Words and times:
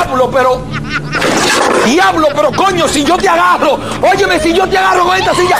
Diablo, 0.00 0.30
pero. 0.30 0.62
Diablo, 1.84 2.28
pero 2.34 2.50
coño, 2.52 2.88
si 2.88 3.04
yo 3.04 3.18
te 3.18 3.28
agarro. 3.28 3.78
Óyeme, 4.00 4.40
si 4.40 4.54
yo 4.54 4.66
te 4.66 4.78
agarro 4.78 5.04
con 5.04 5.16
esta 5.16 5.34
silla. 5.34 5.58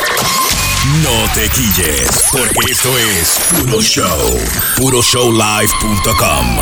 No 1.02 1.32
te 1.34 1.46
quilles, 1.50 2.28
porque 2.32 2.72
esto 2.72 2.88
es 2.96 3.38
Puro 3.50 3.82
Show. 3.82 4.40
PuroShowLive.com. 4.78 6.56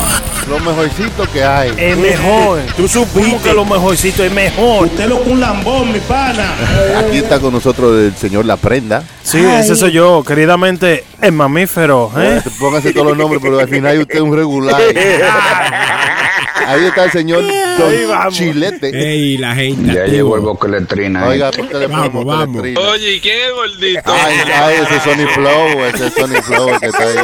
Lo 0.49 0.59
mejorcito 0.59 1.31
que 1.31 1.41
hay. 1.41 1.73
Es 1.77 1.97
mejor. 1.97 2.59
Tú 2.75 2.89
supimos 2.89 3.41
que 3.41 3.53
lo 3.53 3.63
mejorcito 3.63 4.25
es 4.25 4.31
mejor. 4.31 4.87
Usted 4.87 5.07
lo 5.07 5.21
con 5.21 5.31
un 5.31 5.39
lambón, 5.39 5.93
mi 5.93 5.99
pana. 5.99 6.53
Aquí 6.97 7.19
está 7.19 7.39
con 7.39 7.53
nosotros 7.53 7.97
el 7.97 8.15
señor 8.17 8.45
La 8.45 8.57
Prenda. 8.57 9.03
Sí, 9.23 9.39
ese 9.39 9.77
soy 9.77 9.93
yo, 9.93 10.21
queridamente 10.27 11.05
el 11.21 11.31
mamífero. 11.31 12.11
¿eh? 12.17 12.41
Póngase 12.59 12.91
todos 12.91 13.07
los 13.07 13.17
nombres, 13.17 13.41
pero 13.41 13.57
al 13.57 13.69
final 13.69 13.99
usted 13.99 14.15
es 14.15 14.21
un 14.21 14.35
regular. 14.35 14.81
Ahí 16.67 16.85
está 16.85 17.05
el 17.05 17.11
señor 17.11 17.43
Don. 17.77 18.31
Chilete. 18.31 18.89
Ey, 18.93 19.37
la 19.37 19.55
gente. 19.55 19.93
Ya 19.93 20.05
llegó 20.05 20.35
el 20.35 20.41
boqueletrina. 20.41 21.23
ahí. 21.23 21.29
Oiga, 21.31 21.51
¿por 21.51 21.67
qué 21.67 21.77
le 21.77 21.87
Vamos, 21.87 22.09
ponemos 22.09 22.25
vamos. 22.37 22.61
teletrina? 22.61 22.89
Oye, 22.91 23.13
¿y 23.13 23.19
quién 23.19 23.37
es 23.47 23.53
gordito? 23.53 24.01
Ay, 24.05 24.35
ay, 24.53 24.75
ese 24.83 24.95
es 24.97 25.03
Sony 25.03 25.27
Flow, 25.33 25.85
ese 25.85 26.07
es 26.07 26.13
Sony 26.13 26.41
Flow 26.43 26.79
que 26.79 26.85
está 26.87 27.03
ahí. 27.03 27.15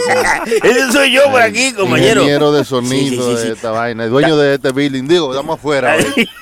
Ese 0.64 0.92
soy 0.92 1.12
yo 1.12 1.24
por 1.32 1.42
aquí, 1.42 1.74
compañero. 1.74 2.22
Ingeniero 2.22 2.52
de 2.52 2.64
sonido 2.66 2.96
Sí, 2.96 3.10
sí, 3.36 3.42
sí, 3.42 3.48
de 3.48 3.54
esta 3.54 3.72
vaina, 3.72 4.04
el 4.06 4.10
dueño 4.10 4.38
de 4.38 4.56
este 4.56 4.72
building. 4.72 5.08
Digo, 5.08 5.32
estamos 5.32 5.60
afuera. 5.60 5.96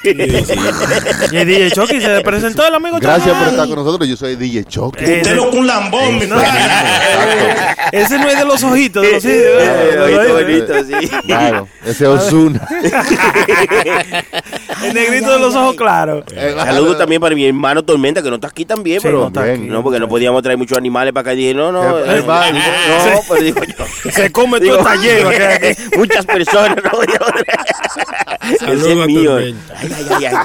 Y 0.04 1.38
el 1.38 1.48
DJ 1.48 1.72
Chucky 1.72 2.00
se 2.02 2.08
le 2.10 2.22
presentó 2.22 2.66
el 2.68 2.74
amigo 2.76 2.98
Gracias 3.00 3.36
por 3.38 3.48
estar 3.48 3.68
con 3.68 3.76
nosotros. 3.78 4.08
Yo 4.08 4.16
soy 4.16 4.36
DJ 4.36 4.66
Chucky. 4.66 5.04
Ese, 5.04 5.22
Usted 5.22 5.36
lo 5.36 5.52
un 5.52 5.68
lambón, 5.68 6.20
mi 6.20 6.26
pana. 6.28 7.76
ese 7.92 8.18
no 8.20 8.30
es 8.30 8.38
de 8.38 8.46
los 8.46 8.64
ojitos, 8.64 9.04
de 9.04 9.12
los 9.14 9.24
Eh, 9.34 10.32
ojitos. 10.44 10.86
Claro, 11.26 11.68
ese 11.86 12.04
es 12.04 12.10
Osuna. 12.10 12.68
El 14.84 14.94
negrito 14.94 15.32
de 15.32 15.40
los 15.40 15.56
ojos 15.56 15.76
claros. 15.76 16.24
Saludos 16.58 16.98
también 16.98 17.22
para 17.22 17.36
mi 17.36 17.46
hermano 17.48 17.84
Tormenta, 17.84 18.22
que 18.22 18.30
no 18.30 18.36
está 18.36 18.48
aquí 18.48 18.66
también, 18.66 19.00
Sí, 19.00 19.08
pero 19.08 19.22
no 19.22 19.28
está 19.28 19.44
aquí. 19.44 19.62
no, 19.62 19.82
porque 19.84 20.00
no 20.00 20.08
podíamos 20.10 20.44
traer 20.44 20.58
muchos 20.58 20.78
animales 20.78 21.14
para 21.14 21.22
acá. 21.22 21.34
Y 21.34 21.38
dije, 21.38 21.54
no, 21.54 21.72
no, 21.72 22.00
Eh, 22.00 22.18
eh, 22.18 22.22
va, 22.22 22.52
no, 22.52 22.60
sí. 22.60 23.22
pero 23.30 23.42
digo 23.42 23.62
yo. 23.64 23.86
Se 24.12 24.32
come 24.32 24.60
todo 24.60 24.64
Digo, 24.64 24.78
el 24.80 24.84
taller. 24.84 25.26
va 25.26 25.30
a 25.30 25.34
quedar 25.34 25.52
aquí. 25.54 25.82
Muchas 25.98 26.26
personas, 26.26 26.78
no 26.84 26.90
voy 26.92 27.08
a 27.08 28.48
Ese 28.48 28.58
Saludos 28.58 28.88
es 28.88 29.08
mío. 29.08 29.32
Tormenta. 29.32 29.74
Ay, 29.80 29.90
ay, 30.20 30.26
ay, 30.26 30.36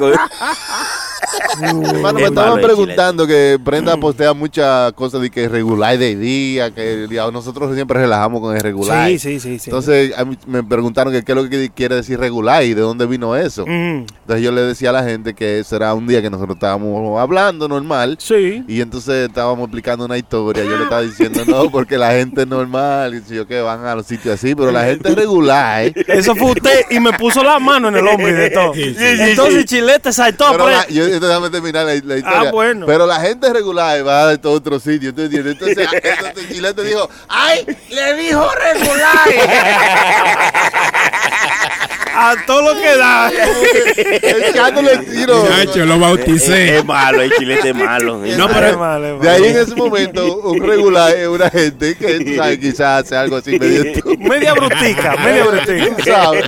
me 1.61 2.23
Es 2.23 2.29
estaban 2.29 2.61
preguntando 2.61 3.27
que 3.27 3.59
Brenda 3.61 3.97
postea 3.97 4.33
muchas 4.33 4.93
cosas 4.93 5.21
de 5.21 5.31
que 5.31 5.45
es 5.45 5.51
regular 5.51 5.97
de 5.99 6.17
día, 6.17 6.71
que 6.71 7.07
nosotros 7.33 7.75
siempre 7.75 8.01
relajamos 8.01 8.41
con 8.41 8.55
el 8.55 8.61
regular. 8.61 9.09
Sí, 9.09 9.19
sí, 9.19 9.41
sí. 9.41 9.59
sí. 9.59 9.71
Entonces 9.71 10.17
a 10.17 10.25
mí 10.25 10.37
me 10.47 10.63
preguntaron 10.63 11.13
que 11.13 11.23
qué 11.23 11.33
es 11.33 11.37
lo 11.37 11.49
que 11.49 11.71
quiere 11.71 11.97
decir 11.97 12.19
regular 12.19 12.63
y 12.65 12.75
de 12.75 12.81
dónde 12.81 13.07
vino 13.07 13.37
eso. 13.37 13.65
Mm, 13.67 14.07
Entonces 14.21 14.43
yo 14.43 14.53
le 14.53 14.63
decía 14.63 14.91
a 14.91 14.93
la 14.93 15.05
gente 15.05 15.35
que 15.35 15.61
ese 15.61 15.77
era 15.77 15.95
un 15.95 16.07
día 16.07 16.23
que 16.23 16.31
nosotros 16.31 16.57
estábamos 16.57 17.21
hablando 17.21 17.69
normal. 17.69 18.17
sí. 18.21 18.65
Y 18.67 18.81
entonces 18.81 19.29
estábamos 19.29 19.65
explicando 19.65 20.05
una 20.05 20.17
historia. 20.19 20.65
Yo 20.65 20.77
le 20.77 20.85
estaba 20.85 21.03
diciendo, 21.03 21.43
no, 21.47 21.71
porque 21.71 21.97
la 21.99 22.13
gente 22.13 22.43
es 22.43 22.47
normal. 22.47 23.15
Y 23.15 23.35
yo 23.35 23.47
que 23.47 23.61
van 23.61 23.85
a 23.85 23.95
los 23.95 24.07
sitios 24.07 24.35
así, 24.35 24.55
pero 24.55 24.71
la 24.71 24.85
gente 24.85 25.09
es 25.09 25.15
regular. 25.15 25.85
¿eh? 25.87 25.95
Eso 26.07 26.35
fue 26.35 26.53
usted 26.53 26.87
y 26.91 27.01
me 27.01 27.13
puso 27.15 27.43
la 27.43 27.59
mano 27.59 27.89
en 27.89 27.97
el 27.97 28.07
hombro 28.07 28.29
y 28.29 28.33
de 28.33 28.51
todo. 28.51 28.75
Sí, 28.75 28.95
sí, 28.95 29.05
Entonces 29.19 29.65
Chilete 29.65 30.13
saltó. 30.13 30.47
Pero 30.53 30.65
pues. 30.65 30.77
la, 30.77 30.89
yo, 30.89 31.18
déjame 31.27 31.51
terminar 31.51 31.87
la, 31.87 31.93
la 31.95 32.17
historia. 32.17 32.49
Ah, 32.49 32.51
bueno. 32.51 32.87
Pero 32.87 33.07
la 33.07 33.21
gente 33.21 33.53
regular 33.53 34.07
va 34.07 34.29
de 34.29 34.39
todo 34.39 34.53
otro 34.53 34.79
sitio. 34.79 35.15
¿tú 35.15 35.23
entiendes? 35.23 35.55
Entonces, 35.55 35.89
entonces 36.03 36.49
Chilete 36.49 36.83
dijo, 36.83 37.09
¡ay! 37.29 37.67
Le 37.91 38.15
dijo 38.15 38.49
regular. 38.55 39.29
A 42.21 42.35
todo 42.47 42.75
lo 42.75 42.81
que 42.81 42.97
da. 42.97 43.31
Echándole 44.51 44.93
el 44.95 45.05
tiro. 45.07 45.47
Chacho, 45.47 45.85
lo 45.87 45.99
bauticé. 46.01 46.79
Es 46.79 46.85
malo, 46.85 47.23
el 47.23 47.31
chilete 47.33 47.69
es 47.71 47.75
malo. 47.77 48.21
No, 48.39 48.49
pero- 48.49 48.67
Es 48.69 48.77
malo, 48.77 49.17
es 49.17 49.21
De 49.21 49.31
ahí 49.31 49.45
en 49.47 49.57
ese 49.57 49.75
momento, 49.77 50.37
un 50.41 50.61
regular 50.67 51.15
es 51.15 51.29
una 51.29 51.49
gente 51.51 51.97
que 51.97 52.21
tú 52.21 52.35
sabes, 52.37 52.59
quizás 52.59 53.05
hace 53.05 53.17
algo 53.17 53.37
así 53.37 53.59
medio 53.59 53.83
estúpido, 53.93 54.29
Media 54.29 54.53
brutica, 54.55 55.17
media 55.25 55.45
brutica. 55.45 56.05
¿sabes? 56.05 56.45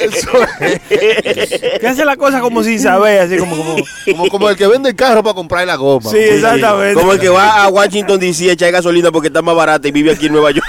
Eso 0.00 0.30
es. 0.60 1.80
Que 1.80 1.86
hace 1.86 2.04
la 2.04 2.16
cosa 2.16 2.40
como 2.40 2.62
sin 2.62 2.78
saber, 2.78 3.20
así 3.22 3.36
como, 3.36 3.56
como. 3.56 3.76
Como, 4.06 4.28
como 4.28 4.48
el 4.50 4.56
que 4.56 4.66
vende 4.66 4.90
el 4.90 4.96
carro 4.96 5.22
para 5.22 5.34
comprar 5.34 5.66
la 5.66 5.74
goma. 5.76 6.10
Sí, 6.10 6.18
exactamente. 6.18 6.94
Como 6.94 7.12
el 7.12 7.18
que 7.20 7.28
va 7.28 7.64
a 7.64 7.68
Washington 7.68 8.18
DC 8.20 8.48
a 8.50 8.52
echar 8.52 8.70
gasolina 8.72 9.10
porque 9.10 9.26
está 9.28 9.42
más 9.42 9.54
barata 9.56 9.88
y 9.88 9.92
vive 9.92 10.12
aquí 10.12 10.26
en 10.26 10.32
Nueva 10.32 10.50
York. 10.52 10.66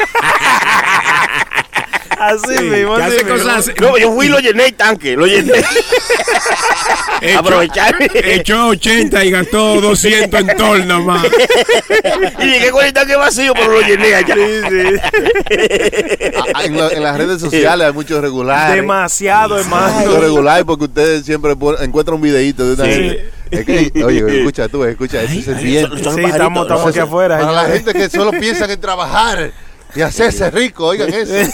Así 2.19 2.63
mismo, 2.63 2.95
Que 2.97 3.03
así 3.03 3.15
hace 3.15 3.23
mismo. 3.25 3.37
cosas. 3.43 3.71
No, 3.79 3.97
yo 3.97 4.11
fui 4.13 4.25
y 4.25 4.29
lo 4.29 4.39
llené 4.39 4.65
el 4.67 4.73
tanque, 4.73 5.15
lo 5.15 5.25
llené. 5.25 5.53
Echó- 7.21 7.39
Aprovechar. 7.39 7.95
Echó 8.13 8.67
80 8.67 9.25
y 9.25 9.31
gastó 9.31 9.81
200 9.81 10.39
en 10.39 10.87
nada 10.87 10.99
más. 11.01 11.25
y 12.39 12.45
llegué 12.45 12.71
con 12.71 12.85
el 12.85 12.93
tanque 12.93 13.15
vacío, 13.15 13.53
pero 13.53 13.71
lo 13.73 13.81
llené 13.81 14.15
allá. 14.15 14.35
Ah, 16.53 16.63
En, 16.65 16.77
la- 16.77 16.89
en 16.89 17.03
las 17.03 17.17
redes 17.17 17.41
sociales 17.41 17.87
hay 17.87 17.93
muchos 17.93 18.21
regulares. 18.21 18.75
Demasiado, 18.75 19.55
Muchos 19.57 19.65
hermano. 19.65 20.19
regulares 20.21 20.63
porque 20.65 20.85
ustedes 20.85 21.25
siempre 21.25 21.53
encuentran 21.81 22.15
un 22.15 22.21
videito 22.21 22.65
de 22.65 22.73
una 22.73 22.85
Sí. 22.85 22.91
gente. 22.91 23.31
Es 23.51 23.65
que, 23.65 24.03
oye, 24.03 24.39
escucha 24.39 24.67
tú, 24.67 24.83
escucha, 24.83 25.23
eso 25.23 25.33
se 25.41 25.59
siente. 25.59 26.03
son 26.03 26.15
Sí, 26.15 26.21
estamos, 26.23 26.63
estamos 26.67 26.87
aquí 26.87 26.99
afuera. 26.99 27.39
Para 27.39 27.51
la 27.51 27.65
gente 27.65 27.93
que 27.93 28.09
solo 28.09 28.31
piensa 28.31 28.71
en 28.71 28.79
trabajar 28.79 29.51
y 29.95 30.01
hacerse 30.01 30.51
rico, 30.51 30.85
oigan 30.87 31.11
eso. 31.13 31.33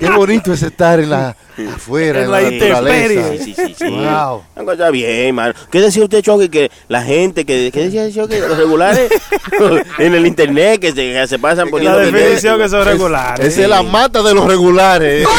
Qué 0.00 0.10
bonito 0.10 0.52
es 0.52 0.62
estar 0.62 0.98
en 1.00 1.10
la 1.10 1.36
afuera, 1.74 2.22
En 2.22 2.30
la 2.30 2.40
la, 2.40 2.50
naturaleza. 2.50 3.44
Sí, 3.44 3.54
sí, 3.54 3.74
sí. 3.78 3.84
Wow. 3.88 4.42
Una 4.56 4.64
cosa 4.64 4.90
bien, 4.90 5.34
mano. 5.34 5.54
¿Qué 5.70 5.80
decía 5.80 6.02
usted, 6.04 6.22
Choque? 6.22 6.50
Que 6.50 6.70
la 6.88 7.02
gente, 7.02 7.44
que, 7.44 7.70
¿qué 7.72 7.84
decía 7.88 8.10
Choque? 8.10 8.40
Los 8.40 8.56
regulares 8.58 9.10
en 9.98 10.14
el 10.14 10.26
internet 10.26 10.80
que 10.80 10.88
se, 10.88 11.12
que 11.12 11.26
se 11.28 11.38
pasan 11.38 11.66
La 11.66 11.70
poniendo 11.70 11.98
videos. 11.98 12.14
definición 12.14 12.58
que 12.58 12.68
son 12.68 12.84
regulares. 12.84 13.46
Esa 13.46 13.62
es 13.62 13.68
la 13.68 13.82
mata 13.82 14.22
de 14.22 14.34
los 14.34 14.46
regulares. 14.46 15.26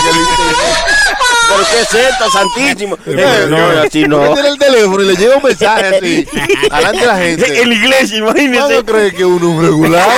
¿Pero 1.53 1.63
qué 1.69 1.81
es 1.81 1.93
esto, 1.93 2.31
santísimo? 2.31 2.97
Eh, 3.05 3.45
no, 3.49 3.57
así 3.81 4.05
no. 4.05 4.33
tiene 4.33 4.49
el 4.49 4.57
teléfono 4.57 5.03
y 5.03 5.07
le 5.07 5.15
llega 5.17 5.35
un 5.35 5.43
mensaje 5.43 5.97
así, 5.97 6.25
adelante 6.71 6.99
de 7.01 7.05
la 7.05 7.17
gente. 7.17 7.61
En 7.61 7.69
la 7.69 7.75
iglesia, 7.75 8.17
imagínese. 8.19 8.63
¿Cuándo 8.63 8.85
cree 8.85 9.11
que 9.13 9.25
uno 9.25 9.51
es 9.61 9.67
regular? 9.67 10.09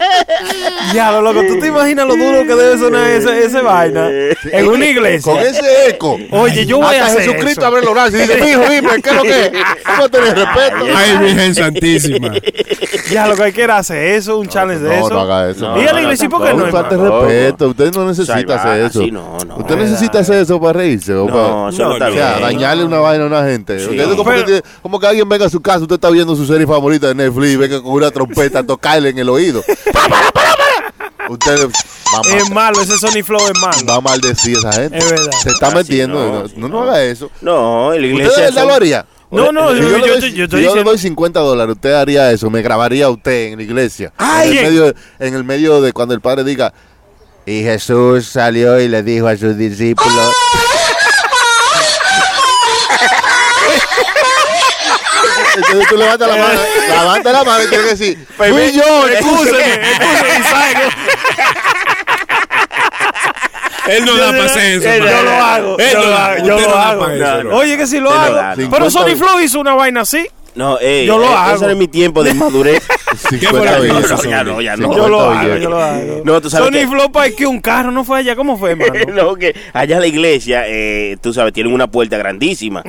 Ya, 0.94 1.12
lo 1.12 1.22
loco, 1.22 1.40
¿tú 1.46 1.58
te 1.60 1.68
imaginas 1.68 2.06
lo 2.06 2.16
duro 2.16 2.40
que 2.46 2.54
debe 2.54 2.78
sonar 2.78 3.08
ese, 3.10 3.44
ese 3.44 3.60
vaina 3.60 4.08
en 4.10 4.66
una 4.68 4.86
iglesia? 4.86 5.32
Con 5.32 5.40
ese 5.40 5.88
eco. 5.88 6.18
Oye, 6.32 6.66
yo 6.66 6.78
voy 6.78 6.96
a 6.96 7.06
hacer 7.06 7.22
Jesucristo 7.22 7.60
eso. 7.60 7.66
abre 7.66 7.82
los 7.82 7.92
brazos 7.92 8.14
y 8.14 8.18
dice, 8.18 8.36
mijo, 8.42 8.62
dime, 8.68 9.02
¿qué 9.02 9.10
es 9.10 9.16
lo 9.16 9.22
que 9.22 9.40
es? 9.46 9.52
A 9.84 10.08
tener 10.08 10.34
respeto. 10.34 10.84
Ay, 10.96 11.18
Virgen 11.18 11.54
Santísima. 11.54 12.32
Ya, 13.10 13.26
lo 13.28 13.36
que 13.36 13.42
hay 13.44 13.52
que 13.52 13.64
hacer 13.64 14.14
eso, 14.14 14.38
un 14.38 14.48
challenge 14.48 14.82
de 14.82 14.88
No, 14.88 15.06
eso. 15.06 15.14
no 15.14 15.20
haga 15.20 15.50
eso. 15.50 15.80
Y 15.80 15.86
a 15.86 15.92
la 15.92 16.00
iglesia, 16.02 16.28
¿por 16.28 16.42
qué 16.44 16.54
no? 16.54 16.66
No 16.66 16.72
falta 16.72 16.96
respeto. 16.96 17.68
Usted 17.68 17.92
no 17.94 18.06
necesita 18.08 18.54
hacer 18.56 18.84
eso. 18.86 19.02
no, 19.12 19.38
no. 19.46 19.56
Usted 19.58 19.76
necesita 19.76 20.18
hacer 20.20 20.36
eso 20.42 20.60
para 20.60 20.72
reírse. 20.74 21.14
O, 21.14 21.26
No, 21.26 21.32
para, 21.32 21.68
eso 21.70 21.82
no 21.84 21.92
está 21.94 22.08
o 22.08 22.12
sea, 22.12 22.38
dañarle 22.40 22.84
una 22.84 22.98
vaina 22.98 23.24
a 23.24 23.26
una 23.26 23.44
gente. 23.44 23.78
Sí. 23.78 23.90
Usted 23.90 24.00
es 24.10 24.16
como, 24.16 24.24
Pero- 24.24 24.46
que, 24.46 24.62
como 24.82 24.98
que 24.98 25.06
alguien 25.06 25.28
venga 25.28 25.46
a 25.46 25.50
su 25.50 25.60
casa, 25.60 25.80
usted 25.80 25.94
está 25.96 26.10
viendo 26.10 26.34
su 26.34 26.46
serie 26.46 26.66
favorita 26.66 27.08
de 27.08 27.14
Netflix 27.14 27.50
y 27.52 27.56
venga 27.56 27.82
con 27.82 27.92
una 27.92 28.10
trompeta 28.10 28.60
a 28.60 28.62
tocarle 28.62 29.10
en 29.10 29.18
el 29.18 29.28
oído. 29.28 29.62
¡Para, 29.92 30.08
para, 30.08 30.30
para, 30.32 30.54
para! 30.56 31.28
Usted 31.30 31.68
va, 31.68 32.18
a 32.18 32.36
Es 32.36 32.48
ma- 32.48 32.54
malo, 32.54 32.80
ese 32.82 32.98
Sony 32.98 33.22
Flow 33.24 33.40
es 33.46 33.58
malo. 33.60 33.76
va 33.88 33.94
a 33.96 34.00
maldecir 34.00 34.56
a 34.56 34.60
esa 34.60 34.72
gente. 34.72 34.98
Es 34.98 35.10
verdad. 35.10 35.30
Se 35.42 35.50
está 35.50 35.66
Así 35.68 35.76
metiendo. 35.76 36.18
no, 36.18 36.32
No, 36.40 36.44
así 36.44 36.54
no, 36.56 36.68
no. 36.68 36.82
haga 36.82 37.04
eso. 37.04 37.30
No, 37.40 37.92
en 37.94 38.02
la 38.02 38.06
¿Usted 38.08 38.08
de 38.08 38.22
iglesia. 38.22 38.42
verdad 38.44 38.60
son- 38.62 38.68
lo 38.68 38.74
haría? 38.74 39.06
No, 39.30 39.52
no, 39.52 39.70
Si 39.70 39.76
yo, 39.76 39.82
yo, 39.82 39.88
yo, 39.90 39.98
le 39.98 40.00
doy, 40.00 40.10
estoy- 40.16 40.32
yo 40.32 40.46
si 40.48 40.62
yo 40.64 40.74
le 40.74 40.82
doy 40.82 40.98
50 40.98 41.38
dólares, 41.40 41.76
usted 41.76 41.92
haría 41.92 42.32
eso, 42.32 42.50
me 42.50 42.62
grabaría 42.62 43.06
a 43.06 43.10
usted 43.10 43.52
en 43.52 43.58
la 43.58 43.62
iglesia. 43.62 44.12
Ay, 44.16 44.50
en, 44.50 44.56
el 44.58 44.64
medio, 44.72 44.94
en 45.20 45.34
el 45.34 45.44
medio 45.44 45.80
de 45.80 45.92
cuando 45.92 46.14
el 46.14 46.20
padre 46.20 46.42
diga, 46.42 46.72
y 47.46 47.62
Jesús 47.62 48.26
salió 48.26 48.80
y 48.80 48.88
le 48.88 49.04
dijo 49.04 49.28
a 49.28 49.36
sus 49.36 49.56
discípulos. 49.56 50.34
Entonces 55.66 55.88
tú 55.88 55.96
levantas 55.96 56.28
la 56.28 56.36
mano, 56.36 56.60
levanta 56.88 57.32
la 57.32 57.44
mano 57.44 57.64
y 57.64 57.68
tienes 57.68 57.86
que 57.86 57.90
decir, 57.96 58.26
fui 58.36 58.72
yo, 58.72 59.06
escúcheme, 59.08 59.80
Isaac. 60.40 60.96
Él 63.86 64.04
no 64.04 64.14
da 64.16 64.28
para 64.30 64.44
hacer 64.44 64.62
eso. 64.82 64.88
Yo 64.98 65.04
man. 65.04 65.24
lo 65.24 65.30
hago, 65.44 65.78
Él 65.78 65.90
yo 65.92 65.98
no 65.98 66.04
lo 66.04 66.10
da- 66.10 66.26
hago, 66.26 66.44
yo 66.44 66.54
no 66.54 66.60
lo 66.60 66.74
da 66.74 66.88
hago. 66.90 67.00
pa' 67.06 67.14
eso, 67.14 67.42
no. 67.44 67.56
Oye, 67.56 67.76
que 67.76 67.86
si 67.86 67.98
lo 67.98 68.12
hago. 68.12 68.34
da. 68.34 68.52
Pero 68.54 68.88
50 68.88 68.90
Sony 68.90 69.16
Flow 69.16 69.40
hizo 69.40 69.58
una 69.60 69.74
vaina 69.74 70.02
así. 70.02 70.28
No, 70.54 70.78
ey, 70.80 71.06
Yo 71.06 71.18
lo 71.18 71.26
eh, 71.26 71.34
hago. 71.34 71.56
Ese 71.56 71.64
era 71.66 71.74
mi 71.74 71.88
tiempo 71.88 72.24
de 72.24 72.34
madurez. 72.34 72.82
50 73.30 73.50
fue 73.50 73.80
billetes. 73.88 74.10
eso, 74.10 74.28
ya 74.28 74.44
no, 74.44 74.60
ya 74.60 74.76
no. 74.76 74.84
50 74.84 74.96
Yo 75.02 75.08
lo 75.08 75.20
hago, 75.20 75.56
yo 75.56 75.70
lo 75.70 75.82
hago. 75.82 76.22
No, 76.24 76.40
tú 76.40 76.50
sabes 76.50 76.66
Sony 76.66 76.72
que- 76.72 76.86
Flow 76.88 77.10
que 77.36 77.46
un 77.46 77.60
carro, 77.60 77.90
¿no 77.90 78.04
fue 78.04 78.18
allá? 78.18 78.34
¿Cómo 78.36 78.56
fue, 78.58 78.72
hermano? 78.72 78.92
no, 79.14 79.34
que 79.36 79.54
allá 79.72 79.96
en 79.96 80.00
la 80.00 80.06
iglesia, 80.06 80.64
eh, 80.66 81.16
tú 81.20 81.32
sabes, 81.32 81.52
tienen 81.52 81.72
una 81.72 81.88
puerta 81.90 82.16
grandísima. 82.18 82.82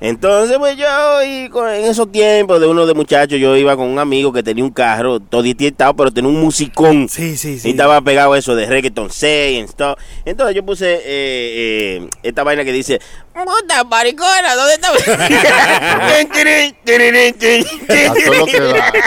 Entonces, 0.00 0.58
pues 0.58 0.76
yo, 0.76 0.86
y 1.26 1.48
con- 1.48 1.68
en 1.68 1.84
esos 1.84 2.10
tiempos 2.12 2.60
de 2.60 2.66
uno 2.66 2.86
de 2.86 2.94
muchachos, 2.94 3.38
yo 3.38 3.56
iba 3.56 3.76
con 3.76 3.88
un 3.88 3.98
amigo 3.98 4.32
que 4.32 4.42
tenía 4.42 4.64
un 4.64 4.70
carro, 4.70 5.20
todo 5.20 5.42
dietado, 5.42 5.94
pero 5.94 6.10
tenía 6.12 6.30
un 6.30 6.40
musicón. 6.40 7.08
Sí, 7.08 7.36
sí, 7.36 7.58
sí. 7.58 7.68
Y 7.68 7.70
estaba 7.72 8.00
pegado 8.00 8.34
eso 8.36 8.54
de 8.54 8.66
reggaeton 8.66 9.10
6 9.10 9.64
y 9.64 9.68
stuff. 9.68 9.98
Entonces 10.24 10.54
yo 10.56 10.64
puse 10.64 10.94
eh, 10.94 11.00
eh, 11.06 12.08
esta 12.22 12.42
vaina 12.44 12.64
que 12.64 12.72
dice, 12.72 13.00
puta 13.32 13.84
maricona, 13.84 14.54
¿dónde 14.54 14.74
está? 14.74 14.90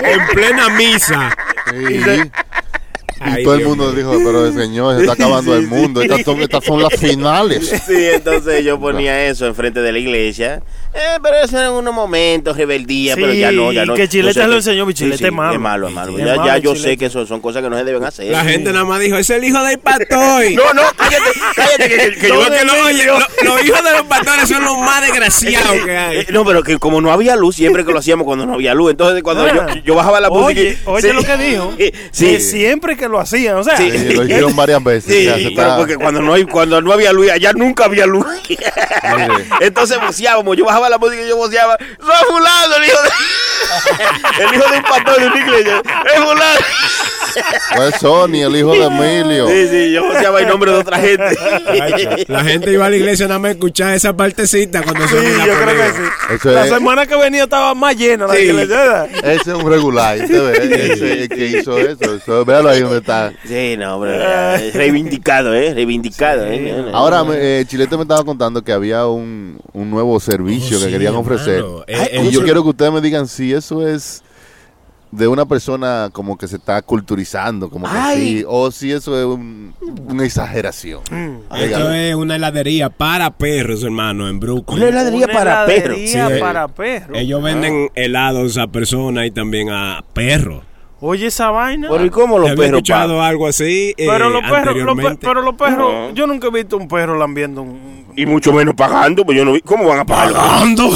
En 0.04 0.28
plena 0.34 0.70
misa. 0.70 1.36
Sí. 1.70 2.32
Y 3.20 3.30
Ay, 3.30 3.44
todo 3.44 3.56
el 3.56 3.66
mundo 3.66 3.92
dijo, 3.94 4.12
pero 4.24 4.52
señor, 4.54 4.96
se 4.96 5.02
está 5.02 5.14
acabando 5.14 5.56
el 5.56 5.68
mundo. 5.68 6.02
Estas 6.02 6.22
son, 6.22 6.40
estas 6.40 6.64
son 6.64 6.84
las 6.84 6.94
finales. 7.00 7.68
Sí, 7.88 8.10
entonces 8.14 8.64
yo 8.64 8.80
ponía 8.80 9.26
eso 9.26 9.48
enfrente 9.48 9.82
de 9.82 9.92
la 9.92 9.98
iglesia. 9.98 10.62
Eh, 10.94 11.20
pero 11.22 11.38
eso 11.38 11.58
eran 11.60 11.74
unos 11.74 11.94
momentos, 11.94 12.58
rebeldía, 12.58 13.14
Sí, 13.16 13.22
pero 13.22 13.34
ya 13.34 13.52
no, 13.52 13.72
ya 13.72 13.86
no. 13.86 13.94
que 13.94 14.08
Chilete 14.08 14.42
lo 14.44 14.50
que- 14.50 14.56
enseñó, 14.56 14.86
mi 14.86 14.94
Chilete 14.94 15.28
es 15.28 15.32
malo. 15.34 15.54
Es 15.54 15.60
malo, 15.60 15.88
es 15.90 15.94
malo. 15.94 16.12
Sí, 16.18 16.24
ya 16.24 16.32
es 16.32 16.38
malo 16.38 16.46
ya 16.48 16.58
yo 16.58 16.72
Chilete. 16.74 16.90
sé 16.92 16.98
que 16.98 17.06
eso 17.06 17.26
son 17.28 17.40
cosas 17.40 17.62
que 17.62 17.70
no 17.70 17.78
se 17.78 17.84
deben 17.84 18.04
hacer. 18.04 18.32
La 18.32 18.44
gente 18.44 18.72
nada 18.74 18.86
más 18.86 19.00
dijo, 19.00 19.16
es 19.18 19.30
el 19.30 19.44
hijo 19.44 19.64
del 19.64 19.78
pastor. 19.80 20.08
No, 20.56 20.74
no, 20.74 20.82
cállate, 20.96 21.30
cállate, 21.56 21.90
que, 21.90 22.20
que 22.20 22.28
yo 22.30 22.36
Porque 22.42 22.64
lo- 22.66 22.86
oye, 22.86 23.06
lo- 23.06 23.20
los 23.20 23.66
hijos 23.66 23.84
de 23.84 23.92
los 23.92 24.04
pastores 24.04 24.50
son 24.50 24.64
los 24.64 24.78
más 24.80 25.02
desgraciados 25.02 25.72
que 25.86 25.98
hay. 25.98 26.18
Eh, 26.20 26.28
No, 26.32 26.44
pero 26.46 26.64
que 26.64 26.78
como 26.80 27.00
no 27.02 27.12
había 27.12 27.36
luz, 27.36 27.56
siempre 27.58 27.86
que 27.86 27.92
lo 27.92 28.00
hacíamos 28.00 28.26
cuando 28.26 28.46
no 28.46 28.54
había 28.56 28.74
luz. 28.74 28.92
Entonces, 28.92 29.22
cuando 29.24 29.46
Ah. 29.46 29.68
yo, 29.76 29.82
yo 29.84 29.96
bajaba 29.96 30.20
la 30.20 30.30
música. 30.30 30.46
Oye, 30.48 30.78
y- 30.84 30.90
oye 30.90 31.10
sí. 31.10 31.14
lo 31.14 31.24
que 31.24 31.38
dijo. 31.38 31.74
Sí. 32.12 32.26
Que 32.28 32.40
siempre 32.40 32.98
que 32.98 33.08
lo 33.08 33.20
hacían, 33.20 33.58
o 33.58 33.64
sea. 33.64 33.78
Sí. 33.78 33.92
Sí, 33.92 34.14
lo 34.16 34.24
hicieron 34.24 34.56
varias 34.56 34.84
veces. 34.84 35.14
Sí, 35.14 35.24
ya 35.26 35.36
pero 35.56 35.78
porque 35.78 35.96
cuando 35.98 36.22
no, 36.22 36.34
hay, 36.34 36.46
cuando 36.46 36.82
no 36.82 36.92
había 36.92 37.14
luz, 37.14 37.30
allá 37.30 37.54
nunca 37.54 37.86
había 37.86 38.06
luz. 38.06 38.26
Entonces 39.60 39.98
voceábamos, 40.00 40.56
yo 40.58 40.66
bajaba 40.66 40.77
la 40.90 40.98
música 40.98 41.22
y 41.22 41.28
yo 41.28 41.38
voceaba, 41.38 41.78
soy 41.78 42.26
fulano, 42.30 42.76
el 42.76 42.86
hijo 42.86 42.98
de... 43.02 43.10
el 44.44 44.56
hijo 44.56 44.70
de 44.70 44.78
un 44.78 44.84
pastor 44.84 45.20
de 45.20 45.28
una 45.28 45.40
iglesia, 45.40 45.82
es 46.14 46.24
fulano. 46.24 46.60
Fue 47.76 47.92
Sony, 48.00 48.42
el 48.46 48.56
hijo 48.56 48.72
de 48.74 48.86
Emilio. 48.86 49.48
Sí, 49.48 49.68
sí, 49.70 49.92
yo 49.92 50.06
voceaba 50.06 50.42
en 50.42 50.48
nombre 50.50 50.72
de 50.72 50.78
otra 50.78 50.98
gente. 51.00 51.38
La 52.28 52.44
gente 52.44 52.72
iba 52.72 52.86
a 52.86 52.90
la 52.90 52.96
iglesia 52.96 53.28
nada 53.28 53.40
más 53.40 53.50
a 53.50 53.52
escuchar 53.54 53.94
esa 53.94 54.16
partecita 54.16 54.82
cuando 54.84 55.08
Sí, 55.08 55.16
son 55.16 55.38
la 55.38 55.46
yo 55.46 55.54
creo 55.54 55.76
que 55.76 55.92
sí. 55.92 56.36
Eso 56.36 56.52
La 56.52 56.64
es- 56.66 56.70
semana 56.72 57.06
que 57.06 57.16
venía 57.16 57.44
estaba 57.44 57.74
más 57.76 57.96
llena 57.96 58.28
la 58.28 58.34
Sí. 58.36 58.42
iglesia. 58.44 59.06
Ese 59.24 59.36
es 59.36 59.48
un 59.48 59.70
regular. 59.70 60.18
Ve, 60.18 60.90
ese 60.94 60.94
es 60.94 61.02
el 61.22 61.30
que 61.30 61.46
hizo 61.48 61.78
eso. 61.78 62.16
Eso, 62.16 62.46
Véalo 62.46 62.70
ahí 62.70 62.82
donde 62.82 62.98
está. 63.00 63.32
Sí, 63.46 63.76
no, 63.78 63.96
hombre, 63.96 64.18
eh, 64.20 64.72
reivindicado, 64.74 65.54
¿eh? 65.56 65.74
Reivindicado, 65.74 66.46
¿eh? 66.48 66.86
Ahora, 66.94 67.24
me- 67.24 67.36
eh, 67.62 67.66
Chilete 67.68 67.96
me 67.98 68.04
estaba 68.04 68.24
contando 68.24 68.64
que 68.64 68.72
había 68.72 69.06
un, 69.08 69.60
un 69.74 69.90
nuevo 69.90 70.20
servicio 70.20 70.78
Oh, 70.78 70.80
que 70.80 70.86
sí, 70.88 70.92
querían 70.92 71.16
ofrecer. 71.16 71.58
hermano. 71.58 71.84
Eh, 71.88 72.10
y 72.14 72.16
eh, 72.18 72.24
yo 72.26 72.30
eso- 72.30 72.44
quiero 72.44 72.64
que 72.64 72.70
ustedes 72.70 72.92
me 72.92 73.02
digan 73.02 73.28
si 73.28 73.54
eso 73.54 73.88
es 73.88 74.24
de 75.12 75.28
una 75.28 75.46
persona 75.46 76.10
como 76.12 76.38
que 76.38 76.48
se 76.48 76.58
está 76.58 76.82
culturizando, 76.82 77.70
como 77.70 77.88
que 77.90 77.98
Ay. 77.98 78.18
sí, 78.40 78.46
o 78.48 78.72
si 78.72 78.92
eso 78.92 79.18
es 79.18 79.26
un- 79.26 79.74
una 80.08 80.26
exageración. 80.26 81.02
Esto 81.04 81.56
Dígame. 81.56 82.10
es 82.10 82.16
una 82.16 82.36
heladería 82.36 82.90
para 82.90 83.32
perros, 83.32 83.84
hermano, 83.84 84.28
en 84.28 84.40
Brooklyn. 84.40 84.80
Una 84.80 84.90
heladería 84.90 85.28
para 85.28 85.66
perros. 85.66 85.98
heladería 85.98 86.28
Sí, 86.28 86.34
eh. 86.34 86.40
para 86.40 86.68
perros. 86.68 87.18
Ellos 87.18 87.42
venden 87.42 87.90
helados 87.96 88.58
a 88.58 88.68
personas 88.68 89.26
y 89.26 89.32
también 89.32 89.70
a 89.70 90.04
perros. 90.14 90.64
Oye, 91.00 91.28
esa 91.28 91.52
vaina. 91.52 91.90
Pero 91.92 92.06
¿y 92.06 92.10
cómo 92.10 92.40
los 92.40 92.50
perros 92.52 92.66
escuchado 92.66 93.22
algo 93.22 93.46
así 93.48 93.94
eh, 93.98 94.08
pero 94.10 94.32
los 94.32 94.42
perros, 94.42 94.76
los 94.78 94.98
pero 95.22 95.42
los 95.44 95.54
perros, 95.56 95.78
No. 96.10 96.12
yo 96.16 96.26
nunca 96.26 96.48
he 96.48 96.52
visto 96.52 96.76
un 96.76 96.88
perro 96.88 97.16
lambiendo 97.18 97.62
un. 97.62 97.97
Y 98.20 98.26
mucho 98.26 98.52
menos 98.52 98.74
pagando, 98.74 99.24
pues 99.24 99.38
yo 99.38 99.46
no 99.46 99.54
vi. 99.54 99.62
¿Cómo 99.62 99.88
van 99.88 100.00
a 100.00 100.06
pagar? 100.06 100.34
Pagando. 100.34 100.88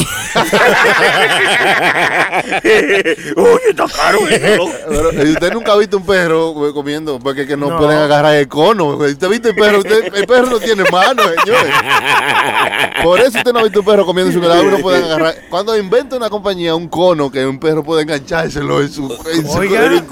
Oye, 3.35 3.69
está 3.69 3.85
caro 3.87 4.27
eso. 4.27 4.69
Pero, 4.89 5.09
usted 5.31 5.53
nunca 5.53 5.73
ha 5.73 5.77
visto 5.77 5.97
un 5.97 6.05
perro 6.05 6.67
eh, 6.67 6.73
comiendo 6.73 7.19
porque 7.19 7.45
que 7.45 7.55
no, 7.55 7.69
No. 7.69 7.77
pueden 7.77 7.99
agarrar 7.99 8.33
el 8.35 8.47
cono. 8.47 8.87
Usted 8.97 9.23
ha 9.23 9.29
visto 9.29 9.49
el 9.49 9.55
perro, 9.55 9.77
Usted- 9.79 10.11
el 10.15 10.25
perro 10.25 10.47
no 10.47 10.59
tiene 10.59 10.83
manos, 10.91 11.27
señores. 11.45 11.73
Por 13.03 13.19
eso 13.19 13.37
usted 13.37 13.53
no 13.53 13.59
ha 13.59 13.63
visto 13.63 13.81
un 13.81 13.85
perro 13.85 14.03
comiendo 14.05 14.33
su 14.33 14.39
helado 14.43 14.63
y 14.63 14.71
no 14.71 14.77
pueden 14.79 15.03
agarrar. 15.03 15.35
Cuando 15.49 15.77
inventa 15.77 16.15
una 16.15 16.29
compañía 16.29 16.73
un 16.73 16.87
cono 16.87 17.31
que 17.31 17.45
un 17.45 17.59
perro 17.59 17.83
puede 17.83 18.01
enganchárselo 18.01 18.81
en 18.81 18.91
su, 18.91 19.15
en 19.31 19.47
su 19.47 19.57
Oiga. 19.59 20.03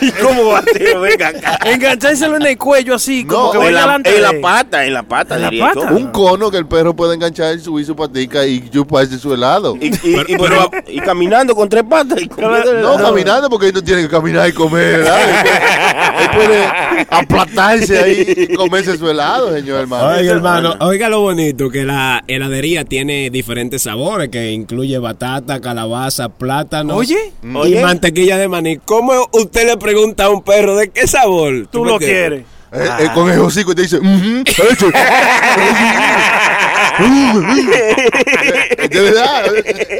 Pero 0.00 0.06
¿y 0.06 0.10
cómo, 0.12 0.32
¿Y 0.32 0.36
cómo 0.36 0.50
va 0.52 0.58
a 0.58 0.62
ser? 0.62 0.98
Venga 0.98 1.28
acá. 1.28 1.58
Enganchárselo 1.64 2.36
en 2.36 2.46
el 2.46 2.58
cuello 2.58 2.94
así, 2.94 3.24
como 3.24 3.52
No, 3.54 3.60
que 3.60 3.66
en 3.68 3.74
la, 3.74 3.80
delante 3.82 4.16
en 4.16 4.22
la 4.22 4.32
de- 4.32 4.40
pata, 4.40 4.84
en 4.84 4.94
la 4.94 5.02
pata, 5.02 5.36
¿En 5.36 5.42
la 5.42 5.50
diría 5.50 5.70
pata? 5.72 5.90
yo. 5.90 5.96
Un 5.96 6.06
cono 6.10 6.50
que 6.50 6.58
el 6.58 6.66
perro 6.66 6.94
puede 6.94 7.14
enganchar, 7.14 7.58
subir 7.60 7.84
su 7.86 7.94
patica 7.96 8.46
y 8.46 8.68
chuparse 8.70 9.18
su 9.18 9.32
helado. 9.32 9.76
Y, 9.80 9.86
y, 9.86 10.20
y, 10.28 10.36
pero- 10.36 10.70
y 10.88 11.00
caminando 11.00 11.54
con 11.54 11.68
tres 11.68 11.84
patas. 11.88 12.20
Y 12.20 12.28
No, 12.28 12.96
caminando 12.96 13.48
porque 13.48 13.68
él 13.68 13.74
no 13.74 13.82
tiene 13.82 14.02
que 14.02 14.08
caminar 14.08 14.48
y 14.48 14.52
comer. 14.52 15.00
Él 15.00 16.30
puede 16.34 16.66
aplatarse 17.10 17.98
ahí 17.98 18.34
y 18.50 18.54
comerse 18.54 18.96
su 18.96 19.08
helado, 19.10 19.52
señor 19.54 19.80
hermano. 19.80 20.08
Oiga, 20.18 20.32
hermano, 20.32 20.76
oiga 20.80 21.08
lo 21.08 21.20
bonito 21.20 21.70
que 21.70 21.84
la 21.84 22.22
heladería 22.26 22.84
tiene 22.84 23.30
diferentes 23.30 23.82
sabores 23.82 24.28
que 24.28 24.52
incluye 24.52 24.98
batata, 24.98 25.60
calabaza, 25.60 26.28
plátano. 26.28 26.94
Oye, 26.96 27.32
y 27.42 27.54
Oye. 27.56 27.82
mantequilla 27.82 28.36
de 28.38 28.48
maní. 28.48 28.76
¿Cómo 28.78 29.12
usted 29.32 29.66
le 29.66 29.76
pregunta 29.86 30.24
a 30.24 30.30
un 30.30 30.42
perro 30.42 30.74
de 30.74 30.90
qué 30.90 31.06
sabor? 31.06 31.68
tú 31.70 31.84
lo 31.84 31.96
quieres. 31.98 32.44
Eh, 32.72 32.88
eh, 32.98 33.08
con 33.14 33.30
el 33.30 33.38
hocico 33.38 33.70
y 33.70 33.76
te 33.76 33.82
dice, 33.82 33.98
"Ujú, 33.98 34.42
hecho". 34.72 34.90
De 38.88 39.00
verdad. 39.00 39.44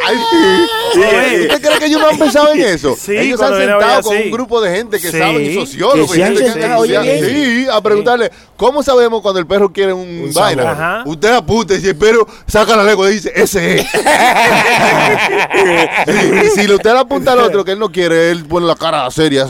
Ay, 0.04 0.16
sí. 0.94 1.00
¿Usted 1.42 1.60
cree 1.60 1.78
que 1.78 1.86
ellos 1.86 2.00
no 2.00 2.08
han 2.08 2.18
pensado 2.18 2.52
en 2.54 2.60
eso? 2.60 2.96
Sí, 2.98 3.16
ellos 3.16 3.38
se 3.38 3.46
han 3.46 3.56
sentado 3.56 4.02
con 4.02 4.16
un 4.16 4.30
grupo 4.30 4.60
de 4.60 4.76
gente 4.76 4.98
que 5.00 5.10
saben 5.10 5.42
y 5.42 5.54
sociólogos. 5.54 6.12
Que 6.12 6.20
y 6.20 6.22
gente 6.22 6.42
que- 6.44 7.24
sí, 7.28 7.66
a 7.70 7.80
preguntarle, 7.80 8.30
¿cómo 8.56 8.82
sabemos 8.82 9.20
cuando 9.22 9.40
el 9.40 9.46
perro 9.46 9.72
quiere 9.72 9.92
un, 9.92 10.08
Un 10.26 10.32
vaina? 10.32 10.62
sabor. 10.62 10.76
Ajá. 10.82 11.02
Usted 11.06 11.32
apunta 11.32 11.74
y 11.74 11.80
si 11.80 11.88
el 11.88 11.96
perro 11.96 12.26
saca 12.46 12.76
la 12.76 12.84
lengua 12.84 13.10
y 13.10 13.14
dice, 13.14 13.32
ese 13.34 13.76
es. 13.80 13.86
Y 16.46 16.48
si 16.60 16.70
usted 16.72 16.92
le 16.92 16.98
apunta 16.98 17.32
al 17.32 17.40
otro 17.40 17.64
que 17.64 17.72
él 17.72 17.78
no 17.78 17.90
quiere, 17.90 18.30
él 18.30 18.44
pone 18.44 18.66
la 18.66 18.74
cara 18.76 19.10
seria. 19.10 19.46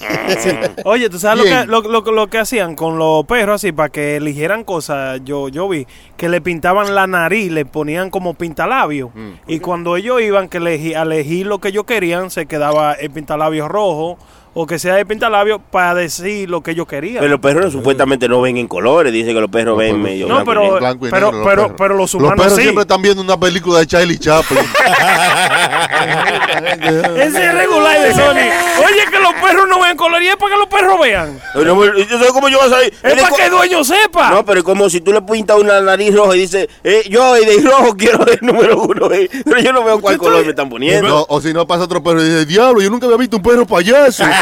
No. 0.00 0.90
Oye, 0.90 1.08
¿tú 1.10 1.18
sabes 1.18 1.38
lo 1.38 1.44
que, 1.44 1.66
lo, 1.66 1.80
lo- 2.02 2.12
lo 2.12 2.26
que 2.28 2.38
hacían 2.38 2.74
con 2.74 2.98
los 2.98 3.24
perros 3.26 3.56
así 3.56 3.72
para 3.72 3.88
que 3.88 4.16
eligieran 4.16 4.64
cosas? 4.64 5.20
Yo, 5.24 5.48
yo 5.48 5.68
vi 5.68 5.86
que 6.16 6.28
le 6.28 6.40
pintaban 6.40 6.94
la 6.94 7.06
nariz, 7.06 7.50
le 7.50 7.64
ponían 7.66 8.10
como 8.10 8.34
pintalabio. 8.34 9.10
Mm. 9.14 9.30
Y 9.48 9.60
cuando 9.60 9.96
ellos 9.96 10.20
iban 10.22 10.48
que 10.48 10.58
elegir, 10.58 10.96
a 10.96 11.02
elegir 11.02 11.46
lo 11.46 11.58
que 11.58 11.68
ellos 11.68 11.84
querían, 11.84 12.30
se 12.30 12.46
quedaba 12.46 12.92
el 12.94 13.10
pintalabio 13.10 13.68
rojo 13.68 14.18
o 14.52 14.66
que 14.66 14.78
sea 14.78 14.98
el 14.98 15.06
pintalabio 15.06 15.60
para 15.60 15.94
decir 15.94 16.48
lo 16.50 16.60
que 16.60 16.72
ellos 16.72 16.86
querían. 16.88 17.18
Pero 17.20 17.30
los 17.30 17.40
perros 17.40 17.72
supuestamente 17.72 18.28
no 18.28 18.40
ven 18.40 18.56
en 18.56 18.66
colores. 18.66 19.12
Dicen 19.12 19.34
que 19.34 19.40
los 19.40 19.50
perros 19.50 19.78
ven 19.78 20.00
medio 20.02 20.26
No, 20.26 20.34
blanco 20.44 20.50
y 20.50 20.54
pero- 20.54 20.62
negro. 20.62 20.78
Blanco 20.78 21.06
y 21.06 21.10
pero- 21.10 21.32
los 21.32 21.44
pero- 21.44 21.44
perros. 21.62 21.72
pero 21.78 21.94
los 21.94 22.14
humanos 22.14 22.36
perros 22.36 22.54
sí. 22.56 22.62
siempre 22.62 22.82
están 22.82 23.02
viendo 23.02 23.22
una 23.22 23.38
película 23.38 23.78
de 23.80 23.86
Charlie 23.86 24.18
Chaplin. 24.18 24.58
Ese 27.16 27.46
es 27.46 27.54
regular 27.54 28.00
de 28.02 28.12
Sony. 28.14 28.50
Oye, 28.86 29.04
que 29.10 29.18
los 29.20 29.34
perros 29.34 29.68
no 29.68 29.80
ven 29.82 29.96
color 29.96 30.22
y 30.22 30.28
es 30.28 30.36
para 30.36 30.52
que 30.54 30.58
los 30.58 30.68
perros 30.68 31.00
vean. 31.00 31.38
Pero 31.54 31.74
no, 31.74 31.84
yo 31.84 32.18
sé 32.18 32.26
cómo 32.32 32.48
yo 32.48 32.58
vas 32.58 32.72
a 32.72 32.84
ir. 32.84 32.92
Es 33.02 33.22
para 33.22 33.36
que 33.36 33.44
el 33.46 33.50
dueño 33.50 33.84
sepa. 33.84 34.30
No, 34.30 34.44
pero 34.44 34.58
es 34.60 34.64
como 34.64 34.88
si 34.90 35.00
tú 35.00 35.12
le 35.12 35.22
pintas 35.22 35.58
una 35.58 35.80
nariz 35.80 36.14
roja 36.14 36.36
y 36.36 36.40
dices, 36.40 36.68
eh, 36.82 37.04
yo 37.08 37.34
de 37.34 37.60
rojo 37.62 37.94
quiero 37.96 38.26
el 38.26 38.38
número 38.42 38.82
uno, 38.82 39.10
eh. 39.12 39.28
pero 39.44 39.60
yo 39.60 39.72
no 39.72 39.84
veo 39.84 40.00
cuál 40.00 40.18
color 40.18 40.42
me 40.44 40.50
están 40.50 40.68
poniendo. 40.68 41.08
No, 41.08 41.26
o 41.28 41.40
si 41.40 41.52
no 41.52 41.66
pasa 41.66 41.84
otro 41.84 42.02
perro 42.02 42.20
y 42.22 42.24
dice, 42.28 42.46
diablo, 42.46 42.80
yo 42.80 42.90
nunca 42.90 43.06
había 43.06 43.18
visto 43.18 43.36
un 43.36 43.42
perro 43.42 43.66
payaso. 43.66 44.24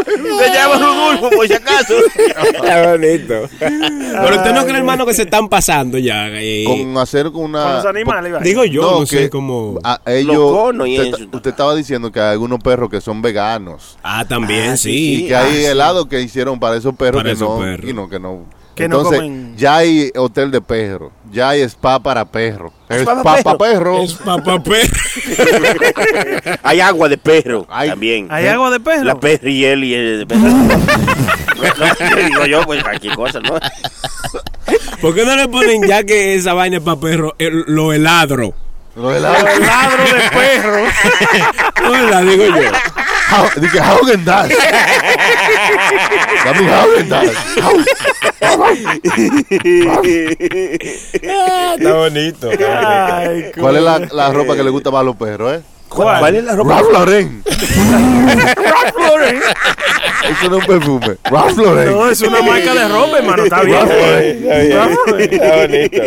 Se 0.00 0.54
llama 0.54 0.76
Rudolfo, 0.78 1.30
por 1.30 1.46
si 1.46 1.52
acaso. 1.54 1.94
Está 2.14 2.90
bonito. 2.90 3.48
Pero 3.58 4.36
usted 4.36 4.52
no 4.54 4.64
cree, 4.64 4.76
hermano, 4.78 5.04
que 5.06 5.14
se 5.14 5.22
están 5.22 5.48
pasando 5.48 5.98
ya. 5.98 6.28
eh, 6.30 6.64
con 6.66 6.96
hacer 6.98 7.30
con 7.32 7.44
una... 7.44 7.62
Con 7.64 7.74
los 7.76 7.86
animales, 7.86 8.32
digo 8.42 8.64
yo, 8.64 8.82
no, 8.82 9.00
No, 9.00 9.06
sé 9.06 9.16
que- 9.18 9.30
cómo. 9.30 9.78
a 9.82 10.00
ellos, 10.06 10.34
Los 10.36 10.52
conos 10.52 10.88
y 10.88 10.98
usted, 11.00 11.14
eso. 11.22 11.28
usted 11.32 11.50
estaba 11.50 11.74
diciendo 11.74 12.10
que 12.12 12.20
hay 12.20 12.32
algunos 12.32 12.60
perros 12.62 12.90
que 12.90 13.00
son 13.00 13.20
veganos. 13.22 13.98
Ah, 14.02 14.24
también, 14.26 14.70
Ah, 14.70 14.76
sí. 14.76 14.90
sí, 14.92 15.24
Y 15.24 15.28
que 15.28 15.36
hay 15.36 15.64
helado 15.64 16.08
que 16.08 16.20
hicieron 16.20 16.58
para 16.60 16.76
esos 16.76 16.94
perros 16.94 17.20
Para 17.22 17.30
que 17.30 17.34
esos 17.36 17.48
no, 17.48 17.58
perros. 17.58 17.90
y 17.90 17.92
no, 17.92 18.08
que 18.08 18.18
no. 18.20 18.44
Que 18.74 18.88
no 18.88 18.96
Entonces, 18.98 19.20
comen. 19.20 19.56
ya 19.56 19.76
hay 19.76 20.10
hotel 20.16 20.50
de 20.50 20.60
perros, 20.62 21.12
ya 21.30 21.50
hay 21.50 21.60
spa 21.62 21.98
para 22.00 22.24
perros, 22.24 22.72
¿Spa 22.88 23.02
spa 23.02 23.22
para 23.22 23.42
para 23.42 23.58
perros. 23.58 24.04
Es 24.04 24.14
papá 24.14 24.58
perro. 24.62 24.88
Hay 26.62 26.80
agua 26.80 27.08
de 27.08 27.18
perro 27.18 27.66
Hay- 27.68 27.90
también. 27.90 28.26
¿Hay 28.30 28.46
agua 28.46 28.70
de 28.70 28.80
perro? 28.80 29.04
La 29.04 29.20
perriel 29.20 29.84
y 29.84 29.94
el 29.94 30.18
de 30.20 30.26
perro. 30.26 30.40
No, 31.60 32.16
digo 32.16 32.46
yo, 32.46 32.62
pues 32.64 32.82
cualquier 32.82 33.14
cosa, 33.14 33.38
¿no? 33.40 33.58
¿Por 35.02 35.14
qué 35.14 35.24
no 35.26 35.36
le 35.36 35.46
ponen 35.48 35.86
ya 35.86 36.02
que 36.04 36.34
esa 36.34 36.54
vaina 36.54 36.78
es 36.78 36.82
para 36.82 36.98
perro, 36.98 37.34
el- 37.38 37.64
lo 37.66 37.92
heladro? 37.92 38.54
Lo 38.96 39.10
del 39.10 39.22
ladro. 39.22 39.48
El 39.48 39.60
ladro 39.60 40.04
de 40.04 40.30
perro. 40.30 40.84
No, 41.82 41.96
la 42.10 42.20
digo 42.22 42.44
yo. 42.46 42.70
How- 43.30 43.60
Dije, 43.60 43.78
Haugen 45.50 45.98
Dazs. 46.08 46.44
Dame 46.44 46.60
un 46.60 46.70
Haugen 46.70 47.08
Dazs. 47.08 47.32
Está 51.12 51.94
bonito. 51.94 52.50
Ay, 52.50 53.52
¿Cuál 53.58 53.76
es 53.76 53.82
la, 53.82 53.98
la 53.98 54.32
ropa 54.32 54.56
que 54.56 54.62
le 54.64 54.70
gusta 54.70 54.90
más 54.90 55.00
a 55.00 55.04
los 55.04 55.16
perros, 55.16 55.54
eh? 55.54 55.60
¿Cuál? 55.88 56.20
¿Cuál 56.20 56.36
es 56.36 56.44
la 56.44 56.54
ropa? 56.54 56.74
Ralph 56.74 56.92
Lauren. 56.92 57.42
Eso 60.22 60.48
no 60.48 60.58
es 60.58 60.62
un 60.62 60.66
perfume. 60.66 61.16
Ralph 61.24 61.58
Lauren. 61.58 61.92
No, 61.92 62.08
es 62.08 62.20
una 62.22 62.42
marca 62.42 62.74
de 62.74 62.88
ropa, 62.88 63.18
hermano. 63.18 63.42
Está 63.44 63.62
bien. 63.62 63.80
Ralph 64.72 64.92
Lauren. 65.06 65.32
Está 65.32 65.56
bonito. 65.56 66.02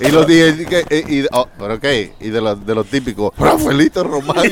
Y 0.00 0.10
los 0.10 0.26
dije, 0.26 0.64
que- 0.66 0.84
eh, 0.90 1.04
y, 1.08 1.24
oh, 1.32 1.48
pero 1.58 1.78
qué, 1.80 2.12
y 2.20 2.28
de 2.30 2.40
los 2.40 2.64
de 2.66 2.74
los 2.74 2.86
típicos, 2.86 3.32
Rafaelito 3.38 4.02
Román. 4.04 4.36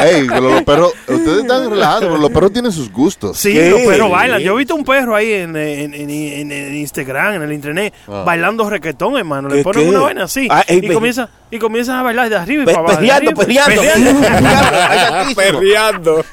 Ey, 0.00 0.26
pero 0.26 0.40
los 0.40 0.62
perros, 0.62 0.92
ustedes 1.06 1.42
están 1.42 1.68
relajados, 1.68 2.00
pero 2.04 2.16
los 2.16 2.30
perros 2.30 2.52
tienen 2.52 2.72
sus 2.72 2.90
gustos. 2.90 3.36
Sí, 3.36 3.52
¿Qué? 3.52 3.68
los 3.70 3.80
perros 3.82 4.10
bailan. 4.10 4.40
Yo 4.40 4.54
he 4.54 4.58
visto 4.58 4.74
un 4.74 4.84
perro 4.84 5.14
ahí 5.14 5.32
en, 5.32 5.54
en, 5.54 5.92
en- 5.94 6.10
en- 6.10 6.52
en 6.52 6.76
Instagram, 6.76 7.34
en 7.34 7.42
el 7.42 7.52
internet, 7.52 7.92
Ah. 8.08 8.22
bailando 8.24 8.68
reggaetón, 8.70 9.16
hermano. 9.18 9.48
Le 9.50 9.56
¿Qué, 9.56 9.62
ponen 9.62 9.82
qué? 9.84 9.88
una 9.90 10.00
vaina 10.00 10.24
así. 10.24 10.48
Ah, 10.50 10.64
ey, 10.66 10.78
y, 10.78 10.88
pe- 10.88 10.94
comienza, 10.94 11.28
y 11.50 11.58
comienzan 11.58 11.96
a 11.98 12.02
bailar 12.02 12.30
de 12.30 12.36
arriba 12.36 12.62
y 12.62 12.66
Pe- 12.66 12.72
para 12.72 12.84
abajo. 12.86 13.00
Perreando, 13.00 13.32
perreando. 13.34 13.82
Perreando. 15.36 16.24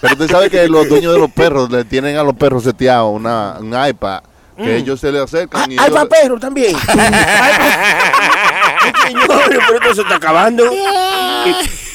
Pero 0.00 0.12
usted 0.14 0.28
sabe 0.30 0.50
que 0.50 0.68
los 0.68 0.88
dueños 0.88 1.12
de 1.12 1.18
los 1.18 1.30
perros 1.32 1.68
le 1.70 1.84
tienen 1.84 2.16
a 2.16 2.22
los 2.22 2.34
perros 2.34 2.62
seteados 2.62 3.12
una, 3.14 3.56
un 3.60 3.74
iPad 3.88 4.20
que 4.56 4.76
ellos 4.76 5.00
se 5.00 5.10
le 5.12 5.20
acercan 5.20 5.70
y 5.72 5.78
Hay 5.78 5.90
ellos- 6.02 6.08
perro 6.08 6.38
también. 6.38 6.76
Señor, 9.06 9.26
pero 9.48 9.74
esto 9.76 9.94
se 9.94 10.02
está 10.02 10.16
acabando. 10.16 10.64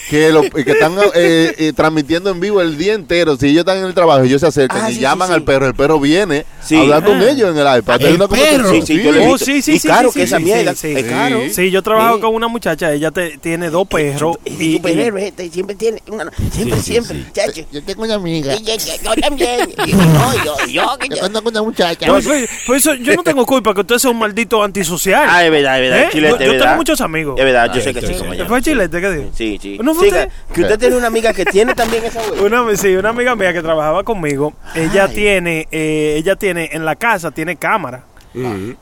Que, 0.09 0.31
lo- 0.31 0.41
que 0.43 0.71
están 0.71 0.93
eh, 1.15 1.53
eh, 1.57 1.73
transmitiendo 1.75 2.29
en 2.29 2.39
vivo 2.39 2.61
el 2.61 2.77
día 2.77 2.93
entero. 2.93 3.35
Si 3.37 3.47
ellos 3.47 3.59
están 3.59 3.77
en 3.77 3.85
el 3.85 3.93
trabajo, 3.93 4.23
ellos 4.23 4.41
se 4.41 4.47
acercan 4.47 4.83
Ah, 4.85 4.91
y 4.91 4.95
sí, 4.95 4.99
llaman 5.01 5.27
sí, 5.27 5.33
sí. 5.33 5.35
al 5.35 5.43
perro. 5.43 5.67
El 5.67 5.75
perro 5.75 5.99
viene 5.99 6.45
Sí. 6.63 6.75
a 6.75 6.81
hablar 6.81 7.03
con 7.03 7.19
Ah. 7.21 7.29
ellos 7.29 7.51
en 7.51 7.57
el 7.57 7.77
iPad. 7.79 8.01
El 8.01 8.17
perro. 8.17 8.71
Sí, 8.71 8.81
sí, 8.85 9.01
yo 9.03 9.11
lo 9.11 9.19
he 9.19 9.25
Oh, 9.27 9.31
visto. 9.33 9.45
sí, 9.45 9.61
sí, 9.61 9.73
y 9.73 9.79
sí, 9.79 9.87
caro 9.87 10.09
sí, 10.11 10.19
que 10.19 10.23
esa 10.23 10.39
mierda 10.39 10.75
sí, 10.75 10.91
es 10.95 11.03
sí. 11.03 11.09
caro. 11.09 11.39
Sí, 11.51 11.71
yo 11.71 11.81
trabajo 11.81 12.15
Sí. 12.15 12.21
con 12.21 12.35
una 12.35 12.47
muchacha, 12.47 12.91
ella 12.93 13.11
te, 13.11 13.37
tiene 13.37 13.69
dos 13.69 13.87
perros. 13.87 14.37
Y, 14.45 14.51
y- 14.63 14.73
superhéroe, 14.77 15.27
este, 15.27 15.49
siempre 15.49 15.75
tiene 15.75 16.01
una, 16.07 16.31
siempre, 16.51 16.79
siempre, 16.81 17.25
chacho. 17.33 17.61
Yo 17.71 17.83
tengo 17.83 18.03
una 18.03 18.15
amiga. 18.15 18.55
Y 18.55 18.63
yo, 18.63 18.73
yo- 18.75 19.21
también. 19.21 19.69
Y 19.85 19.91
yo, 19.91 19.97
no, 19.97 20.33
yo, 20.43 20.55
yo, 20.67 20.83
Yo 21.09 21.15
yo. 21.15 21.25
ando 21.25 21.43
con 21.43 21.51
una 21.53 21.61
muchacha. 21.63 22.07
Pues, 22.07 22.25
pues, 22.25 22.49
por 22.65 22.75
eso 22.77 22.93
yo 22.95 23.15
no 23.15 23.23
tengo 23.23 23.45
culpa 23.45 23.73
que 23.73 23.81
usted 23.81 23.97
sea 23.97 24.11
un 24.11 24.19
maldito 24.19 24.63
antisocial. 24.63 25.25
Ah, 25.29 25.43
es 25.45 25.51
verdad, 25.51 25.81
es 25.83 25.89
verdad. 25.89 26.03
¿Eh? 26.05 26.09
Chilete, 26.11 26.45
yo, 26.45 26.57
tengo 26.57 26.75
muchos 26.75 27.01
amigos. 27.01 27.35
Es 27.39 27.45
verdad, 27.45 27.67
yo 27.67 27.73
Ay, 27.75 27.81
sé 27.81 27.93
que 27.93 27.99
sí. 28.01 28.05
entonces, 28.07 28.17
como 28.17 28.25
¿cómo 28.29 28.31
¿Te 28.37 28.43
ya. 28.43 28.47
fue 28.47 28.61
Chilete? 28.61 29.01
¿Qué 29.01 29.11
dijo? 29.11 29.29
Sí, 29.35 29.59
sí. 29.61 29.77
¿No 29.81 29.94
fue 29.95 30.09
Siga, 30.09 30.19
usted? 30.25 30.53
que 30.53 30.61
usted 30.61 30.79
tiene 30.79 30.95
una 30.97 31.07
amiga 31.07 31.33
que 31.33 31.45
tiene 31.45 31.73
también 31.73 32.03
esa 32.05 32.21
hueá. 32.21 32.41
Una, 32.43 32.75
sí, 32.77 32.95
una 32.95 33.09
amiga 33.09 33.35
mía 33.35 33.53
que 33.53 33.61
trabajaba 33.61 34.03
conmigo, 34.03 34.53
ella 34.75 35.07
tiene, 35.07 35.67
eh, 35.71 36.15
ella 36.17 36.35
tiene 36.35 36.69
en 36.71 36.85
la 36.85 36.95
casa 36.95 37.31
tiene 37.31 37.55
cámara. 37.55 38.03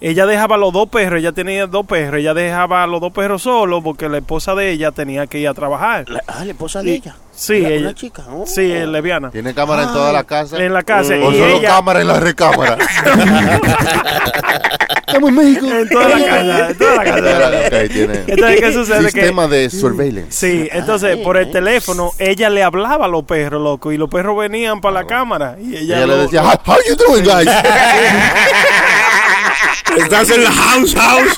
Ella 0.01 0.25
dejaba 0.25 0.57
los 0.57 0.73
dos 0.73 0.89
perros, 0.89 1.19
ella 1.19 1.31
tenía 1.31 1.67
dos 1.67 1.85
perros, 1.85 2.19
ella 2.19 2.33
dejaba 2.33 2.83
a 2.83 2.87
los 2.87 2.99
dos 3.01 3.11
perros 3.13 3.41
solos 3.43 3.81
porque 3.83 4.09
la 4.09 4.17
esposa 4.17 4.55
de 4.55 4.71
ella 4.71 4.91
tenía 4.91 5.27
que 5.27 5.39
ir 5.39 5.47
a 5.47 5.53
trabajar. 5.53 6.09
La- 6.09 6.23
ah, 6.27 6.43
la 6.45 6.51
esposa 6.51 6.81
de 6.81 6.93
ella. 6.95 7.15
Sí, 7.35 7.53
ella. 7.65 7.79
Una 7.87 7.95
chica. 7.95 8.23
oh. 8.31 8.45
Sí, 8.45 8.71
es 8.71 8.87
lesbiana. 8.87 9.31
Tiene 9.31 9.53
cámara 9.55 9.83
en 9.83 9.89
toda 9.93 10.11
la 10.13 10.23
casa. 10.23 10.57
En 10.63 10.71
la 10.73 10.83
casa. 10.83 11.13
O 11.15 11.31
y 11.31 11.37
solo 11.37 11.57
ella, 11.57 11.67
cámara 11.69 12.01
en 12.01 12.07
la 12.07 12.19
recámara. 12.19 12.77
Estamos 15.07 15.29
en 15.29 15.35
México. 15.35 15.65
en 15.67 15.89
toda 15.89 16.09
la 16.09 16.25
casa, 16.25 16.69
en 16.69 16.77
toda 16.77 16.95
la 16.95 17.03
casa. 17.03 17.57
Ok, 17.67 17.89
tiene 17.91 18.23
Entonces, 18.27 18.59
¿qué 18.61 18.73
sucede? 18.73 18.97
Que, 19.05 19.11
sistema 19.11 19.47
de 19.47 19.69
surveillance. 19.69 20.31
sí, 20.31 20.67
entonces 20.71 21.17
por 21.17 21.37
el 21.37 21.51
teléfono 21.51 22.11
ella 22.19 22.49
le 22.49 22.63
hablaba 22.63 23.05
a 23.05 23.07
los 23.07 23.23
perros, 23.23 23.61
loco, 23.61 23.91
y 23.91 23.97
los 23.97 24.09
perros 24.09 24.37
venían 24.37 24.81
para 24.81 25.01
la 25.01 25.07
cámara. 25.07 25.55
Y 25.61 25.75
ella, 25.75 25.97
Ella 25.97 26.07
le 26.07 26.17
decía, 26.17 26.43
"How- 26.43 26.59
how 26.65 26.77
you 26.87 26.95
doing, 26.95 27.23
guys? 27.23 27.47
Estás 29.97 30.29
en 30.31 30.43
la 30.43 30.51
house, 30.51 30.95
house. 30.95 31.37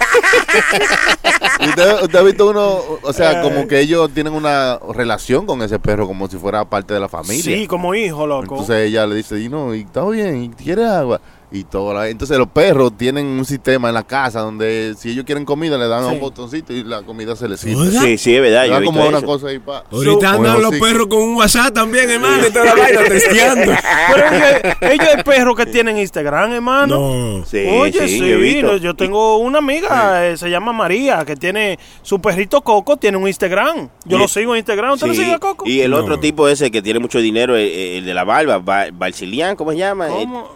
¿Usted, 1.68 2.04
usted 2.04 2.20
ha 2.20 2.22
visto 2.22 2.50
uno, 2.50 2.82
o 3.02 3.14
sea, 3.14 3.42
como 3.42 3.68
que 3.68 3.80
ellos 3.80 4.12
tienen 4.14 4.34
una 4.34 4.80
relación 4.94 5.46
con 5.46 5.62
ese 5.62 5.80
perro 5.80 6.08
como 6.08 6.28
si 6.28 6.38
fuera 6.38 6.66
parte 6.66 6.94
de 6.94 7.00
la 7.00 7.10
familia. 7.10 7.44
Sí, 7.44 7.68
como 7.68 7.96
hijo, 7.96 8.26
loco. 8.28 8.56
Entonces 8.56 8.88
ella 8.88 9.06
le 9.06 9.16
dice, 9.16 9.40
y 9.40 9.50
no, 9.50 9.74
y 9.76 9.82
está 9.82 10.06
bien, 10.08 10.44
y 10.44 10.50
quiere 10.50 10.86
agua. 10.86 11.20
Y 11.52 11.64
todo 11.64 11.94
la- 11.94 12.10
Entonces 12.10 12.38
los 12.38 12.48
perros 12.48 12.98
tienen 12.98 13.26
un 13.28 13.46
sistema 13.46 13.88
en 13.90 13.94
la 13.94 14.04
casa 14.04 14.40
donde 14.42 14.96
si 14.98 15.12
ellos 15.12 15.26
quieren 15.26 15.46
comida 15.46 15.78
le 15.78 15.88
dan 15.88 16.04
a 16.04 16.08
Sí. 16.10 16.14
un 16.16 16.20
botoncito 16.20 16.74
y 16.74 16.84
la 16.84 17.04
comida 17.04 17.36
se 17.36 17.48
les 17.48 17.60
sirve. 17.60 17.92
Sí, 17.92 18.18
sí, 18.18 18.36
es 18.36 18.42
verdad. 18.42 18.66
Yo 18.66 18.84
como 18.86 19.08
una 19.08 19.20
eso. 19.20 19.28
cosa 19.28 19.48
ahí 19.48 19.60
pa. 19.60 19.84
Ahorita 19.92 20.32
andan 20.34 20.62
los 20.62 20.76
perros 20.78 21.08
con 21.08 21.22
un 21.22 21.36
WhatsApp 21.36 21.74
también, 21.74 22.10
hermano, 22.10 22.46
y 22.48 22.52
toda 22.52 22.66
la 22.66 22.76
vaina 22.76 23.04
testeando. 23.04 23.72
Pero 24.14 24.28
ellos, 24.28 24.76
ellos 24.82 25.08
hay 25.16 25.24
perros 25.24 25.56
que 25.56 25.66
tienen 25.68 25.98
Instagram, 25.98 26.52
hermano. 26.54 26.98
No. 27.40 27.46
Sí, 27.46 27.66
Oye, 27.70 28.08
sí, 28.08 28.20
yo 28.20 28.40
visto. 28.40 28.96
tengo 28.96 29.38
una 29.38 29.60
amiga, 29.60 30.28
eh, 30.28 30.38
se 30.38 30.50
llama 30.50 30.74
María, 30.74 31.24
que 31.26 31.36
tiene 31.36 31.78
su 32.02 32.20
perrito 32.20 32.62
Coco, 32.62 32.98
tiene 32.98 33.18
un 33.18 33.28
Instagram. 33.28 33.90
Yo 34.06 34.18
lo 34.18 34.28
sigo 34.28 34.54
en 34.56 34.60
Instagram. 34.60 34.94
¿Usted 34.94 35.08
lo 35.08 35.14
sigue 35.14 35.34
a 35.34 35.40
Coco? 35.40 35.66
Y 35.68 35.82
el 35.82 35.92
No. 35.92 35.98
otro 35.98 36.20
tipo 36.20 36.48
ese 36.50 36.72
que 36.72 36.82
tiene 36.82 37.00
mucho 37.00 37.20
dinero, 37.20 37.56
el, 37.56 37.68
el 37.70 38.06
de 38.06 38.14
la 38.14 38.24
barba, 38.24 38.58
Ba- 38.58 38.88
Balsilian, 38.92 39.56
¿cómo 39.56 39.72
se 39.72 39.78
llama? 39.78 40.08
¿Cómo? 40.08 40.50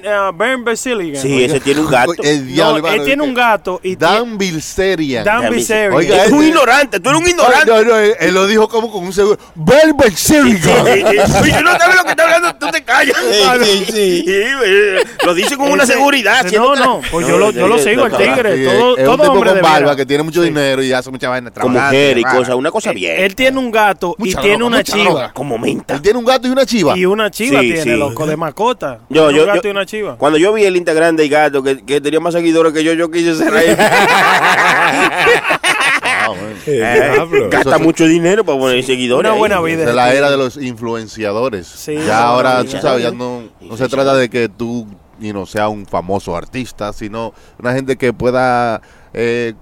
Ben, 0.00 0.02
uh, 0.06 0.32
ben. 0.32 0.76
Sí, 1.16 1.44
ese 1.44 1.60
tiene 1.60 1.80
un 1.80 1.90
gato. 1.90 2.12
El 2.22 2.46
No, 2.46 2.52
diablo, 2.52 2.76
él 2.78 2.84
hermano, 2.86 3.04
tiene 3.04 3.22
un 3.22 3.34
gato 3.34 3.80
y 3.82 3.96
Dan 3.96 4.38
Bilzerian. 4.38 5.24
Dan 5.24 5.50
Bilzerian. 5.50 5.92
Oiga, 5.92 6.24
es 6.24 6.32
un 6.32 6.38
ese- 6.40 6.48
ignorante, 6.48 7.00
tú 7.00 7.10
eres 7.10 7.20
un 7.20 7.26
Ay, 7.26 7.30
ignorante. 7.32 7.66
no, 7.70 7.82
no, 7.82 7.96
él, 7.98 8.14
él 8.20 8.34
lo 8.34 8.46
dijo 8.46 8.68
como 8.68 8.90
con 8.90 9.04
un 9.04 9.12
seguro. 9.12 9.38
Bel 9.54 9.92
Bilzerian. 9.94 10.60
Tú 10.60 11.64
no 11.64 11.72
sabes 11.78 11.96
lo 11.96 12.04
que 12.04 12.10
está 12.10 12.22
hablando, 12.24 12.54
tú 12.56 12.66
te 12.70 12.82
callas. 12.82 13.16
sí, 13.62 13.84
sí. 13.86 13.92
Sí, 13.92 14.24
eh, 14.28 14.96
lo 15.24 15.34
dice 15.34 15.56
con 15.56 15.70
una 15.70 15.86
seguridad. 15.86 16.44
No, 16.52 16.74
no, 16.74 17.00
pues 17.10 17.26
yo 17.26 17.38
lo, 17.38 17.50
yo 17.50 17.66
lo 17.68 17.78
sigo, 17.78 18.06
el 18.06 18.12
no, 18.12 18.18
tigre. 18.18 18.56
Sí, 18.56 18.64
todo 18.64 18.96
es 18.96 19.04
todo 19.04 19.14
un 19.14 19.20
tipo 19.20 19.32
hombre 19.32 19.50
con 19.50 19.56
de 19.56 19.62
barba 19.62 19.96
que 19.96 20.06
tiene 20.06 20.22
mucho 20.22 20.42
dinero 20.42 20.82
y 20.82 20.92
hace 20.92 21.10
mucha 21.10 21.28
vaina 21.28 21.50
Con 21.50 21.72
mujer 21.72 22.18
y 22.18 22.22
cosas, 22.24 22.54
una 22.54 22.70
cosa 22.70 22.92
bien. 22.92 23.20
Él 23.20 23.34
tiene 23.34 23.58
un 23.58 23.70
gato 23.70 24.14
y 24.18 24.34
tiene 24.34 24.64
una 24.64 24.82
chiva. 24.82 25.32
como 25.32 25.58
menta. 25.58 25.94
Él 25.94 26.02
tiene 26.02 26.18
un 26.18 26.24
gato 26.24 26.48
y 26.48 26.50
una 26.50 26.66
chiva. 26.66 26.96
Y 26.96 27.04
una 27.04 27.30
chiva 27.30 27.60
Sí, 27.60 27.66
tiene, 27.68 27.82
sí. 27.82 27.90
loco, 27.96 28.26
de 28.26 28.36
mascota. 28.36 29.00
Yo, 29.08 29.30
yo, 29.30 29.46
yo- 29.46 29.60
una 29.82 29.86
chiva. 29.86 30.16
Cuando 30.16 30.38
yo 30.38 30.52
vi 30.52 30.64
el 30.64 30.76
Instagram 30.76 31.16
del 31.16 31.28
gato 31.28 31.62
que, 31.62 31.84
que 31.84 32.00
tenía 32.00 32.20
más 32.20 32.34
seguidores 32.34 32.72
que 32.72 32.84
yo, 32.84 32.92
yo 32.94 33.10
quise 33.10 33.34
cerrar. 33.34 33.62
Ah, 36.04 36.28
bueno. 36.28 36.56
Eh. 36.66 37.48
Gasta 37.50 37.70
Eso- 37.70 37.80
mucho 37.80 38.04
dinero 38.06 38.44
para 38.44 38.56
poner 38.58 38.82
seguidores. 38.84 39.20
Una 39.28 39.32
ahí. 39.32 39.38
buena 39.38 39.60
vida. 39.60 39.84
de 39.84 39.92
la 39.92 40.14
era 40.14 40.30
de 40.30 40.36
los 40.36 40.56
influenciadores. 40.56 41.66
Sí, 41.66 41.96
ya 42.06 42.24
ahora, 42.24 42.58
no, 42.58 42.64
tú 42.64 42.76
sabes, 42.80 43.02
ya 43.02 43.10
no, 43.10 43.42
no 43.60 43.76
se 43.76 43.88
trata 43.88 44.14
de 44.14 44.30
que 44.30 44.48
tú 44.48 44.86
you 45.18 45.32
know, 45.32 45.44
sea 45.46 45.68
un 45.68 45.84
famoso 45.84 46.36
artista, 46.36 46.92
sino 46.92 47.32
una 47.58 47.72
gente 47.72 47.96
que 47.96 48.12
pueda 48.12 48.80
eh, 49.12 49.54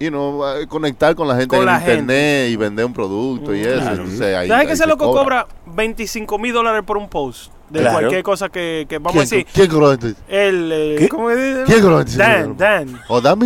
you 0.00 0.08
know, 0.08 0.42
conectar 0.68 1.14
con 1.14 1.28
la 1.28 1.34
gente 1.36 1.48
Con 1.48 1.60
en 1.60 1.66
la 1.66 1.78
internet 1.78 2.48
y 2.50 2.56
vender 2.56 2.86
un 2.86 2.94
producto 2.94 3.54
y 3.54 3.60
eso. 3.60 3.90
Entonces, 3.90 4.20
ahí- 4.22 4.48
¿Sabes 4.48 4.60
ahí 4.62 4.66
que 4.66 4.72
ese 4.72 4.84
se 4.84 4.88
loco 4.88 5.12
cobra. 5.12 5.44
cobra 5.44 5.46
25 5.66 6.38
mil 6.38 6.54
dólares 6.54 6.82
por 6.86 6.96
un 6.96 7.08
post? 7.08 7.52
De 7.70 7.80
Claro. 7.80 7.98
cualquier 7.98 8.22
cosa 8.22 8.48
que, 8.48 8.86
que 8.88 8.98
vamos 8.98 9.22
a 9.22 9.26
¿Quién, 9.28 9.40
decir. 9.42 9.46
¿Quién 9.52 9.68
cobró 9.68 9.88
25? 9.88 10.20
El, 10.28 10.70
eh, 10.72 10.96
¿Qué? 10.98 11.08
¿Cómo 11.08 11.30
es? 11.30 11.66
¿Quién 11.66 11.80
cobró 11.80 11.96
25 11.96 12.18
Dan, 12.28 12.56
Dan. 12.56 13.00
¿O 13.08 13.20
Dan 13.20 13.38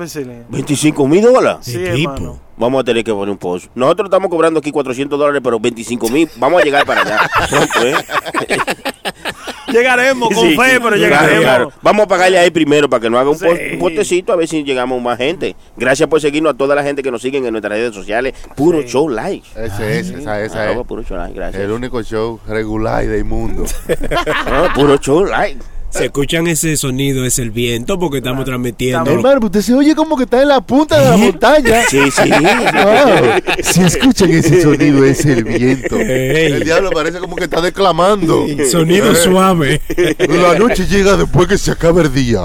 decirle. 0.00 0.44
25 0.48 1.08
mil 1.08 1.22
dólares. 1.22 1.58
Sí, 1.62 1.72
¿Qué 1.78 1.88
hermano. 2.02 2.38
Vamos 2.60 2.82
a 2.82 2.84
tener 2.84 3.02
que 3.02 3.12
poner 3.12 3.30
un 3.30 3.38
post. 3.38 3.68
Nosotros 3.74 4.06
estamos 4.06 4.28
cobrando 4.28 4.60
aquí 4.60 4.70
400 4.70 5.18
dólares, 5.18 5.40
pero 5.42 5.58
25 5.58 6.08
mil. 6.10 6.28
Vamos 6.36 6.60
a 6.60 6.64
llegar 6.64 6.84
para 6.84 7.00
allá. 7.00 7.18
Pronto, 7.48 7.86
¿eh? 7.86 7.94
Llegaremos 9.72 10.28
con 10.34 10.44
Sí, 10.48 10.56
fe, 10.56 10.56
pero 10.56 10.80
claro, 10.80 10.96
llegaremos. 10.96 11.42
claro. 11.44 11.72
Vamos 11.80 12.04
a 12.04 12.08
pagarle 12.08 12.38
ahí 12.38 12.50
primero 12.50 12.90
para 12.90 13.00
que 13.00 13.08
nos 13.08 13.20
haga 13.20 13.30
un, 13.30 13.38
Sí. 13.38 13.44
post- 13.46 13.60
un 13.74 13.78
postecito 13.78 14.32
a 14.32 14.36
ver 14.36 14.48
si 14.48 14.64
llegamos 14.64 15.00
más 15.00 15.16
gente. 15.16 15.54
Gracias 15.76 16.08
por 16.08 16.20
seguirnos 16.20 16.54
a 16.54 16.56
toda 16.56 16.74
la 16.74 16.82
gente 16.82 17.02
que 17.02 17.10
nos 17.10 17.22
siguen 17.22 17.44
en 17.46 17.52
nuestras 17.52 17.72
redes 17.74 17.94
sociales. 17.94 18.34
Puro 18.56 18.82
Sí. 18.82 18.88
show 18.88 19.08
live. 19.08 19.42
Ese 19.56 20.00
es, 20.00 20.10
esa, 20.10 20.40
esa 20.42 20.70
es. 20.72 20.78
puro 20.86 21.02
show 21.04 21.16
live, 21.16 21.32
gracias. 21.34 21.62
El 21.62 21.70
único 21.70 22.02
show 22.02 22.40
regular 22.46 23.06
del 23.06 23.24
mundo. 23.24 23.64
Ah, 24.46 24.72
puro 24.74 24.96
show 24.98 25.24
live. 25.24 25.58
Se 25.90 26.04
escuchan 26.06 26.46
ese 26.46 26.76
sonido, 26.76 27.24
es 27.24 27.38
el 27.38 27.50
viento, 27.50 27.98
porque 27.98 28.18
estamos 28.18 28.44
transmitiendo. 28.44 29.10
Hermano, 29.10 29.40
usted 29.46 29.60
se 29.60 29.74
oye 29.74 29.94
como 29.94 30.16
que 30.16 30.22
está 30.24 30.40
en 30.42 30.48
la 30.48 30.60
punta 30.60 30.98
de 31.00 31.10
la 31.10 31.16
montaña. 31.16 31.82
Sí, 31.88 31.98
sí. 32.10 32.30
Wow. 32.80 33.56
Si 33.62 33.82
escuchan 33.82 34.30
ese 34.30 34.62
sonido, 34.62 35.04
es 35.04 35.24
el 35.26 35.44
viento. 35.44 35.96
Ey. 35.96 36.52
El 36.52 36.64
diablo 36.64 36.90
parece 36.90 37.18
como 37.18 37.34
que 37.36 37.44
está 37.44 37.60
declamando. 37.60 38.46
Sonido 38.70 39.12
Eh, 39.12 39.16
suave. 39.16 39.80
La 40.28 40.56
noche 40.58 40.86
llega 40.86 41.16
después 41.16 41.48
que 41.48 41.58
se 41.58 41.70
acaba 41.72 42.02
el 42.02 42.12
día. 42.14 42.42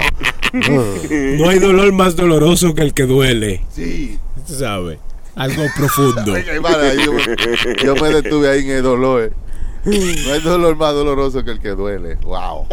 No 0.53 1.49
hay 1.49 1.59
dolor 1.59 1.91
más 1.93 2.15
doloroso 2.15 2.73
que 2.73 2.81
el 2.81 2.93
que 2.93 3.03
duele. 3.03 3.61
Sí. 3.73 4.17
Tú 4.47 4.53
sabes. 4.55 4.97
Algo 5.35 5.63
profundo. 5.75 6.33
Ay, 6.33 6.43
hermano, 6.47 6.77
yo, 7.03 7.11
me- 7.13 7.83
yo 7.83 7.95
me 7.95 8.09
detuve 8.09 8.49
ahí 8.49 8.61
en 8.61 8.69
el 8.77 8.83
dolor. 8.83 9.33
No 9.85 10.33
hay 10.33 10.39
dolor 10.41 10.75
más 10.75 10.93
doloroso 10.93 11.43
que 11.43 11.51
el 11.51 11.59
que 11.59 11.69
duele. 11.69 12.15
Wow. 12.23 12.67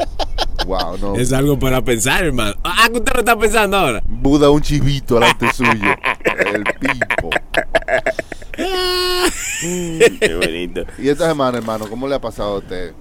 Wow, 0.67 0.97
no. 0.99 1.15
Es 1.17 1.33
algo 1.33 1.59
para 1.59 1.83
pensar, 1.83 2.25
hermano. 2.25 2.55
Ah, 2.65 2.89
que 2.91 2.99
usted 2.99 3.13
lo 3.15 3.21
está 3.21 3.39
pensando 3.39 3.77
ahora. 3.77 4.03
Buda 4.07 4.49
un 4.51 4.61
chivito 4.63 5.15
delante 5.17 5.53
suyo. 5.53 5.71
El 6.55 6.65
pipo. 6.65 7.31
Qué 9.61 10.35
bonito. 10.41 10.83
Y 10.99 11.09
esta 11.09 11.29
semana, 11.29 11.59
hermano, 11.59 11.87
¿cómo 11.89 12.09
le 12.09 12.15
ha 12.15 12.21
pasado 12.21 12.55
a 12.55 12.59
usted? 12.59 12.93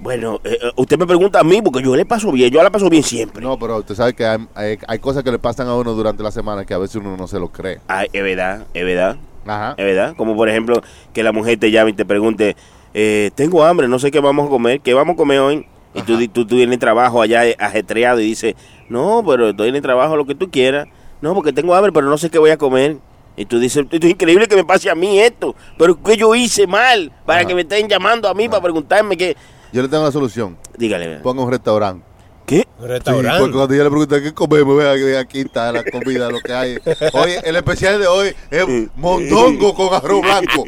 Bueno, 0.00 0.40
eh, 0.44 0.58
eh, 0.62 0.70
usted 0.76 0.98
me 0.98 1.06
pregunta 1.06 1.40
a 1.40 1.44
mí 1.44 1.62
porque 1.62 1.82
yo 1.82 1.96
le 1.96 2.04
paso 2.04 2.30
bien, 2.30 2.50
yo 2.52 2.62
la 2.62 2.70
paso 2.70 2.88
bien 2.90 3.02
siempre. 3.02 3.42
No, 3.42 3.58
pero 3.58 3.78
usted 3.78 3.94
sabe 3.94 4.14
que 4.14 4.26
hay, 4.26 4.46
hay- 4.54 4.78
hay 4.86 4.98
cosas 4.98 5.22
que 5.24 5.30
le 5.32 5.38
pasan 5.38 5.68
a 5.68 5.74
uno 5.74 5.92
durante 5.94 6.22
la 6.22 6.30
semana 6.30 6.64
que 6.66 6.74
a 6.74 6.78
veces 6.78 6.96
uno 6.96 7.16
no 7.16 7.26
se 7.26 7.38
lo 7.38 7.48
cree. 7.48 7.80
Ay, 7.88 8.08
es 8.12 8.22
verdad, 8.22 8.66
es 8.74 8.84
verdad, 8.84 9.16
Ajá. 9.46 9.74
es 9.78 9.84
verdad. 9.84 10.14
Como 10.16 10.36
por 10.36 10.48
ejemplo 10.50 10.82
que 11.14 11.22
la 11.22 11.32
mujer 11.32 11.58
te 11.58 11.70
llame 11.70 11.90
y 11.90 11.94
te 11.94 12.04
pregunte, 12.04 12.56
eh, 12.98 13.30
tengo 13.34 13.62
hambre, 13.62 13.88
no 13.88 13.98
sé 13.98 14.10
qué 14.10 14.20
vamos 14.20 14.46
a 14.46 14.48
comer, 14.48 14.80
¿qué 14.80 14.94
vamos 14.94 15.12
a 15.12 15.16
comer 15.18 15.38
hoy? 15.40 15.66
Y 15.92 16.00
tú, 16.00 16.16
tú, 16.28 16.46
tú 16.46 16.58
en 16.58 16.72
el 16.72 16.78
trabajo 16.78 17.20
allá 17.20 17.46
eh, 17.46 17.54
ajetreado 17.58 18.20
y 18.20 18.24
dices, 18.24 18.54
no, 18.88 19.22
pero 19.26 19.50
estoy 19.50 19.68
en 19.68 19.76
el 19.76 19.82
trabajo 19.82 20.16
lo 20.16 20.24
que 20.24 20.34
tú 20.34 20.50
quieras. 20.50 20.86
No, 21.20 21.34
porque 21.34 21.52
tengo 21.52 21.74
hambre, 21.74 21.92
pero 21.92 22.08
no 22.08 22.16
sé 22.16 22.30
qué 22.30 22.38
voy 22.38 22.48
a 22.50 22.56
comer. 22.56 22.96
Y 23.36 23.44
tú 23.44 23.58
dices, 23.58 23.84
esto 23.90 24.06
es 24.06 24.12
increíble 24.12 24.46
que 24.48 24.56
me 24.56 24.64
pase 24.64 24.88
a 24.88 24.94
mí 24.94 25.18
esto, 25.18 25.54
pero 25.76 26.02
¿qué 26.02 26.16
yo 26.16 26.34
hice 26.34 26.66
mal 26.66 27.12
para 27.26 27.40
Ajá. 27.40 27.48
que 27.48 27.54
me 27.54 27.60
estén 27.60 27.86
llamando 27.86 28.30
a 28.30 28.34
mí 28.34 28.48
para 28.48 28.62
preguntarme 28.62 29.14
qué? 29.14 29.36
Yo 29.74 29.82
le 29.82 29.88
tengo 29.88 30.04
la 30.04 30.12
solución. 30.12 30.56
Dígale, 30.78 31.18
Ponga 31.18 31.42
un 31.42 31.50
restaurante. 31.50 32.02
¿Qué? 32.46 32.58
Sí, 32.58 32.66
porque 32.78 33.52
cuando 33.52 33.74
yo 33.74 33.84
le 33.84 33.90
pregunté 33.90 34.22
qué 34.22 34.32
comemos, 34.32 34.76
vea 34.76 34.94
que 34.96 35.18
aquí 35.18 35.40
está 35.40 35.72
la 35.72 35.82
comida, 35.84 36.30
lo 36.30 36.40
que 36.40 36.52
hay. 36.52 36.78
Oye, 37.12 37.40
el 37.44 37.56
especial 37.56 37.98
de 37.98 38.06
hoy 38.06 38.34
es 38.50 38.64
mondongo 38.96 39.74
con 39.74 39.92
arroz 39.92 40.22
blanco. 40.22 40.64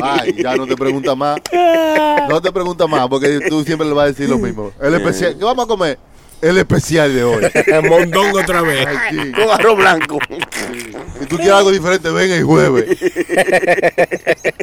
Ay, 0.00 0.34
ya 0.42 0.56
no 0.56 0.66
te 0.66 0.76
pregunta 0.76 1.14
más. 1.14 1.40
No 2.28 2.40
te 2.40 2.52
pregunta 2.52 2.86
más, 2.86 3.08
porque 3.08 3.40
tú 3.48 3.64
siempre 3.64 3.86
le 3.86 3.94
vas 3.94 4.04
a 4.04 4.08
decir 4.08 4.28
lo 4.28 4.38
mismo. 4.38 4.72
El 4.80 4.94
especial, 4.94 5.36
¿qué 5.36 5.44
vamos 5.44 5.64
a 5.64 5.68
comer? 5.68 5.98
El 6.42 6.58
especial 6.58 7.14
de 7.14 7.22
hoy. 7.22 7.44
Mondongo 7.88 8.40
otra 8.40 8.62
vez. 8.62 8.84
Ay, 8.84 8.96
sí. 9.10 9.32
Con 9.36 9.48
arroz 9.48 9.76
blanco. 9.76 10.18
Si 11.20 11.26
tú 11.26 11.36
quieres 11.36 11.54
algo 11.54 11.70
diferente, 11.70 12.10
ven 12.10 12.32
el 12.32 12.42
jueves. 12.42 12.98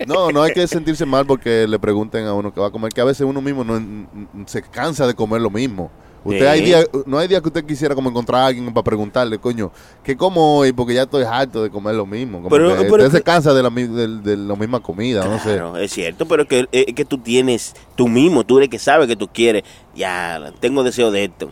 No, 0.05 0.29
no 0.29 0.43
hay 0.43 0.53
que 0.53 0.67
sentirse 0.67 1.05
mal 1.05 1.25
porque 1.25 1.65
le 1.69 1.79
pregunten 1.79 2.25
a 2.25 2.33
uno 2.33 2.53
que 2.53 2.59
va 2.59 2.67
a 2.67 2.71
comer, 2.71 2.91
que 2.91 2.99
a 2.99 3.05
veces 3.05 3.21
uno 3.21 3.41
mismo 3.41 3.63
no, 3.63 4.45
se 4.45 4.61
cansa 4.61 5.07
de 5.07 5.13
comer 5.13 5.39
lo 5.39 5.49
mismo. 5.49 5.89
Usted 6.23 6.45
hay 6.45 6.73
no 7.05 7.17
hay 7.17 7.27
días 7.27 7.41
que 7.41 7.47
usted 7.47 7.65
quisiera 7.65 7.95
como 7.95 8.09
encontrar 8.09 8.41
a 8.41 8.45
alguien 8.47 8.73
para 8.73 8.83
preguntarle, 8.83 9.37
coño, 9.39 9.71
¿qué 10.03 10.17
como 10.17 10.57
hoy? 10.57 10.71
Porque 10.73 10.93
ya 10.93 11.03
estoy 11.03 11.23
harto 11.23 11.63
de 11.63 11.69
comer 11.69 11.95
lo 11.95 12.05
mismo. 12.05 12.37
Como 12.39 12.49
Pero- 12.49 12.75
que 12.77 12.83
pero 12.85 13.05
usted 13.05 13.17
se 13.19 13.23
cansa 13.23 13.53
de 13.53 13.63
la, 13.63 13.69
de, 13.69 14.07
de 14.21 14.37
la 14.37 14.55
misma 14.55 14.79
comida, 14.81 15.25
no 15.25 15.39
sé. 15.39 15.61
Es 15.83 15.91
cierto, 15.91 16.27
pero 16.27 16.47
que, 16.47 16.67
es 16.71 16.93
que 16.93 17.05
tú 17.05 17.17
tienes, 17.19 17.73
tú 17.95 18.07
mismo, 18.07 18.43
tú 18.45 18.57
eres 18.57 18.69
que 18.69 18.79
sabes 18.79 19.07
que 19.07 19.15
tú 19.15 19.27
quieres. 19.27 19.63
Ya, 19.95 20.51
tengo 20.59 20.83
deseo 20.83 21.11
de 21.11 21.25
esto. 21.25 21.51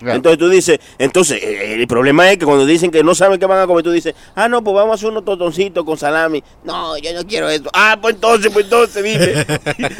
Entonces 0.00 0.38
tú 0.38 0.48
dices, 0.48 0.78
entonces 0.98 1.42
eh, 1.42 1.74
el 1.74 1.86
problema 1.86 2.30
es 2.30 2.38
que 2.38 2.44
cuando 2.44 2.64
dicen 2.66 2.90
que 2.90 3.02
no 3.02 3.14
saben 3.14 3.38
qué 3.40 3.46
van 3.46 3.60
a 3.60 3.66
comer, 3.66 3.82
tú 3.84 3.90
dices, 3.90 4.14
ah, 4.34 4.48
no, 4.48 4.62
pues 4.62 4.74
vamos 4.74 4.92
a 4.92 4.94
hacer 4.94 5.10
unos 5.10 5.24
totoncitos 5.24 5.84
con 5.84 5.96
salami. 5.98 6.42
No, 6.64 6.96
yo 6.98 7.12
no 7.14 7.24
quiero 7.26 7.48
eso. 7.48 7.64
Ah, 7.72 7.98
pues 8.00 8.14
entonces, 8.14 8.50
pues 8.52 8.64
entonces, 8.66 9.02
dime. 9.02 9.44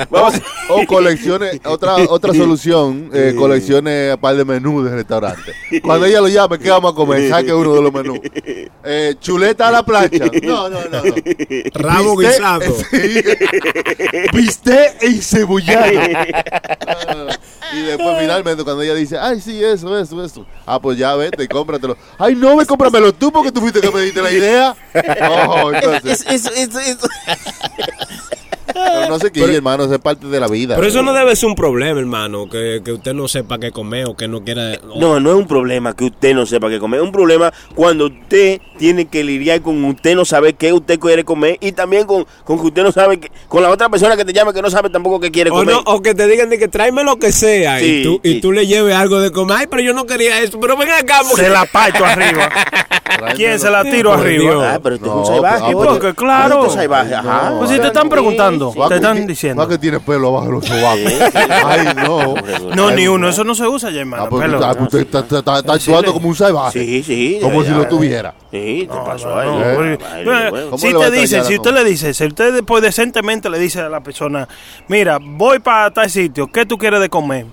vamos 0.11 0.35
a- 0.35 0.73
O 0.73 0.87
coleccione, 0.87 1.61
otra 1.65 1.97
otra 2.09 2.33
solución, 2.35 3.11
eh, 3.13 3.35
coleccione 3.37 4.13
un 4.15 4.21
par 4.21 4.37
de 4.37 4.45
menús 4.45 4.85
de 4.85 4.95
restaurante. 4.97 5.53
Cuando 5.83 6.07
ella 6.07 6.21
lo 6.21 6.29
llame, 6.29 6.59
¿qué 6.59 6.71
vamos 6.71 6.93
a 6.93 6.95
comer? 6.95 7.29
Saque 7.29 7.53
uno 7.53 7.75
de 7.75 7.83
los 7.83 7.93
menús. 7.93 8.19
Eh, 8.91 9.17
chuleta 9.21 9.69
a 9.69 9.71
la 9.71 9.83
plancha. 9.85 10.25
No, 10.43 10.69
no, 10.71 10.79
no. 10.85 11.03
no. 11.03 11.15
Rabo 11.75 12.17
guisado. 12.17 12.75
Sí. 12.91 13.21
Bistec 14.33 15.03
encebollado. 15.03 15.93
Ah, 16.87 17.27
y 17.75 17.83
después 17.83 18.17
finalmente 18.21 18.65
cuando 18.65 18.83
ella 18.83 18.95
dice, 18.95 19.19
ay, 19.19 19.41
sí, 19.41 19.63
eso, 19.63 19.88
eso, 19.97 20.23
eso. 20.25 20.45
Ah, 20.67 20.81
pues 20.81 20.99
ya 20.99 21.15
vete 21.15 21.45
y 21.45 21.49
cómpratelo. 21.49 21.97
Ay, 22.19 22.35
no, 22.35 22.57
ve, 22.57 22.67
cómpramelo 22.67 23.13
tú 23.13 23.31
porque 23.31 23.53
tú 23.53 23.61
fuiste 23.61 23.81
que 23.81 23.91
me 23.91 24.03
diste 24.03 24.21
la 24.23 24.33
idea. 24.33 24.77
Oh, 25.31 25.73
entonces, 25.73 26.25
Eso, 26.29 26.51
eso, 26.51 26.79
eso. 26.81 27.09
Pero 28.73 29.09
no 29.09 29.19
se 29.19 29.31
quille, 29.33 29.57
hermano, 29.57 29.85
eso 29.85 29.95
es 29.95 30.01
parte 30.01 30.27
de 30.27 30.41
la 30.41 30.49
vida. 30.49 30.77
Pero 30.77 30.87
eso 30.89 31.03
no 31.03 31.13
debe 31.13 31.35
ser 31.37 31.49
un 31.49 31.55
problema, 31.55 31.99
hermano. 32.01 32.49
Que, 32.49 32.81
que 32.85 32.93
usted 32.93 33.15
no 33.15 33.29
sepa 33.29 33.59
qué 33.59 33.71
comer 33.73 34.07
o 34.07 34.17
que 34.17 34.29
no 34.29 34.43
quiera. 34.45 34.73
No, 34.97 35.19
no 35.21 35.31
es 35.31 35.37
un 35.37 35.47
problema 35.47 35.95
que 35.95 36.05
usted 36.05 36.35
no 36.35 36.47
sepa 36.47 36.69
qué 36.69 36.79
comer. 36.79 37.01
Es 37.01 37.07
un 37.07 37.13
problema 37.13 37.53
cuando 37.75 38.07
usted 38.07 38.61
tiene 38.79 39.07
que 39.07 39.25
lidiar 39.25 39.61
con 39.63 39.83
usted 39.85 40.15
no 40.15 40.25
sabe 40.25 40.53
qué 40.55 40.73
usted 40.73 40.99
quiere 40.99 41.25
comer 41.25 41.57
y 41.61 41.73
también 41.73 42.07
con, 42.07 42.27
con 42.45 42.59
que 42.61 42.67
usted 42.67 42.83
no 42.83 42.93
sabe, 42.93 43.19
que, 43.19 43.31
con 43.49 43.63
la 43.63 43.71
otra 43.71 43.89
persona 43.89 44.17
que 44.17 44.25
te 44.25 44.33
llama 44.33 44.53
que 44.53 44.63
no 44.63 44.71
sabe 44.71 44.89
tampoco 44.91 45.19
qué 45.21 45.31
quiere 45.31 45.51
O, 45.51 45.55
comer. 45.55 45.75
no, 45.75 45.81
o 45.87 46.01
que 46.01 46.15
te 46.15 46.27
digan 46.27 46.49
de 46.51 46.59
que 46.59 46.69
tráeme 46.69 47.03
lo 47.05 47.17
que 47.17 47.33
sea 47.33 47.79
Sí, 47.81 48.01
y, 48.01 48.03
tú, 48.05 48.21
sí. 48.23 48.31
y 48.31 48.41
tú 48.41 48.53
le 48.53 48.67
lleves 48.67 48.95
algo 48.95 49.21
de 49.21 49.31
comer. 49.33 49.57
Ay, 49.61 49.67
pero 49.69 49.83
yo 49.83 49.93
no 49.95 50.07
quería 50.07 50.41
eso. 50.41 50.59
Pero 50.61 50.77
ven 50.77 50.91
acá. 50.91 51.21
porque- 51.29 51.43
Se 51.45 51.49
la 51.51 51.65
parto 51.67 52.05
arriba. 52.05 52.49
¿Quién 53.35 53.59
se 53.59 53.71
la 53.71 53.83
tiro 53.85 54.13
arriba? 54.13 54.75
Ah, 54.75 54.81
pero 54.83 54.97
usted 54.97 55.07
es 55.09 55.13
No, 55.13 55.21
un 55.21 55.27
salvaje. 55.27 55.73
pues, 55.73 55.75
oye. 55.89 55.99
porque 56.01 56.15
claro. 56.15 56.67
Es 56.67 56.73
salvaje, 56.73 57.15
ajá. 57.15 57.55
Pues 57.59 57.71
si 57.71 57.79
te 57.79 57.87
están 57.87 58.09
preguntando, 58.09 58.58
Te 58.89 58.95
están 58.97 59.27
diciendo. 59.27 59.67
que 59.69 59.79
tiene 59.79 60.01
pelo 60.01 60.29
abajo 60.29 60.47
de 60.47 60.53
los 60.53 60.65
sobacos. 60.67 61.13
Ay, 61.65 61.89
no. 61.97 62.35
No, 62.75 62.91
ni 62.91 63.07
uno, 63.09 63.29
eso 63.29 63.45
no 63.45 63.55
se 63.55 63.67
usa 63.67 63.91
ya, 63.91 64.01
hermano. 64.01 64.25
Ah, 64.25 64.29
pues, 64.29 64.43
Pelo. 64.45 64.59
ah, 64.65 64.73
pues 64.75 64.83
usted 64.83 64.99
está, 65.01 65.19
está- 65.21 65.39
está- 65.39 65.59
está 65.59 65.73
actuando 65.75 66.13
como 66.13 66.29
un 66.29 66.35
salvaje. 66.35 66.79
Sí, 66.85 67.03
sí. 67.03 67.39
Como 67.43 67.63
ya, 67.63 67.69
si 67.71 67.75
lo 67.77 67.89
tuviera. 67.89 68.35
Sí, 68.51 68.89
te 68.91 68.97
pasó 68.99 69.39
ahí. 69.39 69.49
¿Eh? 69.49 69.73
porque- 69.77 70.05
Baile, 70.05 70.25
bueno, 70.25 70.51
bueno. 70.51 70.67
¿Cómo 70.71 70.79
si 70.79 70.93
te 70.93 71.11
dice, 71.11 71.37
tallar 71.37 71.45
a 71.45 71.49
si 71.49 71.55
usted 71.57 71.73
le 71.75 71.85
dice, 71.85 72.15
si 72.15 72.25
usted 72.27 72.53
después 72.55 72.83
decentemente 72.83 73.49
le 73.51 73.59
dice 73.59 73.81
a 73.81 73.89
la 73.89 74.01
persona, 74.03 74.49
mira, 74.89 75.19
voy 75.21 75.59
para 75.59 75.91
tal 75.93 76.11
sitio, 76.11 76.47
¿qué 76.49 76.67
tú 76.67 76.79
quieres 76.79 77.01
de 77.01 77.09
comer? 77.09 77.47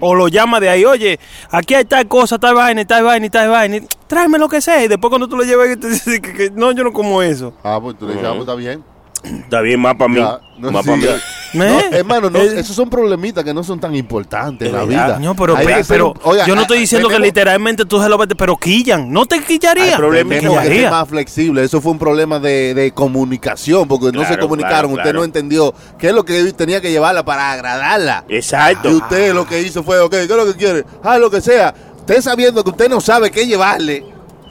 O 0.00 0.12
lo 0.12 0.26
llama 0.26 0.58
de 0.58 0.68
ahí, 0.68 0.84
oye, 0.84 1.20
aquí 1.52 1.72
hay 1.74 1.84
tal 1.84 2.08
cosa, 2.08 2.36
tal 2.36 2.56
vaina, 2.56 2.84
tal 2.84 3.04
vaina, 3.04 3.28
tal 3.30 3.48
vaina, 3.48 3.78
tráeme 4.08 4.36
lo 4.36 4.48
que 4.48 4.60
sea. 4.60 4.82
Y 4.84 4.88
después 4.88 5.08
cuando 5.08 5.28
tú 5.28 5.36
le 5.36 5.44
llevas, 5.46 5.68
te 5.78 5.88
dice 5.88 6.20
que, 6.20 6.32
que 6.32 6.50
no, 6.50 6.72
yo 6.72 6.82
no 6.82 6.92
como 6.92 7.22
eso. 7.22 7.52
Ah, 7.62 7.78
pues 7.80 7.96
tú 7.96 8.06
le 8.08 8.14
dices, 8.14 8.26
ah, 8.26 8.30
pues 8.32 8.40
está 8.40 8.56
bien. 8.56 8.82
Está 9.22 9.60
bien, 9.60 9.80
más 9.80 9.94
para 9.96 10.08
mí. 10.08 10.16
Ya, 10.20 10.40
no, 10.58 10.70
más 10.70 10.84
sí, 10.84 10.90
para 10.90 11.02
mí. 11.02 11.06
No, 11.54 11.64
hermano, 11.96 12.28
no, 12.28 12.38
Eh, 12.40 12.60
esos 12.60 12.76
son 12.76 12.90
problemitas 12.90 13.42
que 13.42 13.54
no 13.54 13.64
son 13.64 13.80
tan 13.80 13.94
importantes 13.94 14.68
en 14.68 14.74
la 14.74 14.82
Es 14.82 14.88
vida. 14.88 15.18
No, 15.18 15.34
pero, 15.34 15.56
pe- 15.56 15.82
pero 15.88 16.08
un- 16.12 16.20
oiga, 16.24 16.46
yo 16.46 16.54
no 16.54 16.60
estoy 16.62 16.78
diciendo 16.80 17.08
que 17.08 17.18
literalmente 17.18 17.86
tú 17.86 18.00
se 18.02 18.08
lo 18.08 18.18
metes, 18.18 18.36
pero 18.38 18.56
quillan. 18.56 19.10
¿No 19.10 19.24
te 19.24 19.40
quillaría? 19.42 19.96
problema 19.96 20.28
Me 20.28 20.36
tenemos 20.36 20.58
que 20.58 20.64
quillaría. 20.68 20.90
más 20.90 21.08
flexible. 21.08 21.64
Eso 21.64 21.80
fue 21.80 21.92
un 21.92 21.98
problema 21.98 22.38
de, 22.38 22.74
de 22.74 22.92
comunicación, 22.92 23.88
porque 23.88 24.12
no 24.12 24.26
se 24.26 24.36
comunicaron. 24.38 24.68
claro, 24.78 24.88
Usted 24.90 25.02
claro. 25.04 25.18
no 25.20 25.24
entendió 25.24 25.74
qué 25.98 26.08
es 26.08 26.12
lo 26.14 26.24
que 26.24 26.52
tenía 26.52 26.80
que 26.82 26.90
llevarla 26.90 27.24
para 27.24 27.50
agradarla. 27.52 28.24
Exacto. 28.28 28.90
Y 28.90 28.94
usted 28.96 29.32
lo 29.34 29.46
que 29.46 29.62
hizo 29.62 29.82
fue, 29.82 29.98
ok, 30.00 30.10
¿qué 30.10 30.22
es 30.24 30.28
lo 30.28 30.46
que 30.46 30.54
quiere? 30.54 30.84
Ah, 31.02 31.16
lo 31.18 31.30
que 31.30 31.40
sea. 31.40 31.74
Usted 32.00 32.20
sabiendo 32.20 32.62
que 32.62 32.70
usted 32.70 32.88
no 32.90 33.00
sabe 33.00 33.30
qué 33.30 33.46
llevarle, 33.46 34.04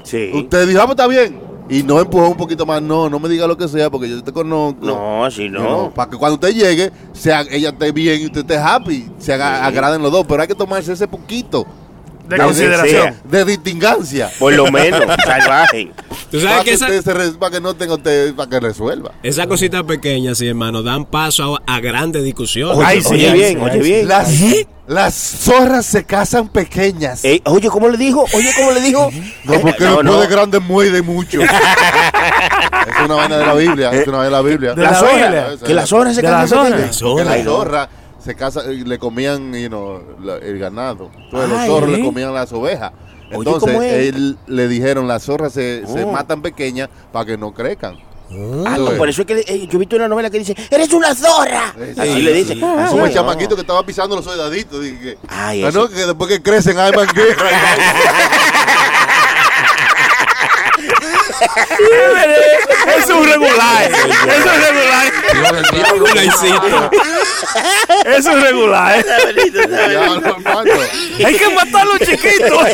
Sí. 0.03 0.31
usted 0.33 0.67
dijo, 0.67 0.79
ah, 0.81 0.85
pues 0.85 0.95
está 0.97 1.07
bien. 1.07 1.46
Y 1.69 1.83
no 1.83 1.99
empujó 1.99 2.27
un 2.29 2.37
poquito 2.37 2.65
más. 2.65 2.81
No, 2.81 3.09
no 3.09 3.19
me 3.19 3.27
diga 3.29 3.45
lo 3.47 3.57
que 3.57 3.67
sea, 3.67 3.89
porque 3.89 4.09
yo 4.09 4.23
te 4.23 4.31
conozco. 4.31 4.85
No, 4.85 5.25
así 5.25 5.49
no. 5.49 5.91
para 5.93 6.09
que 6.09 6.17
cuando 6.17 6.35
usted 6.35 6.53
llegue, 6.55 6.91
sea, 7.13 7.41
ella 7.49 7.69
esté 7.69 7.91
bien 7.91 8.21
y 8.21 8.25
usted 8.27 8.41
esté 8.41 8.57
happy, 8.57 9.09
se 9.17 9.33
haga- 9.33 9.65
agraden 9.65 10.01
los 10.01 10.11
dos. 10.11 10.25
Pero 10.27 10.41
hay 10.41 10.47
que 10.47 10.55
tomarse 10.55 10.93
ese 10.93 11.07
poquito 11.07 11.65
De 12.27 12.37
consideración. 12.37 13.01
sea. 13.03 13.15
de 13.23 13.45
distingancia. 13.45 14.29
Por 14.39 14.53
lo 14.53 14.71
menos, 14.71 15.01
salvaje. 15.25 15.91
Tú 16.31 16.39
Para 16.39 16.49
sabes 16.49 16.57
que, 16.59 16.63
que 16.65 16.71
esa, 16.75 16.85
usted 16.85 17.03
se 17.03 17.13
re- 17.13 17.31
para 17.31 17.51
que 17.51 17.61
no 17.61 17.73
tenga 17.75 17.93
usted, 17.95 18.33
para 18.35 18.49
que 18.49 18.59
resuelva. 18.59 19.11
esas 19.23 19.47
cositas 19.47 19.83
pequeñas, 19.83 20.37
sí, 20.37 20.47
hermano, 20.47 20.83
dan 20.83 21.05
paso 21.05 21.57
a, 21.65 21.75
a 21.75 21.79
grandes 21.79 22.23
discusiones. 22.23 22.77
Oye, 22.77 22.85
Ay, 22.87 23.01
sí, 23.01 23.13
oye 23.13 23.31
bien, 23.33 23.57
sí, 23.59 23.63
oye 23.63 23.79
bien. 23.79 24.07
Las, 24.07 24.29
las 24.87 25.13
zorras 25.13 25.85
se 25.85 26.03
casan 26.05 26.49
pequeñas. 26.49 27.23
Ey, 27.23 27.41
oye, 27.45 27.69
¿cómo 27.69 27.87
le 27.89 27.97
dijo? 27.97 28.25
Oye, 28.33 28.49
¿cómo 28.57 28.71
le 28.71 28.81
dijo? 28.81 29.09
No, 29.45 29.59
porque 29.61 29.83
No, 29.83 29.89
después 29.91 30.05
no. 30.05 30.19
de 30.21 30.27
grandes 30.27 30.61
muerde 30.61 31.01
mucho. 31.01 31.41
es 31.41 33.05
una 33.05 33.15
vaina 33.15 33.37
de 33.37 33.45
la 33.45 33.53
Biblia. 33.53 33.91
Es 33.91 34.07
una 34.07 34.17
vaina 34.17 34.37
de 34.37 34.43
la 34.43 34.49
Biblia. 34.49 34.73
De 34.75 34.83
La 34.83 34.91
la 34.91 34.99
zorra. 34.99 35.13
Biblia. 35.13 35.47
Que 35.65 35.73
las 35.73 35.93
horas 35.93 36.15
se 36.15 36.21
casan 36.21 36.65
pequeñas. 36.71 36.87
Que 36.89 36.93
Zorra. 36.93 37.23
la 37.37 37.43
zorra 37.43 37.89
se 38.27 38.35
casa 38.35 38.71
y 38.71 38.83
le 38.83 38.99
comían 38.99 39.53
you 39.53 39.67
know, 39.69 40.01
la- 40.21 40.37
el 40.37 40.59
ganado. 40.59 41.09
Entonces 41.17 41.49
los 41.49 41.59
Ay, 41.59 41.67
zorros 41.69 41.89
¿eh? 41.89 41.97
le 41.97 42.03
comían 42.03 42.33
las 42.33 42.53
ovejas. 42.53 42.91
Entonces 43.31 43.75
él 43.81 44.37
le 44.47 44.67
dijeron 44.67 45.07
las 45.07 45.23
zorras 45.23 45.51
se, 45.53 45.85
se 45.87 46.03
Oh. 46.03 46.11
matan 46.11 46.41
pequeñas 46.41 46.89
para 47.11 47.25
que 47.25 47.37
no 47.37 47.53
crezcan. 47.53 47.95
Ah, 48.65 48.75
no, 48.77 48.91
por 48.97 49.07
eso 49.07 49.21
es 49.21 49.25
que 49.27 49.39
eh, 49.39 49.67
yo 49.67 49.77
he 49.77 49.79
visto 49.79 49.95
una 49.95 50.09
novela 50.09 50.29
que 50.29 50.39
dice, 50.39 50.53
¡Eres 50.69 50.91
una 50.91 51.15
zorra! 51.15 51.73
Sí, 51.77 51.99
Así 51.99 52.13
sí, 52.13 52.21
le 52.21 52.33
dice. 52.33 52.53
sí. 52.55 52.61
Ah, 52.61 52.83
Es 52.85 52.91
como 52.91 53.05
el 53.05 53.13
chamaquito 53.13 53.51
no. 53.51 53.55
que 53.55 53.61
estaba 53.61 53.83
pisando 53.85 54.17
los 54.17 54.25
soldaditos. 54.25 54.81
Dije 54.83 55.17
Ay, 55.29 55.63
ah, 55.63 55.71
no, 55.73 55.87
que 55.87 55.95
después 56.05 56.29
que 56.29 56.41
crecen 56.43 56.77
hay 56.77 56.91
manguera. 56.91 57.35
Es 62.97 63.09
un 63.09 63.25
regular. 63.25 63.91
Es 63.91 64.45
un 64.45 64.61
regular. 64.61 65.13
Es 68.05 68.25
regular, 68.43 68.99
¿eh? 68.99 69.05
Diablo, 69.89 70.35
hermano. 70.37 70.71
Hay 71.25 71.35
que 71.35 71.49
matar 71.49 71.81
a 71.81 71.85
los 71.85 71.99
chiquitos. 71.99 72.67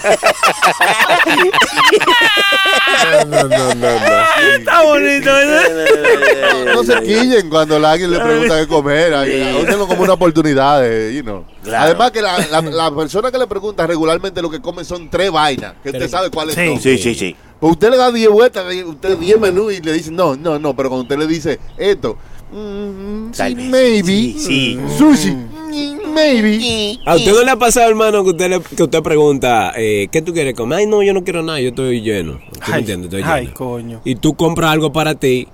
No, 3.28 3.44
no, 3.44 3.74
no, 3.74 3.74
no. 3.76 4.56
Está 4.56 4.82
bonito. 4.84 5.30
¿eh? 5.34 6.66
No 6.74 6.84
se 6.84 7.02
quillen 7.02 7.50
cuando 7.50 7.76
alguien 7.86 8.12
le 8.12 8.20
pregunta 8.20 8.60
qué 8.60 8.68
comer. 8.68 9.14
ahí, 9.14 9.60
Úsenlo 9.62 9.88
como 9.88 10.04
una 10.04 10.14
oportunidad. 10.14 10.82
de, 10.82 11.14
you 11.16 11.24
know. 11.24 11.46
Claro. 11.64 11.86
Además 11.86 12.12
que 12.12 12.22
la, 12.22 12.38
la- 12.52 12.62
la 12.62 12.96
persona 12.96 13.32
que 13.32 13.38
le 13.38 13.48
pregunta 13.48 13.88
regularmente 13.88 14.42
lo 14.42 14.50
que 14.50 14.62
come 14.62 14.84
son 14.84 15.10
tres 15.10 15.32
vainas. 15.32 15.74
Que 15.82 15.90
usted 15.90 16.10
sabe 16.10 16.30
cuáles 16.30 16.56
Sí. 16.56 16.66
son. 16.68 16.82
Sí, 16.82 16.98
sí, 16.98 17.16
sí. 17.16 17.36
Pues 17.60 17.72
usted 17.74 17.90
le 17.92 17.98
da 17.98 18.12
10 18.12 18.30
vueltas, 18.30 18.66
usted 18.86 19.18
10 19.18 19.40
menús 19.40 19.74
y 19.74 19.82
le 19.82 19.94
dice, 19.94 20.12
no, 20.12 20.36
no, 20.36 20.60
no, 20.60 20.76
pero 20.76 20.90
cuando 20.90 21.04
usted 21.04 21.18
le 21.18 21.28
dice 21.28 21.60
esto, 21.78 22.18
mm, 22.52 23.32
Tal 23.32 23.50
sí, 23.52 23.56
vez. 23.56 23.66
maybe, 23.70 24.04
Sí, 24.04 24.36
sí. 24.38 24.80
sushi, 24.98 25.32
mm, 25.32 26.14
maybe. 26.14 27.00
¿A 27.06 27.16
usted 27.16 27.32
no 27.34 27.44
le 27.44 27.52
ha 27.52 27.56
pasado, 27.56 27.88
hermano, 27.90 28.24
que 28.24 28.30
usted, 28.32 28.50
le- 28.50 28.62
que 28.62 28.84
usted 28.84 29.02
pregunta, 29.02 29.72
eh, 29.78 30.08
¿qué 30.12 30.22
tú 30.22 30.34
quieres 30.34 30.54
comer? 30.56 30.80
Ay, 30.80 30.88
no, 30.88 31.02
yo 31.04 31.14
no 31.14 31.24
quiero 31.24 31.42
nada, 31.42 31.60
yo 31.62 31.70
estoy 31.70 32.02
lleno. 32.02 32.34
¿Tú 32.52 32.60
me 32.72 32.76
Ay? 32.76 32.84
Estoy 32.88 33.22
ay, 33.24 33.44
lleno. 33.46 33.54
coño. 33.56 34.02
Y 34.04 34.16
tú 34.16 34.34
compras 34.36 34.72
algo 34.72 34.92
para 34.92 35.16
ti 35.16 35.48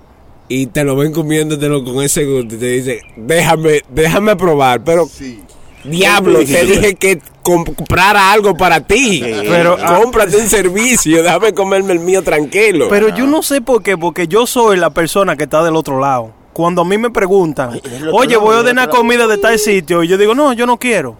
y 0.48 0.66
te 0.66 0.82
lo 0.82 0.96
ven 0.96 1.12
comiéndotelo 1.12 1.84
con 1.84 2.02
ese 2.02 2.24
gusto 2.24 2.56
y 2.56 2.58
te 2.58 2.66
dice, 2.66 3.00
déjame, 3.16 3.82
déjame 3.88 4.34
probar. 4.34 4.82
Pero, 4.82 5.06
Sí. 5.06 5.40
Diablo, 5.84 6.38
te 6.40 6.64
dije 6.64 6.94
que 6.94 7.20
comprara 7.42 8.32
algo 8.32 8.56
para 8.56 8.80
ti. 8.80 9.22
Pero- 9.22 9.76
cómprate 9.78 10.36
un 10.36 10.48
servicio, 10.48 11.22
déjame 11.22 11.52
comerme 11.52 11.92
el 11.92 12.00
mío 12.00 12.22
tranquilo. 12.22 12.88
Pero 12.88 13.08
yo 13.08 13.26
no 13.26 13.42
sé 13.42 13.60
por 13.60 13.82
qué, 13.82 13.96
porque 13.96 14.28
yo 14.28 14.46
soy 14.46 14.76
la 14.76 14.90
persona 14.90 15.36
que 15.36 15.44
está 15.44 15.62
del 15.62 15.76
otro 15.76 16.00
lado. 16.00 16.32
Cuando 16.52 16.82
a 16.82 16.84
mí 16.84 16.98
me 16.98 17.10
preguntan, 17.10 17.80
oye, 18.12 18.34
lado, 18.34 18.40
voy 18.40 18.56
a 18.56 18.60
ordenar 18.60 18.88
otro 18.88 19.02
lado". 19.02 19.08
comida 19.08 19.26
de 19.26 19.38
tal 19.38 19.58
sitio, 19.58 20.02
y 20.02 20.08
yo 20.08 20.18
digo, 20.18 20.34
no, 20.34 20.52
yo 20.52 20.66
no 20.66 20.78
quiero. 20.78 21.16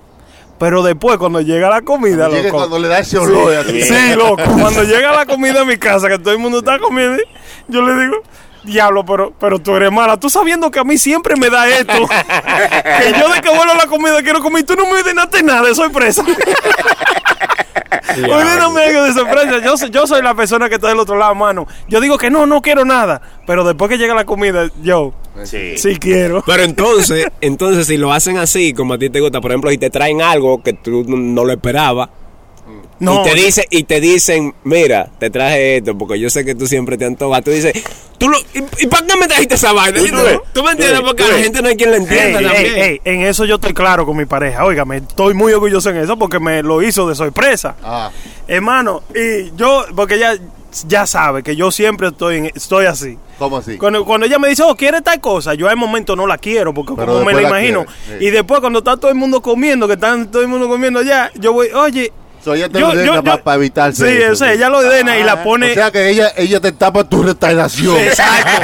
Pero 0.58 0.82
después, 0.82 1.16
cuando 1.16 1.40
llega 1.40 1.70
la 1.70 1.80
comida, 1.80 2.28
loco. 2.28 2.50
cuando 2.50 2.78
le 2.78 2.88
da 2.88 2.98
ese 2.98 3.16
olor. 3.16 3.54
así. 3.54 3.80
Sí, 3.80 4.14
loco. 4.14 4.42
Cuando 4.60 4.82
llega 4.84 5.10
la 5.10 5.24
comida 5.24 5.62
a 5.62 5.64
mi 5.64 5.78
casa, 5.78 6.06
que 6.08 6.18
todo 6.18 6.32
el 6.32 6.38
mundo 6.38 6.58
está 6.58 6.78
comiendo, 6.78 7.22
yo 7.66 7.80
le 7.80 7.94
digo, 8.04 8.16
diablo, 8.64 9.04
pero, 9.04 9.32
pero 9.38 9.58
tú 9.58 9.74
eres 9.76 9.90
mala. 9.92 10.18
Tú 10.18 10.28
sabiendo 10.30 10.70
que 10.70 10.78
a 10.78 10.84
mí 10.84 10.98
siempre 10.98 11.36
me 11.36 11.48
da 11.50 11.68
esto. 11.68 11.92
que 12.08 13.18
yo 13.18 13.28
de 13.32 13.40
que 13.40 13.48
vuelvo 13.48 13.72
a 13.72 13.76
la 13.76 13.86
comida 13.86 14.22
quiero 14.22 14.40
comer 14.40 14.62
y 14.62 14.64
tú 14.66 14.74
no 14.76 14.84
me 14.86 15.00
ordenaste 15.00 15.42
nada 15.42 15.62
de 15.62 15.74
sorpresa. 15.74 16.24
Ordéname 18.10 18.82
algo 18.84 19.04
de 19.04 19.12
sorpresa. 19.12 19.58
Yo, 19.64 19.76
soy- 19.76 19.90
yo 19.90 20.06
soy 20.06 20.22
la 20.22 20.34
persona 20.34 20.68
que 20.68 20.76
está 20.76 20.88
del 20.88 20.98
otro 20.98 21.16
lado, 21.16 21.34
mano. 21.34 21.66
Yo 21.88 22.00
digo 22.00 22.18
que 22.18 22.30
no, 22.30 22.46
no 22.46 22.60
quiero 22.60 22.84
nada. 22.84 23.20
Pero 23.46 23.64
después 23.64 23.88
que 23.88 23.98
llega 23.98 24.14
la 24.14 24.24
comida, 24.24 24.68
yo 24.82 25.12
Sí. 25.44 25.78
sí 25.78 25.96
quiero. 25.96 26.42
Pero 26.44 26.62
entonces, 26.64 27.26
entonces 27.40 27.86
si 27.86 27.96
lo 27.96 28.12
hacen 28.12 28.36
así, 28.38 28.74
como 28.74 28.94
a 28.94 28.98
ti 28.98 29.10
te 29.10 29.20
gusta, 29.20 29.40
por 29.40 29.50
ejemplo, 29.52 29.70
si 29.70 29.78
te 29.78 29.90
traen 29.90 30.20
algo 30.22 30.62
que 30.62 30.72
tú 30.72 31.04
no 31.06 31.44
lo 31.44 31.52
esperabas, 31.52 32.10
No, 32.98 33.22
y 33.24 33.28
te 33.30 33.34
dice 33.34 33.66
y 33.70 33.84
te 33.84 34.00
dicen, 34.00 34.54
mira, 34.64 35.08
te 35.18 35.30
traje 35.30 35.78
esto 35.78 35.96
porque 35.96 36.18
yo 36.20 36.28
sé 36.28 36.44
que 36.44 36.54
tú 36.54 36.66
siempre 36.66 36.98
te 36.98 37.06
antojas. 37.06 37.42
Tú 37.42 37.50
dices, 37.50 37.72
tú 38.18 38.28
lo, 38.28 38.38
¿y, 38.52 38.62
y 38.84 38.86
para 38.88 39.06
qué 39.06 39.16
me 39.16 39.26
trajiste 39.26 39.54
esa 39.54 39.72
vaina? 39.72 39.98
Tú 39.98 40.04
¿Y 40.06 40.10
tú, 40.10 40.16
ves, 40.16 40.38
tú 40.52 40.62
me 40.62 40.72
entiendes 40.72 41.00
porque 41.00 41.26
la 41.26 41.38
gente 41.38 41.62
no 41.62 41.68
hay 41.68 41.76
quien 41.76 41.90
la 41.92 41.96
entienda 41.96 42.40
ey, 42.40 42.44
también. 42.46 42.74
ey, 42.78 43.00
en 43.04 43.22
eso 43.22 43.46
yo 43.46 43.54
estoy 43.54 43.72
claro 43.72 44.04
con 44.04 44.16
mi 44.18 44.26
pareja. 44.26 44.64
Óigame, 44.66 44.98
estoy 44.98 45.32
muy 45.32 45.52
orgulloso 45.54 45.88
en 45.90 45.96
eso 45.96 46.18
porque 46.18 46.38
me 46.38 46.62
lo 46.62 46.82
hizo 46.82 47.08
de 47.08 47.14
sorpresa. 47.14 47.74
Ah, 47.82 48.10
Hermano, 48.46 49.02
y 49.14 49.50
yo, 49.56 49.86
porque 49.96 50.16
ella 50.16 50.34
ya 50.86 51.06
sabe 51.06 51.42
que 51.42 51.56
yo 51.56 51.70
siempre 51.70 52.08
estoy, 52.08 52.36
en- 52.36 52.52
estoy 52.54 52.84
así. 52.86 53.16
¿cómo 53.38 53.56
así? 53.56 53.78
Cuando, 53.78 54.04
cuando 54.04 54.26
ella 54.26 54.38
me 54.38 54.48
dice, 54.50 54.62
oh, 54.62 54.76
¿quiere 54.76 55.00
tal 55.00 55.20
cosa? 55.22 55.54
Yo 55.54 55.68
al 55.70 55.76
momento 55.78 56.14
no 56.16 56.26
la 56.26 56.36
quiero, 56.36 56.74
porque 56.74 56.92
Pero 56.96 57.12
como 57.14 57.24
me 57.24 57.32
la 57.32 57.40
la 57.40 57.48
imagino. 57.48 57.86
quiere, 57.86 58.18
sí. 58.20 58.26
Y 58.26 58.30
después 58.30 58.60
cuando 58.60 58.80
está 58.80 58.98
todo 58.98 59.10
el 59.10 59.16
mundo 59.16 59.40
comiendo, 59.40 59.86
que 59.88 59.94
están 59.94 60.30
todo 60.30 60.42
el 60.42 60.48
mundo 60.48 60.68
comiendo 60.68 61.00
ya, 61.02 61.30
yo 61.36 61.54
voy, 61.54 61.68
oye... 61.70 62.12
So, 62.42 62.54
ella 62.54 62.68
te 62.68 62.78
yo- 62.80 62.86
lo 62.86 62.92
ordena 62.92 63.14
yo- 63.16 63.22
pa- 63.24 63.36
yo- 63.36 63.42
para 63.42 63.56
evitarse 63.56 64.06
Sí, 64.10 64.16
eso, 64.22 64.32
o 64.32 64.36
sea, 64.36 64.52
ella 64.54 64.68
lo 64.70 64.78
ordena 64.78 65.18
y 65.18 65.22
la 65.24 65.34
O 65.34 65.42
pone... 65.42 65.74
sea 65.74 65.90
que 65.90 66.08
ella, 66.08 66.32
ella 66.36 66.58
te 66.60 66.72
tapa 66.72 67.04
tu 67.04 67.22
retardación. 67.22 67.98
Exacto, 67.98 68.62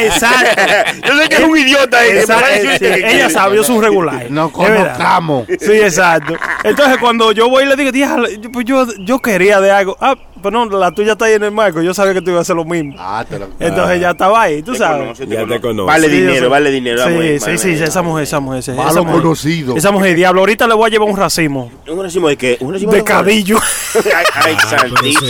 exacto. 0.00 0.62
Yo 1.06 1.16
sé 1.18 1.28
que 1.28 1.34
es 1.36 1.40
un 1.44 1.58
idiota. 1.58 2.06
Exacto, 2.06 2.42
para 2.42 2.78
sí, 2.78 2.84
ella 2.84 3.30
sabe, 3.30 3.56
yo 3.56 3.64
soy 3.64 3.76
un 3.76 3.82
regular. 3.82 4.26
No 4.30 4.50
conozcamos. 4.50 5.46
Sí, 5.60 5.72
exacto. 5.72 6.34
Entonces, 6.64 6.98
cuando 6.98 7.32
yo 7.32 7.48
voy 7.48 7.64
y 7.64 7.66
le 7.66 7.76
digo, 7.76 7.92
"Diablo, 7.92 8.28
yo, 8.30 8.50
pues 8.52 8.64
yo, 8.64 8.86
yo 9.00 9.18
quería 9.20 9.60
de 9.60 9.70
algo. 9.70 9.96
Ah, 10.00 10.14
pues 10.42 10.52
no, 10.52 10.66
la 10.66 10.90
tuya 10.92 11.12
está 11.12 11.24
ahí 11.26 11.34
en 11.34 11.44
el 11.44 11.52
marco. 11.52 11.80
Yo 11.80 11.94
sabía 11.94 12.12
que 12.14 12.20
tú 12.20 12.30
ibas 12.30 12.40
a 12.40 12.42
hacer 12.42 12.56
lo 12.56 12.64
mismo. 12.64 12.94
Ah, 12.98 13.24
te 13.28 13.38
lo 13.38 13.48
Entonces 13.58 14.00
ya 14.00 14.10
estaba 14.10 14.42
ahí, 14.42 14.62
tú 14.62 14.72
Te 14.72 14.78
sabes. 14.78 15.00
conoce, 15.02 15.26
Ya 15.26 15.30
te 15.30 15.36
conoce. 15.42 15.60
conoce. 15.60 15.86
Vale 15.86 16.08
Sí, 16.08 16.12
yo 16.12 16.26
dinero, 16.26 16.50
vale 16.50 16.70
dinero. 16.70 16.98
Sí, 16.98 17.14
vale, 17.14 17.38
sí, 17.38 17.44
vale. 17.46 17.58
sí, 17.58 17.70
esa 17.82 18.02
mujer, 18.02 18.22
esa 18.24 18.40
mujer. 18.40 18.58
Esa, 18.60 18.72
Malo 18.74 18.90
esa 18.90 19.00
mujer. 19.02 19.22
conocido. 19.22 19.76
Esa 19.76 19.90
mujer, 19.92 20.16
diablo. 20.16 20.40
Ahorita 20.40 20.66
le 20.66 20.74
voy 20.74 20.86
a 20.88 20.90
llevar 20.90 21.08
un 21.08 21.16
racimo 21.16 21.70
¿Un 21.88 22.02
racimo 22.02 22.28
de 22.28 22.36
qué? 22.36 22.56
¿Un 22.60 22.72
racimo 22.74 22.92
de 22.92 23.04
cadillo. 23.04 23.58
Ay, 23.94 24.24
ay, 24.34 24.56
Ah, 24.58 24.76
pero 24.80 24.96
santísimo. 24.96 25.26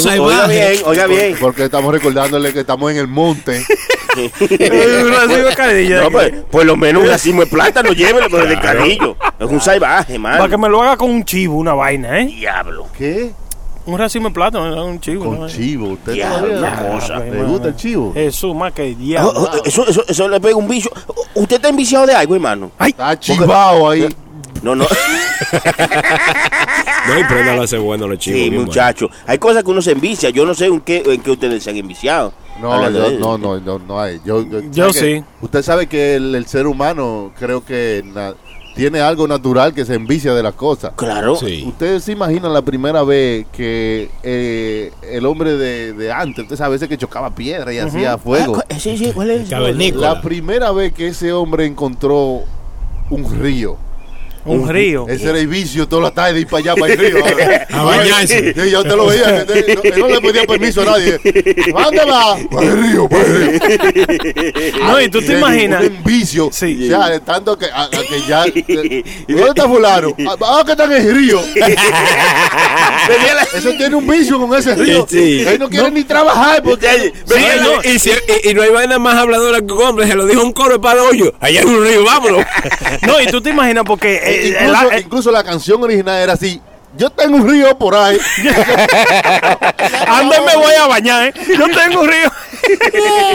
señor, 0.00 0.20
Oiga 0.26 0.46
bien, 0.46 0.72
oiga 0.84 1.06
bien. 1.06 1.36
Porque 1.40 1.64
estamos 1.64 1.92
recordándole 1.92 2.52
que 2.52 2.60
estamos 2.60 2.90
en 2.92 2.98
el 2.98 3.08
monte. 3.08 3.62
un 4.16 5.12
racimo 5.12 5.48
de 5.48 5.54
cadillo. 5.56 6.02
No, 6.04 6.10
pues, 6.10 6.32
por 6.50 6.64
lo 6.64 6.76
menos 6.76 7.02
un 7.02 7.08
racimo 7.08 7.40
de 7.42 7.46
plátano, 7.48 7.92
llévelo, 7.92 8.26
pero 8.30 8.46
de 8.46 8.58
cadillo. 8.58 9.16
Es 9.38 9.46
un 9.50 9.60
salvaje, 9.60 10.18
Para 10.20 10.48
que 10.48 10.56
man. 10.56 10.60
me 10.60 10.68
lo 10.68 10.82
haga 10.82 10.96
con 10.96 11.10
un 11.10 11.24
chivo, 11.24 11.56
una 11.56 11.74
vaina, 11.74 12.20
¿eh? 12.20 12.26
Diablo. 12.26 12.86
¿Qué? 12.96 13.32
Un 13.86 13.96
racimo 13.98 14.28
de 14.28 14.34
plátano, 14.34 14.84
un 14.84 15.00
chivo. 15.00 15.24
Con 15.36 15.48
chivo. 15.48 15.90
¿Usted 15.90 16.20
todavía- 16.20 16.58
una 16.58 16.88
cosa. 16.90 17.18
¿Le 17.20 17.42
gusta 17.44 17.68
el 17.68 17.76
chivo? 17.76 18.12
Jesús, 18.12 18.54
más 18.54 18.72
que 18.72 18.92
Oh, 18.94 18.98
diablo. 18.98 19.32
oh, 19.36 19.64
Eso, 19.64 19.86
eso, 19.86 20.04
eso 20.08 20.28
le 20.28 20.40
pega 20.40 20.56
un 20.56 20.66
bicho. 20.68 20.90
¿Usted 21.34 21.56
está 21.56 21.68
enviciado 21.68 22.06
de 22.06 22.14
algo, 22.14 22.34
hermano? 22.34 22.72
Ay, 22.78 22.90
Está 22.90 23.18
chivado 23.18 23.88
ahí. 23.90 24.08
No, 24.62 24.74
no. 24.74 24.86
No, 27.08 27.20
y 27.20 27.24
prenda 27.24 27.54
lo 27.54 27.62
hace 27.62 27.78
bueno 27.78 28.08
los 28.08 28.18
chivos. 28.18 28.40
Sí, 28.40 28.50
bien 28.50 28.64
muchacho. 28.64 29.08
Hay 29.26 29.38
cosas 29.38 29.62
que 29.62 29.70
uno 29.70 29.80
se 29.80 29.92
envicia. 29.92 30.30
Yo 30.30 30.44
no 30.44 30.54
sé 30.54 30.66
en 30.66 30.80
qué, 30.80 31.02
en 31.06 31.20
qué 31.20 31.30
ustedes 31.30 31.62
se 31.62 31.70
han 31.70 31.76
enviciado. 31.76 32.32
No, 32.60 32.90
yo- 32.90 33.12
no, 33.20 33.38
no, 33.38 33.60
no, 33.60 33.78
no 33.78 34.00
hay. 34.00 34.20
Yo, 34.24 34.42
yo, 34.72 34.90
¿sabe 34.90 34.92
sí. 35.18 35.24
Usted 35.40 35.62
sabe 35.62 35.86
que 35.86 36.16
el, 36.16 36.34
el 36.34 36.46
ser 36.46 36.66
humano 36.66 37.32
creo 37.38 37.64
que 37.64 38.02
na- 38.12 38.34
tiene 38.76 39.00
algo 39.00 39.26
natural 39.26 39.72
que 39.72 39.84
se 39.86 39.94
envicia 39.94 40.34
de 40.34 40.42
las 40.42 40.54
cosas. 40.54 40.92
Claro. 40.96 41.36
Sí. 41.36 41.64
Ustedes 41.66 42.04
se 42.04 42.12
imaginan 42.12 42.52
la 42.52 42.62
primera 42.62 43.02
vez 43.02 43.46
que 43.50 44.10
eh, 44.22 44.92
el 45.02 45.24
hombre 45.24 45.56
de, 45.56 45.94
de 45.94 46.12
antes, 46.12 46.44
usted 46.44 46.56
sabe, 46.56 46.76
ese 46.76 46.86
que 46.86 46.98
chocaba 46.98 47.34
piedra 47.34 47.72
y 47.72 47.78
hacía 47.78 48.18
fuego. 48.18 48.62
Ah, 48.68 48.78
sí, 48.78 48.98
sí, 48.98 49.12
¿cuál 49.12 49.30
es? 49.30 49.50
La 49.50 50.20
primera 50.20 50.70
vez 50.72 50.92
que 50.92 51.08
ese 51.08 51.32
hombre 51.32 51.64
encontró 51.64 52.42
un 53.10 53.40
río. 53.40 53.78
Un 54.46 54.68
río. 54.68 55.06
Ese 55.08 55.28
era 55.30 55.38
el 55.38 55.46
vicio 55.48 55.86
toda 55.88 56.02
la 56.02 56.10
tarde 56.12 56.40
ir 56.40 56.46
para 56.46 56.58
allá, 56.72 56.74
para 56.76 56.92
el 56.92 56.98
río. 56.98 57.16
A 57.70 57.82
bañarse. 57.82 58.54
Sí, 58.54 58.70
yo 58.70 58.82
te 58.82 58.96
lo 58.96 59.06
veía, 59.06 59.44
que 59.46 59.62
te- 59.62 59.98
no, 59.98 60.08
le 60.08 60.20
pedía 60.20 60.44
permiso 60.46 60.82
a 60.82 60.84
nadie. 60.86 61.18
¿Para 61.72 61.84
dónde 61.86 62.04
va? 62.04 62.36
Para 62.50 62.66
el 62.66 62.82
río, 62.82 63.08
para 63.08 63.22
el 63.24 63.60
río. 63.60 63.60
No, 64.86 65.00
y 65.00 65.08
tú 65.08 65.20
te 65.20 65.26
Era 65.32 65.38
imaginas. 65.38 65.82
Un 65.84 66.04
vicio. 66.04 66.48
Sí. 66.52 66.84
O 66.84 66.86
sea, 66.88 67.08
de 67.10 67.20
tanto 67.20 67.58
que, 67.58 67.66
a- 67.66 67.84
a 67.84 67.90
que 67.90 68.22
ya. 68.28 68.44
eh, 68.54 69.04
¿Dónde 69.28 69.48
está 69.48 69.68
Fulano? 69.68 70.14
Ah, 70.26 70.36
ah, 70.42 70.62
que 70.64 70.72
está 70.72 70.84
en 70.84 70.92
el 70.92 71.14
río. 71.14 71.40
Eso 73.54 73.70
tiene 73.72 73.94
un 73.96 74.06
vicio 74.06 74.38
con 74.38 74.54
ese 74.58 74.74
río. 74.74 75.06
Sí. 75.08 75.44
Él 75.46 75.58
no 75.58 75.68
quiere 75.68 75.90
ni 75.90 76.04
trabajar 76.04 76.62
porque. 76.62 77.12
Sí, 77.26 77.44
no, 77.62 77.82
y, 77.90 77.98
si- 77.98 78.10
y- 78.10 78.50
y 78.50 78.54
no 78.54 78.62
hay 78.62 78.70
vaina 78.70 78.98
más 78.98 79.14
habladora 79.16 79.58
que 79.60 79.72
un 79.72 79.82
hombre, 79.82 80.06
se 80.06 80.14
lo 80.14 80.26
dijo 80.26 80.42
un 80.42 80.52
coro 80.52 80.80
para 80.80 81.02
hoyo. 81.02 81.32
Allá 81.40 81.60
en 81.62 81.68
un 81.68 81.84
río, 81.84 82.04
vámonos. 82.04 82.44
No, 83.06 83.20
y 83.20 83.26
tú 83.26 83.40
te 83.40 83.50
imaginas 83.50 83.84
porque. 83.86 84.20
Eh, 84.36 84.72
Eh, 84.92 85.00
incluso, 85.04 85.30
la 85.30 85.42
canción 85.44 85.82
original 85.82 86.20
era 86.22 86.32
así. 86.34 86.60
Yo 86.96 87.10
tengo 87.10 87.36
un 87.36 87.46
río 87.48 87.76
por 87.76 87.94
ahí. 87.94 88.16
Anda 90.08 90.36
y 90.38 90.46
me 90.46 90.56
voy 90.56 90.74
a 90.80 90.86
bañar, 90.86 91.26
¿eh? 91.26 91.34
Yo 91.58 91.66
tengo 91.68 92.00
un 92.02 92.08
río. 92.08 92.30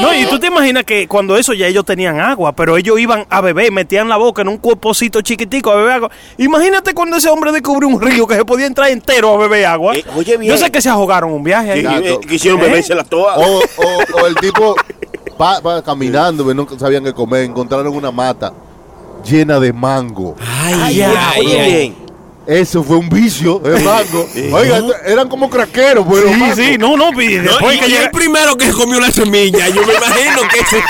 No, 0.02 0.14
y 0.14 0.26
tú 0.26 0.40
te 0.40 0.48
imaginas 0.48 0.84
que 0.84 1.08
cuando 1.08 1.38
eso 1.38 1.54
ya 1.54 1.66
ellos 1.68 1.86
tenían 1.86 2.20
agua, 2.20 2.52
pero 2.54 2.76
ellos 2.76 3.00
iban 3.00 3.26
a 3.30 3.40
beber, 3.40 3.72
metían 3.72 4.10
la 4.10 4.18
boca 4.18 4.42
en 4.42 4.50
un 4.50 4.58
cuerpocito 4.58 5.22
chiquitico 5.22 5.72
a 5.72 5.76
beber 5.76 5.92
agua. 5.94 6.12
Imagínate 6.38 6.94
cuando 6.94 7.16
ese 7.16 7.30
hombre 7.30 7.54
descubrió 7.54 7.88
un 7.88 8.02
río 8.02 8.28
que 8.28 8.36
se 8.36 8.44
podía 8.44 8.66
entrar 8.66 8.90
entero 8.90 9.34
a 9.34 9.38
beber 9.38 9.66
agua. 9.68 9.96
Eh, 9.96 10.04
oye, 10.18 10.36
bien. 10.36 10.52
Yo 10.52 10.58
sé 10.58 10.70
que 10.70 10.82
se 10.82 10.90
ahogaron 10.90 11.32
un 11.32 11.44
viaje 11.44 11.72
ahí. 11.72 11.86
Eh, 11.86 12.20
Quisieron 12.28 12.60
beberse 12.60 12.94
las 12.94 13.08
todas. 13.08 13.38
O, 13.38 13.60
o- 13.60 14.22
o 14.22 14.28
el 14.28 14.36
tipo 14.36 14.76
va, 15.40 15.62
va 15.62 15.82
caminando, 15.82 16.54
no 16.54 16.68
sabían 16.78 17.06
qué 17.06 17.14
comer, 17.14 17.44
encontraron 17.44 17.96
una 17.96 18.12
mata 18.12 18.52
llena 19.24 19.60
de 19.60 19.74
mango. 19.74 20.36
Ay, 20.40 21.02
Oye, 21.40 21.66
bien. 21.66 21.96
Eso 22.48 22.84
fue 22.84 22.98
un 22.98 23.08
vicio, 23.08 23.62
el 23.64 23.84
mango. 23.84 24.28
Oiga, 24.54 24.82
eran 25.06 25.30
como 25.30 25.50
craqueros, 25.50 26.06
los 26.08 26.34
Sí, 26.34 26.40
mangos. 26.40 26.56
sí, 26.58 26.78
no, 26.78 26.98
no, 26.98 27.10
y 27.22 27.36
No, 27.38 27.44
después 27.44 27.76
y, 27.76 27.80
que 27.80 27.86
y 27.86 27.90
llega- 27.90 28.04
el 28.06 28.12
primero 28.12 28.58
que 28.58 28.72
comió 28.72 29.00
la 29.00 29.12
semilla, 29.12 29.70
yo 29.70 29.86
me 29.86 29.94
imagino 29.94 30.42
que 30.50 30.60
ese- 30.60 30.84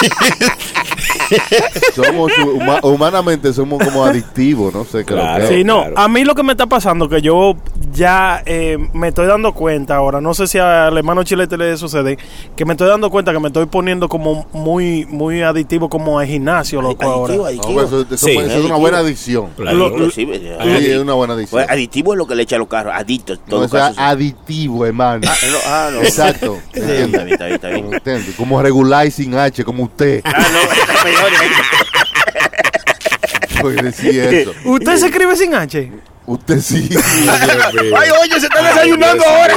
Somos 1.94 2.32
huma- 2.38 2.80
humanamente 2.82 3.52
somos 3.52 3.82
como 3.84 4.04
adictivos, 4.04 4.72
no 4.74 4.84
sé 4.84 4.98
qué 5.04 5.14
Claro. 5.14 5.44
es. 5.44 5.48
Sí, 5.50 5.64
no, 5.64 5.80
claro. 5.82 5.98
a 5.98 6.08
mí 6.08 6.24
lo 6.24 6.34
que 6.34 6.42
me 6.42 6.52
está 6.52 6.66
pasando 6.66 7.08
que 7.08 7.20
yo 7.22 7.56
ya 7.92 8.42
eh, 8.46 8.78
me 8.92 9.08
estoy 9.08 9.26
dando 9.26 9.52
cuenta 9.52 9.96
ahora, 9.96 10.20
no 10.20 10.34
sé 10.34 10.46
si 10.46 10.58
al 10.58 10.96
hermano 10.96 11.22
Chilete 11.24 11.56
le 11.56 11.76
sucede, 11.76 12.18
que 12.56 12.64
me 12.64 12.72
estoy 12.74 12.88
dando 12.88 13.10
cuenta 13.10 13.32
que 13.32 13.38
me 13.40 13.48
estoy 13.48 13.66
poniendo 13.66 14.08
como 14.08 14.46
muy 14.52 15.06
muy 15.06 15.42
adictivo 15.42 15.88
como 15.88 16.18
al 16.18 16.26
gimnasio, 16.26 16.80
loco, 16.82 17.04
ahora. 17.04 17.34
Adictivo, 17.34 17.42
No, 17.42 17.48
adictivo. 17.48 17.74
pues 17.74 17.86
eso, 17.86 18.14
eso 18.14 18.26
Sí. 18.26 18.34
puede 18.34 18.48
ser 18.50 18.60
una 18.62 18.76
buena 18.76 18.98
adicción. 18.98 19.48
Claro. 19.56 19.76
Lo- 19.76 19.96
lo- 19.98 20.10
Sí, 20.10 20.28
es 20.30 20.98
una 20.98 21.14
buena 21.14 21.34
adicción. 21.34 21.62
Pues, 21.62 21.70
adictivo 21.70 22.12
es 22.14 22.18
lo 22.18 22.26
que 22.26 22.34
le 22.34 22.42
echa 22.42 22.56
a 22.56 22.58
los 22.58 22.68
carros, 22.68 22.92
No, 22.94 23.36
todo 23.48 23.64
es 23.64 23.70
caso, 23.70 23.94
sí. 23.94 24.00
aditivo, 24.00 24.86
hermano. 24.86 25.22
Ah, 25.28 25.34
no, 25.50 25.58
ah, 25.66 25.88
no. 25.92 26.00
Exacto. 26.02 26.58
Sí, 26.72 26.80
está 26.80 26.92
bien, 27.24 27.28
está 27.32 27.44
bien, 27.44 27.54
está 27.54 27.68
bien. 27.68 27.94
¿Entiendes? 27.94 28.34
Como 28.36 28.60
regular 28.62 29.06
y 29.06 29.10
sin 29.10 29.34
H, 29.34 29.64
como 29.64 29.84
usted. 29.84 30.20
Ah, 30.24 30.32
no, 30.52 31.09
¿Usted 34.64 34.96
se 34.96 35.06
escribe 35.06 35.36
sin 35.36 35.54
H? 35.54 35.92
Usted 36.26 36.60
sí. 36.60 36.88
Ay, 37.28 38.08
oye, 38.22 38.40
se 38.40 38.46
está 38.46 38.62
desayunando 38.62 39.24
ahora. 39.24 39.54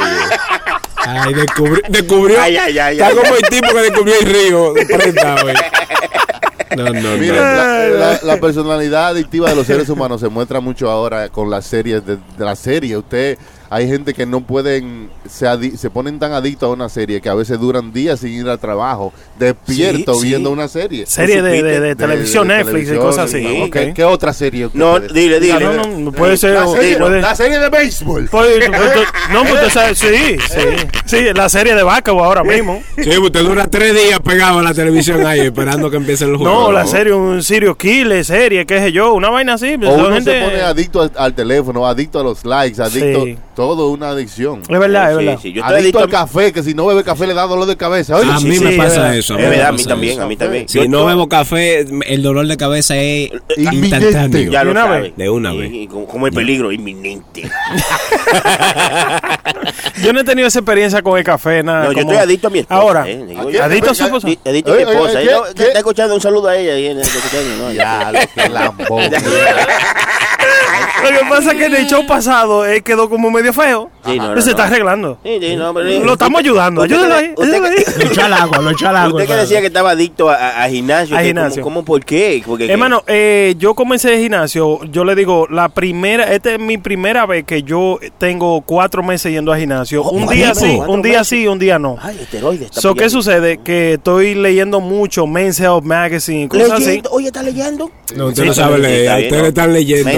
Ay, 0.96 1.34
descubri- 1.34 1.82
descubrió. 1.88 2.40
Ay, 2.40 2.56
ay, 2.56 2.78
ay, 2.78 2.94
Está 2.96 3.08
ay. 3.08 3.16
como 3.16 3.34
el 3.36 3.42
tipo 3.42 3.68
que 3.68 3.80
descubrió 3.82 4.14
el 4.20 4.26
río. 4.26 4.72
de 4.74 4.86
prenda, 4.86 5.42
güey. 5.42 5.54
No, 6.76 6.86
no, 6.86 7.16
Mira, 7.18 7.36
no. 7.36 7.56
la, 7.56 7.88
la- 8.14 8.20
la 8.24 8.36
personalidad 8.40 9.06
adictiva 9.08 9.48
de 9.48 9.54
los 9.54 9.64
seres 9.64 9.88
humanos 9.88 10.20
se 10.20 10.28
muestra 10.28 10.58
mucho 10.58 10.90
ahora 10.90 11.28
con 11.28 11.48
las 11.48 11.66
series 11.66 12.04
de, 12.04 12.16
de 12.16 12.44
la 12.44 12.56
serie. 12.56 12.96
Usted, 12.96 13.38
hay 13.70 13.88
gente 13.88 14.14
que 14.14 14.26
no 14.26 14.40
pueden, 14.40 15.10
se, 15.28 15.46
adi- 15.46 15.76
se 15.76 15.90
ponen 15.90 16.18
tan 16.18 16.32
adictos 16.32 16.68
a 16.68 16.72
una 16.72 16.88
serie 16.88 17.20
que 17.20 17.28
a 17.28 17.34
veces 17.34 17.58
duran 17.58 17.92
días 17.92 18.20
sin 18.20 18.32
ir 18.32 18.48
al 18.48 18.58
trabajo, 18.58 19.12
despierto 19.38 20.14
Sí, 20.14 20.20
sí. 20.20 20.26
viendo 20.28 20.50
una 20.50 20.68
serie. 20.68 21.06
Serie 21.06 21.42
de, 21.42 21.62
de- 21.62 21.62
de 21.62 21.80
De- 21.80 21.96
televisión, 21.96 22.48
de 22.48 22.56
Netflix 22.58 22.90
y 22.92 22.96
cosas 22.96 23.24
así. 23.30 23.40
sí. 23.44 23.62
ok. 23.62 23.70
¿Qué, 23.72 23.92
qué 23.94 24.04
otra 24.04 24.32
serie? 24.32 24.68
No, 24.74 24.98
dile, 25.00 25.40
dile. 25.40 25.52
Ah, 25.54 25.82
no, 25.86 25.98
no, 25.98 26.12
puede 26.12 26.36
ser. 26.36 26.54
la, 26.54 26.66
serie, 26.68 26.96
puede- 26.96 27.20
la 27.20 27.34
serie 27.34 27.58
de 27.58 27.68
béisbol. 27.68 28.28
puede- 28.28 28.68
no, 29.32 29.42
pues 29.42 29.54
usted 29.54 29.70
sabe, 29.70 29.94
sí, 29.94 30.36
sí. 30.48 30.86
Sí, 31.06 31.16
la 31.34 31.48
serie 31.48 31.74
de 31.74 31.82
Bacabo 31.82 32.24
ahora 32.24 32.42
mismo. 32.44 32.82
Sí, 32.96 33.16
usted 33.18 33.42
dura 33.42 33.66
tres 33.68 33.94
días 33.94 34.20
pegado 34.20 34.58
a 34.58 34.62
la 34.62 34.74
televisión 34.74 35.26
ahí 35.26 35.40
esperando 35.40 35.90
que 35.90 35.96
empiece 35.96 36.24
el 36.24 36.36
juego. 36.36 36.44
No, 36.68 36.72
la 36.72 36.86
serie, 36.86 37.12
un 37.12 37.42
Sirio 37.42 37.76
Killer, 37.76 38.24
serie, 38.24 38.64
qué 38.66 38.78
sé 38.78 38.92
yo, 38.92 39.12
una 39.14 39.30
vaina 39.30 39.54
así. 39.54 39.74
O 39.74 39.94
uno 39.94 40.12
gente- 40.14 40.38
se 40.40 40.44
pone 40.44 40.60
adicto 40.62 41.02
al, 41.02 41.12
al 41.16 41.34
teléfono, 41.34 41.86
adicto 41.86 42.20
a 42.20 42.22
los 42.22 42.44
likes, 42.44 42.80
adicto, 42.82 43.24
Sí. 43.24 43.38
Todo 43.54 43.88
una 43.90 44.10
adicción. 44.10 44.62
Es 44.68 44.78
verdad, 44.78 45.10
es 45.12 45.16
verdad. 45.18 45.38
sí, 45.40 45.52
yo 45.52 45.60
estoy 45.62 45.76
Adicto 45.78 45.98
adicto 46.00 46.16
al 46.16 46.22
a 46.22 46.26
café, 46.26 46.52
que 46.52 46.62
si 46.62 46.74
no 46.74 46.86
bebe 46.86 47.04
café 47.04 47.26
le 47.26 47.34
da 47.34 47.46
dolor 47.46 47.66
de 47.66 47.76
cabeza. 47.76 48.16
Oye, 48.16 48.30
A 48.30 48.38
sí, 48.38 48.46
mí 48.46 48.56
sí, 48.56 48.64
me 48.64 48.72
pasa 48.72 49.14
eso. 49.16 49.38
Es 49.38 49.48
verdad, 49.50 49.66
a 49.68 49.72
mí 49.72 49.84
también, 49.84 50.20
a 50.20 50.26
mí 50.26 50.36
también. 50.36 50.68
Si 50.68 50.78
Yo 50.78 50.88
no 50.88 51.04
bebo 51.06 51.28
café, 51.28 51.80
el 52.06 52.22
dolor 52.22 52.46
de 52.46 52.56
cabeza 52.56 52.96
es 52.96 53.30
Inminente. 53.56 53.96
instantáneo. 54.06 54.50
Ya 54.50 54.58
De 54.60 54.64
lo 54.66 54.70
una 54.72 54.82
sabe. 54.82 55.00
vez. 55.02 55.16
De 55.16 55.30
una 55.30 55.54
Y- 55.54 55.58
vez. 55.58 55.72
y 55.72 55.86
como, 55.86 56.06
como 56.06 56.26
el 56.26 56.32
peligro 56.32 56.72
inminente. 56.72 57.42
Yo 60.02 60.12
no 60.12 60.20
he 60.20 60.24
tenido 60.24 60.48
esa 60.48 60.58
experiencia 60.58 61.02
con 61.02 61.16
el 61.18 61.24
café, 61.24 61.62
nada. 61.62 61.84
No, 61.84 61.92
yo 61.92 62.00
estoy 62.00 62.16
adicto 62.16 62.48
a 62.48 62.50
mi 62.50 62.58
esposa. 62.60 62.80
Ahora, 62.80 63.04
eh, 63.08 63.36
¿a 63.60 63.64
adicto 63.64 63.90
a 63.90 63.94
su 63.94 64.04
esposa. 64.04 64.26
Di- 64.26 64.38
Adicto 64.44 64.72
a 64.72 64.76
mi 64.76 64.82
esposa. 64.82 65.20
Está 65.22 65.78
escuchando 65.78 66.14
un 66.14 66.20
saludo 66.20 66.48
a 66.48 66.56
ella. 66.56 66.74
ahí 66.74 66.86
en 66.86 66.98
el-. 66.98 67.74
Ya, 67.76 68.12
lo 68.12 68.18
que 68.34 68.48
lambón. 68.48 69.02
Lo 71.12 71.18
que 71.18 71.24
pasa 71.30 71.52
es 71.52 71.58
que 71.58 71.64
en 71.66 71.74
el 71.74 71.86
show 71.86 72.06
pasado 72.06 72.64
él 72.66 72.82
quedó 72.82 73.08
como 73.08 73.30
medio 73.30 73.52
feo. 73.52 73.90
Sí, 74.04 74.16
no, 74.16 74.22
Pero 74.24 74.34
no, 74.36 74.42
se 74.42 74.50
está 74.50 74.64
arreglando. 74.66 75.18
Sí, 75.24 75.38
sí, 75.40 75.56
no, 75.56 75.72
pero- 75.72 76.04
Lo 76.04 76.12
estamos 76.12 76.40
ayudando. 76.40 76.82
Ayúdalo 76.82 77.14
que- 77.18 77.24
ahí. 77.24 77.34
Lo 77.98 78.04
echa 78.10 78.26
al 78.26 78.32
agua, 78.34 78.58
lo 78.58 78.70
echa 78.70 78.90
al 78.90 78.96
agua. 78.96 79.20
Usted 79.22 79.34
que 79.34 79.40
decía 79.40 79.60
que 79.60 79.66
estaba 79.68 79.90
adicto 79.92 80.28
a, 80.30 80.66
gimnasio. 80.68 81.16
A 81.16 81.22
gimnasio. 81.22 81.62
¿Cómo, 81.62 81.76
cómo, 81.76 81.84
por 81.84 82.04
qué? 82.04 82.42
Porque, 82.44 82.66
Hermano, 82.70 83.02
eh, 83.06 83.54
yo 83.58 83.74
comencé 83.74 84.10
de 84.10 84.20
gimnasio. 84.20 84.80
Yo 84.90 85.04
le 85.04 85.14
digo, 85.14 85.46
la 85.50 85.68
primera, 85.68 86.32
esta 86.32 86.52
es 86.54 86.60
mi 86.60 86.78
primera 86.78 87.24
vez 87.26 87.44
que 87.44 87.62
yo 87.62 87.98
tengo 88.18 88.60
cuatro 88.62 89.02
meses 89.02 89.32
yendo 89.32 89.52
a 89.52 89.58
gimnasio. 89.58 90.02
Oh, 90.02 90.10
un 90.10 90.26
día 90.28 90.54
sí, 90.54 90.78
un 90.86 91.02
día 91.02 91.18
meses. 91.18 91.28
sí, 91.28 91.46
un 91.46 91.58
día 91.58 91.78
no. 91.78 91.96
Ay, 92.00 92.18
esteroides. 92.20 92.66
está 92.68 92.80
So, 92.80 92.94
¿Qué 92.94 93.08
sucede? 93.08 93.58
Que 93.58 93.94
estoy 93.94 94.34
leyendo 94.34 94.80
mucho 94.80 95.26
Men's 95.26 95.58
Health 95.60 95.84
Magazine, 95.84 96.48
cosas 96.48 96.72
así. 96.72 96.84
Leyendo. 96.86 97.10
Oye, 97.10 97.26
¿está 97.28 97.42
leyendo? 97.42 97.90
No, 98.16 98.26
usted 98.26 98.42
Sí, 98.42 98.48
no 98.48 98.54
sabe 98.54 98.78
leer. 98.78 99.00
está 99.02 99.14
A 99.14 99.16
bien, 99.16 99.26
usted 99.28 99.36
¿no? 99.36 99.42
le 99.42 99.48
están 99.48 99.72
leyendo. 99.72 100.10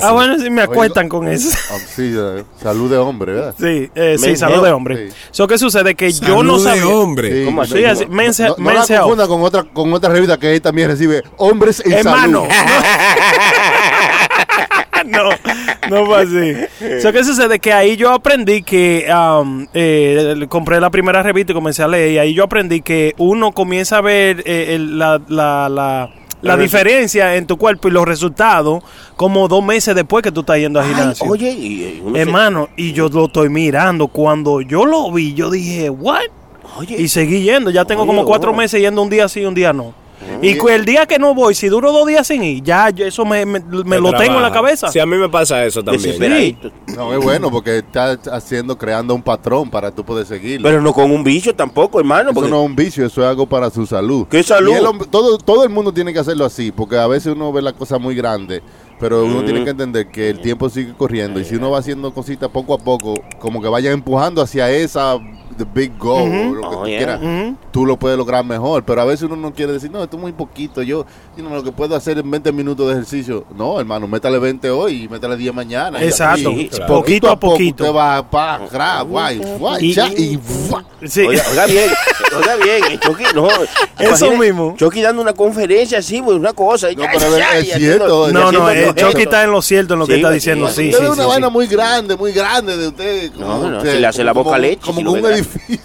Eh, 0.00 0.02
que. 0.02 0.06
Ah, 0.06 0.12
bueno, 0.12 0.38
sí, 0.38 0.50
me 0.50 0.62
acuestan 0.62 1.08
con 1.08 1.28
eso. 1.28 1.50
Ah, 1.70 1.76
Sí, 1.94 2.14
eh, 2.16 2.44
salud 2.62 2.90
de 2.90 2.96
hombre, 2.98 3.32
¿verdad? 3.34 3.54
Sí, 3.58 3.90
eh, 3.94 4.16
sí, 4.18 4.36
salud 4.36 4.62
de 4.64 4.70
hombre. 4.72 5.08
Sí. 5.10 5.16
So, 5.30 5.46
¿Qué 5.46 5.58
sucede? 5.58 5.94
Que 5.94 6.10
yo 6.12 6.18
Salud 6.18 6.44
no 6.44 6.58
de 6.58 6.64
sabía. 6.64 6.86
hombre. 6.88 7.44
¿Cómo 7.44 7.62
así? 7.62 7.74
Sí, 7.74 7.84
así, 7.84 8.06
Men's, 8.06 8.40
No, 8.40 8.54
no 8.58 8.72
la 8.72 8.86
confunda 8.86 9.26
con 9.28 9.42
otra, 9.42 9.64
con 9.64 9.92
otra 9.92 10.10
revista 10.10 10.38
que 10.38 10.54
él 10.54 10.60
también 10.62 10.88
recibe 10.88 11.22
hombres 11.36 11.82
en 11.84 11.92
Hermano. 11.92 12.46
salud. 12.48 12.54
no, 15.06 15.28
no 15.90 16.06
fue 16.06 16.22
así. 16.22 17.00
So, 17.02 17.12
¿Qué 17.12 17.24
sucede? 17.24 17.58
Que 17.58 17.72
ahí 17.72 17.96
yo 17.96 18.10
aprendí 18.12 18.62
que 18.62 19.06
um, 19.12 19.66
eh, 19.74 20.46
compré 20.48 20.80
la 20.80 20.90
primera 20.90 21.22
revista 21.22 21.52
y 21.52 21.54
comencé 21.54 21.82
a 21.82 21.88
leer. 21.88 22.12
Y 22.12 22.18
ahí 22.18 22.34
yo 22.34 22.44
aprendí 22.44 22.80
que 22.82 23.14
uno 23.18 23.52
comienza 23.52 23.98
a 23.98 24.00
ver 24.00 24.42
eh, 24.46 24.74
el- 24.74 24.98
la, 24.98 25.20
la, 25.28 25.68
la, 25.68 26.10
la 26.42 26.56
diferencia 26.56 27.36
en 27.36 27.46
tu 27.46 27.56
cuerpo 27.56 27.88
y 27.88 27.90
los 27.90 28.04
resultados 28.06 28.82
como 29.16 29.46
dos 29.48 29.62
meses 29.64 29.94
después 29.94 30.22
que 30.22 30.32
tú 30.32 30.40
estás 30.40 30.58
yendo 30.58 30.80
al 30.80 30.86
Ay, 30.86 30.94
gimnasio. 30.94 31.26
oye, 31.30 31.50
y, 31.52 31.66
y 31.66 32.00
uno 32.04 32.14
se- 32.14 32.20
Hermano, 32.22 32.68
y 32.76 32.92
yo 32.92 33.08
lo 33.08 33.26
estoy 33.26 33.48
mirando. 33.48 34.08
Cuando 34.08 34.60
yo 34.60 34.86
lo 34.86 35.10
vi, 35.12 35.34
yo 35.34 35.50
dije, 35.50 35.90
¿what? 35.90 36.22
Oye, 36.78 36.96
Y 37.00 37.08
seguí 37.08 37.42
yendo. 37.42 37.70
Ya 37.70 37.84
tengo 37.84 38.02
Oye, 38.02 38.08
como 38.08 38.24
cuatro 38.24 38.52
meses 38.54 38.80
yendo 38.80 39.02
un 39.02 39.10
día 39.10 39.28
sí, 39.28 39.44
un 39.44 39.54
día 39.54 39.72
no. 39.72 39.92
Y 40.42 40.56
cu- 40.56 40.68
el 40.68 40.84
día 40.84 41.06
que 41.06 41.18
no 41.18 41.34
voy, 41.34 41.54
si 41.54 41.68
duro 41.68 41.92
dos 41.92 42.06
días 42.06 42.26
sin 42.26 42.42
ir, 42.42 42.62
ya 42.62 42.90
yo- 42.90 43.06
eso 43.06 43.24
me, 43.24 43.44
me- 43.46 43.60
me 43.60 43.98
lo 43.98 44.12
tengo 44.12 44.36
en 44.36 44.42
la 44.42 44.52
cabeza. 44.52 44.90
Sí, 44.90 44.98
a 44.98 45.06
mí 45.06 45.16
me 45.16 45.28
pasa 45.28 45.64
eso 45.64 45.82
también. 45.82 46.58
No, 46.96 47.12
es 47.14 47.22
bueno 47.24 47.50
porque 47.50 47.78
está 47.78 48.18
haciendo, 48.32 48.76
creando 48.76 49.14
un 49.14 49.22
patrón 49.22 49.70
para 49.70 49.90
tú 49.90 50.04
poder 50.04 50.26
seguirlo. 50.26 50.68
Pero 50.68 50.80
no 50.82 50.92
con 50.92 51.10
un 51.10 51.24
bicho 51.24 51.54
tampoco, 51.54 51.98
hermano. 52.00 52.30
eso 52.30 52.40
no 52.48 52.60
es 52.62 52.66
un 52.66 52.76
vicio, 52.76 53.06
eso 53.06 53.22
es 53.22 53.28
algo 53.28 53.46
para 53.46 53.70
su 53.70 53.86
salud. 53.86 54.26
¿Qué 54.28 54.42
salud? 54.42 54.72
Y 54.72 54.74
el 54.76 54.86
hombre- 54.86 55.08
todo, 55.10 55.38
todo 55.38 55.64
el 55.64 55.70
mundo 55.70 55.92
tiene 55.92 56.12
que 56.12 56.18
hacerlo 56.18 56.44
así, 56.44 56.70
porque 56.72 56.96
a 56.98 57.06
veces 57.06 57.34
uno 57.34 57.52
ve 57.52 57.62
la 57.62 57.72
cosa 57.72 57.98
muy 57.98 58.14
grande, 58.14 58.62
pero 59.00 59.24
uno 59.24 59.42
tiene 59.42 59.64
que 59.64 59.70
entender 59.70 60.08
que 60.08 60.30
el 60.30 60.40
tiempo 60.40 60.68
sigue 60.68 60.92
corriendo 60.96 61.40
y 61.40 61.44
si 61.44 61.56
uno 61.56 61.70
va 61.70 61.78
haciendo 61.78 62.12
cositas 62.14 62.48
poco 62.50 62.74
a 62.74 62.78
poco, 62.78 63.14
como 63.38 63.60
que 63.62 63.68
vayan 63.68 63.94
empujando 63.94 64.42
hacia 64.42 64.70
esa 64.70 65.18
the 65.56 65.66
big 65.74 65.98
goal, 65.98 66.30
o 66.30 66.54
lo 66.54 66.60
que 66.62 66.76
Oh, 66.76 66.82
tú 66.82 66.86
yeah. 66.86 66.98
quieras, 66.98 67.20
tú 67.70 67.84
lo 67.84 67.98
puedes 67.98 68.16
lograr 68.16 68.42
mejor, 68.44 68.82
pero 68.84 69.02
a 69.02 69.04
veces 69.04 69.24
uno 69.24 69.36
no 69.36 69.52
quiere 69.52 69.72
decir, 69.72 69.90
no, 69.90 70.02
esto 70.02 70.16
es 70.16 70.20
muy 70.22 70.32
poquito, 70.32 70.80
yo 70.82 71.04
you 71.36 71.42
know, 71.44 71.54
lo 71.54 71.62
que 71.62 71.72
puedo 71.72 71.94
hacer 71.96 72.16
en 72.18 72.30
20 72.30 72.52
minutos 72.52 72.86
de 72.86 72.92
ejercicio, 72.94 73.44
no, 73.56 73.78
hermano, 73.78 74.06
métale 74.06 74.38
20 74.38 74.70
hoy 74.70 75.02
y 75.04 75.08
métale 75.08 75.36
10 75.36 75.52
mañana. 75.52 76.02
y 76.02 76.06
Exacto. 76.06 76.50
así, 76.50 76.68
Claro. 76.68 76.86
Poquito 76.94 77.28
a 77.28 77.38
poquito. 77.38 77.84
Usted 77.84 77.94
va 77.96 78.22
pa, 78.30 78.60
gra, 78.70 79.02
guay, 79.02 79.38
guay, 79.58 79.90
Y- 79.90 79.94
cha, 79.94 80.08
y- 80.08 80.34
y. 80.34 80.40
Sí. 81.08 81.22
Oiga, 81.26 81.42
oiga 81.50 81.66
bien, 81.66 81.90
oiga 82.38 82.56
bien, 82.56 83.00
Chucky, 83.00 83.24
no. 83.34 83.48
Eso 83.98 84.30
mismo. 84.36 84.74
Chucky 84.78 85.02
dando 85.02 85.20
una 85.20 85.32
conferencia 85.34 85.98
así, 85.98 86.22
pues 86.22 86.36
una 86.36 86.52
cosa. 86.52 86.90
y 86.90 86.96
No, 86.96 87.02
ya, 87.04 87.10
pero 87.12 87.38
ya, 87.38 87.58
es 87.58 87.68
y 87.68 87.70
cierto, 87.72 88.06
no, 88.08 88.28
y 88.30 88.32
no, 88.32 88.46
haciendo 88.66 88.89
los 88.92 89.10
Chucky 89.12 89.22
está 89.22 89.42
en 89.44 89.50
lo 89.50 89.62
cierto 89.62 89.94
en 89.94 90.00
lo 90.00 90.06
que 90.06 90.16
está 90.16 90.30
diciendo. 90.30 90.68
sí. 90.68 90.74
Sí, 90.74 90.88
Usted 90.88 90.98
sí, 90.98 91.04
es 91.04 91.10
una 91.10 91.22
sí, 91.24 91.28
vaina 91.28 91.46
sí. 91.48 91.52
muy 91.52 91.66
grande, 91.66 92.16
muy 92.16 92.32
grande 92.32 92.76
de 92.76 92.88
usted. 92.88 93.32
como 93.32 93.46
No, 93.46 93.70
no, 93.70 93.76
usted, 93.78 93.92
se 93.92 94.00
le 94.00 94.06
hace 94.06 94.24
la 94.24 94.32
como- 94.32 94.44
boca 94.44 94.58
leche, 94.58 94.80
Como 94.84 95.00
si 95.00 95.06
un 95.06 95.26
edificio. 95.26 95.80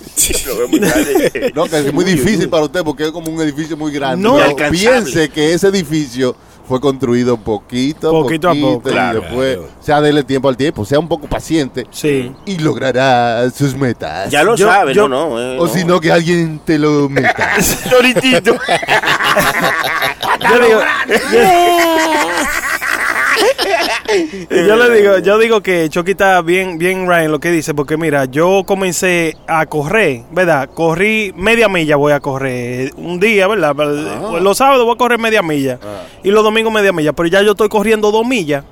Lo 0.47 0.57
veo 0.57 0.67
muy 0.67 0.79
grande. 0.79 1.51
No, 1.55 1.65
que 1.65 1.77
es 1.79 1.93
muy 1.93 2.05
difícil 2.05 2.49
para 2.49 2.63
usted 2.63 2.83
porque 2.83 3.05
es 3.05 3.11
como 3.11 3.31
un 3.31 3.41
edificio 3.41 3.75
muy 3.77 3.91
grande. 3.91 4.23
No. 4.27 4.37
Pero 4.37 4.71
piense 4.71 5.29
que 5.29 5.53
ese 5.53 5.67
edificio 5.67 6.35
fue 6.67 6.81
construido 6.81 7.37
poquito, 7.37 8.09
Poquito 8.09 8.49
a 8.49 8.55
poco. 8.55 8.89
y 8.89 8.91
Claro. 8.91 9.21
después, 9.21 9.59
sea, 9.81 10.01
dele 10.01 10.23
tiempo 10.23 10.49
al 10.49 10.57
tiempo, 10.57 10.83
sea 10.83 10.97
un 10.97 11.07
poco 11.07 11.27
paciente 11.27 11.85
Sí. 11.91 12.31
y 12.47 12.57
logrará 12.57 13.47
sus 13.51 13.75
metas. 13.75 14.31
Ya 14.31 14.41
lo 14.43 14.55
Yo- 14.55 14.67
sabe, 14.67 14.95
yo- 14.95 15.07
no, 15.07 15.29
no. 15.29 15.39
eh, 15.39 15.59
o 15.59 15.67
no. 15.67 15.71
si 15.71 15.85
no, 15.85 15.99
que 15.99 16.11
alguien 16.11 16.59
te 16.65 16.79
lo 16.79 17.07
meta. 17.07 17.51
Toritito. 17.89 18.55
Yo 20.49 20.59
digo, 20.65 20.79
yo 24.49 24.75
le 24.75 25.01
digo, 25.01 25.17
yo 25.19 25.37
digo 25.39 25.61
que 25.61 25.89
Chucky 25.89 26.11
está 26.11 26.41
bien, 26.41 26.77
bien 26.77 27.07
Ryan 27.07 27.31
lo 27.31 27.39
que 27.39 27.51
dice, 27.51 27.73
porque 27.73 27.97
mira, 27.97 28.25
yo 28.25 28.63
comencé 28.65 29.35
a 29.47 29.65
correr, 29.65 30.21
¿verdad? 30.31 30.69
Corrí 30.73 31.33
media 31.35 31.67
milla, 31.69 31.95
voy 31.95 32.13
a 32.13 32.19
correr 32.19 32.91
un 32.97 33.19
día, 33.19 33.47
¿verdad? 33.47 33.75
Los 34.41 34.57
sábados 34.57 34.85
voy 34.85 34.95
a 34.95 34.97
correr 34.97 35.19
media 35.19 35.41
milla 35.41 35.79
y 36.23 36.31
los 36.31 36.43
domingos 36.43 36.71
media 36.71 36.91
milla, 36.93 37.13
pero 37.13 37.27
ya 37.27 37.41
yo 37.41 37.51
estoy 37.51 37.69
corriendo 37.69 38.11
dos 38.11 38.25
millas, 38.25 38.63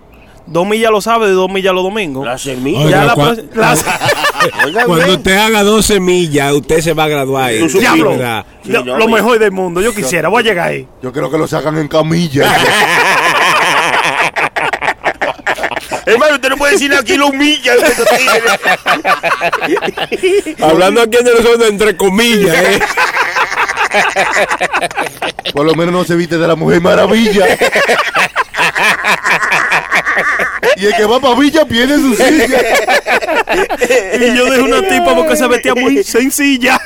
dos 0.45 0.67
millas 0.67 0.91
los 0.91 1.03
sábados 1.05 1.29
y 1.31 1.35
dos 1.35 1.49
millas 1.49 1.73
los 1.73 1.83
domingos. 1.83 2.25
La 2.25 2.37
semilla. 2.37 2.79
ya 2.79 2.85
Oiga, 2.85 3.03
la, 3.05 3.15
cua- 3.15 3.47
pro- 3.49 3.61
la- 3.61 3.75
Oiga 4.65 4.83
Cuando 4.85 5.13
usted 5.13 5.37
haga 5.37 5.63
12 5.63 5.99
millas, 6.01 6.51
usted 6.53 6.81
se 6.81 6.93
va 6.93 7.05
a 7.05 7.07
graduar. 7.07 7.53
lo, 8.65 9.07
mejor 9.07 9.39
del 9.39 9.51
mundo, 9.51 9.81
yo 9.81 9.93
quisiera, 9.95 10.29
voy 10.29 10.41
a 10.41 10.43
llegar 10.43 10.67
ahí. 10.69 10.87
Yo 11.01 11.11
creo 11.13 11.31
que 11.31 11.37
lo 11.37 11.47
sacan 11.47 11.77
en 11.77 11.87
camilla. 11.87 12.45
Hermano, 16.05 16.35
usted 16.35 16.49
no 16.49 16.57
puede 16.57 16.73
decir 16.73 16.93
aquí 16.93 17.15
lo 17.15 17.27
humilla. 17.27 17.73
Hablando 20.61 21.01
aquí 21.01 21.17
de 21.17 21.31
nosotros 21.31 21.69
entre 21.69 21.95
comillas, 21.95 22.55
¿eh? 22.55 22.79
Por 25.53 25.65
lo 25.65 25.75
menos 25.75 25.93
no 25.93 26.03
se 26.03 26.15
viste 26.15 26.37
de 26.37 26.47
la 26.47 26.55
Mujer 26.55 26.81
Maravilla. 26.81 27.45
y 30.75 30.85
el 30.85 30.95
que 30.95 31.05
va 31.05 31.19
para 31.19 31.35
Villa 31.35 31.65
pierde 31.65 31.95
su 31.97 32.15
silla. 32.15 32.61
Y 34.19 34.35
yo 34.35 34.45
dejé 34.45 34.61
una 34.61 34.81
tipa 34.81 35.15
porque 35.15 35.35
se 35.35 35.47
vestía 35.47 35.75
muy 35.75 36.03
sencilla. 36.03 36.79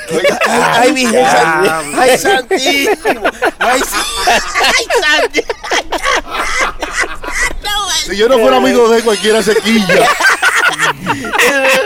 Ay, 0.47 0.91
mi 0.93 1.05
Ay, 1.05 2.17
santísimo. 2.17 3.21
Ay, 3.59 3.81
ay, 5.03 5.27
Si 8.05 8.15
yo 8.17 8.27
no 8.29 8.37
fuera 8.39 8.57
amigo 8.57 8.87
de 8.89 9.01
cualquiera 9.03 9.41
se 9.43 9.55
quilla. 9.55 10.05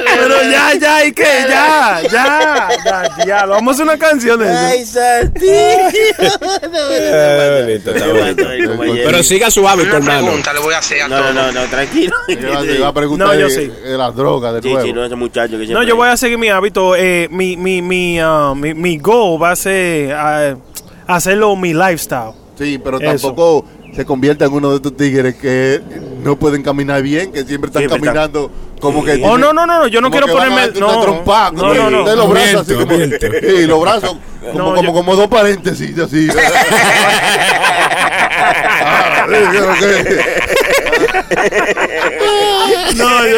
Pero 0.06 0.36
ya, 0.52 0.74
ya, 0.80 1.06
¿y 1.06 1.12
qué? 1.14 1.46
Ya, 1.50 2.02
ya, 2.12 2.70
ya, 2.86 3.26
ya. 3.26 3.46
Vamos 3.46 3.74
a 3.74 3.76
hacer 3.76 3.86
una 3.86 3.98
canción 3.98 4.40
de 4.40 4.76
eso. 4.76 5.00
Ay. 5.00 5.32
Pero 9.04 9.24
siga 9.24 9.50
su 9.52 9.68
hábito, 9.68 9.98
hermano. 9.98 10.32
le 10.54 10.60
voy 10.60 10.74
a 10.74 10.78
hacer 10.80 11.02
a 11.04 11.08
No, 11.08 11.34
no, 11.34 11.52
no, 11.52 11.62
tranquilo. 11.66 12.16
Iba 12.28 12.88
a 12.88 12.94
preguntar 12.94 13.28
No, 13.30 13.36
yo 13.36 13.50
sí. 13.50 13.68
de 13.68 13.98
las 13.98 14.16
drogas 14.16 14.54
de 14.56 14.62
Sí, 14.62 14.70
nuevo. 14.70 14.86
sí, 14.86 14.94
no, 14.94 15.06
ese 15.06 15.16
muchacho 15.16 15.52
que 15.54 15.60
No, 15.60 15.66
siempre- 15.66 15.88
yo 15.88 15.96
voy 15.96 16.10
a 16.10 16.18
seguir 16.18 16.38
mi 16.38 16.50
hábito. 16.50 16.96
Eh, 16.96 17.28
mi, 17.32 17.58
mi, 17.58 17.82
mi, 17.82 18.20
ah, 18.20 18.54
mi, 18.56 18.74
mi 18.74 18.98
goal 18.98 19.42
va 19.42 19.52
a 19.52 19.56
ser 19.56 20.14
ah, 20.14 20.56
hacerlo 21.08 21.56
mi 21.56 21.74
lifestyle. 21.74 22.34
Sí, 22.58 22.80
pero 22.84 23.00
Eso. 23.00 23.36
Se 23.96 24.06
convierta 24.06 24.46
en 24.46 24.54
uno 24.54 24.70
de 24.70 24.76
estos 24.78 24.96
tigres 24.96 25.36
que 25.36 25.82
no 26.24 26.36
pueden 26.38 26.64
caminar 26.64 27.02
bien, 27.02 27.32
que 27.32 27.44
siempre 27.44 27.68
están 27.70 27.88
caminando 27.88 28.50
como 28.80 29.04
que. 29.04 29.12
Oh, 29.14 29.16
tienen- 29.16 29.40
no, 29.42 29.54
no, 29.54 29.66
no, 29.66 29.80
no, 29.80 29.88
yo 29.88 30.02
no 30.02 30.10
quiero 30.10 30.28
ponerme- 30.28 30.72
no. 30.80 31.02
trompa, 31.02 31.52
No, 31.52 31.74
no, 31.74 31.90
no. 31.90 32.04
De 32.08 32.16
los 32.16 32.30
brazos 32.30 32.62
así 32.62 32.74
como. 32.74 32.96
Sí, 32.98 33.68
los 33.68 33.82
brazos 33.82 34.16
como, 34.42 34.54
No, 34.54 34.76
como, 34.76 34.84
yo- 34.84 34.94
como 34.94 35.16
dos 35.16 35.28
paréntesis 35.28 35.98
así. 36.00 36.30
Ah, 38.84 39.26
No, 42.96 43.26
yo- 43.28 43.38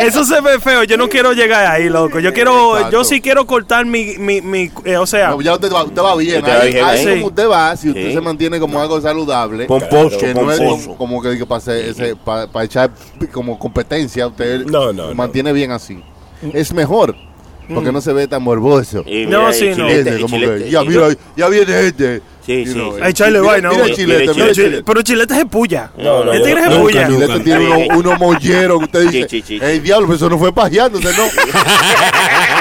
eso 0.00 0.24
se 0.24 0.40
ve 0.40 0.58
feo. 0.60 0.84
Yo 0.84 0.96
no 0.96 1.08
quiero 1.08 1.32
llegar 1.32 1.66
ahí, 1.66 1.88
loco. 1.88 2.18
Yo 2.20 2.32
quiero, 2.32 2.76
Exacto. 2.76 2.96
yo 2.98 3.04
sí 3.04 3.20
quiero 3.20 3.46
cortar 3.46 3.84
mi, 3.86 4.16
mi, 4.18 4.40
mi 4.40 4.70
eh, 4.84 4.96
o 4.96 5.06
sea, 5.06 5.30
No, 5.30 5.40
ya 5.40 5.54
usted 5.54 5.72
va, 5.72 5.84
usted 5.84 6.02
va 6.02 6.16
bien. 6.16 6.38
Usted 6.38 6.52
va 6.52 6.60
ahí, 6.62 6.72
bien, 6.72 6.84
ahí 6.84 6.98
ahí. 6.98 7.04
como 7.04 7.16
Sí. 7.18 7.24
usted 7.24 7.48
va, 7.48 7.76
si 7.76 7.88
usted 7.88 8.08
Sí. 8.08 8.12
se 8.14 8.20
mantiene 8.20 8.60
como 8.60 8.80
algo 8.80 9.00
saludable, 9.00 9.66
Pomposo, 9.66 10.18
que 10.18 10.34
no 10.34 10.50
es 10.52 10.58
como, 10.58 10.96
como 10.96 11.22
que, 11.22 11.44
para, 11.46 11.60
ese- 11.76 12.16
para, 12.16 12.46
para 12.46 12.64
echar 12.64 12.90
como 13.32 13.58
competencia, 13.58 14.26
usted 14.26 14.64
No, 14.66 14.92
no, 14.92 15.02
se 15.04 15.08
no. 15.10 15.14
mantiene 15.14 15.52
bien 15.52 15.70
así. 15.70 16.02
Es 16.52 16.72
mejor, 16.72 17.14
porque 17.72 17.92
no 17.92 18.00
se 18.00 18.12
ve 18.12 18.26
tan 18.28 18.42
morboso. 18.42 19.02
Y 19.06 19.26
No, 19.26 19.52
sí, 19.52 19.70
no. 19.70 19.76
chilete, 19.76 20.00
Ese, 20.00 20.08
el 20.10 20.20
como 20.22 20.36
chilete, 20.36 20.64
que, 20.64 20.70
ya 20.70 20.82
mira, 20.82 21.08
ya 21.36 21.48
viene 21.48 21.86
este. 21.86 22.22
Sí, 22.44 22.66
sí, 22.66 22.72
Echarle 23.04 23.38
chilete- 23.38 23.46
vaina, 23.46 23.68
Mira 23.70 23.82
el 23.84 23.86
oye. 23.92 23.94
chilete, 23.94 24.20
Mira 24.22 24.32
mira 24.32 24.44
el 24.44 24.48
el 24.50 24.54
chilete. 24.56 24.82
pero 24.84 25.02
Chilete 25.02 25.34
es 25.38 25.44
puya. 25.46 25.90
No, 25.96 26.24
no, 26.24 26.32
tigre 26.32 26.50
es 26.60 26.66
nunca, 26.70 26.80
puya. 26.82 27.08
nunca. 27.08 27.26
Chilete 27.26 27.44
tiene 27.44 27.88
uno 27.96 28.16
molleros 28.18 28.78
que 28.80 28.84
usted 28.84 29.00
dice, 29.10 29.28
Sí, 29.28 29.42
sí, 29.46 29.58
sí. 29.58 29.58
el 29.64 29.82
diablo, 29.82 30.12
eso 30.14 30.28
no 30.28 30.38
fue 30.38 30.52
pajeándose, 30.52 31.08
no. 31.16 31.22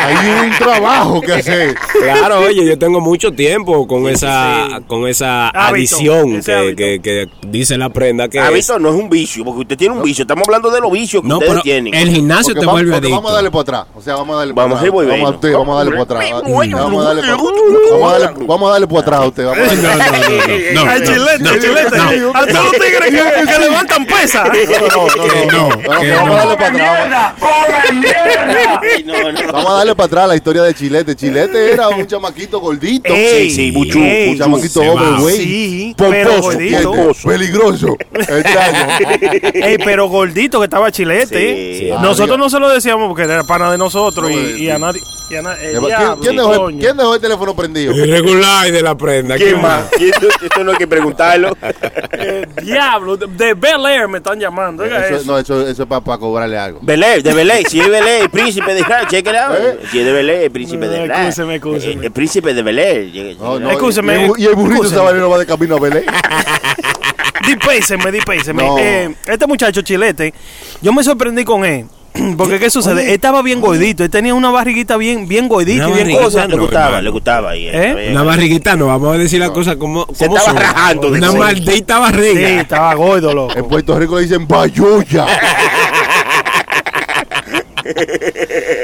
Hay 0.03 0.47
un 0.49 0.57
trabajo 0.57 1.21
que 1.21 1.33
hacer. 1.33 1.75
Claro, 2.01 2.39
oye, 2.41 2.65
yo 2.65 2.77
tengo 2.77 2.99
mucho 3.01 3.31
tiempo 3.31 3.87
con 3.87 4.07
esa 4.07 4.81
con 4.87 5.07
esa 5.07 5.49
Hábito, 5.49 5.95
adición 5.95 6.41
que, 6.41 6.75
que, 6.75 6.99
que 7.01 7.29
dice 7.47 7.77
la 7.77 7.89
prenda 7.89 8.27
que 8.27 8.37
es. 8.39 8.43
Hábito 8.43 8.79
no 8.79 8.89
es 8.89 8.95
un 8.95 9.09
vicio, 9.09 9.43
porque 9.45 9.61
usted 9.61 9.77
tiene 9.77 9.95
un 9.95 10.03
vicio. 10.03 10.23
Estamos 10.23 10.47
hablando 10.47 10.69
de 10.71 10.79
los 10.81 10.91
vicios 10.91 11.21
que 11.21 11.27
No, 11.27 11.37
ustedes 11.39 11.61
tienen. 11.63 11.93
el 11.93 12.09
gimnasio 12.09 12.53
Porque 12.53 12.59
te 12.61 12.65
va- 12.65 12.71
vuelve 12.73 12.95
adicto. 12.95 13.15
Vamos 13.15 13.31
a 13.31 13.35
darle 13.35 13.51
para 13.51 13.61
atrás. 13.61 13.85
O 13.95 14.01
sea, 14.01 14.15
vamos 14.15 14.35
a 14.35 14.39
darle 14.39 14.53
Vamos, 14.53 14.79
para 14.79 14.87
atrás. 14.89 14.93
Vamos 14.93 15.13
a 15.13 15.15
bueno. 15.21 15.35
usted, 15.35 15.53
vamos 15.53 15.73
a 15.73 15.77
darle 15.77 15.91
para 15.91 16.03
atrás. 16.03 16.19
Vamos 16.21 16.31
a 16.31 16.35
darle 16.35 16.41
para 16.41 16.55
bueno, 16.55 16.77
vamos 16.77 17.05
a 17.05 17.07
darle- 17.09 18.45
vamos 18.47 18.69
a 18.69 18.71
darle 18.71 18.87
para 18.87 18.99
atrás 19.01 19.19
a 19.19 19.27
usted. 19.27 19.45
Vamos 19.77 20.01
a 20.01 20.12
darle- 20.12 20.73
No, 20.73 20.79
no, 20.81 20.86
no, 20.86 20.91
Al 20.91 21.03
chilete, 21.03 21.49
al 21.49 21.60
chilete. 21.62 21.97
no, 21.97 22.31
a 22.36 22.45
todos 22.45 22.63
los 22.63 22.71
tigres 22.73 23.10
que, 23.10 23.51
que 23.51 23.60
levantan 23.60 24.05
pesa. 24.05 24.43
No, 25.51 25.69
no, 25.69 25.71
no, 25.71 25.84
vamos 25.88 26.31
a 26.31 26.45
darle 26.45 26.57
para 26.57 26.67
atrás. 26.67 27.34
Vamos 29.51 29.69
a 29.69 29.73
darle 29.75 29.95
para 29.95 30.05
atrás 30.07 30.27
la 30.27 30.36
historia 30.36 30.63
de 30.63 30.73
Chilete. 30.73 31.15
Chilete 31.15 31.73
era 31.73 31.89
un 31.89 32.05
chamaquito 32.07 32.60
gordito. 32.60 33.13
Ey, 33.13 33.49
Sí, 33.49 33.55
sí, 33.55 33.71
buchú, 33.71 33.99
ey, 33.99 34.29
un 34.31 34.38
chamaquito 34.38 34.79
va. 34.81 34.91
overweight. 35.17 35.41
Sí, 35.41 35.95
pomposo, 35.97 36.12
pero 36.21 36.41
gordito. 36.41 36.91
que- 36.91 37.27
peligroso. 37.27 37.97
Ey, 39.53 39.77
pero 39.84 40.07
gordito 40.07 40.60
que 40.60 40.65
estaba 40.65 40.91
chilete. 40.91 41.77
Sí. 41.79 41.89
Nosotros 42.01 42.38
no 42.38 42.49
se 42.49 42.60
lo 42.60 42.69
decíamos 42.69 43.07
porque 43.07 43.23
era 43.23 43.43
pana 43.43 43.71
de 43.71 43.77
nosotros 43.77 44.29
No, 44.29 44.38
y, 44.38 44.63
y 44.63 44.69
a 44.69 44.77
nadie. 44.79 45.01
eh, 45.01 45.03
¿Quién, 45.29 45.86
diablo, 45.86 46.17
quién 46.21 46.36
dejó, 46.36 46.53
el- 46.53 46.60
coño. 46.60 46.79
quién 46.79 46.97
dejó 46.97 47.15
el 47.15 47.21
teléfono 47.21 47.55
prendido? 47.55 47.93
Irregular 47.95 48.67
y 48.67 48.71
de 48.71 48.81
la 48.81 48.95
prenda. 48.95 49.36
¿Quién 49.38 49.61
más? 49.62 49.84
¿Quién- 49.97 50.12
Esto 50.41 50.63
no 50.63 50.71
hay 50.71 50.78
que 50.78 50.88
preguntarlo. 50.88 51.56
Eh, 52.13 52.45
diablo, 52.62 53.17
de, 53.17 53.26
de 53.28 53.54
Bel 53.54 53.86
Air 53.86 54.08
me 54.08 54.17
están 54.19 54.39
llamando. 54.39 54.84
Oiga 54.84 55.06
Eso, 55.08 55.15
eso. 55.15 55.26
no, 55.32 55.38
eso, 55.39 55.67
eso 55.67 55.84
es 55.84 55.89
para 55.89 56.17
cobrarle 56.19 56.58
algo. 56.58 56.80
Belé, 56.82 57.21
de 57.21 57.34
Belé, 57.34 57.63
si 57.65 57.80
es 57.80 57.89
Belé, 57.89 58.19
el 58.21 58.30
príncipe 58.30 58.74
de 58.74 58.82
Israel, 58.82 59.08
out. 59.38 59.56
¿Eh? 59.60 59.80
Si 59.91 60.00
es 60.00 60.06
de 60.06 60.12
Belé, 60.12 60.45
el 60.45 60.52
príncipe 60.52 60.88
de 60.88 60.97
Eh, 61.00 61.04
Israel. 61.06 61.28
excúseme, 61.28 61.56
excúseme. 61.56 61.93
El, 61.93 62.04
el 62.06 62.12
príncipe 62.12 62.54
de 62.54 62.63
No, 63.39 63.60
no, 63.60 63.65
out. 63.67 63.74
Excúseme, 63.74 64.13
y, 64.13 64.24
el 64.24 64.30
bu- 64.30 64.39
y 64.39 64.45
el 64.45 64.56
burrito. 64.56 64.86
Sabanero 64.89 65.30
va 65.30 65.38
de 65.39 65.45
camino 65.45 65.78
a 65.78 65.80
Belén. 65.80 66.04
Dipéiseme, 67.47 68.12
dipéiseme. 68.12 68.63
No. 68.63 68.78
Eh, 68.78 69.15
este 69.26 69.47
muchacho 69.47 69.82
chilete, 69.82 70.34
yo 70.82 70.93
me 70.93 71.04
sorprendí 71.04 71.43
con 71.43 71.65
él. 71.65 71.86
Porque 72.38 72.60
qué 72.60 72.69
sucede, 72.69 73.04
él 73.06 73.10
estaba 73.12 73.41
bien 73.41 73.62
gordito, 73.62 74.04
él 74.04 74.10
tenía 74.10 74.34
una 74.34 74.50
barriguita 74.52 74.97
bien, 74.97 75.28
bien 75.28 75.47
gordita 75.47 75.88
y 75.89 75.93
bien 76.04 76.12
cosa. 76.17 76.45
Le 76.47 76.56
no, 76.58 76.63
gustaba, 76.63 77.02
le 77.02 77.10
gustaba. 77.10 77.56
Y, 77.56 77.67
¿Eh? 77.67 78.10
Una 78.12 78.24
barriguita, 78.24 78.76
no, 78.76 78.88
vamos 78.88 79.15
a 79.15 79.17
decir 79.17 79.39
las 79.39 79.52
cosas 79.52 79.78
como, 79.78 80.06
Se 80.13 80.26
estaba 80.26 80.41
son. 80.41 80.58
rajando 80.58 81.08
Una 81.08 81.32
sí. 81.32 81.38
maldita 81.38 81.95
Sí, 81.95 82.02
barriga. 82.02 82.50
estaba 82.62 82.93
gordo, 82.95 83.34
loco. 83.34 83.54
En 83.58 83.65
Puerto 83.65 83.97
Rico 83.97 84.17
le 84.17 84.24
dicen 84.24 84.47
bayuya. 84.47 85.26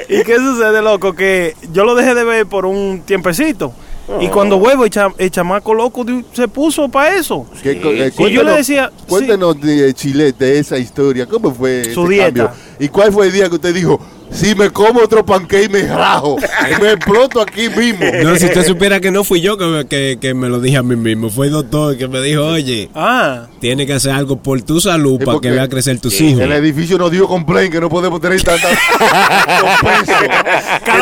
¿Y 0.09 0.23
qué 0.23 0.37
sucede, 0.37 0.81
loco? 0.81 1.13
Que 1.13 1.55
yo 1.71 1.83
lo 1.85 1.95
dejé 1.95 2.15
de 2.15 2.23
ver 2.23 2.45
por 2.47 2.65
un 2.65 3.01
tiempecito. 3.05 3.73
Y 4.21 4.27
cuando 4.29 4.57
vuelvo, 4.57 4.85
el, 4.85 4.89
cha- 4.89 5.13
el 5.17 5.29
chamaco 5.31 5.73
loco 5.73 6.05
se 6.33 6.47
puso 6.47 6.87
para 6.89 7.15
eso. 7.15 7.45
¿Qué 7.61 7.81
co- 7.81 7.91
eh, 7.91 8.11
Y 8.17 8.31
yo 8.31 8.43
le 8.43 8.51
decía, 8.53 8.91
Cuéntenos 9.07 9.59
de 9.59 9.93
Chilete 9.93 10.59
esa 10.59 10.77
historia. 10.77 11.25
¿Cómo 11.25 11.53
fue 11.53 11.93
Su 11.93 12.03
ese 12.05 12.13
dieta. 12.13 12.25
cambio? 12.47 12.51
¿Y 12.79 12.87
cuál 12.89 13.11
fue 13.11 13.27
el 13.27 13.33
día 13.33 13.49
que 13.49 13.55
usted 13.55 13.73
dijo, 13.73 13.99
si 14.31 14.53
me 14.55 14.69
como 14.69 15.01
otro 15.01 15.25
pancake 15.25 15.69
me 15.69 15.83
rajo? 15.83 16.37
me 16.81 16.91
exploto 16.93 17.41
aquí 17.41 17.67
mismo. 17.69 18.05
No, 18.23 18.35
si 18.35 18.45
usted 18.45 18.65
supiera 18.65 18.99
que 18.99 19.09
no 19.11 19.23
fui 19.23 19.41
yo 19.41 19.57
que 19.57 19.65
me, 19.65 19.85
que, 19.87 20.17
que 20.21 20.33
me 20.33 20.47
lo 20.49 20.59
dije 20.61 20.77
a 20.77 20.83
mí 20.83 20.95
mismo, 20.95 21.29
fue 21.29 21.47
el 21.47 21.53
doctor 21.53 21.97
que 21.97 22.07
me 22.07 22.21
dijo, 22.21 22.43
oye, 22.45 22.89
ah, 22.95 23.47
tiene 23.59 23.85
que 23.85 23.93
hacer 23.93 24.11
algo 24.11 24.37
por 24.41 24.61
tu 24.61 24.79
salud 24.79 25.17
Sí, 25.19 25.25
para 25.25 25.39
que 25.39 25.49
vea 25.51 25.67
crecer 25.67 25.99
tus 25.99 26.19
hijos. 26.21 26.41
El 26.41 26.51
edificio 26.53 26.97
nos 26.97 27.09
dio 27.11 27.27
complaint 27.27 27.71
que 27.73 27.79
no 27.81 27.89
podemos 27.89 28.19
tener 28.21 28.41
tantas. 28.43 28.71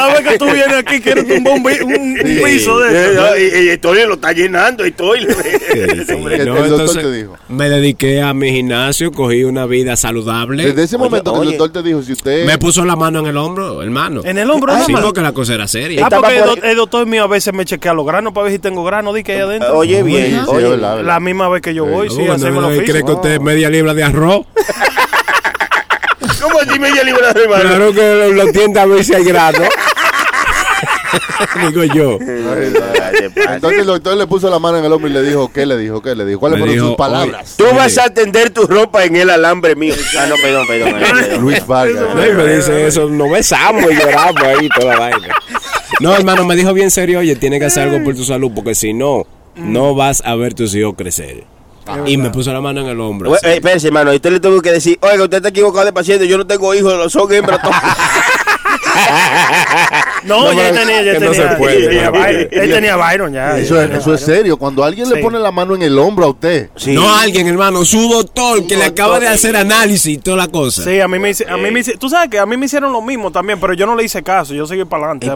cada 0.08 0.20
vez 0.22 0.32
que 0.32 0.38
tú 0.38 0.46
vienes 0.46 0.74
aquí 0.78 1.02
quieres 1.02 1.24
un, 1.26 1.63
bi- 1.63 1.82
un- 1.84 1.94
un 1.94 2.18
Sí. 2.26 2.41
piso 2.44 2.80
de 2.80 3.12
eso. 3.12 3.22
no, 3.22 3.38
y, 3.38 3.65
y 3.65 3.70
estoy 3.70 4.06
lo 4.06 4.13
está 4.15 4.32
llenando, 4.32 4.84
estoy. 4.86 5.26
Sí, 5.76 5.82
sí. 6.08 6.13
Hombre, 6.13 6.36
el 6.38 6.46
No, 6.48 6.56
doctor 6.56 6.72
entonces, 6.72 7.04
te 7.04 7.12
dijo. 7.12 7.38
Me 7.50 7.70
dediqué 7.70 8.22
a 8.22 8.34
mi 8.34 8.50
gimnasio, 8.52 9.12
cogí 9.12 9.44
una 9.44 9.65
vida 9.65 9.96
saludable. 9.98 10.63
Desde 10.68 10.84
ese 10.84 10.96
Oye, 10.96 11.04
momento 11.06 11.34
que 11.34 11.39
oye. 11.39 11.52
el 11.52 11.58
doctor 11.58 11.84
te 11.84 11.88
dijo, 11.89 12.02
si 12.02 12.13
usted... 12.13 12.46
Me 12.46 12.58
puso 12.58 12.86
la 12.86 12.96
mano 12.96 13.20
en 13.20 13.26
el 13.28 13.36
hombro, 13.38 13.82
hermano. 13.82 14.22
En 14.24 14.38
el 14.38 14.50
hombro, 14.50 14.72
Sí, 14.74 14.80
nada 14.80 14.89
más. 14.89 15.02
porque 15.02 15.22
la 15.22 15.34
cosa 15.34 15.54
era 15.56 15.68
seria. 15.68 16.06
Ah, 16.06 16.10
porque 16.10 16.41
el, 16.63 16.76
doctor 16.78 17.06
mío 17.06 17.24
a 17.24 17.28
veces 17.28 17.54
me 17.54 17.65
chequea 17.65 17.94
los 17.94 18.06
granos 18.06 18.32
para 18.34 18.46
ver 18.46 18.54
si 18.54 18.60
tengo 18.60 18.84
grano, 18.86 19.12
di 19.13 19.24
que 19.24 19.34
hay 19.34 19.39
adentro. 19.41 19.78
Oye, 19.78 19.98
Sí, 19.98 20.04
bien. 20.04 20.32
sí, 20.32 20.39
oye, 20.48 20.70
verdad. 20.70 21.02
La 21.04 21.20
misma 21.20 21.50
vez 21.50 21.62
que 21.62 21.74
yo 21.74 21.86
voy, 21.86 22.10
sí, 22.10 22.22
hacemos 22.28 22.63
¿no 22.63 22.70
los 22.70 22.80
cree 22.84 23.04
que 23.04 23.12
usted 23.12 23.32
es 23.34 23.41
media 23.41 23.70
libra 23.70 23.94
de 23.94 24.04
arroz? 24.04 24.46
¿Cómo 26.41 26.60
así 26.60 26.80
media 26.80 27.04
libra 27.04 27.34
de 27.34 27.48
mano? 27.48 27.62
Claro 27.63 27.94
que 27.94 28.32
lo 28.34 28.52
tiende 28.52 28.80
a 28.80 28.86
ver 28.86 29.04
si 29.04 29.13
hay 29.13 29.24
grano. 29.24 29.60
Digo 31.69 31.84
yo. 31.84 32.19
Entonces 32.19 33.80
el 33.80 33.86
doctor 33.86 34.17
le 34.17 34.28
puso 34.28 34.49
la 34.49 34.60
mano 34.60 34.80
en 34.80 34.86
el 34.86 34.91
hombro 34.91 35.10
y 35.10 35.13
le 35.13 35.21
dijo, 35.21 35.51
¿qué 35.51 35.65
le 35.65 35.78
dijo? 35.78 36.01
¿Qué 36.01 36.15
le 36.15 36.25
dijo? 36.25 36.39
¿Cuáles 36.39 36.60
fueron 36.60 36.78
sus 36.78 36.95
palabras? 36.95 37.56
Tú 37.58 37.65
vas 37.75 37.97
a 37.97 38.10
tender 38.10 38.49
tu 38.49 38.67
ropa 38.67 39.06
en 39.06 39.15
el 39.15 39.30
alambre 39.30 39.75
mío. 39.75 39.95
Ah, 40.17 40.25
no, 40.28 40.36
perdón, 40.36 40.67
perdón. 40.67 40.93
perdón. 40.99 41.41
Luis 41.41 41.65
Vargas. 41.65 42.15
No, 42.15 42.25
y 42.25 42.34
me 42.34 42.56
dice 42.56 42.88
eso, 42.88 43.10
nos 43.10 43.32
besamos 43.32 43.91
y 43.91 43.95
lloramos 43.95 44.43
ahí 44.43 44.69
toda 44.69 44.93
la 44.93 44.99
vaina. 44.99 45.36
No, 45.99 46.13
hermano, 46.13 46.45
me 46.45 46.56
dijo 46.56 46.73
bien 46.73 46.91
serio, 46.91 47.19
oye, 47.19 47.36
tienes 47.36 47.60
que 47.60 47.65
hacer 47.65 47.84
algo 47.84 48.04
por 48.04 48.15
tu 48.15 48.23
salud, 48.23 48.51
porque 48.54 48.75
si 48.75 48.93
no, 48.93 49.25
no 49.56 49.95
vas 49.95 50.21
a 50.25 50.36
ver 50.36 50.54
tus 50.54 50.75
hijos 50.75 50.95
crecer. 50.97 51.45
Y 52.06 52.17
me 52.17 52.32
puso 52.32 52.51
la 52.51 52.62
mano 52.62 52.82
en 52.82 52.88
el 52.88 52.99
hombro. 52.99 53.36
Eh, 53.36 53.39
espérese, 53.43 53.88
hermano. 53.88 54.12
Y 54.12 54.15
usted 54.15 54.32
le 54.32 54.39
tuvo 54.39 54.62
que 54.62 54.71
decir, 54.71 54.97
oiga, 55.01 55.23
usted 55.23 55.38
está 55.38 55.49
equivocado 55.49 55.86
de 55.86 55.93
paciente. 55.93 56.28
Yo 56.28 56.38
no 56.38 56.47
tengo 56.47 56.73
hijos, 56.73 57.12
son 57.12 57.32
hembras. 57.32 57.60
todas". 59.08 60.06
No, 60.26 60.46
No, 60.46 60.54
ya 60.54 60.72
tenía, 60.72 61.04
ya 61.04 61.13
no 61.20 61.32
tenía. 61.32 61.50
se 61.52 61.56
puede, 61.58 61.82
ya 61.84 61.88
tenía 61.89 62.06
no 62.06 62.12
Byron. 62.13 62.48
Él 62.52 62.72
tenía 62.72 62.96
Byron 62.96 63.34
ya. 63.34 63.58
Eso 63.60 63.80
es, 63.80 63.91
eso 63.91 64.13
es 64.15 64.22
serio. 64.22 64.58
Cuando 64.58 64.84
alguien 64.84 65.08
le 65.08 65.22
pone 65.22 65.38
la 65.38 65.52
mano 65.52 65.76
en 65.76 65.84
el 65.84 65.98
hombro 66.00 66.26
a 66.26 66.30
usted, 66.30 66.70
Sí. 66.76 66.94
No 66.94 67.15
alguien, 67.15 67.48
hermano, 67.48 67.86
su 67.86 68.10
doctor 68.10 68.65
que 68.65 68.76
le 68.76 68.86
acaba 68.86 69.20
de 69.20 69.28
hacer 69.28 69.56
análisis 69.56 70.13
y 70.13 70.18
toda 70.18 70.38
la 70.38 70.48
cosa. 70.48 70.84
Sí, 70.84 71.00
a 71.00 71.08
mí 71.08 71.20
me 71.20 71.30
hice, 71.30 71.46
a 71.48 71.58
mí 71.58 71.70
me 71.70 71.80
hice- 71.82 71.98
tú 71.98 72.10
sabes 72.10 72.30
que 72.30 72.39
a 72.39 72.46
mí 72.48 72.58
me 72.58 72.65
hicieron 72.65 72.91
lo 72.91 73.02
mismo 73.04 73.32
también, 73.32 73.60
pero 73.60 73.74
yo 73.74 73.86
no 73.86 73.96
le 73.96 74.04
hice 74.04 74.24
caso, 74.24 74.54
yo 74.56 74.65
seguí 74.65 74.84
para 74.86 75.12
adelante. 75.12 75.30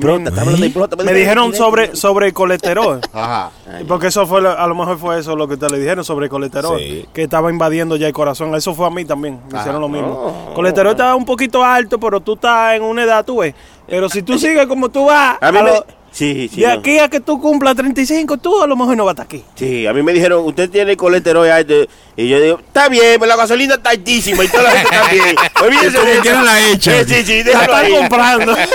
Me 1.03 1.13
dijeron 1.13 1.53
sobre 1.53 1.95
sobre 1.95 2.27
el 2.27 2.33
colesterol. 2.33 2.99
ajá. 3.13 3.51
Porque 3.87 4.07
eso 4.07 4.25
fue, 4.25 4.41
lo- 4.41 4.57
a 4.57 4.65
lo 4.65 4.73
mejor 4.73 4.97
fue 4.97 5.19
eso 5.19 5.35
lo 5.35 5.47
que 5.47 5.53
ustedes 5.53 5.71
le 5.73 5.79
dijeron 5.79 6.03
sobre 6.03 6.25
el 6.25 6.29
colesterol, 6.31 6.79
Sí. 6.79 7.05
que 7.13 7.21
estaba 7.23 7.51
invadiendo 7.51 7.95
ya 7.95 8.07
el 8.07 8.13
corazón. 8.13 8.55
Eso 8.55 8.73
fue 8.73 8.87
a 8.87 8.89
mí 8.89 9.05
también, 9.05 9.39
me 9.51 9.59
hicieron 9.59 9.79
lo 9.81 9.87
mismo. 9.87 10.43
no. 10.49 10.53
Colesterol 10.55 10.91
estaba 10.91 11.13
un 11.15 11.25
poquito 11.25 11.63
alto, 11.63 11.99
pero 11.99 12.19
tú 12.19 12.33
estás 12.33 12.73
en 12.75 12.81
una 12.83 13.03
edad, 13.03 13.23
tú 13.23 13.37
ves. 13.41 13.53
Pero 13.87 14.09
si 14.09 14.21
tú 14.21 14.37
sigues 14.37 14.67
como 14.67 14.89
tú 14.89 15.05
vas, 15.05 15.37
A 15.41 15.51
mí 15.51 15.57
a 15.57 15.63
me- 15.63 15.69
lo- 15.71 15.85
Sí, 16.11 16.49
sí. 16.51 16.61
de 16.61 16.67
no. 16.67 16.73
aquí 16.73 16.97
a 16.97 17.07
que 17.07 17.19
tú 17.19 17.39
cumplas 17.39 17.75
35, 17.75 18.37
tú 18.37 18.63
a 18.63 18.65
lo 18.67 18.75
mejor 18.75 18.97
no 18.97 19.05
vas 19.05 19.11
a 19.11 19.21
estar 19.21 19.25
aquí. 19.27 19.43
Sí, 19.53 19.85
a 19.85 19.93
mí 19.93 20.01
me 20.01 20.11
dijeron, 20.11 20.43
usted 20.43 20.67
tiene 20.67 20.97
colesterol 20.97 21.47
alto. 21.49 21.73
Y 22.17 22.27
yo 22.27 22.41
digo, 22.41 22.57
está 22.59 22.89
bien, 22.89 23.17
pero 23.19 23.27
la 23.27 23.35
gasolina 23.35 23.75
está 23.75 23.91
altísima 23.91 24.43
y 24.43 24.47
toda 24.47 24.63
la 24.63 24.71
gente 24.71 24.95
está 24.95 25.11
bien. 25.11 25.35
Olvídese 25.63 25.99
de 26.05 26.17
eso. 26.17 26.41
la 26.43 26.69
echa. 26.69 27.03
Sí, 27.05 27.13
sí, 27.13 27.23
sí, 27.23 27.43
La 27.43 27.61
están 27.61 27.85
ahí. 27.85 27.91
comprando. 27.93 28.55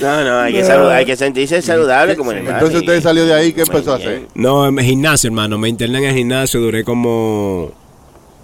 No, 0.00 0.24
no, 0.24 0.38
hay 0.40 0.52
que, 0.52 0.64
salu- 0.64 0.90
hay 0.90 1.04
que 1.04 1.16
sentirse 1.16 1.60
saludable 1.62 2.16
como 2.16 2.30
el 2.32 2.38
hermano. 2.38 2.56
Entonces 2.58 2.80
usted 2.80 3.02
salió 3.02 3.26
de 3.26 3.34
ahí, 3.34 3.52
¿qué 3.52 3.62
empezó 3.62 3.92
a 3.92 3.96
hacer? 3.96 4.22
No, 4.34 4.66
en 4.68 4.78
el 4.78 4.84
gimnasio, 4.84 5.28
hermano. 5.28 5.58
Me 5.58 5.68
interné 5.68 5.98
en 5.98 6.04
el 6.04 6.14
gimnasio, 6.14 6.60
duré 6.60 6.84
como 6.84 7.72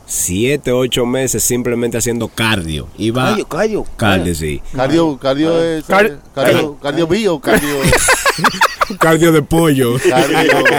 siete, 0.06 0.72
ocho 0.72 1.06
meses 1.06 1.42
simplemente 1.42 1.96
haciendo 1.98 2.28
cardio. 2.28 2.88
Iba 2.98 3.24
Cardio, 3.30 3.44
cardio. 3.46 3.86
cardio, 3.96 4.34
sí. 4.34 4.60
Cardio, 4.74 5.18
cardio 5.18 5.62
es. 5.62 5.84
Car- 5.84 6.18
Cardio, 6.34 6.76
cardio 6.80 7.06
bio, 7.06 7.38
cardio. 7.40 7.68
Cardio 8.98 9.32
de 9.32 9.42
pollo. 9.42 9.96
Cardio. 10.08 10.64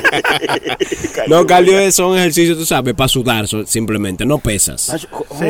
No, 1.27 1.47
cardio 1.47 1.79
es- 1.79 1.95
son 1.95 2.15
ejercicios, 2.17 2.55
tú 2.57 2.65
sabes, 2.67 2.93
para 2.93 3.07
sudar 3.07 3.47
simplemente, 3.65 4.25
no 4.25 4.37
pesas. 4.37 5.07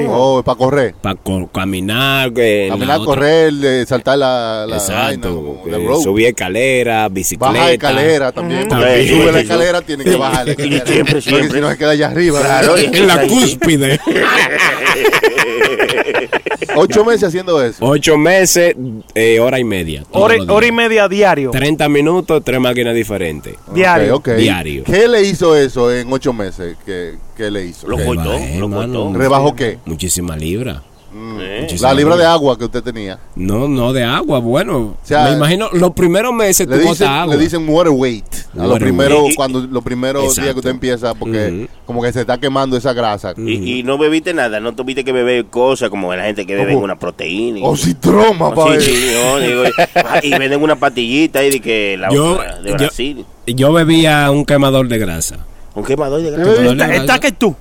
Oh, 0.08 0.42
para 0.46 0.58
correr. 0.58 0.96
Para 1.02 1.20
caminar, 1.52 2.32
Caminar, 2.32 3.00
correr, 3.04 3.54
eh, 3.62 3.86
saltar 3.86 4.18
la, 4.20 4.66
la 4.70 4.78
Exacto. 4.78 5.58
vaina, 5.66 5.78
eh, 5.78 6.02
subir 6.02 6.28
escalera, 6.28 7.10
bicicleta. 7.10 7.52
Baja 7.52 7.72
escalera 7.74 8.32
también. 8.32 8.68
porque 8.70 9.08
sube 9.10 9.32
la 9.34 9.40
escalera, 9.42 9.82
tiene 9.82 10.04
que 10.06 10.16
bajar 10.16 10.46
la 10.46 10.52
escalera. 10.52 10.86
Siempre, 10.86 11.14
Porque 11.16 11.22
siempre. 11.30 11.52
si 11.52 11.62
no 11.62 11.70
se 11.72 11.78
queda 11.78 11.90
allá 11.90 12.08
arriba. 12.08 12.40
Claro, 12.40 12.80
y- 12.80 12.86
En 12.86 13.08
la 13.08 13.22
cúspide. 13.28 13.65
Ocho 16.76 17.06
meses 17.06 17.24
haciendo 17.24 17.64
eso. 17.64 17.86
Ocho 17.86 18.18
meses, 18.18 18.76
eh, 19.14 19.40
hora 19.40 19.60
y 19.60 19.64
media. 19.64 20.04
Hora, 20.12 20.36
hora 20.48 20.68
y 20.68 20.72
media 20.72 21.08
diario. 21.08 21.52
30 21.52 21.88
minutos, 21.90 22.42
tres 22.44 22.60
máquinas 22.60 22.96
diferentes. 22.96 23.56
Diario. 23.74 24.16
Ok, 24.16 24.30
ok. 24.30 24.36
Diario. 24.36 24.84
¿Qué 24.84 25.08
le 25.08 25.24
hizo 25.24 25.56
eso 25.56 25.94
en 25.94 26.12
ocho 26.12 26.34
meses? 26.34 26.76
¿Qué, 26.86 27.16
qué 27.36 27.50
le 27.50 27.66
hizo? 27.66 27.88
Lo 27.88 27.98
Que 27.98 28.06
cortó, 28.06 28.38
lo 28.58 28.70
cortó. 28.70 29.14
¿Rebajó 29.14 29.56
qué? 29.56 29.80
Muchísimas 29.86 30.40
libras. 30.40 30.82
Eh. 31.18 31.60
Muchísimas 31.62 31.94
La 31.94 31.98
libra 31.98 32.18
de 32.18 32.26
agua 32.26 32.58
que 32.58 32.66
usted 32.66 32.84
tenía. 32.84 33.18
No, 33.36 33.68
no 33.70 33.94
de 33.94 34.04
agua. 34.04 34.40
Bueno, 34.40 34.98
sea, 35.04 35.26
me 35.30 35.38
imagino 35.38 35.70
los 35.72 35.92
primeros 35.92 36.34
meses 36.34 36.68
Le 36.68 36.78
tú 36.80 36.90
dicen, 36.90 37.08
agua. 37.08 37.36
le 37.36 37.42
dicen 37.42 37.68
water 37.70 37.94
weight. 37.94 38.26
A 38.54 38.58
los 38.64 38.68
Water 38.74 38.82
primeros, 38.84 39.22
weight. 39.24 39.36
cuando 39.36 39.62
los 39.62 39.84
primeros 39.84 40.36
días 40.36 40.52
que 40.52 40.60
usted 40.60 40.72
empieza, 40.72 41.14
porque 41.14 41.68
como 41.86 42.02
que 42.02 42.12
se 42.12 42.22
está 42.22 42.38
quemando 42.38 42.76
esa 42.76 42.92
grasa. 42.94 43.34
Y, 43.38 43.80
y 43.80 43.84
no 43.84 43.98
bebiste 43.98 44.34
nada, 44.34 44.60
no 44.60 44.76
tuviste 44.76 45.04
que 45.06 45.12
beber 45.14 45.46
cosas 45.46 45.90
como 45.90 46.14
la 46.14 46.24
gente 46.26 46.46
que 46.46 46.56
bebe 46.56 46.76
una 46.76 46.98
proteína. 47.00 47.60
y- 47.60 47.64
O 47.64 47.78
citroma, 47.78 48.50
Sí, 48.50 48.56
pa' 48.56 48.80
sí, 48.82 49.12
no, 49.14 49.38
digo, 49.40 49.64
y 50.24 50.30
venden 50.38 50.62
una 50.62 50.76
pastillita 50.76 51.40
ahí 51.40 51.50
de 51.50 51.60
que 51.62 51.96
la 51.98 52.10
Yo- 52.12 52.34
otra 52.34 52.60
de 52.60 52.70
yo- 52.72 52.76
Brasil. 52.78 53.26
Yo 53.48 53.72
bebía 53.74 54.30
un 54.32 54.44
quemador 54.44 54.88
de 54.90 54.98
grasa. 54.98 55.38
Un 55.76 55.84
quemador 55.84 56.22
de 56.22 56.32
grasa. 56.32 56.72
Está, 56.72 56.96
está 56.96 57.20
que 57.20 57.32
tú. 57.32 57.56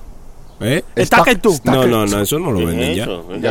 ¿Eh? 0.61 0.83
Está 0.95 1.21
que 1.23 1.35
tú. 1.35 1.53
No, 1.65 1.85
no, 1.85 2.05
no, 2.05 2.21
eso 2.21 2.39
no 2.39 2.51
lo 2.51 2.59
¿Qué 2.59 2.65
venden 2.67 2.91
es 2.91 2.97
ya. 2.97 3.05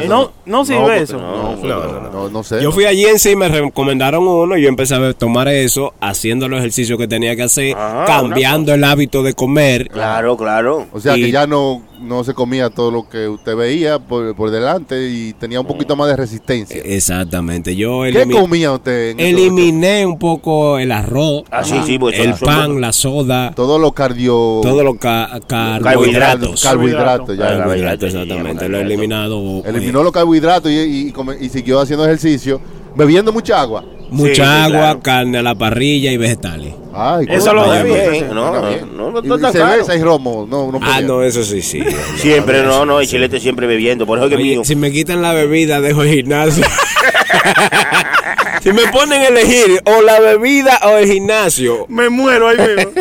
No, 0.09 0.32
no 0.46 0.64
sirve 0.64 1.02
eso. 1.02 1.18
No, 1.18 1.55
no, 1.57 1.66
no, 2.00 2.11
no, 2.11 2.28
no 2.30 2.42
sé. 2.42 2.62
Yo 2.62 2.72
fui 2.72 2.86
allí 2.86 3.05
en 3.05 3.18
sí 3.18 3.30
y 3.32 3.36
me 3.36 3.48
recomendaron 3.48 4.26
uno 4.26 4.57
y 4.57 4.62
yo 4.62 4.68
empecé 4.68 4.94
a 4.94 5.12
tomar 5.12 5.48
eso, 5.48 5.92
haciendo 6.00 6.48
los 6.48 6.61
ejercicios 6.61 6.98
que 6.98 7.07
tenía 7.07 7.36
que 7.36 7.42
hacer, 7.42 7.74
Ah, 7.76 8.05
cambiando 8.07 8.72
el 8.72 8.82
hábito 8.84 9.22
de 9.22 9.34
comer. 9.34 9.88
Claro, 9.90 10.36
claro. 10.36 10.86
O 10.92 11.00
sea 11.00 11.16
Y- 11.16 11.22
que 11.24 11.30
ya 11.30 11.46
no, 11.46 11.82
no 12.05 12.22
se 12.24 12.34
comía 12.34 12.70
todo 12.70 12.90
lo 12.90 13.09
que 13.09 13.28
usted 13.28 13.57
veía 13.57 13.98
por, 13.98 14.34
por 14.36 14.50
delante 14.50 15.09
y 15.11 15.32
tenía 15.34 15.61
un 15.61 15.66
poquito 15.66 15.96
más 15.96 16.09
de 16.09 16.16
resistencia. 16.16 16.80
Exactamente. 16.84 17.74
Yo 17.76 18.02
¿Qué 18.12 18.28
comía 18.30 18.72
usted? 18.72 19.11
en 19.11 19.20
eliminé 19.20 20.07
un 20.07 20.18
poco 20.18 20.78
el 20.78 20.92
arroz, 20.92 21.44
Ah, 21.50 21.64
sí, 21.64 21.76
sí, 21.86 21.98
porque 21.98 22.22
el 22.22 22.34
pan, 22.34 22.80
la 22.80 22.92
soda, 22.92 23.46
ocho? 23.48 23.55
Todo 23.57 23.78
lo 23.78 23.92
cardio... 23.92 24.61
todos 24.62 24.84
los 24.84 24.96
ca- 24.98 25.40
carbohidratos. 25.46 26.62
Carbohidratos, 26.62 27.36
ya. 27.36 27.59
Carbohidratos, 27.59 28.14
exactamente. 28.14 28.68
Lo 28.68 28.78
he 28.78 28.82
eliminado. 28.82 29.59
eh, 29.59 29.62
Eliminó 29.66 30.02
los 30.02 30.12
carbohidratos 30.12 30.70
y, 30.70 31.12
y 31.40 31.48
siguió 31.48 31.80
haciendo 31.80 32.05
ejercicio, 32.05 32.61
bebiendo 32.95 33.32
mucha 33.32 33.61
agua. 33.61 33.84
mucha 34.11 34.34
Sí, 34.34 34.40
agua, 34.42 34.70
claro. 34.80 35.01
carne 35.03 35.38
a 35.38 35.42
la 35.42 35.55
parrilla 35.55 36.12
y 36.12 36.16
vegetales. 36.16 36.74
Ay, 36.97 37.26
Eso 37.28 37.53
lo 37.53 37.64
bien, 37.64 37.88
No, 38.32 38.53
bien. 38.68 38.97
no, 38.97 39.11
no, 39.11 39.18
Y- 39.20 39.26
no 39.28 39.49
y 39.49 39.53
cerveza 39.53 39.97
y 39.97 40.03
romo, 40.03 40.47
no, 40.49 40.70
no 40.70 40.78
Ah, 40.82 41.01
no, 41.01 41.22
eso 41.22 41.42
sí, 41.42 41.61
sí. 41.62 41.82
Siempre, 42.16 42.62
no, 42.62 42.86
no, 42.86 43.01
el 43.01 43.09
chilete 43.09 43.40
siempre 43.40 43.66
bebiendo. 43.66 44.07
Por 44.07 44.18
eso 44.18 44.28
que 44.28 44.36
Oye, 44.36 44.45
mío. 44.45 44.64
si 44.64 44.76
me 44.76 44.92
quitan 44.92 45.20
la 45.22 45.32
bebida, 45.32 45.80
dejo 45.80 46.03
el 46.03 46.11
gimnasio. 46.14 46.64
si 48.62 48.72
me 48.72 48.86
ponen 48.88 49.20
a 49.22 49.26
elegir 49.28 49.80
o 49.84 50.03
la 50.03 50.20
bebida 50.20 50.78
o 50.84 50.97
el 50.99 51.11
gimnasio, 51.11 51.86
Me 51.88 52.09
muero 52.09 52.49
ahí 52.49 52.57
mismo. 52.59 52.92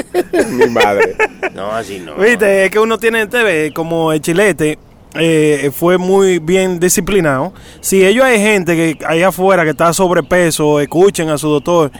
mi 0.57 0.67
madre. 0.69 1.15
No, 1.53 1.71
así 1.71 1.99
no. 1.99 2.15
Viste, 2.15 2.65
es 2.65 2.71
que 2.71 2.79
uno 2.79 2.97
tiene 2.97 3.27
TV 3.27 3.71
como 3.73 4.11
el 4.11 4.21
chilete. 4.21 4.77
Eh, 5.15 5.71
fue 5.73 5.97
muy 5.97 6.39
bien 6.39 6.79
disciplinado. 6.79 7.53
Si 7.81 8.05
ellos 8.05 8.25
hay 8.25 8.39
gente 8.39 8.75
que 8.75 9.05
allá 9.05 9.29
afuera 9.29 9.63
que 9.63 9.71
está 9.71 9.93
sobrepeso, 9.93 10.79
escuchen 10.79 11.29
a 11.29 11.37
su 11.37 11.49
doctor. 11.49 11.91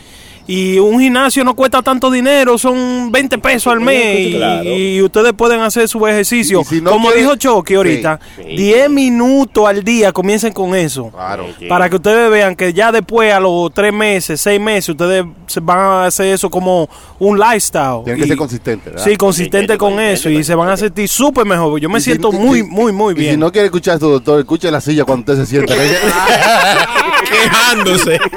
Y 0.46 0.78
un 0.78 1.00
gimnasio 1.00 1.44
no 1.46 1.54
cuesta 1.56 1.82
tanto 1.82 2.12
dinero, 2.12 2.58
son 2.58 3.12
20 3.12 3.38
pesos 3.38 3.72
al 3.72 3.80
mes. 3.80 4.20
y- 4.20 4.34
Claro. 4.34 4.64
Y, 4.64 5.02
ustedes 5.02 5.32
pueden 5.34 5.62
hacer 5.62 5.88
su 5.88 6.06
ejercicio. 6.06 6.62
Y 6.62 6.66
si 6.66 6.82
no 6.82 6.92
Como 6.92 7.12
dijo 7.14 7.36
Chucky 7.38 7.76
ahorita, 7.76 8.20
Sí. 8.36 8.44
10 8.58 8.90
minutos 8.90 9.66
al 9.68 9.84
día 9.84 10.12
comiencen 10.12 10.52
con 10.52 10.76
eso. 10.76 11.10
Claro. 11.12 11.48
Para 11.70 11.90
que 11.90 11.96
ustedes 11.96 12.30
vean 12.30 12.56
que 12.56 12.74
ya 12.74 12.92
después, 12.92 13.32
a 13.34 13.40
los 13.40 13.74
3 13.74 13.94
meses, 13.94 14.42
6 14.42 14.60
meses, 14.60 14.90
ustedes 14.90 15.24
se 15.48 15.60
van 15.62 15.78
a 15.80 16.06
hacer 16.08 16.28
eso 16.34 16.50
como 16.50 16.90
un 17.20 17.40
lifestyle. 17.40 18.04
Tiene 18.04 18.20
que 18.20 18.26
Y- 18.26 18.28
ser 18.30 18.38
consistente, 18.38 18.90
¿verdad? 18.90 19.06
Sí, 19.06 19.16
consistente 19.16 19.78
con 19.78 20.00
eso 20.00 20.30
y 20.30 20.44
se 20.44 20.56
van 20.56 20.68
a 20.70 20.76
sentir 20.78 21.08
súper 21.08 21.46
mejor. 21.46 21.80
Yo 21.80 21.88
me 21.90 22.00
Y 22.00 22.02
si- 22.02 22.06
siento 22.12 22.32
y 22.34 22.36
muy, 22.38 22.60
si- 22.60 22.68
muy, 22.68 22.92
muy 22.92 23.14
Y 23.14 23.18
bien. 23.18 23.32
si 23.36 23.38
no 23.38 23.52
quiere 23.52 23.68
escuchar 23.68 23.96
a 23.96 24.00
su 24.00 24.10
doctor, 24.10 24.40
escuche 24.40 24.70
la 24.70 24.82
silla 24.82 25.06
cuando 25.06 25.32
usted 25.32 25.46
se 25.46 25.50
sienta. 25.50 25.74
Quejándose. 27.32 28.20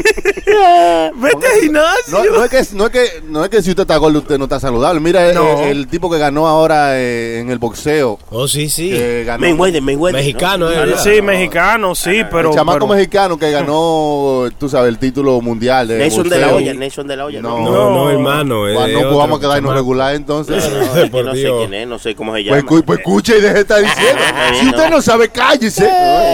Vete 1.16 1.46
al 1.46 1.60
gimnasio. 1.62 2.12
No, 2.12 2.24
no 2.38 2.44
es 2.44 2.50
que, 2.50 2.74
no, 2.76 2.86
es 2.86 2.90
que, 2.90 3.22
no 3.24 3.44
es 3.44 3.50
que 3.50 3.62
si 3.62 3.70
usted 3.70 3.82
está 3.82 3.96
gordo, 3.96 4.18
usted 4.18 4.38
no 4.38 4.44
está 4.44 4.58
saludable. 4.60 5.00
Mira, 5.00 5.28
el- 5.28 5.34
No. 5.34 5.60
el, 5.62 5.86
tipo 5.88 6.10
que 6.10 6.18
ganó 6.18 6.46
ahora 6.46 6.98
eh, 6.98 7.40
en 7.40 7.50
el 7.50 7.58
boxeo. 7.58 8.18
Oh, 8.30 8.48
sí, 8.48 8.68
sí. 8.68 8.90
Que 8.90 9.24
ganó, 9.24 9.40
Mayweather, 9.42 9.82
Mayweather. 9.82 10.20
Mexicano, 10.20 10.68
¿no? 10.70 10.82
eh, 10.82 10.86
no. 10.90 10.98
Sí, 10.98 11.22
mexicano, 11.22 11.94
sí, 11.94 12.22
pero. 12.30 12.50
el 12.50 12.54
chamaco 12.56 12.80
pero- 12.80 12.94
mexicano 12.94 13.38
que 13.38 13.50
ganó, 13.50 14.44
tú 14.58 14.68
sabes, 14.68 14.88
el 14.88 14.98
título 14.98 15.40
mundial 15.40 15.88
de 15.88 15.98
Nelson 15.98 16.28
de 16.28 16.38
la 16.38 16.46
boxeo. 16.48 16.56
olla, 16.70 16.74
Nelson 16.74 17.06
de 17.06 17.16
la 17.16 17.24
olla. 17.26 17.40
No. 17.42 17.58
No, 17.60 17.70
No, 17.70 17.90
no, 17.90 18.10
hermano. 18.10 18.68
es 18.68 18.74
Bueno, 18.74 18.92
pues 18.94 19.04
otro 19.06 19.18
vamos 19.18 19.38
a 19.38 19.40
quedarnos 19.40 19.74
regular 19.74 20.14
entonces. 20.14 20.64
no, 20.72 20.80
es 20.82 20.88
que 21.04 21.06
por 21.10 21.24
no 21.24 21.32
sé 21.32 21.38
Dios. 21.38 21.58
quién 21.60 21.74
es, 21.74 21.86
no 21.88 21.98
sé 21.98 22.14
cómo 22.14 22.34
se 22.36 22.42
Pues, 22.44 22.46
llama. 22.46 22.60
escu- 22.68 22.84
pues 22.84 22.98
escuche 23.00 23.38
y 23.38 23.40
deje 23.40 23.54
de 23.54 23.60
estar 23.60 23.80
diciendo. 23.80 24.20
Si 24.60 24.66
usted 24.66 24.84
no. 24.90 24.96
no 24.96 25.02
sabe, 25.02 25.28
cállese. 25.28 25.88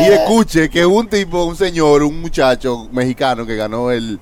Y 0.08 0.12
escuche 0.12 0.70
que 0.70 0.84
un 0.86 1.08
tipo, 1.08 1.44
un 1.44 1.56
señor, 1.56 2.02
un 2.02 2.20
muchacho 2.20 2.88
mexicano 2.90 3.44
que 3.46 3.55
ganó 3.56 3.90
el. 3.90 4.18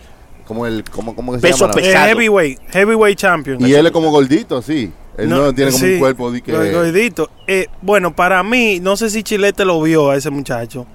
como 0.47 0.67
el 0.67 0.85
¿Cómo, 0.91 1.15
cómo 1.15 1.35
se 1.35 1.41
Peso 1.41 1.67
llama? 1.69 1.81
Eh, 1.81 1.85
pesado. 1.85 2.07
heavyweight, 2.07 2.59
heavyweight 2.71 3.19
champion. 3.19 3.67
Y 3.67 3.73
él 3.75 3.87
es 3.87 3.93
como 3.93 4.11
gordito, 4.11 4.63
sí. 4.63 4.91
Él 5.17 5.29
no, 5.29 5.53
tiene 5.55 5.71
como 5.71 5.85
sí, 5.85 5.93
un 5.95 5.99
cuerpo 6.01 6.31
de 6.33 6.43
que. 6.43 6.73
Gordito. 6.73 7.31
Eh, 7.47 7.67
bueno, 7.83 8.15
para 8.17 8.43
mí, 8.43 8.81
no 8.81 8.97
sé 8.97 9.11
si 9.11 9.23
Chilete 9.23 9.65
lo 9.65 9.81
vio 9.81 10.11
a 10.11 10.17
ese 10.17 10.31
muchacho. 10.31 10.87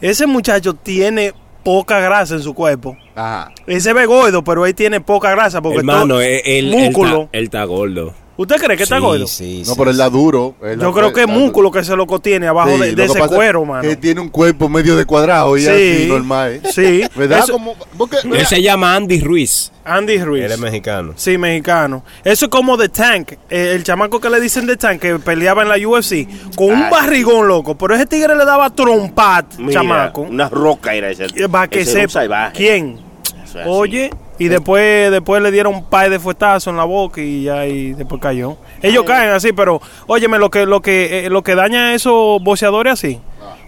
Ese 0.00 0.26
muchacho 0.26 0.74
tiene 0.74 1.34
poca 1.62 2.00
grasa 2.00 2.36
en 2.36 2.42
su 2.42 2.54
cuerpo. 2.54 2.96
Ajá. 3.14 3.52
Él 3.66 3.80
se 3.82 3.92
ve 3.92 4.06
gordo, 4.06 4.42
pero 4.42 4.64
él 4.64 4.74
tiene 4.74 5.02
poca 5.02 5.30
grasa 5.32 5.60
porque 5.60 5.78
Hermano, 5.80 6.06
todo- 6.14 6.20
él, 6.22 6.40
él, 6.44 6.72
él 6.74 6.84
músculo. 6.86 7.22
está, 7.24 7.38
él 7.38 7.44
está 7.44 7.64
gordo. 7.64 8.14
¿Usted 8.40 8.56
cree 8.56 8.76
que 8.76 8.84
está 8.84 8.96
Sí, 8.96 9.02
gordo? 9.02 9.26
Sí, 9.26 9.58
No, 9.66 9.72
sí, 9.72 9.74
pero 9.76 9.90
él 9.90 9.96
da 9.98 10.08
duro. 10.08 10.54
él 10.62 10.78
da- 10.78 10.84
Yo 10.86 10.92
creo 10.94 11.12
que 11.12 11.20
es 11.20 11.26
músculo 11.28 11.70
que 11.70 11.84
se 11.84 11.94
lo 11.94 12.06
tiene 12.20 12.46
abajo 12.48 12.70
Sí, 12.70 12.72
de, 12.72 12.78
lo 12.78 12.84
de 12.86 12.94
que 12.96 13.04
ese 13.04 13.18
pasa 13.18 13.34
cuero, 13.34 13.64
mano. 13.66 13.82
Que 13.82 13.96
tiene 13.96 14.20
un 14.20 14.30
cuerpo 14.30 14.68
medio 14.70 14.96
de 14.96 15.04
cuadrado 15.04 15.56
y 15.58 15.60
Sí. 15.60 15.68
así, 15.68 16.06
normal. 16.08 16.52
¿eh? 16.54 16.60
Sí. 16.72 17.02
¿Verdad? 17.18 17.40
Eso- 17.40 17.52
Como, 17.52 17.76
porque, 17.98 18.16
Él 18.24 18.46
se 18.46 18.62
llama 18.62 18.96
Andy 18.96 19.20
Ruiz. 19.20 19.70
Andy 19.84 20.18
Ruiz. 20.22 20.44
Él 20.44 20.52
es 20.52 20.58
mexicano. 20.58 21.12
Sí, 21.16 21.36
mexicano. 21.36 22.02
Eso 22.24 22.46
es 22.46 22.50
como 22.50 22.78
The 22.78 22.88
Tank. 22.88 23.32
eh, 23.50 23.72
el 23.74 23.82
chamaco 23.84 24.20
que 24.20 24.30
le 24.30 24.40
dicen 24.40 24.66
The 24.66 24.76
Tank, 24.76 25.00
que 25.00 25.18
peleaba 25.18 25.62
en 25.62 25.68
la 25.68 25.76
UFC, 25.76 26.26
con 26.56 26.68
un 26.72 26.88
barrigón 26.90 27.46
loco. 27.48 27.76
Pero 27.76 27.94
ese 27.94 28.06
tigre 28.06 28.34
le 28.36 28.44
daba 28.46 28.70
trompat, 28.70 29.56
Mira, 29.58 29.80
chamaco. 29.82 30.22
Una 30.22 30.48
roca 30.48 30.94
era 30.94 31.10
ese. 31.10 31.26
Para 31.48 31.68
que 31.68 31.80
ese 31.80 32.08
sepa. 32.08 32.52
¿Quién? 32.54 32.98
Eso 33.44 33.58
es 33.58 33.66
así. 33.66 33.68
Oye, 33.68 34.10
y 34.40 34.48
después 34.48 35.10
después 35.12 35.40
le 35.42 35.52
dieron 35.52 35.74
un 35.74 35.84
par 35.84 36.10
de 36.10 36.18
fuetazos 36.18 36.66
en 36.72 36.76
la 36.76 36.84
boca 36.84 37.20
y 37.20 37.44
ya 37.44 37.66
y 37.66 37.92
después 37.92 38.20
cayó. 38.20 38.56
Ellos 38.82 39.04
caen 39.04 39.30
así, 39.30 39.52
pero 39.52 39.80
óyeme, 40.08 40.38
lo 40.38 40.50
que 40.50 40.66
lo 40.66 40.80
que 40.80 41.26
eh, 41.26 41.30
lo 41.30 41.42
que 41.42 41.54
daña 41.54 41.88
a 41.90 41.94
esos 41.94 42.42
boxeadores 42.42 42.94
así. 42.94 43.20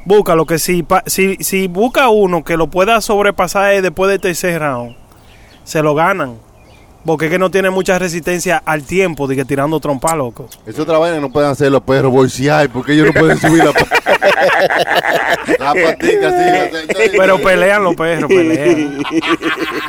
Busca 0.05 0.35
lo 0.35 0.47
que 0.47 0.59
si, 0.59 0.83
pa- 0.83 1.05
si 1.07 1.37
si 1.37 1.69
busca 1.69 2.09
uno 2.09 2.43
que 2.43 2.57
lo 2.57 2.67
pueda 2.67 3.01
sobrepasar 3.01 3.81
después 3.83 4.11
del 4.11 4.21
tercer 4.21 4.61
round. 4.61 4.97
se 5.65 5.81
lo 5.83 5.95
ganan. 5.95 6.39
Porque 7.05 7.25
es 7.27 7.31
que 7.33 7.39
no 7.39 7.51
tiene 7.51 7.69
mucha 7.71 7.99
resistencia 7.99 8.63
al 8.65 8.85
tiempo 8.85 9.27
de 9.27 9.35
que 9.37 9.45
tirando 9.45 9.81
trompa, 9.81 10.15
loco. 10.15 10.49
Es 10.67 10.79
otra 10.79 10.99
vaina 10.99 11.17
que 11.17 11.21
no 11.23 11.33
pueden 11.33 11.51
hacer 11.51 11.73
los 11.73 11.83
perros 11.83 12.13
bolsear 12.13 12.69
porque 12.71 12.93
ellos 12.93 13.07
no 13.13 13.13
pueden 13.21 13.39
subir 13.41 13.65
la, 13.65 13.73
pa- 13.73 13.87
la 15.59 15.75
patica 15.75 16.29
así. 16.29 16.77
Entonces, 16.77 17.11
Pero 17.17 17.39
pelean 17.41 17.83
los 17.85 17.95
perros, 17.97 18.29
pelean. 18.29 19.03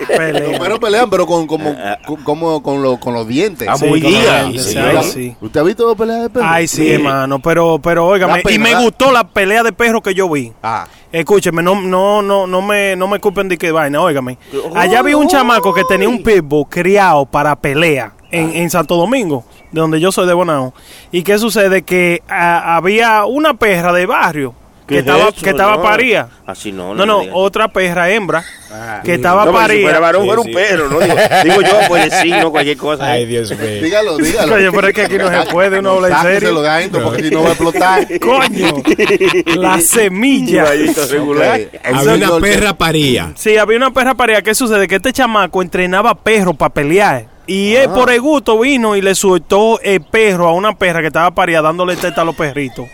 Los 0.03 0.17
pelean. 0.17 0.59
perros 0.59 0.79
pelean, 0.79 1.09
pero 1.09 1.25
con, 1.25 1.47
como, 1.47 1.75
con, 2.05 2.23
como 2.23 2.61
con, 2.63 2.81
los- 2.81 2.99
con 2.99 3.13
los 3.13 3.27
dientes. 3.27 3.67
Ah, 3.67 3.77
Sí, 3.77 3.85
muy 3.85 4.01
los 4.01 4.63
Sí, 4.65 5.11
sí. 5.13 5.35
¿Usted 5.41 5.59
ha 5.59 5.63
visto 5.63 5.95
peleas 5.95 6.21
de 6.23 6.29
perros? 6.29 6.49
Ay, 6.51 6.67
sí, 6.67 6.91
hermano, 6.93 7.39
pero, 7.39 7.79
pero, 7.79 8.05
óigame, 8.07 8.41
y 8.49 8.59
me 8.59 8.75
gustó 8.75 9.11
la 9.11 9.27
pelea 9.27 9.63
de 9.63 9.71
perros 9.71 10.01
que 10.03 10.13
yo 10.13 10.29
vi. 10.29 10.51
Ah, 10.61 10.87
Escúcheme, 11.13 11.61
no, 11.61 11.79
no, 11.79 12.23
no, 12.23 12.47
no 12.47 12.61
me, 12.63 12.95
no 12.95 13.07
me 13.07 13.19
culpen 13.19 13.47
de 13.47 13.57
qué 13.57 13.71
vaina, 13.71 14.01
óigame. 14.01 14.39
Allá 14.75 15.03
vi 15.03 15.13
un 15.13 15.27
chamaco 15.27 15.71
que 15.71 15.83
tenía 15.83 16.09
un 16.09 16.23
pitbull 16.23 16.67
criado 16.67 17.27
para 17.27 17.55
pelea 17.55 18.13
en, 18.31 18.49
en 18.55 18.69
Santo 18.71 18.97
Domingo, 18.97 19.45
de 19.71 19.79
donde 19.79 19.99
yo 19.99 20.11
soy 20.11 20.25
de 20.25 20.33
Bonao. 20.33 20.73
¿Y 21.11 21.21
qué 21.21 21.37
sucede? 21.37 21.83
Que 21.83 22.23
ah, 22.27 22.77
había 22.77 23.25
una 23.25 23.53
perra 23.53 23.93
de 23.93 24.07
barrio 24.07 24.55
¿Qué 24.55 24.62
que 24.87 24.95
es 24.95 24.99
estaba, 25.01 25.29
eso? 25.29 25.41
que 25.43 25.49
estaba 25.49 25.75
No. 25.77 25.81
paría. 25.83 26.27
Así 26.45 26.71
no, 26.71 26.93
No, 26.93 27.05
no. 27.05 27.23
no, 27.23 27.33
otra 27.35 27.67
perra 27.69 28.09
hembra 28.09 28.43
que 29.03 29.13
estaba 29.15 29.45
No, 29.45 29.51
pero 29.53 29.67
si 29.73 29.81
fuera 29.81 29.99
varón, 29.99 30.23
Sí, 30.23 30.27
fuera 30.27 30.41
sí. 30.43 30.47
un 30.49 30.53
perro, 30.55 30.89
¿no? 30.89 30.99
Digo, 30.99 31.15
digo 31.43 31.61
yo, 31.61 31.79
pues 31.87 32.13
sí, 32.21 32.29
no, 32.31 32.51
cualquier 32.51 32.77
cosa. 32.87 33.05
Ay. 33.11 33.25
Dios 33.25 33.49
mío. 33.51 33.59
dígalo, 33.83 34.17
dígalo. 34.19 34.55
Oye, 34.55 34.71
pero 34.71 34.87
es 34.87 34.93
que 34.93 35.01
aquí 35.03 35.17
no 35.17 35.29
se 35.29 35.49
puede, 35.51 35.79
uno 35.79 35.91
habla 35.91 36.07
en 36.09 36.21
serio. 36.21 36.61
de 36.61 36.67
adentro 36.69 37.03
porque 37.03 37.23
si 37.23 37.31
no 37.31 37.43
va 37.43 37.49
a 37.49 37.51
explotar. 37.51 38.07
Coño, 38.19 38.83
la 39.55 39.79
semilla. 39.79 40.65
Regular. 41.09 41.61
Había 41.83 42.13
una 42.27 42.39
perra 42.39 42.73
paría. 42.73 43.31
Sí, 43.35 43.57
había 43.57 43.77
una 43.77 43.91
perra 43.91 44.15
pareja. 44.15 44.41
¿Qué 44.41 44.53
sucede? 44.55 44.87
Que 44.87 44.95
este 44.95 45.13
chamaco 45.13 45.61
entrenaba 45.61 46.15
perros 46.15 46.55
para 46.57 46.73
pelear. 46.73 47.32
Y 47.45 47.73
él 47.75 47.89
por 47.89 48.09
el 48.11 48.21
gusto 48.21 48.57
vino 48.59 48.95
y 48.95 49.01
le 49.01 49.15
soltó 49.15 49.79
el 49.81 50.01
perro 50.01 50.47
a 50.47 50.53
una 50.53 50.77
perra 50.77 51.01
que 51.01 51.07
estaba 51.07 51.31
paría 51.31 51.61
dándole 51.61 51.95
teta 51.97 52.21
a 52.21 52.25
los 52.25 52.35
perritos. 52.35 52.85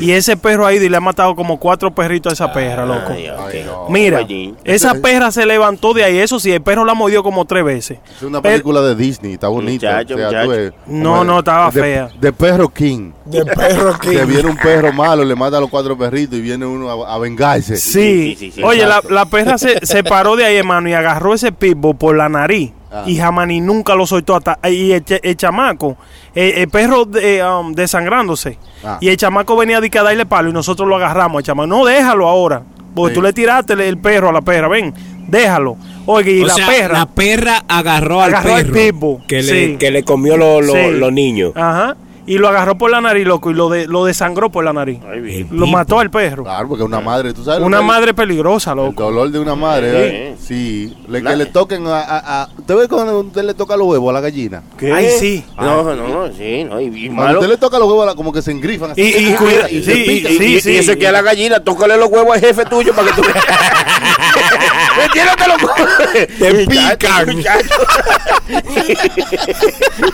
Y 0.00 0.12
ese 0.12 0.38
perro 0.38 0.64
ahí 0.64 0.78
le 0.88 0.96
ha 0.96 1.00
matado 1.00 1.34
como 1.36 1.58
cuatro 1.58 1.94
perritos 1.94 2.30
a 2.30 2.32
esa 2.32 2.52
perra, 2.54 2.86
loco. 2.86 3.12
Ay. 3.12 3.66
Mira, 3.90 4.26
esa 4.64 4.94
perra 4.94 5.30
se 5.30 5.44
levantó 5.44 5.92
de 5.92 6.04
ahí. 6.04 6.16
Eso 6.18 6.40
sí, 6.40 6.50
el 6.50 6.62
perro 6.62 6.86
la 6.86 6.94
mordió 6.94 7.22
como 7.22 7.44
tres 7.44 7.64
veces. 7.64 7.98
Es 8.16 8.22
una 8.22 8.40
película 8.40 8.80
de 8.80 8.94
Disney, 8.94 9.34
está 9.34 9.48
bonita. 9.48 9.98
Muchacho, 9.98 10.16
ves, 10.48 10.72
No, 10.86 11.22
no, 11.22 11.40
estaba 11.40 11.70
de- 11.70 11.80
fea. 11.82 12.08
De 12.18 12.32
perro 12.32 12.68
King. 12.70 13.10
De 13.26 13.44
perro 13.44 13.98
Que 13.98 14.24
viene 14.24 14.48
un 14.48 14.56
perro 14.56 14.90
malo, 14.90 15.22
le 15.22 15.34
mata 15.34 15.58
a 15.58 15.60
los 15.60 15.68
cuatro 15.68 15.98
perritos 15.98 16.38
y 16.38 16.40
viene 16.40 16.64
uno 16.64 17.04
a, 17.04 17.14
a 17.14 17.18
vengarse. 17.18 17.76
Sí. 17.76 17.90
Sí, 17.90 18.36
sí, 18.38 18.52
sí, 18.52 18.62
Oye, 18.62 18.86
la 18.86 19.26
perra 19.26 19.58
se, 19.58 19.84
se 19.84 20.02
paró 20.02 20.34
de 20.36 20.46
ahí, 20.46 20.56
hermano, 20.56 20.88
y 20.88 20.94
agarró 20.94 21.34
ese 21.34 21.52
pitbull 21.52 21.96
por 21.96 22.16
la 22.16 22.30
nariz. 22.30 22.72
Ah. 22.90 23.04
Y 23.06 23.16
jamás 23.16 23.46
ni 23.46 23.60
nunca 23.60 23.94
lo 23.94 24.06
soltó. 24.06 24.34
Hasta, 24.36 24.58
y 24.70 24.92
el, 24.92 25.04
ch- 25.04 25.20
el 25.22 25.36
chamaco, 25.36 25.96
el, 26.34 26.52
el 26.58 26.68
perro 26.68 27.04
de, 27.04 27.44
um, 27.44 27.72
desangrándose. 27.74 28.58
Ah. 28.84 28.98
Y 29.00 29.08
el 29.08 29.16
chamaco 29.16 29.56
venía 29.56 29.80
de 29.80 29.90
que 29.90 29.98
a 29.98 30.02
darle 30.02 30.24
palo 30.26 30.48
y 30.50 30.52
nosotros 30.52 30.88
lo 30.88 30.96
agarramos. 30.96 31.40
El 31.40 31.44
chamaco, 31.46 31.66
no, 31.66 31.84
déjalo 31.84 32.28
ahora. 32.28 32.62
Porque 32.94 33.12
Sí. 33.12 33.14
tú 33.20 33.22
le 33.22 33.32
tiraste 33.32 33.74
el, 33.74 33.80
el 33.82 33.98
perro 33.98 34.30
a 34.30 34.32
la 34.32 34.40
perra. 34.40 34.68
Ven, 34.68 34.94
déjalo. 35.28 35.76
Oye, 36.06 36.32
y 36.32 36.42
o 36.42 36.46
la 36.46 36.54
sea, 36.54 36.66
perra. 36.66 36.98
la 37.00 37.06
perra 37.06 37.64
agarró, 37.68 38.22
Agarró 38.22 38.54
al 38.54 38.60
al 38.64 38.72
perro 38.72 39.18
que, 39.28 39.42
sí. 39.42 39.52
le, 39.52 39.76
que 39.76 39.90
le 39.90 40.02
comió 40.02 40.36
lo- 40.38 40.62
lo- 40.62 40.72
Sí. 40.72 40.90
los 40.92 41.12
niños. 41.12 41.52
Ajá. 41.54 41.94
Y 42.28 42.38
lo 42.38 42.48
agarró 42.48 42.76
por 42.78 42.90
la 42.90 43.00
nariz, 43.00 43.26
loco, 43.26 43.50
y 43.50 43.54
lo, 43.54 43.68
de, 43.70 43.86
lo 43.88 44.04
desangró 44.04 44.50
por 44.50 44.62
la 44.64 44.72
nariz. 44.72 45.00
Ay, 45.10 45.20
bien. 45.20 45.48
Lo 45.50 45.66
mató 45.66 45.98
al 45.98 46.10
perro. 46.10 46.44
Claro, 46.44 46.68
porque 46.68 46.84
una 46.84 47.00
madre, 47.00 47.32
tú 47.32 47.42
sabes. 47.44 47.60
Una 47.62 47.80
madre 47.82 48.12
peligrosa, 48.14 48.72
El 48.72 48.76
loco. 48.76 49.04
dolor 49.04 49.30
de 49.30 49.38
una 49.38 49.54
madre, 49.54 49.90
¿eh? 50.30 50.36
sí. 50.38 50.94
Le, 51.08 51.22
que 51.22 51.36
le 51.36 51.46
toquen 51.46 51.86
a, 51.86 52.00
a, 52.00 52.42
a- 52.42 52.48
¿Usted 52.58 52.74
ve 52.76 52.86
cuando 52.88 53.20
usted 53.20 53.42
le 53.44 53.54
toca 53.54 53.76
los 53.76 53.86
huevos 53.88 54.10
a 54.10 54.12
la 54.12 54.20
gallina? 54.20 54.62
Ay, 54.94 55.08
sí. 55.18 55.44
No, 55.56 55.82
no, 55.82 55.94
no, 56.08 56.32
sí, 56.34 56.64
no, 56.64 56.78
y, 56.80 56.84
y 56.86 57.06
Cuando 57.06 57.22
malo. 57.24 57.38
usted 57.40 57.50
le 57.52 57.56
toca 57.56 57.78
los 57.78 57.88
huevos, 57.88 58.02
a 58.04 58.06
la- 58.08 58.14
como 58.14 58.32
que 58.32 58.42
se 58.42 58.50
engrifan. 58.50 58.90
así. 58.90 59.00
Y, 59.00 59.28
y, 59.30 59.34
cuida- 59.34 59.70
Y 59.78 59.82
sí, 59.82 59.84
se 59.84 59.92
sí, 59.94 60.26
y, 60.56 60.60
sí. 60.60 60.70
y 60.72 60.76
ese 60.76 60.98
que 60.98 61.08
a 61.08 61.12
la 61.12 61.22
gallina, 61.22 61.60
tócale 61.60 61.96
los 61.96 62.08
huevos 62.10 62.34
al 62.34 62.40
jefe 62.40 62.64
tuyo 62.66 62.92
para 62.94 63.08
que 63.10 63.14
tú 63.14 63.22
Entiéndete 65.02 65.44
los 65.48 65.62
huevos. 65.62 65.88
Te 66.38 66.66
pican. 66.66 67.28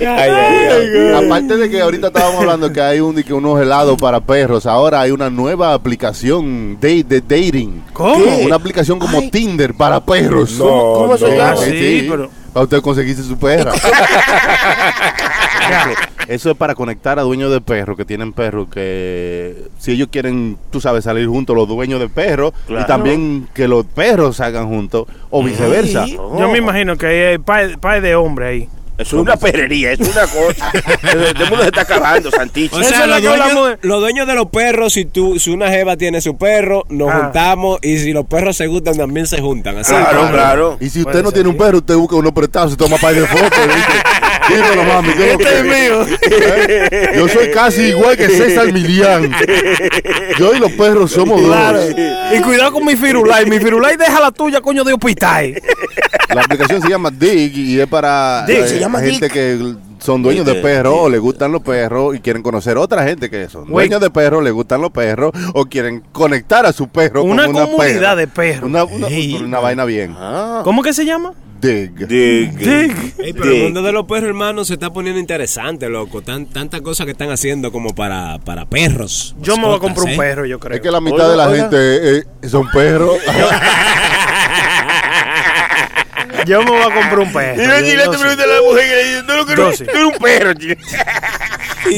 Ay, 0.00 0.30
ay, 0.30 0.68
ay. 0.70 1.21
Aparte 1.26 1.56
de 1.56 1.70
que 1.70 1.80
ahorita 1.80 2.08
estábamos 2.08 2.40
hablando 2.40 2.72
que 2.72 2.80
hay 2.80 3.00
un, 3.00 3.14
que 3.22 3.32
unos 3.34 3.60
helados 3.60 3.96
para 4.00 4.20
perros, 4.20 4.66
ahora 4.66 5.00
hay 5.00 5.10
una 5.10 5.30
nueva 5.30 5.72
aplicación 5.74 6.78
de, 6.80 7.02
de 7.04 7.20
dating. 7.20 7.82
¿Cómo? 7.92 8.24
Una 8.44 8.56
aplicación 8.56 8.98
como 8.98 9.20
Tinder 9.30 9.74
para 9.74 10.04
perros. 10.04 10.52
No, 10.58 10.64
¿Cómo- 10.64 11.16
se 11.16 11.36
llama? 11.36 11.50
Ah, 11.52 11.56
sí, 11.56 12.06
pero- 12.10 12.30
Para 12.52 12.64
usted 12.64 12.80
conseguirse 12.82 13.22
su 13.22 13.38
perra. 13.38 13.72
Eso 16.28 16.50
es 16.52 16.56
para 16.56 16.74
conectar 16.74 17.18
a 17.18 17.22
dueños 17.22 17.50
de 17.50 17.60
perros 17.60 17.96
que 17.96 18.04
tienen 18.04 18.32
perros 18.32 18.68
que 18.72 19.64
si 19.78 19.92
ellos 19.92 20.08
quieren, 20.10 20.56
tú 20.70 20.80
sabes, 20.80 21.04
salir 21.04 21.26
juntos 21.26 21.54
los 21.56 21.66
dueños 21.68 21.98
de 22.00 22.08
perros 22.08 22.52
Claro. 22.66 22.84
y 22.84 22.86
también 22.86 23.48
que 23.52 23.66
los 23.66 23.84
perros 23.86 24.36
salgan 24.36 24.68
juntos 24.68 25.06
o 25.30 25.42
viceversa. 25.42 26.06
Yo 26.06 26.48
me 26.50 26.58
imagino 26.58 26.96
que 26.96 27.06
hay 27.06 27.38
par, 27.38 27.78
par 27.80 28.00
de 28.00 28.14
hombre 28.14 28.46
ahí. 28.46 28.68
Es 29.02 29.12
una 29.12 29.36
perrería, 29.36 29.92
es 29.92 30.00
una 30.00 30.26
cosa. 30.26 30.72
El 31.12 31.48
mundo 31.48 31.60
se 31.62 31.66
está 31.68 31.82
acabando, 31.82 32.30
Santicho. 32.30 32.76
O 32.76 32.82
sea, 32.82 33.06
los 33.06 33.22
dueños, 33.22 33.78
los 33.82 34.00
dueños 34.00 34.26
de 34.26 34.34
los 34.34 34.46
perros, 34.46 34.92
si 34.94 35.04
tú, 35.04 35.38
si 35.38 35.50
una 35.50 35.68
jeva 35.68 35.96
tiene 35.96 36.20
su 36.20 36.36
perro, 36.36 36.84
nos 36.88 37.08
Ah. 37.10 37.20
juntamos 37.24 37.78
y 37.82 37.98
si 37.98 38.12
los 38.12 38.26
perros 38.26 38.56
se 38.56 38.66
gustan, 38.66 38.96
también 38.96 39.26
se 39.26 39.40
juntan. 39.40 39.78
Así. 39.78 39.92
Claro, 39.92 40.28
claro. 40.32 40.76
Y 40.80 40.88
si 40.88 41.02
Puede 41.02 41.16
usted 41.16 41.24
no 41.24 41.32
tiene 41.32 41.48
un 41.48 41.56
perro, 41.56 41.78
usted 41.78 41.94
busca 41.96 42.16
uno 42.16 42.32
prestado, 42.32 42.70
se 42.70 42.76
toma 42.76 42.96
par 42.98 43.14
de 43.14 43.26
fotos. 43.26 43.50
¿viste? 44.48 44.62
Dímelo, 44.62 44.84
mami. 44.84 45.08
¿qué 45.12 45.12
es 45.12 45.18
lo 45.18 45.32
Este 45.32 45.44
que- 45.44 45.58
es 45.58 45.64
mío. 45.64 46.16
¿Eh? 46.30 47.12
Yo 47.16 47.28
soy 47.28 47.50
casi 47.50 47.82
igual 47.84 48.16
que 48.16 48.28
César 48.28 48.72
Milián. 48.72 49.30
Yo 50.38 50.54
y 50.54 50.58
los 50.58 50.72
perros 50.72 51.10
somos 51.12 51.40
Claro. 51.42 51.78
dos. 51.80 51.94
Y 52.36 52.40
cuidado 52.42 52.72
con 52.72 52.84
mi 52.84 52.96
firulai. 52.96 53.46
Mi 53.46 53.58
firulai 53.58 53.96
deja 53.96 54.20
la 54.20 54.30
tuya, 54.30 54.60
coño 54.60 54.84
de 54.84 54.92
hospital. 54.92 55.54
La 56.34 56.40
aplicación 56.42 56.80
se 56.82 56.88
llama 56.88 57.10
Dig 57.10 57.56
y 57.56 57.80
es 57.80 57.86
para 57.86 58.44
Dig, 58.46 58.58
eh, 58.58 58.68
se 58.68 58.78
llama 58.78 59.00
gente 59.00 59.26
Dig. 59.26 59.32
que 59.32 59.74
son 59.98 60.22
dueños 60.22 60.46
de 60.46 60.54
perros 60.56 60.94
o 60.98 61.08
les 61.08 61.20
gustan 61.20 61.52
los 61.52 61.62
perros 61.62 62.16
y 62.16 62.20
quieren 62.20 62.42
conocer 62.42 62.76
otra 62.78 63.04
gente 63.04 63.28
que 63.30 63.48
son 63.48 63.68
dueños 63.68 64.00
de 64.00 64.10
perros, 64.10 64.42
les 64.42 64.52
gustan 64.52 64.80
los 64.80 64.90
perros 64.90 65.32
o 65.52 65.66
quieren 65.66 66.02
conectar 66.12 66.64
a 66.66 66.72
su 66.72 66.88
perro 66.88 67.22
Una 67.22 67.44
con 67.46 67.56
una 67.56 67.64
comunidad 67.66 67.92
perra. 68.00 68.16
de 68.16 68.26
perros. 68.26 68.62
Una, 68.64 68.84
una, 68.84 69.08
una 69.44 69.60
vaina 69.60 69.84
bien. 69.84 70.16
Ah. 70.18 70.62
¿Cómo 70.64 70.82
que 70.82 70.92
se 70.94 71.04
llama? 71.04 71.34
Dig. 71.62 71.94
Dig. 72.08 72.50
Dig. 72.58 73.14
Ey, 73.18 73.32
pero 73.32 73.52
el 73.52 73.62
mundo 73.62 73.82
de 73.82 73.92
los 73.92 74.04
perros, 74.06 74.24
hermano, 74.28 74.64
se 74.64 74.72
está 74.74 74.92
poniendo 74.92 75.20
interesante, 75.20 75.88
loco. 75.88 76.20
Tan, 76.20 76.46
tantas 76.46 76.80
cosas 76.80 77.06
que 77.06 77.12
están 77.12 77.30
haciendo 77.30 77.70
como 77.70 77.94
para, 77.94 78.40
para 78.44 78.66
perros. 78.66 79.36
Yo 79.40 79.56
me 79.56 79.66
voy 79.66 79.76
a 79.76 79.78
comprar 79.78 80.06
un 80.06 80.10
¿eh? 80.10 80.16
perro, 80.16 80.44
yo 80.44 80.58
creo. 80.58 80.74
Es 80.74 80.82
que 80.82 80.90
la 80.90 81.00
mitad 81.00 81.30
de 81.30 81.36
la 81.36 81.46
Oiga, 81.48 81.62
gente 81.62 82.18
eh, 82.18 82.24
son 82.48 82.68
perros. 82.70 83.16
Yo 86.46 86.62
me 86.64 86.70
voy 86.72 86.80
a 86.80 86.84
comprar 86.86 87.18
un 87.20 87.32
perro. 87.32 87.54
Y 87.62 87.90
te 87.96 88.18
pregunta 88.18 88.42
a 88.42 88.46
la 88.48 88.62
mujer 88.62 88.84
que 88.88 88.96
le 88.96 89.04
dice, 89.04 89.22
tú 89.22 89.32
lo 89.36 89.46
que 89.46 89.54
Yo 89.56 89.64
no- 89.64 89.72
sí. 89.72 89.84
eres 89.84 90.04
un 90.04 90.12
perro. 90.20 90.52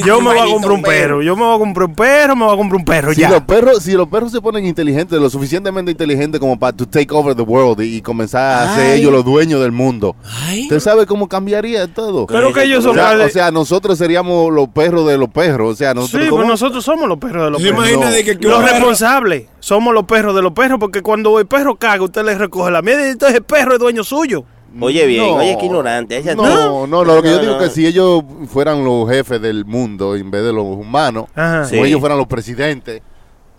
Yo 0.05 0.21
me 0.21 0.31
voy 0.35 0.39
a 0.39 0.53
comprar 0.53 0.73
un 0.73 0.83
perro. 0.83 1.23
Yo 1.23 1.37
me 1.37 1.43
voy 1.45 1.55
a 1.55 1.59
comprar 1.59 1.89
un 1.89 1.95
perro, 1.95 2.37
me 2.37 2.45
voy 2.45 2.55
a 2.55 2.57
comprar 2.57 2.79
un 2.79 2.85
perro 2.85 3.15
Si 3.15 3.21
ya. 3.21 3.29
los 3.31 3.43
perros, 3.43 3.83
si 3.83 3.93
los 3.93 4.09
perros 4.09 4.33
se 4.33 4.41
ponen 4.41 4.65
inteligentes, 4.67 5.19
lo 5.21 5.29
suficientemente 5.31 5.91
inteligentes 5.91 6.41
como 6.41 6.59
para 6.59 6.77
to 6.77 6.87
take 6.87 7.09
over 7.15 7.35
the 7.37 7.43
world 7.43 7.81
y, 7.83 7.97
y 7.97 8.01
comenzar 8.03 8.69
a 8.69 8.75
ser 8.77 8.93
Ay. 8.93 9.01
ellos 9.01 9.13
los 9.13 9.25
dueños 9.25 9.61
del 9.61 9.73
mundo. 9.73 10.17
Ay. 10.47 10.63
¿Usted 10.63 10.81
sabe 10.81 11.07
cómo 11.07 11.29
cambiaría 11.29 11.87
todo? 11.93 12.27
Pero 12.27 12.53
que 12.53 12.63
ellos 12.65 12.81
O 12.85 12.89
son 12.89 12.95
sea, 12.97 13.05
padres- 13.11 13.27
o 13.27 13.33
sea, 13.33 13.51
nosotros 13.51 13.99
seríamos 13.99 14.53
los 14.53 14.69
perros 14.69 15.07
de 15.07 15.19
los 15.19 15.29
perros. 15.29 15.73
O 15.73 15.77
sea, 15.77 15.91
Sí, 15.91 15.97
nosotros 15.97 16.21
pues 16.21 16.31
como- 16.31 16.45
nosotros 16.45 16.85
somos 16.85 17.09
los 17.09 17.19
perros 17.19 17.45
de 17.45 17.51
los 17.51 17.63
¿Se 17.63 17.69
perros. 17.69 17.79
imagina 17.89 18.07
No. 18.07 18.13
de 18.13 18.25
que, 18.25 18.39
que 18.39 18.49
Los 18.49 18.63
responsables 18.65 19.45
somos 19.61 19.95
los 19.95 20.05
perros 20.05 20.35
de 20.35 20.43
los 20.43 20.53
perros, 20.53 20.79
porque 20.79 21.03
cuando 21.03 21.39
el 21.39 21.47
perro 21.47 21.77
caga, 21.77 22.03
usted 22.05 22.25
le 22.25 22.35
recoge 22.37 22.71
la 22.71 22.83
mierda 22.83 23.07
y 23.07 23.11
entonces 23.11 23.37
el 23.39 23.45
perro 23.45 23.75
es 23.75 23.79
dueño 23.79 24.05
suyo. 24.05 24.45
Oye, 24.81 25.07
bien, 25.07 25.23
No. 25.23 25.35
oye, 25.37 25.57
qué 25.59 25.67
ignorante. 25.67 26.17
Ella- 26.17 26.35
No, 26.35 26.87
no, 26.87 26.87
no, 26.87 27.05
lo 27.05 27.23
que 27.23 27.29
yo 27.31 27.39
digo 27.39 27.53
no. 27.53 27.61
es 27.61 27.69
que 27.69 27.75
si 27.75 27.87
ellos 27.87 28.23
fueran 28.49 28.85
los 28.85 29.09
jefes 29.09 29.41
del 29.41 29.65
mundo 29.65 30.17
en 30.17 30.31
vez 30.31 30.43
de 30.45 30.53
los 30.53 30.65
humanos, 30.65 31.27
Ajá. 31.35 31.65
Sí. 31.67 31.79
ellos 31.79 32.01
fueran 32.01 32.19
los 32.19 32.27
presidentes, 32.27 33.01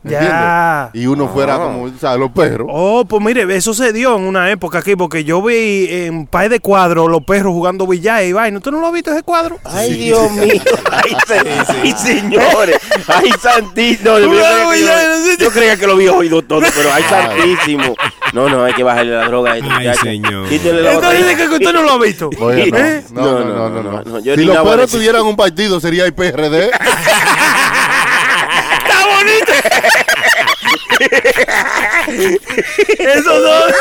Ya. 0.10 0.90
Y 0.94 1.06
uno 1.08 1.28
fuera 1.28 1.56
Ah. 1.56 1.60
como, 1.60 1.90
¿sabes? 2.00 2.20
Los 2.20 2.32
perros. 2.32 2.68
Oh, 2.72 3.06
pues 3.06 3.22
mire, 3.24 3.44
eso 3.56 3.74
se 3.74 3.92
dio 3.94 4.16
en 4.16 4.24
una 4.24 4.50
época 4.52 4.80
aquí, 4.80 4.96
porque 4.96 5.24
yo 5.24 5.42
vi 5.42 5.88
en 5.90 6.28
par 6.28 6.50
de 6.50 6.60
cuadros 6.60 7.10
los 7.10 7.24
perros 7.24 7.54
jugando 7.54 7.88
billar 7.88 8.24
y 8.24 8.34
vaina. 8.34 8.58
¿Usted 8.58 8.72
no 8.72 8.80
lo 8.80 8.88
ha 8.88 8.92
visto 8.92 9.12
ese 9.12 9.24
cuadro? 9.24 9.58
Ay, 9.64 9.94
Dios 9.94 10.32
mío. 10.34 10.62
Ay, 10.92 11.16
se- 11.28 11.42
ay, 11.82 11.92
señores. 11.98 12.78
Ay, 13.08 13.32
santísimo. 13.42 14.20
Yo, 14.20 14.30
creía 14.30 14.70
que 14.72 14.78
sí. 14.78 14.86
yo- 15.40 15.46
yo 15.46 15.52
creía 15.52 15.78
que 15.78 15.88
lo 15.88 15.94
había 15.94 16.12
oído 16.14 16.42
todo, 16.42 16.62
pero 16.76 16.90
ay, 16.94 17.04
santísimo. 17.10 17.96
No, 18.34 18.50
no, 18.50 18.64
hay 18.66 18.74
que 18.74 18.84
bajarle 18.84 19.14
la 19.16 19.26
droga 19.28 19.54
a 19.54 19.58
este 19.58 19.70
Ay, 19.72 19.78
muchacho. 19.88 20.02
señor. 20.04 20.50
Quítele 20.50 20.82
la 20.82 20.94
Entonces 20.94 21.20
dice 21.28 21.36
que 21.48 21.54
usted 21.54 21.74
no 21.74 21.82
lo 21.84 21.92
ha 21.92 22.00
visto. 22.00 22.30
Oye, 22.40 22.70
no, 22.72 22.78
¿Eh? 22.78 23.04
no, 23.12 23.22
no, 23.44 23.70
no, 23.70 23.82
no, 23.84 24.02
no. 24.04 24.22
Si 24.22 24.44
los 24.44 24.58
perros 24.58 24.92
tuvieran 24.92 25.22
un 25.24 25.36
partido, 25.36 25.80
sería 25.80 26.06
el 26.06 26.14
PRD. 26.14 26.70
¡Está 28.86 29.06
bonito! 29.08 29.54
Esos 33.00 33.26
dos. 33.26 33.74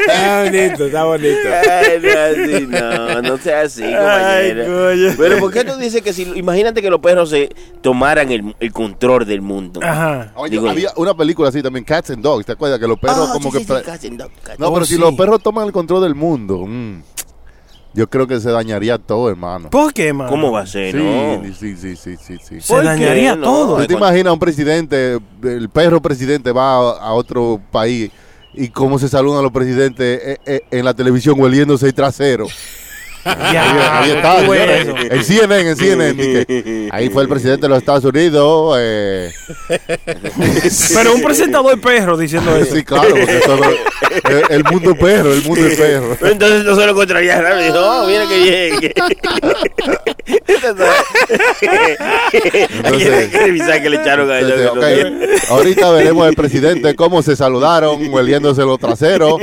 Está 0.00 0.42
bonito, 0.44 0.86
está 0.86 1.04
bonito. 1.04 1.48
Ay, 1.70 2.00
no, 2.02 2.10
así, 2.20 2.66
no, 2.66 3.22
no 3.22 3.38
sea 3.38 3.60
así, 3.62 3.82
compañero. 3.82 5.14
Pero 5.16 5.38
¿por 5.38 5.52
qué 5.52 5.64
tú 5.64 5.76
dices 5.76 6.02
que 6.02 6.12
si, 6.12 6.22
imagínate 6.34 6.82
que 6.82 6.90
los 6.90 7.00
perros 7.00 7.30
se 7.30 7.48
tomaran 7.82 8.30
el, 8.30 8.54
el 8.60 8.72
control 8.72 9.24
del 9.26 9.42
mundo? 9.42 9.80
Ajá. 9.82 10.32
Oye, 10.36 10.52
Digo- 10.52 10.68
había 10.68 10.90
una 10.96 11.14
película 11.14 11.48
así 11.48 11.62
también, 11.62 11.84
Cats 11.84 12.10
and 12.10 12.22
Dogs, 12.22 12.46
¿te 12.46 12.52
acuerdas? 12.52 12.78
Que 12.78 12.86
los 12.88 12.98
perros 12.98 13.28
Ah, 13.30 13.32
como 13.32 13.50
sí, 13.52 13.58
que... 13.64 13.98
sí, 13.98 14.10
no. 14.10 14.24
No, 14.58 14.68
Oh, 14.68 14.74
pero 14.74 14.86
si 14.86 14.96
los 14.96 15.14
perros 15.14 15.42
toman 15.42 15.66
el 15.66 15.72
control 15.72 16.02
del 16.02 16.14
mundo, 16.14 16.64
mm, 16.66 17.02
yo 17.94 18.08
creo 18.10 18.26
que 18.26 18.40
se 18.40 18.50
dañaría 18.50 18.98
todo, 18.98 19.30
hermano. 19.30 19.70
¿Por 19.70 19.92
qué, 19.92 20.12
mano? 20.12 20.30
¿Cómo 20.30 20.50
va 20.52 20.60
a 20.60 20.66
ser, 20.66 20.92
Sí, 20.92 20.98
no? 20.98 21.42
sí, 21.54 21.76
sí, 21.76 21.96
sí, 21.96 22.16
sí, 22.16 22.36
sí. 22.42 22.60
Se 22.60 22.82
dañaría 22.82 23.36
No, 23.36 23.42
todo. 23.44 23.76
¿Tú 23.78 23.86
te 23.86 23.94
imaginas 23.94 24.32
un 24.32 24.38
presidente, 24.38 25.18
el 25.42 25.68
perro 25.68 26.00
presidente 26.02 26.50
va 26.52 26.74
a, 26.74 26.90
a 27.08 27.12
otro 27.12 27.60
país 27.70 28.10
y 28.52 28.68
cómo 28.68 28.98
se 28.98 29.08
saludan 29.08 29.42
los 29.42 29.52
presidentes 29.52 30.20
eh, 30.22 30.38
eh, 30.46 30.60
en 30.70 30.84
la 30.84 30.94
televisión 30.94 31.40
hueliéndose 31.40 31.86
el 31.86 31.94
trasero? 31.94 32.46
Ya, 33.24 34.00
ahí 34.02 34.10
está, 34.10 34.36
¿qué 34.40 34.46
fue 34.46 34.58
señores. 34.58 34.86
eso? 34.86 34.96
en 35.14 35.24
CNN, 35.24 35.70
en 35.70 35.76
CNN. 35.76 36.88
ahí 36.92 37.08
fue 37.08 37.22
el 37.22 37.28
presidente 37.28 37.62
de 37.62 37.68
los 37.68 37.78
Estados 37.78 38.04
Unidos. 38.04 38.76
eh, 38.80 39.32
Pero 40.94 41.14
un 41.14 41.22
presentador 41.22 41.80
perro 41.80 42.16
diciendo 42.16 42.54
eso. 42.56 42.74
sí, 42.74 42.84
claro, 42.84 43.08
porque 43.10 43.40
el, 44.28 44.44
el 44.56 44.64
mundo 44.64 44.94
perro, 44.94 45.32
el 45.32 45.42
mundo 45.42 45.66
es 45.66 45.76
perro. 45.76 46.16
Entonces 46.20 46.64
no 46.64 46.76
se 46.76 46.86
lo 46.86 46.94
contraría. 46.94 47.40
Dijo, 47.56 47.78
oh, 47.78 48.06
mira 48.06 48.26
que 48.28 48.38
bien. 48.42 48.92
Ahorita 55.50 55.90
veremos 55.90 56.28
el 56.28 56.34
presidente 56.34 56.94
cómo 56.94 57.22
se 57.22 57.36
saludaron, 57.36 58.12
hueliéndose 58.12 58.62
los 58.62 58.78
traseros. 58.78 59.38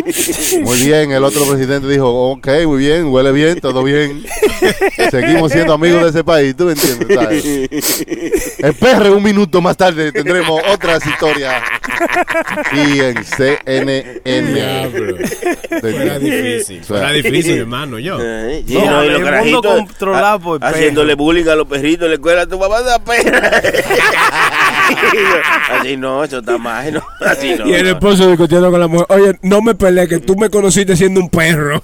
Muy 0.61 0.77
bien, 0.83 1.11
el 1.11 1.23
otro 1.23 1.45
presidente 1.45 1.87
dijo, 1.87 2.31
ok, 2.31 2.47
muy 2.65 2.79
bien, 2.79 3.05
huele 3.07 3.31
bien, 3.31 3.59
todo 3.59 3.83
bien. 3.83 4.23
Seguimos 5.09 5.51
siendo 5.51 5.73
amigos 5.73 6.03
de 6.03 6.09
ese 6.09 6.23
país, 6.23 6.55
¿tú 6.55 6.65
me 6.65 6.73
entiendes? 6.73 7.17
¿sabes? 7.17 9.09
Un 9.11 9.23
minuto 9.23 9.61
más 9.61 9.75
tarde, 9.77 10.11
tendremos 10.11 10.61
otras 10.71 11.05
historias. 11.05 11.61
Y 12.73 12.99
en 12.99 13.23
CNN. 13.23 14.89
Fuera 15.81 16.19
difícil. 16.19 16.83
Fuera 16.83 17.11
difícil, 17.11 17.59
hermano, 17.59 17.99
yo. 17.99 18.19
Sí, 18.19 18.63
No, 18.73 18.85
no, 18.85 19.05
y 19.05 19.07
el 19.09 19.35
mundo 19.43 19.61
controlado 19.61 20.39
por 20.39 20.63
ha- 20.63 20.71
Haciéndole 20.91 21.15
bullying 21.15 21.47
a 21.47 21.55
los 21.55 21.67
perritos 21.67 22.05
en 22.05 22.09
la 22.09 22.15
escuela. 22.15 22.45
Tu 22.45 22.59
mamá 22.59 22.81
da 22.81 22.99
pena. 22.99 23.39
Así 25.79 25.95
no, 25.97 26.23
eso 26.23 26.39
está 26.39 26.57
mal. 26.57 26.93
No, 26.93 27.03
así 27.21 27.55
no. 27.57 27.67
Y 27.67 27.73
el 27.73 27.87
esposo 27.87 28.27
discutiendo 28.27 28.69
con 28.71 28.79
la 28.79 28.87
mujer, 28.87 29.05
oye, 29.09 29.39
no 29.41 29.61
me 29.61 29.73
pelees, 29.73 30.09
que 30.09 30.19
tú 30.19 30.35
me 30.35 30.49
conociste 30.49 30.97
siendo 30.97 31.21
un 31.21 31.29
perro. 31.29 31.81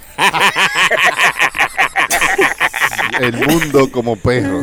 El 3.19 3.33
mundo 3.33 3.91
como 3.91 4.15
perro. 4.15 4.61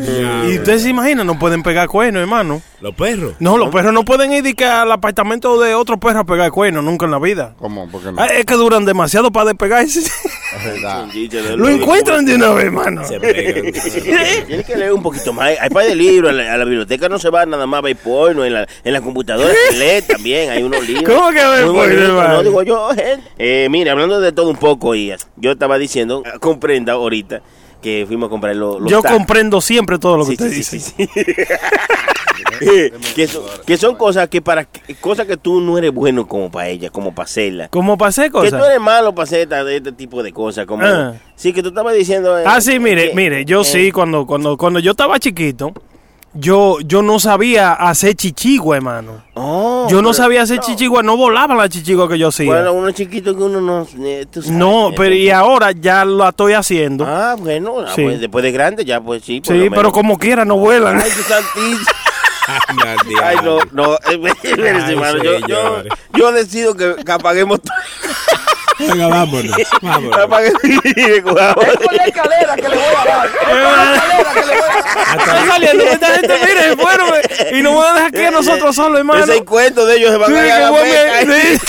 Y 0.49 0.59
ustedes 0.59 0.83
se 0.83 0.91
imaginan, 0.91 1.27
no 1.27 1.39
pueden 1.39 1.63
pegar 1.63 1.89
cuernos, 1.89 2.21
hermano. 2.21 2.63
Los 2.81 2.95
perros. 2.95 3.35
No, 3.39 3.57
los 3.57 3.71
perros 3.71 3.93
no 3.93 4.05
pueden 4.05 4.33
ir 4.33 4.55
que 4.55 4.67
al 4.67 4.93
apartamento 4.93 5.59
de 5.61 5.75
otro 5.75 5.99
perro 5.99 6.21
a 6.21 6.25
pegar 6.25 6.51
cuernos 6.51 6.85
nunca 6.85 7.07
en 7.07 7.13
la 7.13 7.19
vida. 7.19 7.55
¿Cómo? 7.59 7.89
¿Por 7.89 8.03
qué 8.03 8.13
no? 8.13 8.21
Ah, 8.21 8.27
Es 8.27 8.45
que 8.45 8.55
duran 8.55 8.85
demasiado 8.85 9.31
para 9.33 9.47
despegarse. 9.47 10.01
Es 10.01 10.65
verdad. 10.65 11.07
Lo 11.57 11.69
encuentran 11.69 12.27
de 12.27 12.35
una 12.35 12.51
vez, 12.51 12.67
hermano. 12.67 13.05
Se 13.09 13.19
pegan. 13.19 13.73
Tienes 14.47 14.67
que 14.67 14.77
leer 14.77 14.93
un 14.93 15.03
poquito 15.03 15.33
más. 15.33 15.53
Hay 15.59 15.71
par 15.71 15.87
de 15.87 15.95
libros. 15.95 16.31
A 16.31 16.35
la, 16.35 16.53
a 16.53 16.57
la 16.59 16.65
biblioteca 16.65 17.09
no 17.09 17.19
se 17.19 17.31
va 17.31 17.47
nada 17.47 17.67
más 17.67 17.79
a 17.79 17.83
ver 17.83 17.97
porno. 17.97 18.45
En 18.45 18.53
la, 18.53 18.69
en 18.85 18.93
la 18.93 19.01
computadora 19.01 19.53
se 19.71 19.77
lee 19.79 20.03
también. 20.07 20.51
Hay 20.51 20.63
unos 20.63 20.87
libros. 20.87 21.09
¿Cómo 21.15 21.31
que 21.31 21.41
a 21.41 21.49
ver 21.51 21.67
Muy 21.67 21.75
porno, 21.75 22.01
hermano? 22.03 22.35
No 22.35 22.43
digo 22.43 22.63
yo, 22.63 22.89
gente. 22.91 23.23
Eh, 23.39 23.69
mira, 23.71 23.93
hablando 23.93 24.21
de 24.21 24.33
todo 24.33 24.51
un 24.51 24.57
poco, 24.57 24.95
y 24.95 25.13
yo 25.37 25.53
estaba 25.53 25.79
diciendo, 25.79 26.23
ah, 26.27 26.39
comprenda 26.39 26.93
ahorita 26.95 27.41
que 27.85 28.05
fuimos 28.07 28.27
a 28.29 28.31
comprar 28.31 28.57
los, 28.57 28.81
los 28.81 28.91
Yo 28.91 29.03
tacos. 29.03 29.19
comprendo 29.19 29.61
siempre 29.61 29.99
todo 29.99 30.17
lo 30.17 30.25
que 30.25 30.31
Sí, 30.37 30.43
usted 30.43 30.49
sí, 30.49 30.55
dice. 30.57 30.81
sí, 30.81 30.95
sí, 30.97 31.09
sí. 31.15 31.35
Eh, 32.61 32.93
que, 33.17 33.27
son, 33.27 33.43
que 33.67 33.77
son 33.77 33.97
cosas 33.97 34.29
que 34.29 34.41
para 34.41 34.67
cosas 35.01 35.27
que 35.27 35.37
tú 35.37 35.61
no 35.61 35.77
eres 35.77 35.93
bueno 35.93 36.27
como 36.29 36.51
para 36.53 36.69
ella, 36.69 36.89
como 36.89 37.13
para 37.15 37.25
hacerla. 37.25 37.69
¿Cómo 37.69 37.99
pasé 37.99 38.25
Que 38.25 38.29
tú 38.31 38.39
cosas? 38.39 38.65
eres 38.67 38.81
malo 38.81 39.13
para 39.15 39.25
hacer 39.25 39.49
este 39.71 39.93
tipo 39.93 40.23
de 40.23 40.33
cosas. 40.33 40.65
Como, 40.67 40.85
Ah. 40.85 41.15
Sí, 41.35 41.53
que 41.53 41.63
tú 41.63 41.69
estabas 41.71 41.95
diciendo. 41.97 42.39
eh, 42.39 42.45
Ah, 42.47 42.61
sí, 42.61 42.79
mire, 42.79 43.09
que- 43.11 43.15
mire, 43.17 43.45
yo 43.45 43.63
eh, 43.63 43.65
sí, 43.65 43.91
cuando, 43.93 44.25
cuando, 44.27 44.57
cuando 44.57 44.79
yo 44.79 44.93
estaba 44.93 45.19
chiquito, 45.19 45.73
yo, 46.35 46.79
yo 46.81 47.03
no 47.03 47.21
sabía 47.21 47.73
hacer 47.73 48.15
chichigua, 48.15 48.77
hermano. 48.77 49.23
oh, 49.35 49.87
Yo 49.89 49.99
no 49.99 50.11
pero- 50.11 50.15
sabía 50.15 50.43
hacer 50.43 50.59
no. 50.59 50.63
chichigua, 50.65 51.03
no 51.03 51.17
volaban 51.17 51.57
las 51.57 51.71
chichiguas 51.71 52.09
que 52.09 52.19
yo 52.19 52.29
hacía. 52.29 52.47
Bueno, 52.47 52.73
uno 52.73 52.91
chiquito 52.91 53.37
que 53.37 53.43
uno 53.45 53.61
no. 53.61 53.87
eh, 54.05 54.27
tú 54.31 54.43
sabes, 54.43 54.57
no, 54.57 54.91
eh, 54.91 54.95
pero 54.97 55.15
y 55.15 55.31
ahora 55.31 55.71
ya 55.73 56.05
lo 56.05 56.29
estoy 56.29 56.55
haciendo. 56.55 57.07
Ah, 57.07 57.37
bueno, 57.39 57.77
ah, 57.81 57.93
Sí. 57.95 58.03
pues, 58.03 58.21
después 58.21 58.43
de 58.43 58.53
grande 58.53 58.85
ya, 58.85 59.01
pues 59.01 59.23
sí. 59.25 59.37
sí, 59.37 59.41
pero 59.47 59.71
menos. 59.71 59.93
como 59.93 60.19
quiera 60.19 60.45
no 60.45 60.57
vuelan. 60.57 61.01
Ay, 61.01 61.11
Ay, 63.23 63.37
no, 63.43 63.59
no. 63.73 63.97
Ay, 64.05 64.21
hermano. 64.45 65.23
Yo, 65.23 65.39
yo, 65.47 65.83
yo 66.15 66.33
decido 66.33 66.75
que, 66.75 66.97
que 67.05 67.13
apaguemos 67.13 67.61
todo. 67.63 67.75
Venga, 68.79 69.07
vámonos. 69.09 69.57
Vámonos. 69.83 70.19
Apaguemos 70.19 70.61
y 70.65 71.21
cojamos. 71.23 71.65
la 71.93 72.05
escalera 72.05 72.57
que 72.57 72.69
le 72.69 72.77
voy 72.77 72.85
a 72.85 73.05
dar. 73.05 73.31
Está 75.19 75.47
saliendo 75.47 75.85
esta 75.85 76.07
gente, 76.15 76.39
mire, 76.47 76.63
se 76.71 76.77
fueron 76.77 77.09
eh, 77.15 77.51
y 77.59 77.63
nos 77.63 77.75
van 77.77 77.87
a 77.87 77.93
dejar 77.95 78.09
aquí 78.09 78.25
a 78.25 78.31
nosotros 78.31 78.75
solos, 78.77 78.99
hermano. 78.99 79.23
Ese 79.25 79.45
cuento 79.45 79.87
de 79.87 79.97
ellos 79.97 80.11
se 80.11 80.17
van 80.19 80.31
Sí, 80.31 80.37
a 80.39 80.43
que 80.59 80.67
voy 80.71 80.81
a 80.81 80.83
peca. 80.83 81.25
ver- 81.25 81.59
sí. 81.61 81.67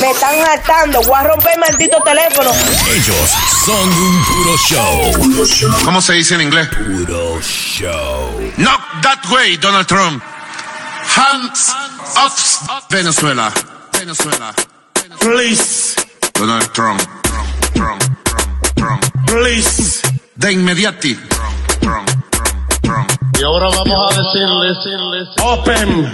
Me 0.00 0.10
están 0.12 0.40
hartando. 0.40 1.02
Voy 1.02 1.14
a 1.18 1.22
romper 1.24 1.52
el 1.54 1.60
maldito 1.60 2.00
teléfono. 2.02 2.50
Ellos 2.50 3.30
son 3.66 3.88
un 3.88 4.24
puro 4.24 4.56
show. 4.56 5.78
¿Cómo 5.84 6.00
se 6.00 6.12
dice 6.14 6.34
en 6.36 6.42
inglés? 6.42 6.68
Puro 6.68 7.40
show. 7.42 8.52
Not 8.56 8.80
that 9.02 9.18
way, 9.30 9.56
Donald 9.56 9.86
Trump. 9.86 10.22
Hands 11.16 11.72
off 12.16 12.88
Venezuela. 12.90 13.52
Venezuela. 13.92 14.54
Please, 15.20 15.94
Donald 16.34 16.72
Trump. 16.72 17.00
Trump, 17.22 17.48
Trump, 17.74 18.02
Trump, 18.24 18.52
Trump. 18.76 19.02
please. 19.26 20.00
De 20.36 20.52
inmediati. 20.52 21.14
Trump, 21.28 21.80
Trump, 21.80 22.08
Trump, 22.30 22.58
Trump. 22.82 23.10
Y 23.38 23.42
ahora 23.42 23.68
vamos 23.68 24.16
a 24.16 24.20
decirles, 24.62 25.28
open, 25.42 26.12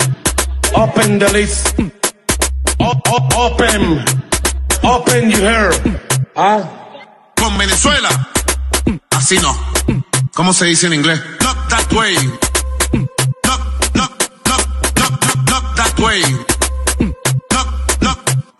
open 0.75 1.19
the 1.19 1.29
list. 1.33 1.79
O- 2.79 3.01
o- 3.11 3.47
open, 3.47 4.05
open 4.83 5.31
you 5.31 5.39
hear. 5.39 5.71
Ah, 6.37 6.63
Con 7.37 7.57
Venezuela. 7.59 8.09
Así 9.11 9.39
no. 9.39 9.55
¿Cómo 10.35 10.53
se 10.53 10.65
dice 10.67 10.87
en 10.87 10.95
inglés? 10.95 11.21
Not 11.43 11.69
that 11.69 11.93
way. 11.93 12.15
Not, 13.45 13.61
not, 13.95 14.11
not, 14.47 14.61
not, 14.97 15.25
not, 15.25 15.51
not 15.51 15.77
that 15.77 15.99
way. 16.01 16.23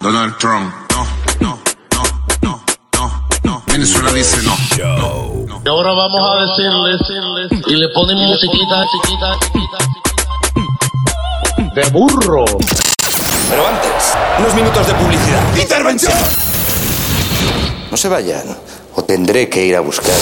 Donald 0.05 0.37
Trump. 0.37 0.71
No, 0.91 1.07
no, 1.41 1.59
no, 1.95 2.03
no, 2.43 2.63
no, 2.93 3.27
no. 3.43 3.63
Venezuela 3.69 4.13
dice 4.13 4.37
no. 4.43 4.55
Show. 4.77 5.47
y 5.65 5.69
ahora 5.71 5.93
vamos 5.93 6.23
a 6.23 6.41
decirles, 6.45 7.01
y 7.67 7.75
le 7.75 7.89
ponen 7.89 8.19
musiquita, 8.19 8.85
chiquita, 8.85 9.39
chiquita, 9.41 9.79
chiquita. 9.81 11.75
De 11.75 11.89
burro. 11.89 12.45
Pero 13.49 13.67
antes, 13.67 14.15
unos 14.41 14.55
minutos 14.55 14.87
de 14.87 14.93
publicidad. 14.93 15.57
¡Intervención! 15.57 16.13
No 17.91 17.97
se 17.97 18.09
vayan, 18.11 18.45
o 18.97 19.05
tendré 19.05 19.49
que 19.49 19.65
ir 19.65 19.75
a 19.75 19.81
buscar. 19.81 20.13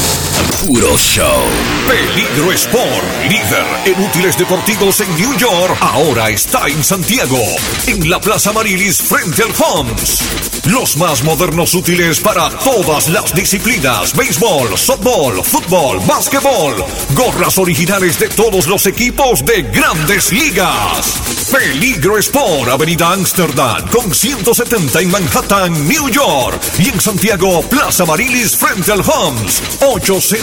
Puro 0.60 0.96
show. 0.96 1.42
Peligro 1.88 2.52
Sport, 2.52 3.04
líder 3.28 3.66
en 3.84 4.04
útiles 4.04 4.38
deportivos 4.38 5.00
en 5.00 5.12
New 5.16 5.36
York, 5.36 5.76
ahora 5.80 6.30
está 6.30 6.68
en 6.68 6.84
Santiago, 6.84 7.38
en 7.86 8.08
la 8.08 8.20
Plaza 8.20 8.52
Marilis 8.52 9.02
frente 9.02 9.42
al 9.42 9.50
Homs. 9.58 10.20
Los 10.66 10.96
más 10.96 11.24
modernos 11.24 11.74
útiles 11.74 12.20
para 12.20 12.48
todas 12.50 13.08
las 13.08 13.34
disciplinas, 13.34 14.14
béisbol, 14.14 14.78
softball, 14.78 15.42
fútbol, 15.42 15.98
básquetbol, 16.06 16.84
gorras 17.14 17.58
originales 17.58 18.20
de 18.20 18.28
todos 18.28 18.68
los 18.68 18.86
equipos 18.86 19.44
de 19.44 19.62
grandes 19.62 20.32
ligas. 20.32 21.16
Peligro 21.50 22.16
Sport, 22.18 22.68
Avenida 22.68 23.12
Amsterdam, 23.12 23.88
con 23.88 24.14
170 24.14 25.00
en 25.00 25.10
Manhattan, 25.10 25.88
New 25.88 26.08
York, 26.08 26.60
y 26.78 26.88
en 26.88 27.00
Santiago, 27.00 27.62
Plaza 27.62 28.04
Marilis 28.04 28.56
frente 28.56 28.92
al 28.92 29.00
Homs, 29.00 29.60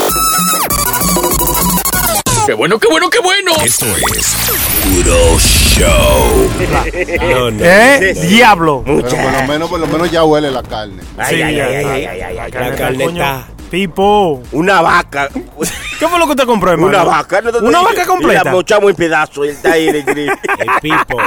¡Qué 2.46 2.54
bueno, 2.54 2.78
qué 2.78 2.88
bueno, 2.88 3.08
qué 3.10 3.18
bueno! 3.20 3.52
Esto 3.64 3.86
es 4.16 4.36
Puro 4.84 5.38
Show. 5.38 6.50
No, 7.30 7.50
no. 7.50 7.64
¿Eh? 7.64 8.14
Diablo. 8.28 8.82
Pero 8.84 9.00
por 9.08 9.32
lo 9.32 9.42
menos, 9.46 9.68
por 9.70 9.80
lo 9.80 9.86
menos 9.86 10.10
ya 10.10 10.24
huele 10.24 10.50
la 10.50 10.62
carne. 10.62 11.02
Ay, 11.16 11.36
Sí, 11.36 11.42
ay, 11.42 11.60
ay, 11.60 11.74
ay, 11.74 11.84
ay, 11.84 12.06
ay, 12.06 12.20
ay, 12.38 12.50
La 12.52 12.66
ay. 12.66 12.72
carne 12.76 13.04
Coño, 13.04 13.22
está. 13.22 13.46
Pipo. 13.70 14.42
Una 14.52 14.82
vaca. 14.82 15.28
¿Qué 15.98 16.08
fue 16.08 16.18
lo 16.18 16.24
que 16.26 16.30
usted 16.32 16.44
compró, 16.44 16.72
hermano? 16.72 16.88
Una 16.88 17.04
vaca. 17.04 17.40
no 17.40 17.52
te 17.52 17.58
Una 17.58 17.80
vaca 17.82 18.04
completa. 18.04 18.44
La 18.44 18.50
mochamos 18.52 18.90
en 18.90 18.96
pedazos. 18.96 19.46
y 19.46 19.48
él 19.48 19.54
está 19.54 19.72
ahí 19.72 19.88
el. 19.88 19.96
El 20.06 20.36
pipo. 20.82 21.18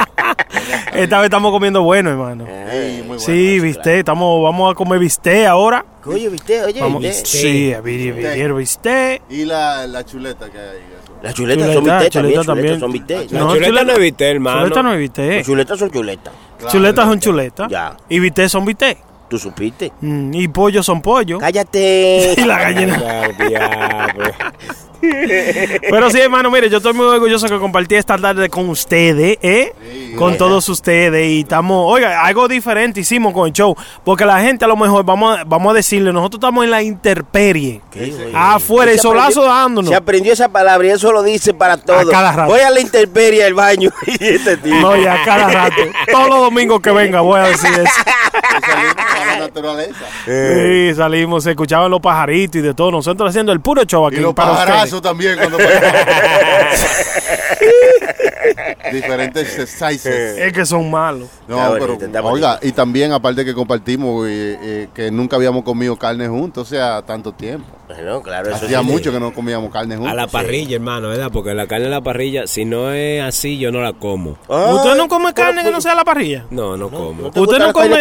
Esta 0.93 1.18
vez 1.20 1.26
estamos 1.26 1.51
comiendo 1.51 1.82
bueno, 1.84 2.09
hermano. 2.09 2.45
Sí, 2.45 2.97
muy 2.97 3.01
bueno. 3.07 3.20
Sí, 3.20 3.59
viste, 3.59 3.99
estamos, 3.99 4.43
vamos 4.43 4.72
a 4.72 4.76
comer 4.76 4.99
bistec 4.99 5.47
ahora. 5.47 5.86
Oye, 6.05 6.28
¿viste? 6.30 6.61
Oye, 6.64 6.82
Vamos, 6.82 7.01
¿viste? 7.01 7.26
sí, 7.26 7.74
quiero 7.84 8.57
bistec. 8.57 9.22
Y 9.30 9.45
la, 9.45 9.88
la 9.88 10.05
chuleta 10.05 10.49
que 10.49 10.57
hay. 10.59 10.93
Las 11.24 11.34
chuletas 11.34 11.63
Chuleta, 11.63 11.74
son 11.74 11.84
bistec 11.84 12.11
también. 12.11 12.11
chuleta 12.11 12.43
Chuletas 12.43 12.45
también. 12.45 12.80
son 12.80 12.91
bistec. 12.91 13.32
La 13.32 13.39
No, 13.39 13.47
chuleta 13.53 13.67
chuleta- 13.67 13.86
no 13.86 13.93
evité, 13.93 14.30
hermano. 14.32 14.59
Chuleta 14.61 14.84
no 14.84 14.89
es 14.89 14.93
Las 14.93 14.99
bistec. 14.99 15.45
chuletas 15.45 15.80
son 15.80 15.89
chuletas. 15.91 16.34
Chuletas 16.69 17.05
son 17.05 17.19
chuletas. 17.19 17.69
Ya. 17.71 17.97
Y 18.09 18.19
bistec 18.19 18.47
son 18.49 18.65
bistec. 18.65 18.97
¿Tú 19.30 19.39
supiste? 19.39 19.91
Mm, 20.01 20.34
y 20.34 20.47
pollo 20.49 20.84
son 20.84 21.01
pollo. 21.01 21.39
Cállate. 21.39 22.36
Y 22.38 22.41
la 22.45 22.59
gallina. 22.59 23.01
Pero 25.89 26.09
sí, 26.09 26.19
hermano, 26.19 26.49
mire, 26.49 26.69
yo 26.69 26.77
estoy 26.77 26.93
muy 26.93 27.05
orgulloso 27.05 27.47
que 27.47 27.57
compartí 27.59 27.95
esta 27.95 28.17
tarde 28.17 28.49
con 28.49 28.69
ustedes, 28.69 29.37
¿eh? 29.41 29.73
con 30.17 30.37
todos 30.37 30.67
ustedes. 30.69 31.27
Y 31.29 31.41
estamos, 31.41 31.85
oiga, 31.91 32.23
algo 32.23 32.47
diferente 32.47 33.01
hicimos 33.01 33.33
con 33.33 33.47
el 33.47 33.53
show. 33.53 33.75
Porque 34.03 34.25
la 34.25 34.39
gente 34.41 34.65
a 34.65 34.67
lo 34.67 34.77
mejor, 34.77 35.03
vamos 35.03 35.39
a, 35.39 35.43
vamos 35.43 35.71
a 35.71 35.75
decirle, 35.75 36.13
nosotros 36.13 36.39
estamos 36.39 36.63
en 36.63 36.71
la 36.71 36.81
intemperie. 36.81 37.81
Afuera, 38.33 38.91
y 38.93 38.95
Se 38.95 39.01
solazo 39.01 39.41
aprendió- 39.41 39.53
dándonos. 39.53 39.89
Se 39.89 39.95
aprendió 39.95 40.33
esa 40.33 40.49
palabra 40.49 40.87
y 40.87 40.91
eso 40.91 41.11
lo 41.11 41.23
dice 41.23 41.53
para 41.53 41.77
todo. 41.77 42.09
cada 42.09 42.31
rato. 42.31 42.51
Voy 42.51 42.61
a 42.61 42.69
la 42.69 42.79
intemperie 42.79 43.43
al 43.43 43.53
baño 43.53 43.89
y 44.07 44.25
este 44.25 44.57
tipo. 44.57 44.75
No, 44.77 44.95
ya 44.95 45.23
cada 45.25 45.49
rato. 45.49 45.81
Todos 46.11 46.29
los 46.29 46.39
domingos 46.39 46.79
que 46.81 46.91
venga 46.91 47.21
voy 47.21 47.39
a 47.39 47.43
decir 47.43 47.69
eso. 47.71 47.83
Y 47.83 48.61
salimos 48.65 48.95
a 48.97 49.25
la 49.25 49.37
naturaleza. 49.39 50.05
Sí, 50.25 50.95
salimos, 50.95 51.43
se 51.43 51.51
escuchaban 51.51 51.91
los 51.91 51.99
pajaritos 51.99 52.55
y 52.57 52.61
de 52.61 52.73
todo. 52.73 52.91
Nosotros 52.91 53.29
haciendo 53.29 53.51
el 53.51 53.59
puro 53.59 53.83
show 53.83 54.07
aquí 54.07 54.17
Y 54.17 54.19
los 54.19 54.33
para 54.33 54.53
también 55.01 55.37
cuando 55.37 55.57
Diferentes 58.91 59.69
sizes. 59.69 60.37
Es 60.37 60.53
que 60.53 60.65
son 60.65 60.89
malos. 60.89 61.29
No, 61.47 61.57
Está 61.57 61.73
pero, 61.73 61.87
bonito, 61.87 62.05
está 62.05 62.21
oiga, 62.23 62.59
y 62.61 62.71
también 62.71 63.11
aparte 63.11 63.45
que 63.45 63.53
compartimos 63.53 64.27
eh, 64.27 64.57
eh, 64.61 64.87
que 64.93 65.11
nunca 65.11 65.35
habíamos 65.35 65.63
comido 65.63 65.95
carne 65.97 66.27
juntos, 66.27 66.67
o 66.67 66.69
sea, 66.69 67.01
tanto 67.01 67.31
tiempo. 67.31 67.65
Bueno, 67.87 68.21
claro, 68.21 68.49
eso 68.49 68.65
Hacía 68.65 68.79
sí. 68.79 68.85
mucho 68.85 69.11
que 69.11 69.19
no 69.19 69.33
comíamos 69.33 69.71
carne 69.71 69.95
juntos. 69.95 70.11
A 70.11 70.15
la 70.15 70.27
parrilla, 70.27 70.75
hermano, 70.75 71.09
¿verdad? 71.09 71.29
Porque 71.31 71.53
la 71.53 71.67
carne 71.67 71.85
en 71.85 71.91
la 71.91 72.01
parrilla, 72.01 72.47
si 72.47 72.65
no 72.65 72.91
es 72.91 73.21
así, 73.21 73.57
yo 73.57 73.71
no 73.71 73.81
la 73.81 73.93
como. 73.93 74.37
Ah, 74.49 74.73
¿Usted 74.75 74.95
no 74.95 75.07
come 75.07 75.33
carne 75.33 75.63
que 75.63 75.71
no 75.71 75.81
sea 75.81 75.93
a 75.93 75.95
la 75.95 76.03
parrilla? 76.05 76.45
No, 76.49 76.77
no 76.77 76.89
como. 76.89 77.31
¿te 77.31 77.39
¿Usted 77.39 77.59
no 77.59 77.73
come? 77.73 77.97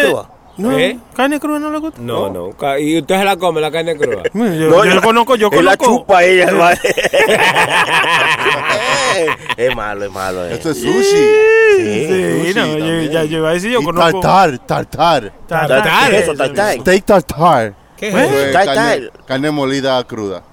No, 0.55 0.77
¿Eh? 0.77 0.99
¿Carne 1.15 1.39
cruda 1.39 1.57
no 1.57 1.71
le 1.71 1.79
gusta? 1.79 1.99
No, 1.99 2.29
no. 2.29 2.51
¿Y 2.77 2.99
usted 2.99 3.17
se 3.17 3.25
la 3.25 3.37
come, 3.37 3.59
la 3.59 3.71
carne 3.71 3.97
cruda? 3.97 4.21
Yo, 4.33 4.69
No, 4.69 4.85
yo 4.85 4.93
no, 4.95 5.01
conozco, 5.01 5.35
yo 5.35 5.49
él 5.51 5.65
la 5.65 5.75
conozco. 5.77 6.01
chupa 6.01 6.23
ella, 6.23 6.43
hermano. 6.45 6.77
es 9.57 9.75
malo, 9.75 10.05
es 10.05 10.11
malo. 10.11 10.45
eh. 10.45 10.53
Esto 10.53 10.71
es 10.71 10.81
sushi. 10.81 11.27
Sí, 11.77 12.07
sushi 12.07 12.53
no, 12.53 12.65
yo, 12.67 12.77
también. 12.77 13.11
ya, 13.11 13.23
yo 13.23 13.37
iba 13.39 13.49
a 13.49 13.53
decir, 13.53 13.71
yo 13.71 13.81
Y 13.81 13.83
conozco. 13.83 14.19
tartar, 14.19 14.59
tartar. 14.59 15.31
Tartar. 15.47 16.09
¿Qué 16.11 16.17
es 16.17 16.23
eso, 16.23 16.33
tartar? 16.35 16.75
Steak 16.79 17.05
tartar. 17.05 17.73
¿Qué 17.97 18.07
es 18.09 18.15
Eso 18.15 18.23
eso? 18.25 18.39
es 18.45 18.53
Tartar. 18.53 18.75
carne, 18.75 19.09
carne 19.25 19.51
molida 19.51 20.03
cruda. 20.03 20.43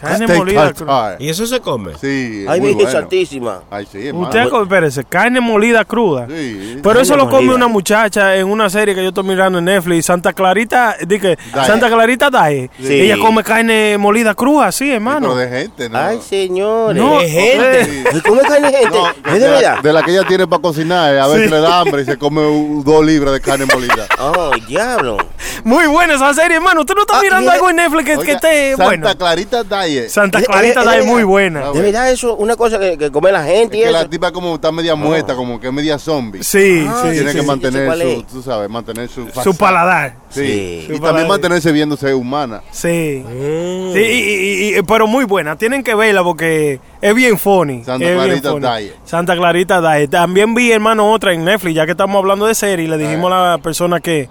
Carne 0.00 0.26
Steak 0.26 0.38
molida. 0.38 1.16
¿Y 1.18 1.28
eso 1.28 1.46
se 1.46 1.60
come? 1.60 1.92
Sí, 2.00 2.42
es 2.44 2.48
Ay, 2.48 2.60
muy 2.60 2.70
Virgen 2.70 2.84
bueno. 2.86 3.00
Santísima. 3.00 3.60
Ay, 3.70 3.86
sí, 3.90 4.06
hermano. 4.08 4.26
Usted, 4.26 4.48
co- 4.48 4.62
espérese, 4.62 5.04
carne 5.04 5.40
molida 5.40 5.84
cruda. 5.84 6.26
Sí. 6.28 6.78
Pero 6.82 7.00
eso 7.00 7.16
lo 7.16 7.24
come 7.26 7.42
molida. 7.46 7.54
una 7.56 7.68
muchacha 7.68 8.36
en 8.36 8.48
una 8.48 8.68
serie 8.70 8.94
que 8.94 9.02
yo 9.02 9.08
estoy 9.08 9.24
mirando 9.24 9.58
en 9.58 9.64
Netflix, 9.66 10.06
Santa 10.06 10.32
Clarita, 10.32 10.96
dije, 11.06 11.38
Dae. 11.54 11.66
Santa 11.66 11.88
Clarita 11.88 12.30
Dae. 12.30 12.70
Sí. 12.78 12.92
Ella 13.02 13.16
come 13.20 13.42
carne 13.42 13.96
molida 13.98 14.34
cruda, 14.34 14.70
sí, 14.72 14.90
hermano. 14.92 15.28
Pero 15.28 15.36
de 15.36 15.48
gente, 15.60 15.88
¿no? 15.88 15.98
Ay, 15.98 16.20
señores. 16.20 17.02
No, 17.02 17.20
¿De 17.20 17.28
gente? 17.28 17.84
Sí. 17.84 18.04
¿Y 18.16 18.20
¿Cómo 18.20 18.40
carne 18.42 18.70
gente? 18.72 18.98
No, 18.98 19.08
¿Es 19.32 19.40
de 19.40 19.48
la, 19.48 19.50
verdad? 19.56 19.82
de 19.82 19.92
la 19.92 20.02
que 20.02 20.10
ella 20.10 20.24
tiene 20.26 20.46
para 20.46 20.60
cocinar, 20.62 21.14
eh, 21.14 21.20
a 21.20 21.26
veces 21.26 21.50
le 21.50 21.60
da 21.60 21.80
hambre 21.80 22.02
y 22.02 22.04
se 22.04 22.18
come 22.18 22.46
un- 22.46 22.82
dos 22.84 23.04
libras 23.04 23.32
de 23.34 23.40
carne 23.40 23.66
molida. 23.66 24.06
Oh, 24.18 24.50
diablo. 24.66 25.18
Muy 25.64 25.86
buena 25.86 26.14
esa 26.14 26.32
serie, 26.34 26.56
hermano. 26.56 26.80
Usted 26.80 26.94
no 26.94 27.02
está 27.02 27.18
Ah, 27.18 27.22
mirando 27.22 27.42
mira. 27.42 27.54
algo 27.54 27.70
en 27.70 27.76
Netflix 27.76 28.04
que, 28.04 28.12
que 28.14 28.18
Oiga, 28.20 28.32
esté 28.34 28.70
Santa 28.70 28.84
bueno. 28.84 29.16
Clarita 29.18 29.64
Santa 30.08 30.42
Clarita 30.42 30.82
eh, 30.96 31.00
es 31.00 31.06
muy 31.06 31.22
Ah, 31.22 31.26
buena. 31.26 31.70
¿De 31.72 31.80
verdad 31.80 32.10
eso? 32.10 32.34
Una 32.36 32.56
cosa 32.56 32.78
que, 32.78 32.96
que 32.98 33.10
come 33.10 33.30
la 33.32 33.44
gente 33.44 33.76
y 33.76 33.80
que 33.80 33.84
eso. 33.86 33.92
la 33.92 34.08
tipa 34.08 34.32
como 34.32 34.54
está 34.56 34.70
media 34.72 34.94
muerta, 34.94 35.34
como 35.34 35.58
que 35.60 35.68
es 35.68 35.72
media 35.72 35.98
zombie. 35.98 36.42
Sí, 36.42 36.86
Ah, 36.88 37.00
sí. 37.04 37.10
Tiene 37.12 37.30
sí, 37.30 37.36
que 37.36 37.40
sí, 37.42 37.46
mantener 37.46 37.92
su, 37.96 38.02
es. 38.02 38.26
tú 38.26 38.42
sabes, 38.42 38.68
mantener 38.70 39.08
su 39.08 39.28
Su 39.42 39.54
paladar. 39.56 40.16
Sí. 40.30 40.84
Sí. 40.88 40.94
Y 40.94 41.00
también 41.00 41.28
mantenerse 41.28 41.70
viéndose 41.72 42.12
humana. 42.12 42.62
Sí. 42.72 43.22
Mm. 43.24 43.92
Sí, 43.92 44.00
y- 44.00 44.74
y- 44.74 44.78
y- 44.78 44.82
pero 44.82 45.06
muy 45.06 45.24
buena. 45.24 45.56
Tienen 45.56 45.82
que 45.82 45.94
verla 45.94 46.22
porque 46.24 46.80
es 47.00 47.14
bien 47.14 47.38
funny. 47.38 47.84
Santa 47.84 48.04
es 48.06 48.14
Clarita. 48.16 48.76
Diet. 48.78 48.94
Santa 49.04 49.36
Clarita 49.36 49.80
Diet. 49.80 50.10
También 50.10 50.54
vi, 50.54 50.72
hermano, 50.72 51.10
otra 51.12 51.32
en 51.32 51.44
Netflix, 51.44 51.74
ya 51.74 51.84
que 51.84 51.92
estamos 51.92 52.16
hablando 52.16 52.46
de 52.46 52.54
serie. 52.54 52.88
Le 52.88 52.98
dijimos 52.98 53.30
a 53.32 53.50
la 53.52 53.58
persona 53.58 54.00
que, 54.00 54.28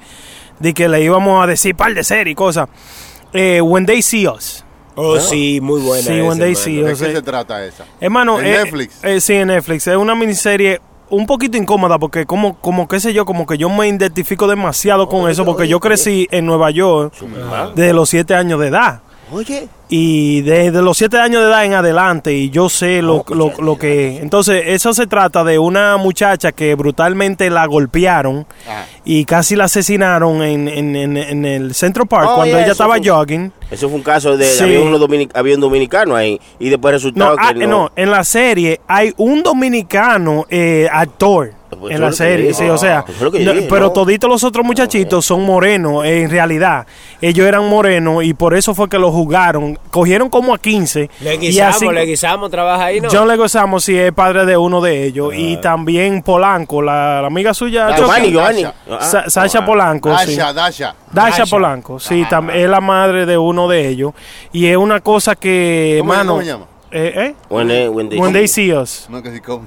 de 0.60 0.74
que 0.74 0.90
le 0.90 1.02
íbamos 1.04 1.44
a 1.44 1.48
decir 1.48 1.76
par 1.76 1.94
de 1.94 2.04
series 2.04 2.34
y 2.34 2.36
cosas. 2.36 2.68
Eh, 3.34 3.62
When 3.62 3.86
They 3.86 4.02
See 4.02 4.28
Us. 4.28 4.63
Oh, 4.96 5.20
sí, 5.20 5.60
muy 5.62 5.82
buena. 5.82 6.04
Sí, 6.04 6.14
esa, 6.14 6.20
hermano. 6.20 6.56
See 6.56 6.82
¿De 6.82 6.90
qué 6.90 6.96
se 6.96 7.22
trata 7.22 7.66
esa? 7.66 7.86
Hermano, 8.00 8.40
¿En 8.40 8.46
eh, 8.46 8.58
Netflix? 8.64 9.04
eh, 9.04 9.20
sí, 9.20 9.34
en 9.34 9.48
Netflix. 9.48 9.88
Es 9.88 9.96
una 9.96 10.16
miniserie 10.16 10.82
un 11.10 11.26
poquito 11.26 11.58
incómoda 11.58 12.00
porque 12.00 12.26
como, 12.26 12.56
como 12.60 12.88
qué 12.88 13.00
sé 13.00 13.14
yo, 13.14 13.26
como 13.26 13.46
que 13.46 13.58
yo 13.58 13.70
me 13.70 13.88
identifico 13.88 14.48
demasiado 14.48 15.08
con 15.08 15.30
eso 15.30 15.46
porque 15.46 15.68
yo 15.68 15.80
crecí 15.80 16.28
en 16.32 16.46
Nueva 16.46 16.72
York 16.72 17.14
desde 17.76 17.94
los 17.94 18.10
siete 18.10 18.36
años 18.36 18.60
de 18.60 18.68
edad. 18.68 19.02
Oye, 19.34 19.68
Y 19.90 20.42
desde 20.42 20.82
los 20.82 20.98
siete 20.98 21.18
años 21.20 21.42
de 21.44 21.50
edad 21.50 21.66
en 21.66 21.74
adelante, 21.74 22.34
y 22.34 22.50
yo 22.50 22.70
sé 22.70 23.02
lo, 23.02 23.26
lo, 23.30 23.52
lo 23.62 23.78
que... 23.78 24.18
Entonces, 24.18 24.64
eso 24.68 24.94
se 24.94 25.08
trata 25.08 25.44
de 25.44 25.60
una 25.60 25.98
muchacha 25.98 26.52
que 26.52 26.76
brutalmente 26.76 27.50
la 27.50 27.66
golpearon 27.66 28.46
Ajá. 28.68 28.86
y 29.06 29.26
casi 29.26 29.56
la 29.56 29.66
asesinaron 29.66 30.42
en, 30.42 30.68
en, 30.68 30.96
en, 30.96 31.18
en 31.18 31.46
el 31.46 31.74
Central 31.76 32.08
Park 32.08 32.28
Oh, 32.32 32.36
cuando 32.36 32.56
yeah, 32.56 32.64
ella 32.64 32.72
estaba 32.72 32.96
jogging. 33.04 33.52
eso 33.70 33.88
fue 33.90 33.98
un 33.98 34.04
caso 34.04 34.38
de. 34.38 34.46
Sí. 34.46 34.64
Había, 34.64 34.82
unos 34.82 35.02
dominic- 35.02 35.32
había 35.34 35.56
un 35.56 35.62
dominicano 35.62 36.16
ahí 36.16 36.40
y 36.60 36.70
después 36.70 36.94
resultó 36.94 37.20
No, 37.20 37.36
ah, 37.38 37.54
que 37.54 37.68
no, 37.68 37.92
en 37.96 38.12
la 38.12 38.24
serie 38.24 38.80
hay 38.88 39.14
un 39.18 39.44
dominicano 39.44 40.46
eh, 40.50 40.88
actor. 40.92 41.54
Pues 41.78 41.92
en 41.92 41.98
eso 41.98 42.06
la 42.06 42.12
serie, 42.12 42.54
sí, 42.54 42.66
o 42.70 42.78
sea, 42.78 43.00
Eso 43.08 43.12
es 43.14 43.22
lo 43.22 43.32
que 43.32 43.40
no, 43.42 43.54
dije, 43.54 43.68
pero 43.70 43.86
¿no? 43.88 43.92
toditos 43.92 44.30
los 44.30 44.44
otros 44.44 44.66
muchachitos 44.66 45.26
son 45.26 45.46
morenos, 45.46 46.06
en 46.06 46.30
realidad. 46.30 46.86
Ellos 47.22 47.48
eran 47.48 47.68
morenos 47.70 48.24
y 48.24 48.34
por 48.34 48.54
eso 48.56 48.74
fue 48.76 48.90
que 48.90 48.98
lo 49.00 49.12
jugaron. 49.12 49.78
Cogieron 49.92 50.30
como 50.30 50.54
a 50.54 50.58
15. 50.58 51.10
Le 51.22 51.36
y 51.36 51.38
guisamos, 51.38 51.76
así- 51.76 51.90
le 51.90 52.06
guisamos, 52.06 52.52
trabaja 52.52 52.86
ahí, 52.86 53.00
¿no? 53.02 53.10
John 53.12 53.28
Leguizamo 53.28 53.80
sí 53.80 53.98
es 53.98 54.12
padre 54.14 54.46
de 54.46 54.58
uno 54.58 54.82
de 54.82 55.04
ellos. 55.06 55.34
Y 55.36 55.58
también 55.58 56.22
Polanco, 56.22 56.82
la, 56.82 57.22
la 57.22 57.28
amiga 57.28 57.54
suya. 57.54 57.96
Giovanni. 57.96 58.32
Giovanni. 58.32 58.64
Ah, 58.64 59.00
Sa- 59.02 59.30
Sasha 59.30 59.66
Polanco, 59.66 60.10
sí. 60.20 60.36
Dasha, 60.36 60.54
Dasha. 60.54 60.96
Dasha 61.12 61.30
Dasha. 61.40 61.46
Polanco, 61.46 62.00
sí, 62.00 62.26
es 62.54 62.70
la 62.70 62.82
madre 62.82 63.26
de 63.26 63.38
uno 63.38 63.68
de 63.68 63.88
ellos. 63.88 64.14
Y 64.52 64.68
es 64.68 64.78
una 64.78 65.00
cosa 65.02 65.36
que, 65.36 65.98
¿Cómo. 66.00 66.14
¿Cómo 66.14 66.40
se 66.42 66.48
llama? 66.48 66.66
Eh, 66.96 67.12
eh, 67.16 67.34
When 67.50 67.68
they- 67.68 67.90
when 67.90 68.08
they- 68.10 68.20
When 68.20 68.34
they 68.34 68.48
see 68.48 68.72
us. 68.72 69.08
No, 69.10 69.22
que 69.24 69.32
si 69.32 69.40
como. 69.40 69.66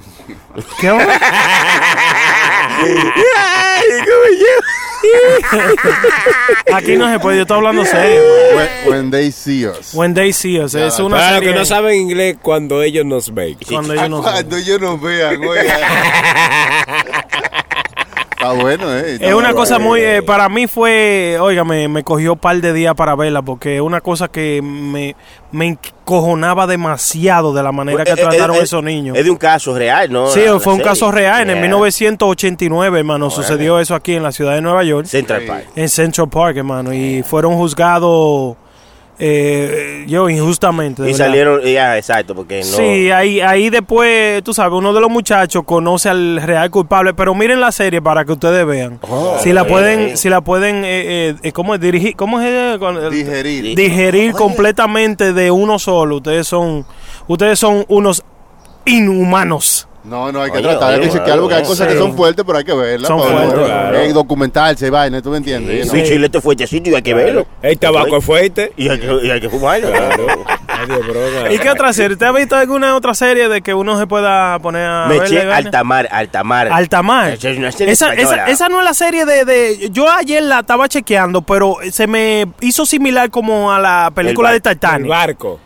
¿Qué 0.79 0.89
hombre? 0.91 1.07
Aquí 6.73 6.95
no 6.97 7.09
se 7.11 7.19
puede, 7.19 7.37
yo 7.37 7.41
estoy 7.43 7.57
hablando 7.57 7.85
serio. 7.85 8.21
when, 8.55 8.69
when 8.89 9.11
they 9.11 9.31
see 9.31 9.65
us. 9.65 9.93
When 9.93 10.13
they 10.13 10.33
see 10.33 10.59
us, 10.59 10.73
es 10.75 10.99
una 10.99 11.17
Para 11.17 11.31
los 11.33 11.41
que 11.41 11.53
no 11.53 11.65
saben 11.65 11.95
inglés, 11.99 12.37
cuando 12.41 12.81
ellos 12.81 13.05
nos 13.05 13.33
ven. 13.33 13.57
Cuando 13.67 13.93
ellos 13.93 14.09
no 14.09 14.23
saben. 14.23 14.33
Cuando 14.47 14.57
ellos 14.57 14.81
nos 14.81 15.01
vean, 15.01 15.43
oiga. 15.43 15.77
Está 18.39 18.51
bueno, 18.53 18.95
¿eh? 18.95 19.13
Está 19.13 19.25
Es 19.25 19.33
una 19.33 19.47
bueno. 19.49 19.55
cosa 19.55 19.79
muy, 19.79 19.99
eh, 19.99 20.21
para 20.21 20.47
mí 20.47 20.67
fue, 20.67 21.37
oiga, 21.41 21.63
me, 21.63 21.87
me 21.87 22.03
cogió 22.03 22.33
un 22.33 22.39
par 22.39 22.55
de 22.61 22.71
días 22.71 22.93
para 22.93 23.15
verla 23.15 23.41
porque 23.41 23.77
es 23.77 23.81
una 23.81 23.99
cosa 23.99 24.27
que 24.27 24.61
me, 24.61 25.15
me 25.51 25.65
encojonaba 25.65 26.67
demasiado 26.67 27.51
de 27.51 27.63
la 27.63 27.71
manera 27.71 28.03
que 28.03 28.11
Eh, 28.11 28.13
eh, 28.15 28.21
trataron 28.21 28.57
eh, 28.57 28.61
esos 28.61 28.83
niños. 28.83 29.17
Es 29.17 29.25
de 29.25 29.31
un 29.31 29.37
caso 29.37 29.75
real, 29.75 30.11
¿no? 30.11 30.27
Sí, 30.27 30.41
La- 30.45 30.53
la 30.53 30.59
fue 30.59 30.73
un 30.73 30.77
serie. 30.79 30.91
caso 30.91 31.11
real. 31.11 31.41
En 31.41 31.49
el 31.49 31.55
Yeah. 31.55 31.61
1989, 31.63 32.99
hermano, 32.99 33.31
sucedió 33.31 33.79
eso 33.79 33.95
aquí 33.95 34.13
en 34.13 34.21
la 34.21 34.31
ciudad 34.31 34.53
de 34.53 34.61
Nueva 34.61 34.83
York. 34.83 35.07
Central 35.07 35.41
Park. 35.47 35.65
En 35.75 35.89
Central 35.89 36.29
Park, 36.29 36.57
hermano. 36.57 36.93
Y 36.93 37.23
fueron 37.23 37.55
juzgados 37.55 38.55
eh, 39.19 40.05
yo 40.07 40.29
injustamente. 40.29 41.01
de 41.01 41.09
Y 41.09 41.13
verdad. 41.13 41.25
salieron, 41.25 41.61
ya, 41.61 41.97
exacto, 41.97 42.35
porque 42.35 42.59
no. 42.59 42.65
Sí, 42.65 43.09
ahí, 43.11 43.39
ahí 43.41 43.69
después, 43.69 44.43
tú 44.43 44.53
sabes, 44.53 44.77
uno 44.77 44.93
de 44.93 45.01
los 45.01 45.09
muchachos 45.09 45.63
conoce 45.65 46.09
al 46.09 46.41
real 46.41 46.69
culpable, 46.69 47.13
pero 47.13 47.33
miren 47.33 47.59
la 47.59 47.71
serie 47.71 48.01
para 48.01 48.25
que 48.25 48.33
ustedes 48.33 48.65
vean. 48.65 48.99
si 49.41 49.53
la 49.53 49.65
pueden, 49.65 50.17
si 50.17 50.29
la 50.29 50.41
pueden, 50.41 50.83
eh, 50.85 51.35
eh, 51.41 51.51
¿cómo 51.51 51.73
es? 51.75 51.81
Dirigir, 51.81 52.15
¿cómo 52.15 52.39
es? 52.39 52.79
Digerir. 53.11 53.75
Digerir 53.75 54.33
completamente 54.33 55.33
de 55.33 55.49
uno 55.51 55.79
solo. 55.79 56.17
Ustedes 56.17 56.47
son, 56.47 56.85
ustedes 57.27 57.57
son 57.59 57.85
unos 57.87 58.23
inhumanos. 58.85 59.86
No, 60.07 60.31
no, 60.31 60.41
hay 60.41 60.51
que 60.51 60.57
Oye, 60.59 60.67
tratar, 60.67 60.93
hay 60.93 60.99
oye, 60.99 61.09
que 61.09 61.17
chequear 61.17 61.39
porque 61.39 61.55
hay 61.55 61.63
cosas 61.63 61.87
sí. 61.87 61.93
que 61.93 61.99
son 61.99 62.15
fuertes, 62.15 62.43
pero 62.45 62.57
hay 62.57 62.63
que 62.63 62.73
verlas. 62.73 63.07
Son 63.07 63.19
fuertes, 63.19 63.53
claro. 63.65 63.97
eh, 63.97 64.13
documentarse, 64.13 64.89
vaina, 64.89 65.21
¿tú 65.21 65.29
me 65.31 65.37
entiendes? 65.37 65.89
Sí, 65.89 66.03
chilete 66.03 66.39
fuertecito 66.41 66.89
y 66.89 66.95
hay 66.95 67.01
que 67.01 67.13
verlo. 67.13 67.45
El 67.61 67.77
tabaco 67.77 68.17
es 68.17 68.23
fuerte. 68.25 68.71
Y 68.77 68.87
hay 68.89 68.99
que, 68.99 69.19
y 69.23 69.29
hay 69.31 69.41
que 69.41 69.49
fumarlo. 69.49 69.89
Brother. 69.89 71.51
¿Y 71.51 71.57
qué 71.59 71.69
otra 71.69 71.91
serie? 71.93 72.13
¿Usted 72.13 72.25
ha 72.25 72.31
visto 72.31 72.55
alguna 72.55 72.95
otra 72.95 73.13
serie 73.13 73.49
de 73.49 73.61
que 73.61 73.73
uno 73.73 73.97
se 73.99 74.07
pueda 74.07 74.57
poner 74.59 74.85
a 74.85 75.07
Me 75.07 75.17
eché? 75.17 75.41
Altamar, 75.41 76.07
Altamar. 76.11 76.69
Altamar. 76.71 77.31
Esa 77.33 77.49
es 77.49 77.57
una 77.57 77.71
serie 77.71 77.93
Esa, 77.93 78.13
esa, 78.13 78.69
no 78.69 78.79
es 78.79 78.85
la 78.85 78.93
serie 78.93 79.25
de, 79.25 79.43
de- 79.45 79.89
Yo 79.91 80.09
ayer 80.09 80.43
la 80.43 80.59
estaba 80.59 80.87
chequeando, 80.87 81.41
pero 81.41 81.77
se 81.91 82.07
me 82.07 82.47
hizo 82.61 82.85
similar 82.85 83.29
como 83.29 83.71
a 83.71 83.79
la 83.79 84.11
película 84.13 84.51
El 84.53 84.55
de 84.55 84.59
bar- 84.61 84.71
El 84.71 84.79
Titanic. 84.79 85.07
barco. 85.09 85.59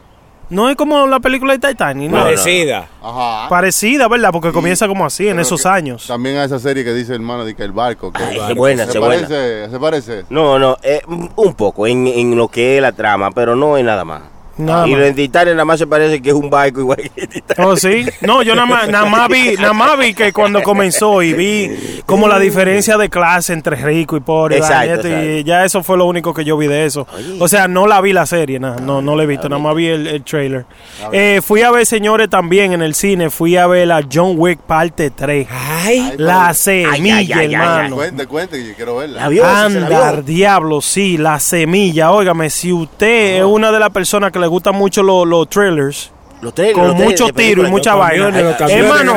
No 0.52 0.70
es 0.70 0.76
como 0.76 1.08
la 1.08 1.20
película 1.20 1.58
de 1.58 1.68
Titanic, 1.70 2.12
¿no? 2.12 2.18
Parecida. 2.18 2.88
Ajá. 3.02 3.48
Parecida, 3.50 4.08
¿verdad? 4.08 4.30
Porque 4.32 4.52
comienza 4.52 4.88
como 4.88 5.06
así, 5.06 5.28
en 5.28 5.40
esos 5.40 5.66
años. 5.66 6.06
También 6.06 6.38
a 6.38 6.44
esa 6.44 6.60
serie 6.60 6.84
que 6.84 6.94
dice 6.94 7.16
hermano 7.16 7.46
de 7.46 7.56
que 7.56 7.64
el 7.64 7.72
barco. 7.72 8.12
Que 8.12 8.22
Ay, 8.22 8.28
el 8.28 8.34
qué 8.34 8.40
barco. 8.40 8.56
buena, 8.56 8.86
se 8.86 9.00
buena. 9.00 9.28
parece, 9.28 9.70
se 9.72 9.80
parece. 9.80 10.26
No, 10.30 10.60
no, 10.60 10.78
eh, 10.84 11.02
un 11.08 11.54
poco 11.56 11.88
en, 11.88 12.06
en 12.06 12.36
lo 12.36 12.50
que 12.50 12.76
es 12.76 12.82
la 12.82 12.92
trama, 12.92 13.32
pero 13.32 13.56
no 13.56 13.78
es 13.78 13.84
nada 13.86 14.04
más. 14.06 14.22
Nada 14.62 14.88
y 14.88 14.92
más. 14.92 15.00
lo 15.00 15.06
en 15.06 15.16
Titanic 15.16 15.54
nada 15.54 15.66
más 15.66 15.80
se 15.80 15.88
parece 15.88 16.22
que 16.22 16.30
es 16.30 16.36
un 16.36 16.50
barco 16.50 16.80
igual 16.80 16.98
que 17.16 17.28
Titanic. 17.28 17.66
Oh, 17.66 17.76
sí. 17.76 18.06
No, 18.22 18.42
yo 18.44 18.56
nada 18.56 18.68
más, 18.68 18.88
nada 18.88 19.06
más 19.06 19.28
vi, 19.30 19.56
nada 19.56 19.74
más 19.74 19.98
vi 19.98 20.14
que 20.14 20.32
cuando 20.32 20.62
comenzó 20.64 21.22
y 21.22 21.34
vi 21.34 22.02
como 22.06 22.28
la 22.28 22.40
diferencia 22.40 22.98
de 22.98 23.10
clase 23.10 23.54
entre 23.54 23.76
rico 23.76 24.18
y 24.18 24.20
pobre. 24.20 24.58
Exacto, 24.58 25.08
y 25.08 25.44
ya 25.44 25.66
eso 25.66 25.84
fue 25.84 25.98
lo 25.98 26.06
único 26.06 26.34
que 26.34 26.46
yo 26.46 26.58
vi 26.58 26.68
de 26.68 26.86
eso. 26.86 27.08
O 27.40 27.48
sea, 27.48 27.68
no 27.68 27.88
la 27.88 28.02
vi 28.02 28.14
la 28.14 28.26
serie, 28.26 28.60
nada, 28.60 28.78
no, 28.80 29.02
no 29.02 29.16
la 29.16 29.24
he 29.24 29.28
visto, 29.28 29.50
nada 29.50 29.62
más 29.62 29.76
vi 29.76 29.88
el, 29.88 30.08
el 30.08 30.24
trailer. 30.24 30.66
Eh, 31.12 31.42
fui 31.44 31.62
a 31.62 31.72
ver, 31.72 31.86
señores, 31.86 32.30
también 32.30 32.74
en 32.74 32.82
el 32.82 32.96
cine, 32.96 33.30
fui 33.30 33.58
a 33.58 33.68
ver 33.68 33.88
la 33.88 34.02
John 34.12 34.36
Wick 34.38 34.60
parte 34.60 35.10
3. 35.10 35.48
Ay. 35.50 36.14
La 36.18 36.54
semilla, 36.54 37.16
ay, 37.18 37.32
ay, 37.32 37.34
ay, 37.34 37.54
hermano. 37.54 37.96
Cuente, 37.96 38.28
cuente, 38.28 38.58
que 38.58 38.68
yo 38.70 38.76
quiero 38.76 38.98
verla. 38.98 39.26
Andar, 39.26 40.24
diablo, 40.24 40.82
sí, 40.82 41.18
la 41.18 41.40
semilla. 41.40 42.12
Óigame, 42.12 42.50
si 42.50 42.72
usted 42.72 43.38
es 43.40 43.44
una 43.44 43.72
de 43.72 43.80
las 43.80 43.90
personas 43.90 44.32
que 44.32 44.40
le 44.40 44.48
gustan 44.52 44.76
mucho 44.76 45.02
los, 45.02 45.26
los 45.28 45.50
trailers, 45.50 46.12
Los 46.42 46.54
trailers, 46.54 46.78
con 46.78 46.88
los 46.88 46.96
trailers 46.96 47.22
mucho 47.22 47.26
de 47.34 47.44
tiro 47.44 47.66
y 47.68 47.70
mucha 47.72 47.96
vaina. 47.96 48.26
camiones 48.58 48.72
Hermano. 48.72 49.14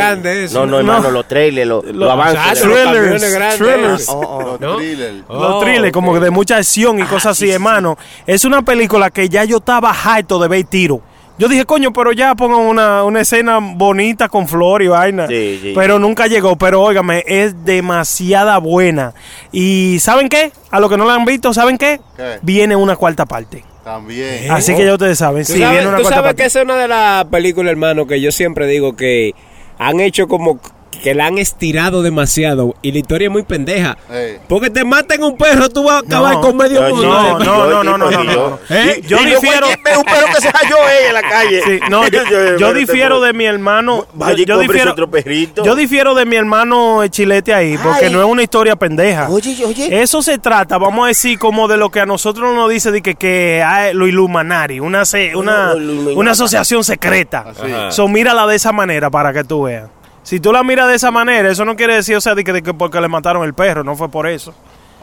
No, 0.53 0.67
no, 0.67 0.79
hermano, 0.79 1.03
No. 1.03 1.11
los 1.11 1.29
trailers, 1.29 1.69
los, 1.69 1.85
los 1.85 2.11
avances. 2.11 2.63
Thrillers, 2.63 3.57
thrillers. 3.59 4.09
Oh, 4.09 4.21
oh, 4.21 4.43
Los 4.53 4.61
¿no? 4.61 4.77
thrillers. 4.77 5.15
los 5.17 5.27
Oh, 5.29 5.61
thrillers, 5.61 5.93
como 5.93 6.13
ok. 6.13 6.19
de 6.21 6.31
mucha 6.31 6.57
acción 6.57 6.99
y 6.99 7.03
cosas 7.05 7.33
así, 7.33 7.51
hermano. 7.51 7.97
Es 8.27 8.45
una 8.45 8.63
película 8.63 9.11
que 9.11 9.29
ya 9.29 9.45
yo 9.45 9.59
estaba 9.59 9.91
harto 9.91 10.39
de 10.39 10.49
ver 10.49 10.65
tiro. 10.65 11.01
Yo 11.37 11.49
dije, 11.49 11.65
coño, 11.65 11.93
pero 11.93 12.13
ya 12.13 12.37
pongan 12.37 12.61
una, 12.61 13.03
una 13.03 13.21
escena 13.23 13.59
bonita 13.61 14.29
con 14.29 14.47
flor 14.47 14.83
y 14.83 14.87
vaina. 14.87 15.27
Sí, 15.27 15.59
sí. 15.61 15.73
Pero 15.75 15.99
nunca 15.99 16.29
llegó. 16.29 16.55
Pero 16.55 16.81
óigame, 16.81 17.25
es 17.27 17.65
demasiada 17.65 18.59
buena. 18.59 19.15
Y 19.51 19.99
¿saben 19.99 20.29
qué? 20.29 20.53
A 20.71 20.79
los 20.79 20.89
que 20.89 20.97
no 20.97 21.05
la 21.05 21.15
han 21.15 21.25
visto, 21.25 21.53
¿saben 21.53 21.77
qué? 21.77 22.01
¿Qué? 22.17 22.39
Viene 22.43 22.77
una 22.77 22.95
cuarta 22.95 23.27
parte. 23.27 23.65
También. 23.85 24.51
Así 24.51 24.75
que 24.75 24.85
ya 24.85 24.95
ustedes 24.95 25.19
saben. 25.19 25.45
¿Tú 25.45 25.53
Sí, 25.53 25.59
sabes, 25.59 25.73
viene 25.73 25.89
una 25.89 25.99
tú 25.99 26.05
sabes 26.05 26.35
que 26.35 26.45
esa 26.47 26.61
es 26.61 26.65
una 26.65 26.77
de 26.77 26.89
las 26.89 27.25
películas, 27.27 27.71
hermano, 27.71 28.07
que 28.07 28.21
yo 28.21 28.33
siempre 28.33 28.67
digo 28.67 28.97
que 28.97 29.35
han 29.79 30.01
hecho 30.01 30.27
como 30.27 30.59
que 31.03 31.15
la 31.15 31.27
han 31.27 31.39
estirado 31.39 32.03
demasiado 32.03 32.75
y 32.83 32.93
la 32.93 32.99
historia 32.99 33.27
es 33.29 33.33
muy 33.33 33.43
pendeja. 33.43 33.97
Ey. 34.11 34.39
Porque 34.49 34.71
te 34.71 34.85
maten 34.85 35.23
un 35.23 35.37
perro, 35.37 35.69
tú 35.69 35.85
vas 35.85 35.97
a 35.97 35.99
acabar 36.07 36.35
No. 36.35 36.41
con 36.41 36.57
medio 36.57 36.81
No, 36.83 36.89
mundo. 36.91 37.05
No, 37.05 37.39
no, 37.39 37.45
yo, 37.45 37.55
no, 37.69 37.85
no, 37.85 37.99
no, 37.99 38.11
no, 38.11 38.11
yo. 38.11 38.59
no. 38.69 38.77
¿Eh? 38.77 39.01
Yo 39.07 39.19
Y 39.21 39.27
difiero. 39.27 39.67
un 39.69 39.75
perro 40.05 40.27
que 40.35 40.41
se 40.41 40.51
halló 40.51 40.77
ella 40.89 41.09
en 41.09 41.15
la 41.15 41.23
calle. 41.23 41.63
Sí, 41.65 41.81
no, 41.91 42.07
yo, 42.09 42.21
yo 42.59 42.73
difiero 42.75 43.21
de 43.21 43.33
mi 43.33 43.45
hermano. 43.45 44.07
Vaya 44.15 44.37
yo, 44.39 44.45
yo 44.45 44.59
difiero, 44.59 44.93
otro 44.93 45.11
perrito. 45.11 45.65
yo 45.65 45.75
difiero 45.75 46.15
de 46.15 46.25
mi 46.25 46.37
hermano 46.37 47.03
eh, 47.03 47.11
Chilete 47.11 47.53
ahí, 47.55 47.77
porque 47.83 48.07
Ay. 48.07 48.13
no 48.13 48.21
es 48.23 48.27
una 48.29 48.43
historia 48.43 48.77
pendeja. 48.77 49.29
Oye, 49.31 49.57
oye. 49.67 50.03
Eso 50.03 50.23
se 50.23 50.39
trata, 50.39 50.79
vamos 50.79 51.05
a 51.05 51.09
decir, 51.09 51.39
como 51.39 51.69
de 51.69 51.77
lo 51.77 51.91
que 51.91 52.01
a 52.01 52.07
nosotros 52.07 52.55
nos 52.55 52.71
dice 52.71 52.91
de 52.91 53.03
que, 53.03 53.15
que 53.15 53.63
hay 53.67 53.95
lo 53.95 54.07
Illuminati, 54.07 54.81
una, 54.81 55.05
se- 55.05 55.35
una, 55.37 55.75
una 55.75 56.31
asociación 56.33 56.85
secreta. 56.85 57.45
Ajá. 57.51 57.91
So, 57.91 58.09
mírala 58.09 58.47
de 58.47 58.57
esa 58.57 58.73
manera 58.73 59.11
para 59.11 59.33
que 59.33 59.45
tú 59.45 59.63
veas. 59.65 59.89
Si 60.25 60.41
tú 60.41 60.53
la 60.53 60.65
miras 60.65 60.89
de 60.89 60.97
esa 60.97 61.13
manera, 61.13 61.49
eso 61.51 61.65
no 61.65 61.77
quiere 61.77 61.95
decir, 61.95 62.17
o 62.17 62.21
sea, 62.21 62.35
de 62.35 62.43
que, 62.43 62.53
de 62.53 62.63
que 62.63 62.75
porque 62.75 63.01
le 63.01 63.07
mataron 63.09 63.45
el 63.45 63.55
perro, 63.55 63.85
no 63.85 63.95
fue 63.95 64.09
por 64.09 64.27
eso. 64.27 64.53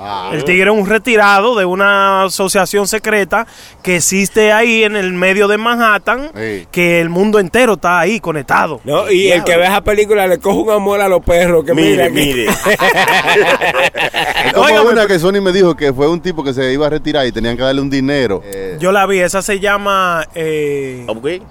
Ah, 0.04 0.32
El 0.34 0.44
tigre 0.46 0.72
es 0.72 0.76
un 0.76 0.88
retirado 0.88 1.56
de 1.56 1.64
una 1.64 2.24
asociación 2.24 2.88
secreta 2.88 3.46
que 3.84 3.98
existe 3.98 4.52
ahí 4.52 4.84
en 4.84 4.96
el 4.96 5.14
medio 5.14 5.48
de 5.48 5.60
Manhattan, 5.60 6.32
Sí. 6.36 6.68
que 6.72 7.00
el 7.02 7.10
mundo 7.10 7.38
entero 7.38 7.74
está 7.74 8.00
ahí 8.00 8.20
conectado. 8.20 8.82
No, 8.84 9.12
y 9.12 9.32
el 9.32 9.44
que 9.44 9.56
ve 9.58 9.66
esa 9.66 9.82
película 9.84 10.26
le 10.26 10.40
coge 10.40 10.58
un 10.58 10.72
amor 10.72 11.02
a 11.02 11.08
los 11.08 11.24
perros. 11.24 11.64
Que 11.64 11.76
Mire, 11.76 12.10
mire. 12.10 12.48
Óigame, 14.56 14.90
una 14.90 15.06
que 15.06 15.20
Sony 15.20 15.40
me 15.42 15.52
dijo 15.52 15.76
que 15.76 15.94
fue 15.94 16.10
un 16.10 16.20
tipo 16.20 16.44
que 16.44 16.54
se 16.54 16.74
iba 16.74 16.88
a 16.88 16.90
retirar 16.90 17.28
y 17.28 17.32
tenían 17.32 17.56
que 17.56 17.62
darle 17.62 17.82
un 17.82 17.90
dinero. 17.92 18.42
Eh, 18.44 18.78
Yo 18.80 18.92
la 18.92 19.06
vi, 19.06 19.20
esa 19.20 19.44
se 19.44 19.60
llama... 19.60 20.26
eh, 20.34 21.06
Upgrade. 21.08 21.44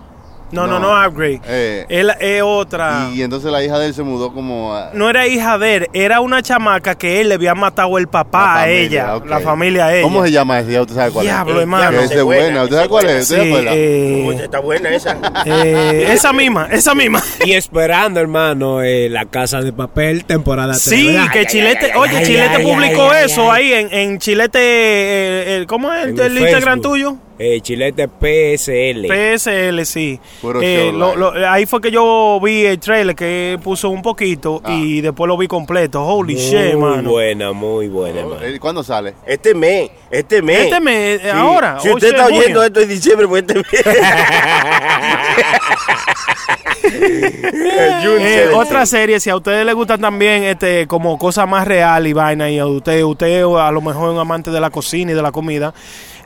No, 0.52 0.66
no, 0.66 0.78
no. 0.78 0.94
no, 1.00 1.08
Upgrade. 1.08 1.40
Eh. 1.46 1.86
Él 1.88 2.10
es 2.20 2.42
otra... 2.44 3.08
y 3.14 3.22
entonces 3.22 3.50
la 3.52 3.62
hija 3.64 3.78
de 3.78 3.86
él 3.86 3.94
se 3.94 4.02
mudó 4.02 4.32
como 4.32 4.74
a, 4.74 4.90
No 4.94 5.08
era 5.08 5.26
hija 5.26 5.58
de 5.58 5.76
él, 5.76 5.88
era 5.92 6.20
una 6.20 6.42
chamaca 6.42 6.94
que 6.96 7.20
él 7.20 7.28
le 7.28 7.34
había 7.36 7.54
matado 7.54 7.96
el 7.98 8.08
papá 8.08 8.40
La 8.40 8.52
a 8.54 8.64
familia, 8.64 8.80
ella, 9.14 9.20
la 9.26 9.40
familia 9.40 9.86
a 9.86 9.94
ella. 9.94 10.02
¿Cómo 10.02 10.24
se 10.24 10.30
llama 10.32 10.58
ese? 10.60 10.72
Ya 10.72 10.82
usted 10.82 10.94
sabe 10.94 11.10
cuál 11.12 11.26
Diablo, 11.26 11.54
es. 11.56 11.60
hermano. 11.60 12.00
Esa 12.00 12.14
es 12.14 12.22
buena. 12.22 12.62
¿Usted 12.64 12.76
sabe 12.76 12.88
cuál 12.88 13.08
es? 13.10 13.22
¿Usted 13.22 13.36
se 13.36 13.44
Sí, 13.44 13.66
eh, 13.68 14.40
Está 14.42 14.60
buena 14.60 14.90
esa. 14.90 15.16
eh, 15.46 16.08
esa 16.12 16.32
misma, 16.32 16.68
esa 16.70 16.94
misma. 16.94 17.22
Y 17.44 17.52
esperando, 17.52 18.20
hermano, 18.20 18.82
eh, 18.82 19.08
La 19.10 19.24
Casa 19.26 19.60
de 19.62 19.72
Papel, 19.72 20.24
temporada 20.24 20.72
3. 20.72 20.82
Sí, 20.82 21.16
que 21.32 21.46
Chilete, 21.46 21.92
oye, 21.96 22.16
ay, 22.18 22.24
Chilete 22.26 22.56
ay, 22.56 22.64
publicó 22.64 23.12
eso 23.14 23.50
ay. 23.52 23.72
ahí 23.72 23.80
en, 23.80 23.94
en 23.94 24.18
Chilete, 24.18 24.58
eh, 24.60 25.56
el- 25.56 25.66
¿cómo 25.66 25.92
es 25.92 26.04
el, 26.04 26.10
En 26.20 26.20
el 26.20 26.38
Instagram 26.38 26.80
tuyo? 26.80 27.16
Eh, 27.42 27.58
Chilete 27.62 28.06
PSL. 28.06 29.06
PSL, 29.08 29.86
sí. 29.86 30.20
Eh, 30.60 30.92
lo- 30.94 31.16
lo- 31.16 31.32
ahí 31.48 31.64
fue 31.64 31.80
que 31.80 31.90
yo 31.90 32.38
vi 32.42 32.66
el 32.66 32.78
trailer 32.78 33.16
que 33.16 33.58
puso 33.64 33.88
un 33.88 34.02
poquito 34.02 34.60
y 34.68 35.00
después 35.00 35.26
lo 35.26 35.38
vi 35.38 35.48
completo. 35.48 36.04
Holy 36.04 36.34
shit, 36.34 36.74
muy 36.74 36.96
mano. 36.96 37.10
buena, 37.12 37.52
muy 37.52 37.88
buena, 37.88 38.20
hermano. 38.20 38.42
Eh, 38.42 38.58
¿Cuándo 38.60 38.84
sale? 38.84 39.14
Este 39.26 39.54
mes, 39.54 39.90
este 40.10 40.42
mes. 40.42 40.64
Este 40.64 40.80
mes, 40.80 41.22
Sí. 41.22 41.28
ahora. 41.32 41.80
Si 41.80 41.88
oh, 41.88 41.94
usted 41.94 42.08
shit, 42.08 42.16
está 42.18 42.26
oyendo 42.26 42.62
esto 42.62 42.80
en 42.80 42.88
diciembre, 42.90 43.26
pues 43.26 43.42
este 43.48 43.54
mes. 43.54 43.64
Eh, 46.92 48.50
otra 48.54 48.86
serie, 48.86 49.20
si 49.20 49.30
a 49.30 49.36
ustedes 49.36 49.64
les 49.64 49.74
gustan 49.74 50.00
también 50.00 50.42
este 50.44 50.86
como 50.86 51.18
cosa 51.18 51.46
más 51.46 51.66
real 51.66 52.06
y 52.06 52.12
vaina, 52.12 52.50
y 52.50 52.58
a 52.58 52.66
usted, 52.66 53.02
usted 53.04 53.42
a 53.42 53.70
lo 53.70 53.80
mejor 53.80 54.08
es 54.08 54.14
un 54.14 54.18
amante 54.18 54.50
de 54.50 54.60
la 54.60 54.70
cocina 54.70 55.12
y 55.12 55.14
de 55.14 55.22
la 55.22 55.32
comida, 55.32 55.72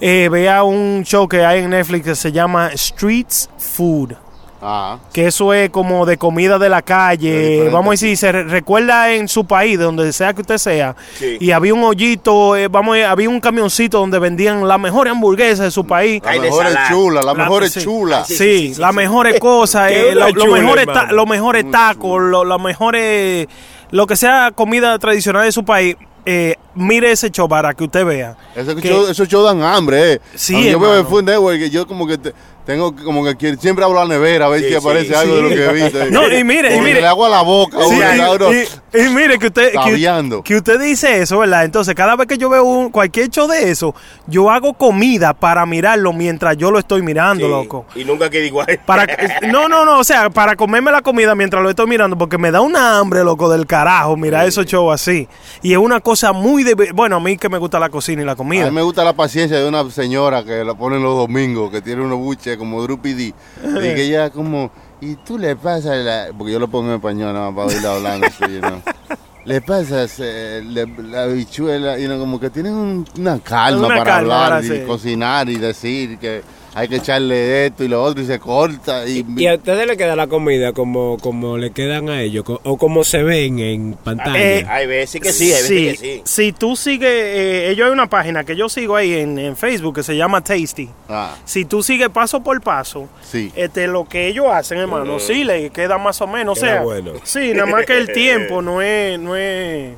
eh, 0.01 0.29
vea 0.31 0.63
un 0.65 1.03
show 1.05 1.29
que 1.29 1.45
hay 1.45 1.61
en 1.61 1.71
Netflix 1.71 2.05
que 2.05 2.15
se 2.15 2.33
llama 2.33 2.71
Streets 2.75 3.49
Food. 3.59 4.13
Ah, 4.67 4.97
Que 5.13 5.27
eso 5.27 5.53
es 5.53 5.69
como 5.69 6.07
de 6.07 6.17
comida 6.17 6.59
de 6.59 6.71
la 6.71 6.81
calle. 6.81 7.69
Vamos 7.71 7.89
a 7.89 7.91
decir, 7.91 8.17
se 8.17 8.33
re- 8.33 8.45
recuerda 8.45 9.13
en 9.13 9.29
su 9.29 9.45
país, 9.45 9.77
de 9.79 9.85
donde 9.85 10.11
sea 10.11 10.33
que 10.33 10.41
usted 10.41 10.57
sea. 10.57 10.97
Sí. 11.19 11.37
Y 11.39 11.51
había 11.51 11.75
un 11.75 11.85
hoyito, 11.85 12.57
eh, 12.57 12.69
vamos 12.69 12.93
a 12.95 12.97
decir, 12.97 13.07
había 13.11 13.29
un 13.29 13.41
camioncito 13.41 13.99
donde 13.99 14.19
vendían 14.19 14.67
las 14.67 14.81
mejores 14.81 15.11
hamburguesas 15.13 15.67
de 15.67 15.71
su 15.71 15.87
país. 15.87 16.23
la 16.25 16.31
Ay, 16.31 16.39
de 16.39 16.47
mejor 16.47 16.65
es 16.67 16.73
salada. 16.73 16.89
chula, 16.91 17.21
la 17.21 17.35
La- 17.35 17.35
mejor 17.35 17.63
es 17.65 17.73
sí. 17.73 17.83
chula. 17.83 18.25
Sí, 18.25 18.37
Sí, 18.37 18.75
las 18.79 18.95
mejores 18.95 19.39
cosas, 19.39 19.91
eh, 19.93 20.15
lo- 20.15 20.31
los 20.31 20.33
chula, 20.45 20.59
mejores, 20.63 20.87
ta- 20.87 20.93
hermano. 20.93 21.13
los 21.13 21.27
mejores 21.29 21.71
tacos, 21.71 22.23
lo- 22.23 22.45
los 22.45 22.63
mejores, 22.63 23.47
lo 23.91 24.07
que 24.07 24.17
sea 24.17 24.51
comida 24.55 24.99
tradicional 24.99 25.45
de 25.45 25.53
su 25.53 25.67
país. 25.67 25.95
Eh, 26.27 26.55
mire 26.75 27.11
ese 27.13 27.31
show 27.31 27.49
para 27.49 27.75
que 27.75 27.85
usted 27.85 28.05
vea. 28.05 28.37
Esos 28.55 28.75
Que- 28.77 28.89
shows 28.89 29.11
esos 29.11 29.29
shows 29.29 29.45
dan 29.45 29.63
hambre, 29.63 30.15
eh. 30.15 30.21
Sí, 30.35 30.71
yo 30.71 30.79
veo 30.81 30.99
el. 30.99 31.05
Food 31.07 31.25
Network, 31.25 31.61
yo 31.71 31.87
como 31.87 32.07
que 32.07 32.19
te- 32.19 32.35
Tengo 32.67 32.97
que- 32.97 33.03
como 33.05 33.23
que 33.25 33.37
quiero- 33.37 33.61
siempre 33.61 33.85
abro 33.85 33.99
la 33.99 34.07
nevera 34.15 34.47
a 34.47 34.49
ver 34.49 34.63
Sí, 34.63 34.69
si 34.71 34.75
aparece 34.75 35.09
sí, 35.09 35.15
algo 35.15 35.37
de 35.37 35.43
lo 35.43 35.49
que 35.51 35.65
he 35.65 35.73
visto. 35.85 35.99
No, 36.11 36.27
y 36.33 36.45
mire, 36.45 36.77
y 36.77 36.81
mire. 36.81 37.01
Le 37.03 37.07
hago 37.07 37.27
a 37.27 37.29
la 37.29 37.43
boca. 37.43 37.77
Sí, 37.81 37.95
uno, 37.95 38.01
cada 38.01 38.33
uno. 38.33 38.53
y, 38.53 38.57
y- 38.99 39.09
mire 39.11 39.39
que 39.39 39.49
usted 39.49 39.73
que, 39.73 40.41
que 40.45 40.57
usted 40.57 40.81
dice 40.81 41.21
eso, 41.21 41.39
¿verdad? 41.39 41.65
Entonces, 41.65 41.95
cada 41.95 42.17
vez 42.17 42.27
que 42.27 42.39
yo 42.39 42.49
veo 42.49 42.65
un, 42.65 42.91
cualquier 42.91 43.29
show 43.29 43.47
de 43.47 43.71
eso, 43.71 43.95
yo 44.27 44.51
hago 44.51 44.73
comida 44.75 45.35
para 45.35 45.67
mirarlo 45.67 46.13
mientras 46.13 46.57
yo 46.57 46.71
lo 46.71 46.79
estoy 46.79 47.03
mirando, 47.03 47.45
Sí, 47.45 47.51
loco. 47.51 47.85
Y 47.95 48.05
nunca 48.05 48.31
queda 48.31 48.47
igual. 48.47 48.67
Para 48.87 49.07
no, 49.53 49.69
no, 49.69 49.85
no, 49.85 49.99
o 49.99 50.05
sea, 50.05 50.31
para 50.31 50.57
comerme 50.57 50.91
la 50.91 51.03
comida 51.03 51.35
mientras 51.35 51.63
lo 51.63 51.69
estoy 51.71 51.87
mirando, 51.87 52.17
porque 52.17 52.39
me 52.39 52.51
da 52.51 52.61
una 52.63 52.99
hambre, 52.99 53.25
loco, 53.25 53.51
del 53.51 53.67
carajo, 53.67 54.17
mira 54.17 54.47
esos 54.47 54.65
shows 54.67 54.95
así. 54.95 55.29
Y 55.63 55.73
es 55.73 55.79
una 55.79 56.01
cosa 56.01 56.33
muy 56.33 56.63
de... 56.63 56.75
Bueno, 56.95 57.17
a 57.17 57.21
mí 57.21 57.37
que 57.37 57.49
me 57.49 57.59
gusta 57.59 57.79
la 57.79 57.91
cocina 57.91 58.23
y 58.23 58.25
la 58.25 58.33
A 58.33 58.37
comida. 58.37 58.65
mí 58.65 58.71
me 58.71 58.83
gusta 58.83 59.05
la 59.05 59.13
paciencia 59.13 59.59
de 59.59 59.69
una 59.69 59.89
señora 59.91 60.45
que 60.45 60.65
la 60.65 60.75
ponen 60.75 61.03
los 61.03 61.17
domingos, 61.17 61.71
que 61.71 61.83
tiene 61.83 62.03
unos 62.03 62.19
buches 62.19 62.54
como 62.57 62.83
Drupi 62.83 63.13
D. 63.13 63.23
Y 63.65 63.95
que 63.95 64.03
ella 64.05 64.31
como, 64.31 64.71
y 65.01 65.15
tú 65.17 65.39
le 65.39 65.57
pasas 65.57 65.97
la... 66.05 66.29
Porque 66.37 66.53
yo 66.53 66.59
lo 66.59 66.69
pongo 66.69 66.89
en 66.91 66.97
español 66.97 67.33
nada 67.35 67.51
más 67.51 67.55
para 67.57 67.69
oírla 67.77 67.95
hablando 67.95 68.27
you 68.41 68.61
know. 68.61 68.81
Le 69.45 69.61
pasas 69.61 70.15
eh, 70.21 70.63
le- 70.65 70.87
la 70.87 71.27
bichuela, 71.27 71.99
y 71.99 72.07
como 72.19 72.41
que 72.41 72.49
tienen 72.49 72.73
un- 72.73 73.07
una 73.19 73.39
calma 73.41 73.89
Una 73.89 73.97
para 73.99 74.05
calma, 74.05 74.45
hablar 74.47 74.65
y 74.65 74.69
sí. 74.69 74.83
cocinar 74.87 75.51
y 75.51 75.57
decir 75.57 76.17
que 76.19 76.43
hay 76.75 76.89
que 76.89 76.97
echarle 76.97 77.67
esto 77.67 77.85
y 77.85 77.89
lo 77.89 78.03
otro 78.03 78.23
y 78.23 78.27
se 78.27 78.39
corta. 78.39 79.07
Y, 79.07 79.25
¿Y 79.37 79.47
a 79.47 79.55
ustedes 79.55 79.87
le 79.87 79.97
queda 79.97 80.17
la 80.17 80.27
comida 80.27 80.73
como, 80.73 81.19
como 81.19 81.57
le 81.57 81.71
quedan 81.71 82.09
a 82.09 82.21
ellos? 82.21 82.45
¿O 82.47 82.77
como 82.77 83.05
se 83.05 83.23
ven 83.23 83.59
en 83.61 83.93
pantalla? 83.95 84.39
Eh, 84.41 84.67
Hay 84.69 84.87
veces 84.87 85.21
que 85.21 85.33
sí, 85.33 85.53
hay 85.53 85.63
veces 85.63 86.01
que 86.01 86.07
sí. 86.17 86.23
Si 86.25 86.53
tú 86.53 86.75
sigues, 86.77 87.09
eh, 87.11 87.71
ellos 87.71 87.87
hay 87.87 87.93
una 87.93 88.09
página 88.09 88.45
que 88.45 88.57
yo 88.57 88.69
sigo 88.69 88.97
ahí 88.97 89.15
en, 89.15 89.39
en 89.39 89.57
Facebook 89.57 89.95
que 89.97 90.03
se 90.03 90.17
llama 90.17 90.41
Tasty. 90.43 90.89
Ah, 91.09 91.37
Si 91.45 91.65
tú 91.65 91.83
sigues 91.83 92.09
paso 92.09 92.43
por 92.43 92.61
paso, 92.61 93.09
sí. 93.23 93.53
este, 93.55 93.87
lo 93.87 94.05
que 94.09 94.27
ellos 94.29 94.47
hacen, 94.51 94.79
hermano, 94.79 95.21
sí 95.21 95.45
le 95.45 95.71
queda 95.71 95.97
más 95.99 96.21
o 96.21 96.27
menos. 96.27 96.59
O 96.59 96.61
sea, 96.61 96.83
bueno. 96.83 97.13
sí, 97.23 97.53
nada 97.55 97.67
más 97.67 97.87
que 97.87 97.97
el 97.97 98.13
tiempo 98.13 98.63
no 98.63 98.83
es, 98.83 99.19
no 99.21 99.37
es. 99.37 99.93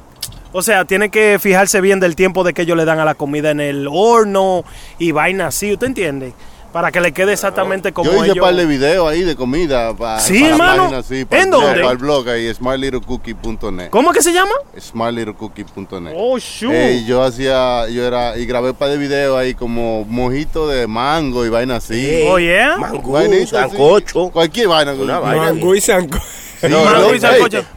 O 0.53 0.62
sea, 0.62 0.85
tiene 0.85 1.11
que 1.11 1.39
fijarse 1.39 1.81
bien 1.81 2.01
del 2.01 2.16
tiempo 2.16 2.43
de 2.43 2.55
que 2.55 2.62
ellos 2.62 2.77
le 2.77 2.85
dan 2.87 2.99
a 2.99 3.05
la 3.05 3.14
comida 3.14 3.51
en 3.51 3.61
el 3.61 3.87
horno 3.91 4.64
y 4.99 5.11
vaina 5.12 5.49
así, 5.49 5.72
¿usted 5.72 5.87
entiende? 5.89 6.33
Para 6.77 6.93
que 6.93 7.01
le 7.01 7.11
quede 7.12 7.33
exactamente 7.33 7.91
como 7.95 8.11
Yo 8.11 8.16
hice 8.18 8.24
ellos. 8.27 8.37
un 8.37 8.43
par 8.43 8.55
de 8.55 8.66
videos 8.66 9.11
ahí 9.11 9.22
de 9.22 9.35
comida 9.35 9.95
para, 9.97 10.20
Sí, 10.20 10.41
para 10.41 10.53
hermano. 10.53 10.83
página, 10.83 11.03
sí, 11.03 11.24
para 11.24 11.41
¿En 11.41 11.49
el 11.49 11.51
blog, 11.51 11.62
dónde? 11.64 11.81
Para 11.81 11.93
el 11.93 11.97
blog 11.97 12.29
ahí, 12.29 12.53
smartlittlecookie.net. 12.53 13.89
¿Cómo 13.89 14.12
que 14.12 14.20
se 14.20 14.31
llama? 14.35 14.53
smartlittlecookie.net. 14.79 16.12
Oh, 16.14 16.39
shoot. 16.39 16.74
Eh, 16.74 17.03
yo 17.07 17.22
hacía, 17.22 17.89
yo 17.89 18.05
era, 18.07 18.37
y 18.37 18.45
grabé 18.45 18.72
un 18.72 18.77
par 18.77 18.91
de 18.91 18.99
videos 18.99 19.39
ahí 19.39 19.55
como 19.55 20.05
mojito 20.05 20.68
de 20.68 20.87
mango 20.87 21.47
y 21.47 21.49
vaina 21.49 21.77
así. 21.77 22.22
Oh, 22.29 22.39
yeah. 22.39 22.77
Sí. 23.31 23.47
sancocho. 23.47 24.29
Cualquier 24.29 24.68
vaina. 24.68 24.93
Una 24.93 25.18
vaina. 25.18 25.45
Mangú 25.45 25.74
y 25.74 25.81
sanco. 25.81 26.18
Sí, 26.61 26.69
No, 26.69 26.85
no, 26.85 27.09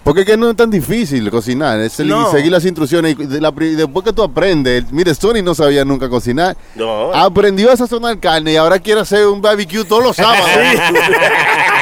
porque 0.04 0.22
es 0.22 0.26
que 0.28 0.38
no 0.38 0.50
es 0.52 0.56
tan 0.56 0.70
difícil 0.70 1.30
cocinar, 1.30 1.80
es 1.80 2.00
el- 2.00 2.08
No. 2.08 2.32
seguir 2.32 2.52
las 2.52 2.66
instrucciones. 2.66 3.16
Y 3.20 3.26
de 3.26 3.42
la 3.42 3.52
pri- 3.52 3.76
después 3.76 4.06
que 4.06 4.14
tú 4.14 4.24
aprendes, 4.24 4.92
mire, 4.92 5.14
Sony 5.14 5.42
no 5.44 5.54
sabía 5.54 5.84
nunca 5.86 6.10
cocinar. 6.10 6.56
No. 6.76 7.14
Aprendió 7.14 7.72
a 7.72 7.78
sazonar 7.78 8.20
carne 8.20 8.54
y 8.54 8.56
ahora 8.56 8.80
quiere 8.80 9.02
hacer 9.02 9.28
un 9.28 9.42
barbecue 9.42 9.84
todos 9.84 10.04
los 10.04 10.16
sábados. 10.16 10.46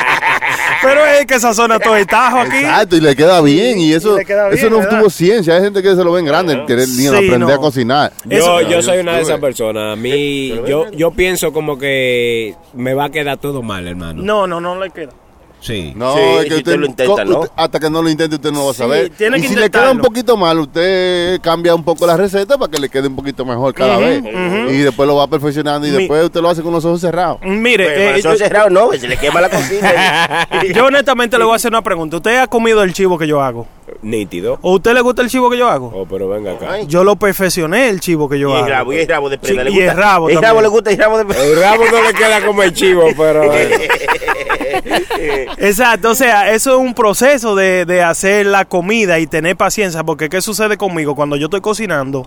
Pero 0.82 1.06
es 1.06 1.26
que 1.26 1.36
esa 1.36 1.54
zona 1.54 1.80
todo 1.80 1.96
el 1.96 2.06
tajo 2.06 2.40
aquí. 2.40 2.58
Exacto, 2.58 2.96
y 2.96 3.02
le 3.02 3.16
queda 3.16 3.42
bien. 3.42 3.80
Y 3.80 3.94
eso, 3.94 4.16
queda 4.26 4.50
eso 4.50 4.70
no 4.70 4.78
¿verdad? 4.78 5.00
tuvo 5.00 5.10
ciencia. 5.10 5.56
Hay 5.56 5.62
gente 5.62 5.82
que 5.82 5.96
se 5.96 6.04
lo 6.04 6.12
ven 6.12 6.26
grande, 6.26 6.64
querer 6.68 6.88
ni 6.88 6.96
Sí, 7.04 7.08
aprender 7.08 7.40
no. 7.40 7.50
a 7.54 7.58
cocinar. 7.58 8.14
Yo, 8.26 8.38
Eso- 8.38 8.62
yo 8.62 8.82
soy 8.82 9.00
una 9.00 9.16
de 9.16 9.22
esas 9.24 9.40
personas. 9.40 9.94
A 9.94 9.96
mí, 9.96 10.50
yo, 10.68 10.90
yo 10.92 11.12
pienso 11.12 11.52
como 11.52 11.78
que 11.78 12.56
me 12.74 12.94
va 12.94 13.06
a 13.06 13.10
quedar 13.10 13.38
todo 13.38 13.62
mal, 13.64 13.88
hermano. 13.88 14.22
No, 14.22 14.46
no, 14.48 14.62
no 14.62 14.80
le 14.80 14.92
queda. 14.92 15.12
Sí. 15.60 15.92
No, 15.96 16.14
Sí, 16.16 16.20
es 16.22 16.44
si 16.44 16.50
que 16.50 16.56
usted 16.56 16.72
usted, 16.74 16.80
lo 16.80 16.86
intenta, 16.86 17.26
¿no? 17.26 17.40
usted- 17.40 17.52
hasta 17.56 17.80
que 17.80 17.90
no 17.90 18.02
lo 18.02 18.10
intente 18.10 18.36
usted 18.36 18.52
no 18.52 18.66
va 18.66 18.72
a 18.72 18.74
Sí, 18.74 18.80
saber. 18.80 19.10
tiene 19.10 19.40
y 19.40 19.42
que 19.42 19.48
si 19.50 19.56
le 19.56 19.70
queda 19.72 19.92
un 19.92 20.00
poquito 20.00 20.38
mal, 20.38 20.60
usted 20.60 21.42
cambia 21.42 21.74
un 21.74 21.84
poco 21.84 22.06
la 22.06 22.16
receta 22.16 22.58
para 22.58 22.72
que 22.72 22.80
le 22.80 22.90
quede 22.90 23.08
un 23.08 23.16
poquito 23.16 23.44
mejor 23.44 23.74
cada 23.74 23.98
vez. 23.98 24.22
Y 24.70 24.78
después 24.78 25.08
lo 25.08 25.16
va 25.16 25.28
perfeccionando 25.28 25.88
y 25.88 25.92
Mi- 25.92 25.98
después 25.98 26.24
usted 26.26 26.42
lo 26.42 26.50
hace 26.50 26.62
con 26.62 26.72
los 26.74 26.86
ojos 26.86 27.02
cerrados. 27.02 27.40
Mire, 27.42 27.86
Pues, 27.86 27.98
eh, 27.98 28.06
corazón 28.22 28.32
yo, 28.34 28.38
cerrado 28.38 28.70
no, 28.70 28.92
se 28.94 29.08
le 29.08 29.18
quema 29.18 29.42
la 29.42 29.50
cocina. 29.50 30.48
yo 30.76 30.86
honestamente 30.86 31.38
le 31.38 31.44
voy 31.44 31.54
a 31.54 31.56
hacer 31.56 31.72
una 31.72 31.82
pregunta. 31.82 32.18
¿Usted 32.18 32.38
ha 32.38 32.48
comido 32.48 32.84
el 32.84 32.94
chivo 32.94 33.18
que 33.18 33.28
yo 33.28 33.42
hago? 33.42 33.68
Nítido. 34.02 34.60
¿O 34.62 34.74
a 34.74 34.76
usted 34.76 34.94
le 34.94 35.02
gusta 35.02 35.22
el 35.24 35.30
chivo 35.30 35.50
que 35.50 35.58
yo 35.58 35.68
hago? 35.68 35.92
Oh, 35.96 36.06
pero 36.06 36.30
venga 36.30 36.52
acá. 36.54 36.74
Ay. 36.74 36.86
Yo 36.88 37.04
lo 37.04 37.16
perfeccioné 37.16 37.90
el 37.90 38.00
chivo 38.00 38.30
que 38.30 38.38
yo 38.38 38.50
y 38.50 38.52
el 38.52 38.58
hago. 38.60 38.68
rabo, 38.68 38.94
y 38.94 38.98
el 38.98 39.08
rabo 39.08 39.30
de 39.30 39.38
prenda. 39.38 39.64
Sí, 39.64 39.70
¿le 39.70 39.76
y 39.76 39.82
el 39.82 39.96
rabo 39.98 40.30
El 40.30 40.42
rabo 40.42 40.62
le 40.62 40.68
gusta, 40.68 40.92
el 40.92 40.98
rabo 40.98 41.18
de 41.18 41.26
prenda. 41.26 41.44
El 41.46 41.60
rabo 41.60 41.84
no 41.92 42.04
le 42.04 42.14
queda 42.14 42.46
como 42.46 42.64
el 42.64 42.74
chivo, 42.74 43.06
pero... 43.18 43.42
Exacto, 45.58 46.12
o 46.12 46.16
sea, 46.16 46.52
eso 46.52 46.72
es 46.74 46.78
un 46.78 46.94
proceso 46.94 47.56
de, 47.56 47.86
de 47.86 48.04
hacer 48.04 48.46
la 48.46 48.66
comida 48.66 49.20
y 49.20 49.28
tener 49.28 49.56
paciencia, 49.56 50.04
porque 50.04 50.30
¿qué 50.30 50.42
sucede 50.42 50.78
conmigo? 50.78 51.16
Cuando 51.16 51.36
yo 51.36 51.46
estoy 51.46 51.62
cocinando, 51.62 52.26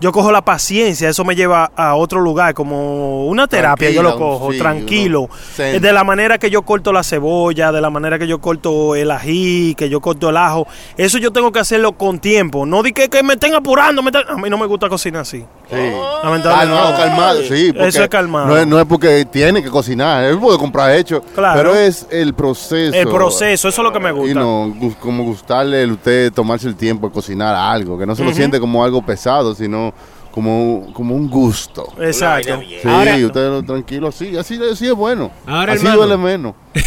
yo 0.00 0.10
cojo 0.10 0.32
la 0.32 0.42
paciencia, 0.44 1.08
eso 1.08 1.24
me 1.24 1.36
lleva 1.36 1.70
a 1.76 1.94
otro 1.94 2.20
lugar, 2.20 2.54
como 2.54 3.26
una 3.26 3.46
terapia, 3.46 3.90
yo 3.90 4.02
lo 4.02 4.10
cojo, 4.18 4.52
sí, 4.52 4.58
tranquilo, 4.58 5.20
uno. 5.22 5.30
Eh, 5.76 5.80
de 5.80 5.92
la 5.92 6.02
manera 6.02 6.38
que 6.38 6.50
yo 6.50 6.62
corto 6.62 6.92
la 6.92 7.04
cebolla, 7.04 7.70
de 7.70 7.80
la 7.80 7.88
manera 7.90 8.18
que 8.18 8.26
yo 8.26 8.40
corto 8.40 8.96
el 8.96 9.10
ají, 9.12 9.74
que 9.76 9.88
yo 9.88 10.00
corto 10.00 10.30
el 10.30 10.36
ajo, 10.36 10.66
eso 10.96 11.18
yo 11.18 11.30
tengo 11.32 11.52
que 11.52 11.60
hacerlo 11.60 11.92
con 11.92 12.18
tiempo, 12.18 12.66
no 12.66 12.82
di 12.82 12.92
que, 12.92 13.08
que 13.08 13.22
me 13.22 13.34
estén 13.34 13.54
apurando, 13.54 14.02
me 14.02 14.10
estén- 14.10 14.28
a 14.28 14.34
mí 14.36 14.50
no 14.50 14.58
me 14.58 14.66
gusta 14.66 14.88
cocinar 14.88 15.22
así. 15.22 15.44
Sí. 15.72 15.78
Lamentablemente. 16.24 16.74
Calmado, 16.76 16.96
calmado, 16.96 17.42
sí. 17.42 17.72
Eso 17.74 18.02
es 18.02 18.08
calmado. 18.08 18.46
No 18.46 18.58
es, 18.58 18.66
no 18.66 18.78
es 18.78 18.86
porque 18.86 19.24
tiene 19.24 19.62
que 19.62 19.70
cocinar, 19.70 20.24
él 20.24 20.38
puede 20.38 20.58
comprar 20.58 20.94
hecho. 20.94 21.22
Claro. 21.34 21.58
Pero 21.58 21.74
es 21.74 22.06
el 22.10 22.34
proceso. 22.34 22.94
El 22.96 23.08
proceso, 23.08 23.68
eso 23.68 23.80
es 23.80 23.84
lo 23.84 23.92
que 23.92 23.98
me 24.00 24.10
Y 24.10 24.12
gusta. 24.12 24.34
no, 24.40 24.66
gu- 24.68 24.96
como 24.98 25.24
gustarle 25.24 25.82
el 25.82 25.92
usted 25.92 26.32
tomarse 26.32 26.68
el 26.68 26.76
tiempo 26.76 27.08
de 27.08 27.12
cocinar 27.14 27.54
algo, 27.56 27.98
que 27.98 28.06
no 28.06 28.14
se 28.14 28.22
lo 28.24 28.32
siente 28.32 28.60
como 28.60 28.84
algo 28.84 29.00
pesado, 29.04 29.54
sino 29.54 29.92
como, 30.32 30.92
como 30.92 31.14
un 31.14 31.28
gusto. 31.30 31.92
Exacto. 32.00 32.60
Sí, 32.60 32.88
Ahora- 32.88 33.14
usted 33.16 33.48
lo 33.48 33.62
tranquilo, 33.62 34.08
así, 34.08 34.36
así, 34.36 34.58
así 34.72 34.86
es 34.88 34.94
bueno. 34.94 35.30
Ahora, 35.46 35.74
así 35.74 35.86
hermano. 35.86 35.96
duele 36.06 36.16
menos. 36.16 36.54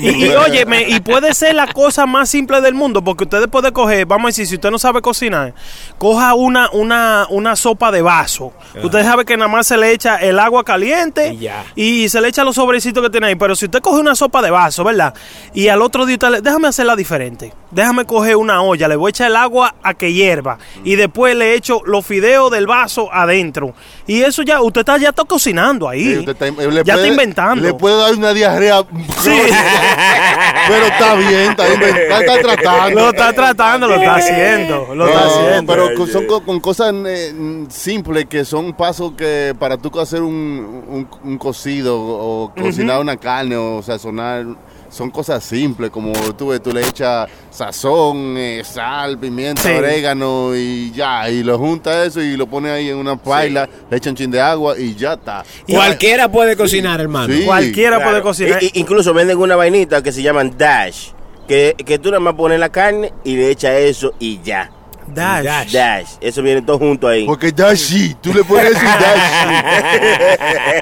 Y, 0.00 0.26
y 0.26 0.28
óyeme, 0.28 0.82
y 0.88 1.00
puede 1.00 1.34
ser 1.34 1.56
la 1.56 1.66
cosa 1.66 2.06
más 2.06 2.28
simple 2.30 2.60
del 2.60 2.72
mundo, 2.72 3.02
porque 3.02 3.24
usted 3.24 3.48
puede 3.48 3.72
coger, 3.72 4.06
vamos 4.06 4.26
a 4.26 4.28
decir, 4.28 4.46
si 4.46 4.54
usted 4.54 4.70
no 4.70 4.78
sabe 4.78 5.02
cocinar, 5.02 5.54
coja 5.98 6.34
una, 6.34 6.70
una, 6.70 7.26
una 7.30 7.56
sopa 7.56 7.90
de 7.90 8.00
vaso. 8.00 8.52
Usted 8.80 9.02
sabe 9.02 9.24
que 9.24 9.36
nada 9.36 9.48
más 9.50 9.66
se 9.66 9.76
le 9.76 9.90
echa 9.90 10.18
el 10.18 10.38
agua 10.38 10.62
caliente 10.62 11.32
Y 11.32 11.38
ya. 11.38 11.64
y 11.74 12.08
se 12.08 12.20
le 12.20 12.28
echa 12.28 12.44
los 12.44 12.54
sobrecitos 12.54 13.02
que 13.02 13.10
tiene 13.10 13.26
ahí. 13.26 13.34
Pero 13.34 13.56
si 13.56 13.64
usted 13.64 13.80
coge 13.80 13.98
una 14.00 14.14
sopa 14.14 14.40
de 14.40 14.52
vaso, 14.52 14.84
¿verdad? 14.84 15.14
Y 15.52 15.66
al 15.66 15.82
otro 15.82 16.06
día 16.06 16.14
usted 16.14 16.28
le, 16.30 16.40
déjame 16.42 16.68
hacerla 16.68 16.94
diferente. 16.94 17.52
Déjame 17.72 18.04
coger 18.04 18.36
una 18.36 18.62
olla, 18.62 18.86
le 18.86 18.96
voy 18.96 19.08
a 19.08 19.10
echar 19.10 19.28
el 19.30 19.36
agua 19.36 19.74
a 19.82 19.94
que 19.94 20.12
hierva. 20.12 20.58
Y 20.84 20.94
después 20.96 21.34
le 21.34 21.54
echo 21.54 21.80
los 21.86 22.04
fideos 22.06 22.50
del 22.50 22.66
vaso 22.66 23.08
adentro. 23.12 23.72
Y 24.06 24.20
eso 24.22 24.42
ya, 24.42 24.60
usted 24.60 24.80
está, 24.82 24.98
ya 24.98 25.08
está 25.08 25.24
cocinando 25.24 25.88
ahí. 25.88 26.04
Sí, 26.04 26.18
usted 26.18 26.32
está- 26.32 26.48
ya 26.48 26.54
puede- 26.54 26.80
está 26.80 27.06
inventando. 27.06 27.64
Le 27.66 27.72
puede 27.74 27.96
dar 27.96 28.14
una 28.14 28.32
diarrea. 28.34 28.82
Sí. 29.22 29.30
pero 30.68 30.86
está 30.86 31.14
bien, 31.14 31.50
está, 31.50 31.68
invent- 31.68 31.96
está, 31.98 32.20
está 32.20 32.40
tratando. 32.42 33.00
Lo 33.00 33.08
está 33.10 33.32
tratando, 33.32 33.88
lo 33.88 33.94
está 33.96 34.14
haciendo. 34.16 34.94
Lo 34.94 35.06
está 35.08 35.26
haciendo. 35.26 35.72
pero 35.72 35.94
con- 35.94 36.08
son 36.08 36.26
co- 36.26 36.44
con, 36.44 36.60
cosas 36.60 36.92
eh, 37.06 37.32
mm, 37.34 37.66
simples 37.70 38.26
que 38.26 38.44
son 38.44 38.72
pasos 38.74 39.12
que 39.16 39.54
para 39.58 39.76
tú 39.78 39.98
hacer 39.98 40.22
un, 40.22 40.84
un, 40.88 41.08
un 41.24 41.38
cocido 41.38 41.98
o 41.98 42.52
cocinar 42.54 43.00
una 43.00 43.16
carne 43.16 43.56
o 43.56 43.82
sazonar 43.82 44.44
son 44.92 45.10
cosas 45.10 45.42
simples 45.42 45.90
como 45.90 46.12
tú 46.36 46.48
ves, 46.48 46.62
tú 46.62 46.72
le 46.72 46.82
echas 46.86 47.28
sazón, 47.50 48.34
eh, 48.36 48.62
sal, 48.64 49.18
pimienta, 49.18 49.62
Sí. 49.62 49.70
orégano 49.70 50.54
y 50.54 50.92
ya, 50.92 51.28
y 51.30 51.42
lo 51.42 51.58
juntas 51.58 52.08
eso 52.08 52.20
y 52.20 52.36
lo 52.36 52.46
pones 52.46 52.72
ahí 52.72 52.90
en 52.90 52.96
una 52.98 53.16
paila, 53.16 53.68
le 53.90 53.96
echas 53.96 54.10
un 54.10 54.16
chin 54.16 54.30
de 54.30 54.40
agua 54.40 54.78
y 54.78 54.94
ya 54.94 55.14
está. 55.14 55.44
Cualquiera 55.68 56.30
puede 56.30 56.56
cocinar, 56.56 57.00
hermano. 57.00 57.32
Sí. 57.32 57.44
Cualquiera 57.44 57.96
Claro. 57.96 58.10
puede 58.10 58.22
cocinar. 58.22 58.62
I- 58.62 58.70
incluso 58.74 59.14
venden 59.14 59.38
una 59.38 59.56
vainita 59.56 60.02
que 60.02 60.12
se 60.12 60.22
llaman 60.22 60.54
Dash. 60.56 61.08
Que, 61.48 61.74
que 61.76 61.98
tú 61.98 62.10
nada 62.10 62.20
más 62.20 62.34
pones 62.34 62.60
la 62.60 62.68
carne 62.70 63.12
y 63.24 63.34
le 63.36 63.50
echas 63.50 63.72
eso 63.74 64.12
y 64.20 64.40
ya. 64.42 64.70
Dash. 65.14 65.44
Dash. 65.44 65.72
Dash. 65.72 66.08
Eso 66.20 66.42
viene 66.42 66.62
todo 66.62 66.78
junto 66.78 67.08
ahí. 67.08 67.26
Porque 67.26 67.52
dashi, 67.52 68.14
tú 68.20 68.32
le 68.32 68.44
pones 68.44 68.72
eso 68.72 68.80
y 68.80 68.86
dashi. 68.86 69.64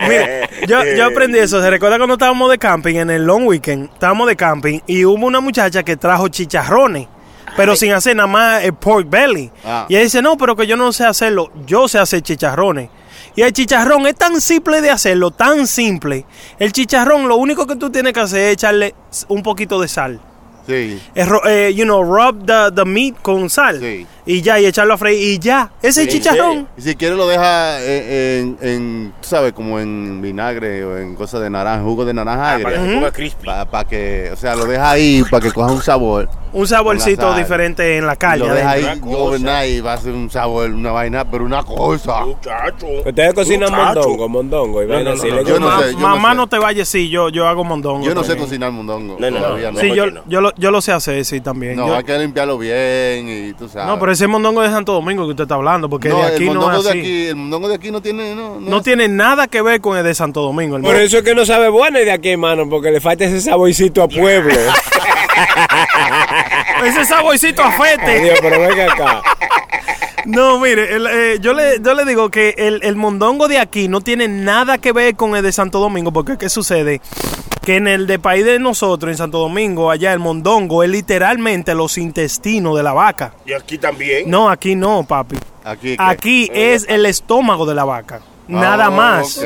Mira, 0.09 0.49
yo, 0.67 0.85
yo 0.97 1.07
aprendí 1.07 1.39
eso. 1.39 1.61
¿Se 1.61 1.71
recuerda 1.71 1.99
cuando 1.99 2.15
estábamos 2.15 2.51
de 2.51 2.59
camping 2.59 2.97
en 2.97 3.11
el 3.11 3.25
long 3.25 3.47
weekend? 3.47 3.91
Estábamos 3.93 4.27
de 4.29 4.37
camping 4.37 4.81
y 4.87 5.05
hubo 5.05 5.27
una 5.27 5.41
muchacha 5.41 5.83
que 5.83 5.97
trajo 5.97 6.29
chicharrones. 6.29 7.09
Pero 7.57 7.77
sin 7.77 7.93
hacer 7.93 8.17
nada 8.17 8.29
más 8.29 8.65
el 8.65 8.75
pork 8.75 9.09
belly. 9.11 9.51
Ah. 9.65 9.87
Y 9.89 9.95
ella 9.95 10.05
dice, 10.05 10.23
no, 10.23 10.37
pero 10.37 10.55
que 10.55 10.67
yo 10.67 10.77
no 10.77 10.93
sé 10.93 11.05
hacerlo. 11.05 11.51
Yo 11.67 11.89
sé 11.89 11.99
hacer 11.99 12.23
chicharrones. 12.23 12.91
Y 13.35 13.43
el 13.43 13.53
chicharrón 13.53 14.07
es 14.07 14.17
tan 14.17 14.41
simple 14.41 14.81
de 14.81 14.91
hacerlo, 14.91 15.31
tan 15.31 15.67
simple. 15.67 16.25
El 16.59 16.73
chicharrón, 16.73 17.29
lo 17.29 17.37
único 17.37 17.67
que 17.67 17.77
tú 17.77 17.91
tienes 17.91 18.13
que 18.13 18.21
hacer 18.21 18.41
es 18.41 18.53
echarle 18.55 18.95
un 19.29 19.43
poquito 19.43 19.81
de 19.81 19.89
sal. 19.89 20.21
Sí. 20.71 21.01
ro- 21.27 21.47
eh, 21.47 21.73
you 21.75 21.85
know, 21.85 22.03
rub 22.03 22.47
the, 22.47 22.71
the 22.75 22.85
meat 22.85 23.17
con 23.23 23.51
sal. 23.51 23.81
Y 24.27 24.43
ya, 24.43 24.61
y 24.61 24.67
echarlo 24.67 24.95
a 24.95 24.99
freír. 24.99 25.21
Y 25.35 25.39
ya. 25.39 25.71
Ese 25.83 26.03
es 26.05 26.13
Sí, 26.13 26.19
chicharrón. 26.19 26.69
Y 26.77 26.83
si 26.83 26.95
quieres 26.95 27.17
lo 27.19 27.27
deja 27.27 27.83
en, 27.85 28.57
en, 28.61 28.69
en, 28.69 29.13
tú 29.21 29.29
sabes, 29.29 29.53
como 29.53 29.81
en 29.81 30.21
vinagre 30.23 30.85
o 30.85 30.97
en 30.99 31.15
cosas 31.17 31.41
de 31.41 31.51
naranja, 31.51 31.83
jugo 31.83 32.05
de 32.05 32.15
naranja. 32.15 32.55
Ah, 32.55 32.59
para 32.63 32.71
que 32.71 32.77
se 32.77 32.81
agria. 32.83 32.95
ponga 32.99 33.11
crispy. 33.13 33.47
Para 33.71 33.85
que, 33.89 34.31
o 34.33 34.37
sea, 34.37 34.55
lo 34.55 34.67
deja 34.67 34.91
ahí 34.91 35.25
para 35.31 35.43
que 35.43 35.53
coja 35.53 35.73
un 35.73 35.83
sabor. 35.83 36.29
Un 36.53 36.67
saborcito 36.67 37.33
diferente 37.35 37.97
en 37.97 38.07
la 38.07 38.15
Y 38.15 38.17
carne. 38.17 38.47
lo 38.47 38.55
deja 38.55 38.71
ahí 38.71 39.01
overnight 39.05 39.71
y 39.77 39.81
va 39.81 39.93
a 39.93 39.99
ser 39.99 40.13
un 40.13 40.29
sabor, 40.31 40.69
una 40.71 40.91
vaina, 40.91 41.25
pero 41.25 41.45
una 41.45 41.63
cosa. 41.63 42.25
Ustedes 42.25 43.35
cocinan 43.35 43.71
Muchacho. 43.71 44.01
mondongo, 44.01 44.29
mondongo. 44.29 44.83
Y 44.83 44.87
No, 44.87 44.95
no, 45.01 45.15
no, 45.15 45.25
¿le 45.25 45.45
yo 45.45 45.61
no 45.61 45.81
sé, 45.81 45.93
yo 45.93 45.99
Mamá 45.99 46.35
no 46.35 46.47
te 46.49 46.59
vaya 46.59 46.85
sí, 46.85 47.09
yo, 47.09 47.29
yo 47.29 47.47
hago 47.47 47.63
mondongo. 47.65 48.05
Yo 48.05 48.15
no 48.15 48.25
sé 48.25 48.37
cocinar 48.37 48.73
mondongo. 48.73 49.17
No, 49.19 49.31
no, 49.31 49.39
todavía 49.39 49.71
no. 49.71 49.81
Sí, 49.81 49.95
yo, 49.95 50.11
no. 50.11 50.23
yo, 50.27 50.41
lo, 50.41 50.53
yo 50.57 50.71
lo 50.71 50.81
sé 50.81 50.93
hacer, 50.93 51.25
sí, 51.25 51.41
también. 51.41 51.77
No, 51.77 51.87
Yo- 51.87 51.97
hay 51.97 52.05
que 52.05 52.19
limpiarlo 52.19 52.59
bien 52.59 53.29
y 53.29 53.53
tú 53.53 53.69
sabes. 53.69 53.87
no, 53.89 53.99
pero 54.01 54.13
ese 54.13 54.27
mondongo 54.27 54.63
de 54.63 54.71
Santo 54.71 54.93
Domingo 54.93 55.25
que 55.25 55.31
usted 55.31 55.43
está 55.45 55.55
hablando, 55.55 55.89
porque 55.89 56.09
No, 56.09 56.17
de 56.19 56.27
el 56.29 56.35
aquí 56.35 56.45
no 56.47 56.55
mondongo 56.55 56.79
es 56.79 56.85
de 56.85 56.91
así. 56.91 56.99
aquí, 56.99 57.27
el 57.29 57.37
mondongo 57.37 57.69
de 57.69 57.75
aquí 57.77 57.91
no 57.91 58.03
tiene, 58.03 58.35
no, 58.35 58.59
no, 58.59 58.71
No 58.71 58.83
tiene 58.83 59.07
nada 59.09 59.47
que 59.47 59.63
ver 59.63 59.81
con 59.81 59.97
el 59.97 60.05
de 60.05 60.15
Santo 60.15 60.43
Domingo. 60.43 60.77
Por 60.77 60.87
hermano. 60.87 60.99
eso 61.05 61.19
es 61.19 61.23
que 61.23 61.35
no 61.35 61.47
sabe 61.47 61.69
bueno 61.69 61.99
de 62.01 62.11
aquí, 62.11 62.31
hermano, 62.31 62.69
porque 62.69 62.91
le 62.91 63.01
falta 63.01 63.25
ese 63.25 63.41
saborcito 63.41 64.03
a 64.03 64.09
pueblo. 64.09 64.55
Ese 66.85 67.05
saborcito 67.05 67.63
a 67.63 67.73
fete. 67.73 68.35
Pero 68.41 68.61
venga 68.61 68.93
acá. 68.93 69.23
No, 70.27 70.61
mire, 70.61 70.95
el, 70.95 71.07
eh, 71.07 71.39
yo, 71.41 71.55
le, 71.55 71.81
yo 71.81 71.95
le 71.95 72.05
digo 72.05 72.31
que 72.31 72.55
el, 72.59 72.81
el 72.83 72.97
mondongo 72.97 73.49
de 73.49 73.59
aquí 73.59 73.89
no 73.89 74.01
tiene 74.01 74.29
nada 74.29 74.79
que 74.79 74.93
ver 74.93 75.17
con 75.17 75.35
el 75.35 75.43
de 75.43 75.53
Santo 75.53 75.81
Domingo, 75.81 76.13
porque 76.13 76.37
¿qué 76.37 76.49
sucede? 76.49 77.01
Que 77.63 77.77
en 77.77 77.87
el 77.87 78.07
de 78.07 78.19
país 78.19 78.45
de 78.45 78.59
nosotros, 78.59 79.11
en 79.11 79.17
Santo 79.17 79.39
Domingo, 79.39 79.91
allá 79.91 80.13
el 80.13 80.19
mondongo 80.19 80.83
es 80.83 80.91
literalmente 80.91 81.75
los 81.75 81.99
intestinos 81.99 82.77
de 82.77 82.83
la 82.83 82.93
vaca. 82.93 83.35
Y 83.47 83.53
aquí 83.53 83.79
también. 83.79 84.31
No, 84.31 84.49
aquí 84.49 84.77
no, 84.77 85.05
papi. 85.05 85.37
Aquí, 85.65 85.97
¿qué? 85.97 86.03
Aquí 86.03 86.51
es 86.53 86.87
el 86.89 87.07
estómago 87.07 87.67
de 87.67 87.75
la 87.75 87.85
vaca. 87.85 88.21
Nada 88.51 88.87
Ah, 88.87 88.91
más. 88.91 89.41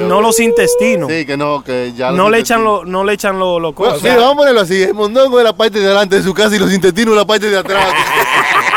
No 0.00 0.20
los 0.20 0.40
intestinos. 0.40 1.10
Sí, 1.10 1.24
que 1.24 1.36
no, 1.36 1.62
que 1.62 1.92
ya 1.96 2.10
no, 2.10 2.24
los 2.24 2.30
le 2.32 2.38
echan 2.40 2.64
lo, 2.64 2.84
no 2.84 3.04
le 3.04 3.12
echan 3.14 3.38
los 3.38 3.60
lo 3.60 3.72
Bueno, 3.72 3.94
cosas. 3.94 4.00
sí, 4.10 4.16
vamos 4.16 4.32
a 4.32 4.36
ponerlo 4.36 4.60
así. 4.60 4.82
El 4.82 4.94
mondongo 4.94 5.38
es 5.38 5.44
la 5.44 5.52
parte 5.56 5.78
de 5.80 5.86
delante 5.88 6.16
de 6.16 6.22
su 6.22 6.34
casa 6.34 6.56
y 6.56 6.58
los 6.58 6.72
intestinos 6.72 7.14
la 7.14 7.26
parte 7.26 7.48
de 7.50 7.58
atrás. 7.58 7.86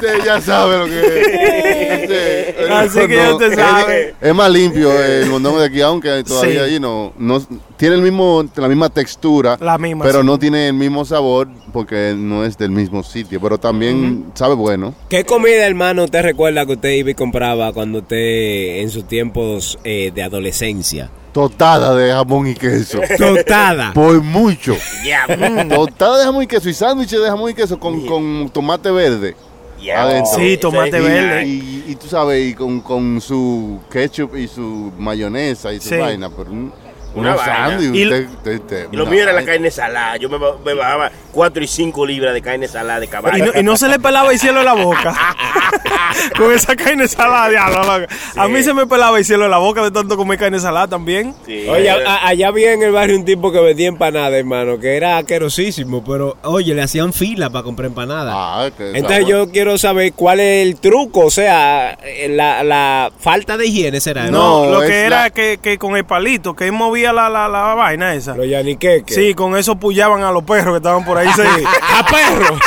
Usted 0.00 0.24
ya 0.24 0.40
sabe 0.40 0.78
lo 0.78 0.86
que 0.86 1.00
es. 1.00 2.08
Sí, 2.08 2.54
el 2.64 2.72
Así 2.72 2.98
que 3.06 3.16
ya 3.16 3.32
usted 3.34 3.54
sabe. 3.54 4.08
Es, 4.08 4.14
es 4.20 4.34
más 4.34 4.50
limpio 4.50 4.92
el 5.02 5.28
mondongo 5.28 5.60
de 5.60 5.66
aquí, 5.66 5.80
aunque 5.80 6.22
todavía 6.24 6.64
Sí. 6.64 6.72
ahí 6.74 6.80
no, 6.80 7.12
no 7.18 7.40
tiene 7.76 7.96
el 7.96 8.02
mismo, 8.02 8.44
la 8.56 8.68
misma 8.68 8.88
textura, 8.90 9.56
La 9.60 9.78
misma, 9.78 10.04
pero 10.04 10.20
sí. 10.20 10.26
no 10.26 10.38
tiene 10.38 10.68
el 10.68 10.74
mismo 10.74 11.04
sabor 11.04 11.48
porque 11.72 12.14
no 12.16 12.44
es 12.44 12.56
del 12.58 12.70
mismo 12.70 13.02
sitio. 13.02 13.40
Pero 13.40 13.58
también 13.58 14.26
sabe 14.34 14.54
bueno. 14.54 14.94
¿Qué 15.08 15.24
comida, 15.24 15.66
hermano, 15.66 16.04
usted 16.04 16.22
recuerda 16.22 16.64
que 16.66 16.72
usted 16.72 16.90
iba 16.90 17.10
y 17.10 17.14
compraba 17.14 17.72
cuando 17.72 17.98
usted 18.00 18.80
en 18.80 18.90
sus 18.90 19.06
tiempos 19.06 19.78
eh, 19.84 20.10
de 20.14 20.22
adolescencia? 20.22 21.10
Totada 21.32 21.94
de 21.94 22.10
jamón 22.10 22.48
y 22.48 22.54
queso. 22.54 23.00
Totada. 23.18 23.92
Por 23.92 24.22
mucho. 24.22 24.76
Ya, 25.04 25.26
Totada 25.68 26.18
de 26.18 26.24
jamón 26.24 26.42
y 26.42 26.46
queso 26.46 26.68
y 26.68 26.74
sándwiches 26.74 27.20
de 27.20 27.28
jamón 27.28 27.50
y 27.50 27.54
queso 27.54 27.78
con, 27.78 28.06
con 28.06 28.48
tomate 28.50 28.90
verde. 28.90 29.36
Ya. 29.80 30.02
adentro. 30.02 30.32
Sí, 30.38 30.56
tomate 30.58 30.98
Y- 30.98 31.02
verde. 31.02 31.46
Y, 31.46 31.84
y 31.88 31.94
tú 31.96 32.06
sabes, 32.08 32.50
y 32.50 32.54
con, 32.54 32.80
con 32.80 33.20
su 33.20 33.80
ketchup 33.90 34.36
y 34.36 34.48
su 34.48 34.92
mayonesa 34.98 35.72
y 35.72 35.80
su 35.80 35.90
Sí. 35.90 35.96
vaina, 35.96 36.28
pero 36.30 36.50
un, 36.50 36.72
Una 37.14 37.30
unos 37.32 37.44
sándwiches. 37.44 37.94
Y- 37.96 38.04
usted- 38.04 38.28
usted- 38.28 38.60
usted- 38.60 38.88
Y 38.92 38.96
lo 38.96 39.06
mío 39.06 39.22
era 39.22 39.32
la 39.32 39.44
carne 39.44 39.70
salada. 39.70 40.16
Yo 40.18 40.28
me, 40.28 40.36
ba- 40.38 40.56
me 40.64 40.74
bajaba 40.74 41.10
4 41.32 41.62
y 41.64 41.66
5 41.66 42.06
libras 42.06 42.34
de 42.34 42.42
carne 42.42 42.68
salada 42.68 43.00
de 43.00 43.06
Y 43.06 43.08
caballo. 43.08 43.46
no, 43.46 43.60
y 43.60 43.62
no 43.62 43.76
se 43.76 43.88
le 43.88 43.98
pelaba 43.98 44.30
el 44.32 44.38
cielo 44.38 44.60
en 44.60 44.64
la 44.66 44.74
boca. 44.74 45.14
Con 46.36 46.52
esa 46.52 46.74
carne 46.76 47.06
salada, 47.08 47.48
diablo, 47.48 47.82
loco. 47.98 48.12
A 48.36 48.48
mí 48.48 48.62
se 48.62 48.72
me 48.74 48.86
pelaba 48.86 49.18
el 49.18 49.24
cielo 49.24 49.44
en 49.44 49.50
la 49.50 49.58
boca 49.58 49.82
de 49.82 49.90
tanto 49.90 50.16
comer 50.16 50.38
carne 50.38 50.58
salada 50.60 50.88
también. 50.88 51.34
Sí. 51.46 51.66
Oye, 51.68 51.90
a- 51.90 52.26
allá 52.26 52.48
había 52.48 52.72
en 52.72 52.82
el 52.82 52.92
barrio 52.92 53.16
un 53.16 53.24
tipo 53.24 53.50
que 53.52 53.60
vendía 53.60 53.88
empanadas, 53.88 54.32
hermano, 54.32 54.78
que 54.78 54.96
era 54.96 55.18
asquerosísimo, 55.18 56.02
pero 56.04 56.36
oye, 56.42 56.74
le 56.74 56.82
hacían 56.82 57.12
fila 57.12 57.50
para 57.50 57.64
comprar 57.64 57.86
empanadas. 57.88 58.34
Ah, 58.36 58.66
Entonces 58.78 59.02
sabor. 59.24 59.28
yo 59.28 59.50
quiero 59.50 59.78
saber 59.78 60.12
cuál 60.14 60.40
es 60.40 60.66
el 60.66 60.78
truco, 60.80 61.26
o 61.26 61.30
sea, 61.30 61.98
la, 62.28 62.62
la 62.64 63.10
falta 63.18 63.56
de 63.56 63.66
higiene 63.66 64.00
será. 64.00 64.26
No, 64.30 64.64
No, 64.66 64.70
lo 64.72 64.82
es 64.82 64.90
que 64.90 65.00
era 65.02 65.22
la- 65.24 65.30
que, 65.30 65.58
que 65.62 65.78
con 65.78 65.96
el 65.96 66.04
palito, 66.04 66.54
que 66.54 66.66
él 66.66 66.72
la, 67.02 67.28
la, 67.28 67.48
la 67.48 67.74
vaina 67.74 68.14
esa. 68.14 68.34
Los 68.36 68.48
yaniqueques. 68.48 69.14
Sí, 69.14 69.34
con 69.34 69.56
eso 69.56 69.76
pullaban 69.76 70.22
a 70.22 70.30
los 70.32 70.42
perros 70.44 70.74
que 70.74 70.76
estaban 70.78 71.04
por 71.04 71.18
ahí. 71.18 71.28
sí. 71.34 71.42
¡A 71.94 72.04
perros! 72.06 72.58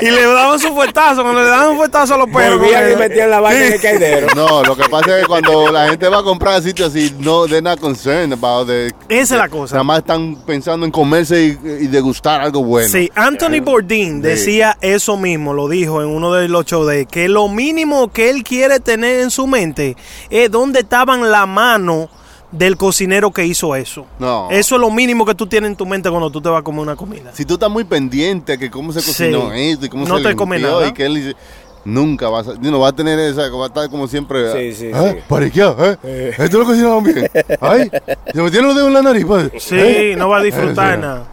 y 0.00 0.10
le 0.10 0.22
daban 0.22 0.58
su 0.60 0.72
fuetazo. 0.74 1.22
Cuando 1.22 1.42
le 1.42 1.48
daban 1.48 1.70
un 1.70 1.76
fuetazo 1.76 2.14
a 2.14 2.18
los 2.18 2.28
perros. 2.30 2.58
Volvían 2.60 2.80
con 2.82 2.90
y 2.90 2.92
el- 2.92 2.98
metían 2.98 3.30
la 3.30 3.40
vaina 3.40 3.66
en 3.66 3.72
el 3.72 3.80
caidero. 3.80 4.26
No, 4.36 4.62
lo 4.62 4.76
que 4.76 4.88
pasa 4.88 5.16
es 5.16 5.22
que 5.22 5.28
cuando 5.28 5.70
la 5.72 5.88
gente 5.88 6.08
va 6.08 6.18
a 6.18 6.22
comprar 6.22 6.62
sitios 6.62 6.90
así, 6.90 7.14
no, 7.18 7.46
they're 7.46 7.62
not 7.62 7.80
concerned 7.80 8.32
about 8.32 8.68
the- 8.68 8.92
Esa 9.08 9.34
es 9.34 9.40
la 9.40 9.48
cosa. 9.48 9.74
Nada 9.74 9.84
más 9.84 9.98
están 9.98 10.36
pensando 10.46 10.86
en 10.86 10.92
comerse 10.92 11.42
y, 11.44 11.48
y 11.84 11.86
degustar 11.88 12.40
algo 12.42 12.62
bueno. 12.62 12.88
Sí, 12.88 13.10
Anthony 13.14 13.60
Bourdain 13.62 14.20
decía 14.22 14.76
eso 14.80 15.16
mismo, 15.16 15.52
lo 15.52 15.68
dijo 15.68 16.02
en 16.02 16.08
uno 16.08 16.32
de 16.32 16.48
los 16.48 16.64
shows 16.66 16.86
de 16.88 17.06
que 17.06 17.28
lo 17.28 17.48
mínimo 17.48 18.12
que 18.12 18.30
él 18.30 18.42
quiere 18.44 18.80
tener 18.80 19.20
en 19.20 19.30
su 19.30 19.46
mente 19.46 19.96
es 20.30 20.50
dónde 20.50 20.80
estaban 20.80 21.30
la 21.30 21.46
mano 21.46 22.08
del 22.56 22.76
cocinero 22.76 23.30
que 23.30 23.44
hizo 23.44 23.74
eso. 23.74 24.06
No. 24.18 24.48
Eso 24.50 24.74
es 24.76 24.80
lo 24.80 24.90
mínimo 24.90 25.24
que 25.26 25.34
tú 25.34 25.46
tienes 25.46 25.70
en 25.70 25.76
tu 25.76 25.86
mente 25.86 26.08
cuando 26.10 26.30
tú 26.30 26.40
te 26.40 26.48
vas 26.48 26.60
a 26.60 26.62
comer 26.62 26.80
una 26.82 26.96
comida. 26.96 27.30
Si 27.34 27.44
tú 27.44 27.54
estás 27.54 27.70
muy 27.70 27.84
pendiente 27.84 28.56
que 28.58 28.70
cómo 28.70 28.92
se 28.92 29.00
cocinó 29.02 29.50
Sí. 29.52 29.60
esto 29.70 29.86
y 29.86 29.88
cómo 29.88 30.06
No 30.06 30.18
se 30.18 30.24
te 30.24 30.36
come 30.36 30.58
nada. 30.58 30.86
y 30.86 30.92
que 30.92 31.04
él 31.06 31.14
dice, 31.16 31.36
nunca 31.84 32.28
vas 32.28 32.48
a, 32.48 32.54
no, 32.54 32.80
va 32.80 32.88
a 32.88 32.92
tener 32.92 33.18
esa, 33.18 33.48
va 33.50 33.64
a 33.64 33.66
estar 33.68 33.90
como 33.90 34.06
siempre. 34.08 34.52
Sí, 34.72 34.78
sí, 34.78 34.86
¿eh? 34.86 35.12
sí. 35.16 35.20
Pariqueado, 35.28 35.76
¿eh? 36.02 36.34
Esto 36.38 36.58
lo 36.58 36.64
cocinaron 36.64 37.02
bien. 37.04 37.28
Ay, 37.60 37.90
se 38.32 38.40
metieron 38.42 38.68
los 38.68 38.74
dedos 38.76 38.88
en 38.88 38.94
la 38.94 39.02
nariz. 39.02 39.24
pues. 39.26 39.50
Sí, 39.58 39.74
¿Eh? 39.76 40.14
no 40.16 40.28
va 40.28 40.38
a 40.38 40.42
disfrutar 40.42 40.94
Eh, 40.94 40.98
nada. 41.02 41.24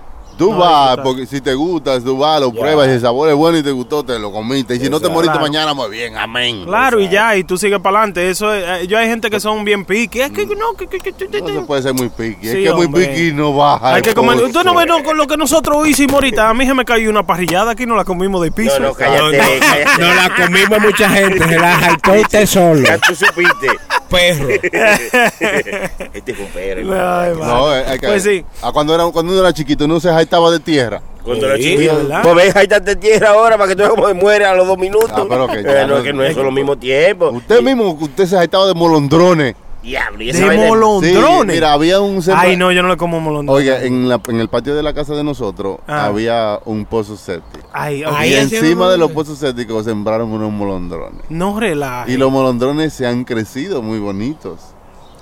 Tú 0.42 0.52
No 0.54 0.58
vas, 0.58 0.98
porque 1.04 1.28
si 1.28 1.40
te 1.40 1.54
gusta, 1.54 2.00
tú 2.02 2.18
vas, 2.18 2.42
lo 2.42 2.52
pruebas, 2.52 2.88
y 2.88 2.92
el 2.94 3.00
sabor 3.02 3.30
es 3.30 3.36
bueno 3.36 3.60
y 3.60 3.62
te 3.62 3.70
gustó, 3.70 4.04
te 4.04 4.18
lo 4.18 4.32
comiste. 4.32 4.74
Y 4.76 4.80
si 4.80 4.90
no 4.90 5.00
te 5.00 5.08
moriste 5.08 5.34
Claro. 5.38 5.42
mañana, 5.42 5.76
muy 5.76 5.88
bien, 5.92 6.18
amén. 6.18 6.66
Claro, 6.66 7.00
y 7.00 7.10
ya, 7.10 7.36
y 7.36 7.44
tú 7.44 7.60
sigues 7.60 7.78
para 7.80 8.00
adelante. 8.00 8.28
Eso 8.28 8.52
es- 8.52 8.64
eh, 8.82 8.88
yo 8.88 8.98
hay 8.98 9.06
gente 9.08 9.30
que 9.30 9.40
son 9.40 9.64
bien 9.64 9.86
piqui. 9.86 10.20
Es 10.20 10.32
que 10.32 10.48
no, 10.48 10.74
que, 10.76 10.88
que- 10.88 10.98
que- 10.98 11.14
que- 11.14 11.42
No 11.42 11.48
se 11.48 11.62
puede 11.62 11.84
ser 11.84 11.94
muy 11.94 12.10
piqui. 12.10 12.48
es 12.48 12.54
Sí, 12.56 12.64
que 12.64 12.74
muy 12.74 12.88
hombre. 12.88 13.06
piqui 13.06 13.32
no 13.34 13.54
baja. 13.56 13.94
Hay 13.94 14.02
que 14.02 14.16
comer. 14.16 14.36
Usted 14.44 14.64
no 14.64 14.74
ve 14.74 14.88
no, 14.88 15.04
con 15.04 15.16
lo 15.16 15.28
que 15.28 15.38
nosotros 15.38 15.88
hicimos 15.88 16.16
ahorita. 16.16 16.50
A 16.50 16.56
mí 16.56 16.66
se 16.66 16.74
me 16.74 16.86
cayó 16.86 17.12
una 17.12 17.22
parrillada 17.22 17.74
aquí, 17.74 17.86
no 17.86 17.96
la 17.96 18.04
comimos 18.04 18.42
de 18.42 18.52
piso. 18.52 18.80
No, 18.80 18.88
no, 18.88 18.94
cállate, 18.96 19.22
No, 19.22 19.32
no, 19.32 19.38
cállate. 19.60 20.02
no 20.02 20.16
la 20.16 20.36
comimos 20.36 20.80
mucha 20.82 21.08
gente, 21.08 21.46
relaja, 21.46 21.98
y 22.18 22.20
usted 22.22 22.46
solo. 22.48 22.82
Ya 22.82 22.98
tú 22.98 23.14
supiste. 23.14 23.68
Perro. 24.10 24.48
Este 26.14 26.34
fue 26.34 26.46
un 26.46 26.52
perro. 26.52 26.84
No, 27.36 27.74
es 27.76 28.00
que- 28.00 28.08
Pues 28.08 28.24
sí. 28.24 28.44
a 28.62 28.72
cuando, 28.72 28.94
era, 28.96 29.06
cuando 29.06 29.32
uno 29.32 29.42
era 29.42 29.54
chiquito, 29.54 29.88
no 29.88 30.00
se 30.00 30.10
estaba 30.32 30.50
de 30.50 30.62
tierra. 30.62 31.02
Cuando 31.26 31.56
chiquito. 31.58 31.94
¿verdad? 31.98 32.22
Pues 32.24 32.56
está 32.56 32.80
de 32.80 32.96
tierra 32.96 33.30
ahora 33.32 33.58
para 33.58 33.68
que 33.68 33.76
tú 33.76 33.80
veas 33.80 33.92
cómo 33.92 34.08
se 34.08 34.14
muere 34.14 34.46
a 34.46 34.56
los 34.56 34.66
dos 34.66 34.78
minutos. 34.78 35.12
Ah, 35.14 35.26
pero 35.28 35.46
que 35.48 35.62
ya 35.64 35.82
Eh, 35.84 35.88
no, 35.88 35.98
no- 35.98 36.04
que 36.04 36.14
no 36.14 36.24
es 36.24 36.38
al 36.38 36.52
mismo 36.54 36.78
tiempo. 36.78 37.30
Usted 37.32 37.62
mismo, 37.62 37.92
usted 38.00 38.26
se 38.26 38.42
estaba 38.42 38.66
de 38.66 38.74
molondrones. 38.74 39.56
Diablo, 39.84 40.22
y 40.24 40.30
esa 40.30 40.40
De 40.42 40.46
vaina- 40.46 40.64
Sí, 40.64 40.70
molondrones. 40.70 41.56
mira, 41.56 41.74
había 41.74 42.00
un 42.00 42.22
sembra- 42.22 42.42
Ay, 42.44 42.56
no, 42.56 42.72
yo 42.72 42.82
no 42.84 42.88
le 42.90 42.98
como 42.98 43.20
molondrones. 43.20 43.62
Oiga, 43.68 43.84
en, 43.84 44.08
la- 44.08 44.22
en 44.28 44.40
el 44.40 44.48
patio 44.48 44.74
de 44.76 44.84
la 44.84 44.94
casa 44.94 45.16
de 45.16 45.24
nosotros 45.24 45.80
Ah. 45.88 46.06
había 46.06 46.60
un 46.66 46.86
pozo 46.86 47.18
séptico. 47.18 47.68
Ay, 47.74 48.04
Ahí 48.06 48.32
y 48.32 48.36
encima 48.36 48.90
de 48.90 48.98
los 48.98 49.12
pozos 49.12 49.38
sépticos 49.40 49.84
sembraron 49.86 50.32
unos 50.32 50.52
molondrones. 50.52 51.22
no 51.30 51.60
relaje. 51.60 52.12
Y 52.14 52.18
los 52.18 52.32
molondrones 52.32 52.94
se 52.94 53.06
han 53.06 53.26
crecido 53.26 53.82
muy 53.82 54.00
bonitos. 54.00 54.60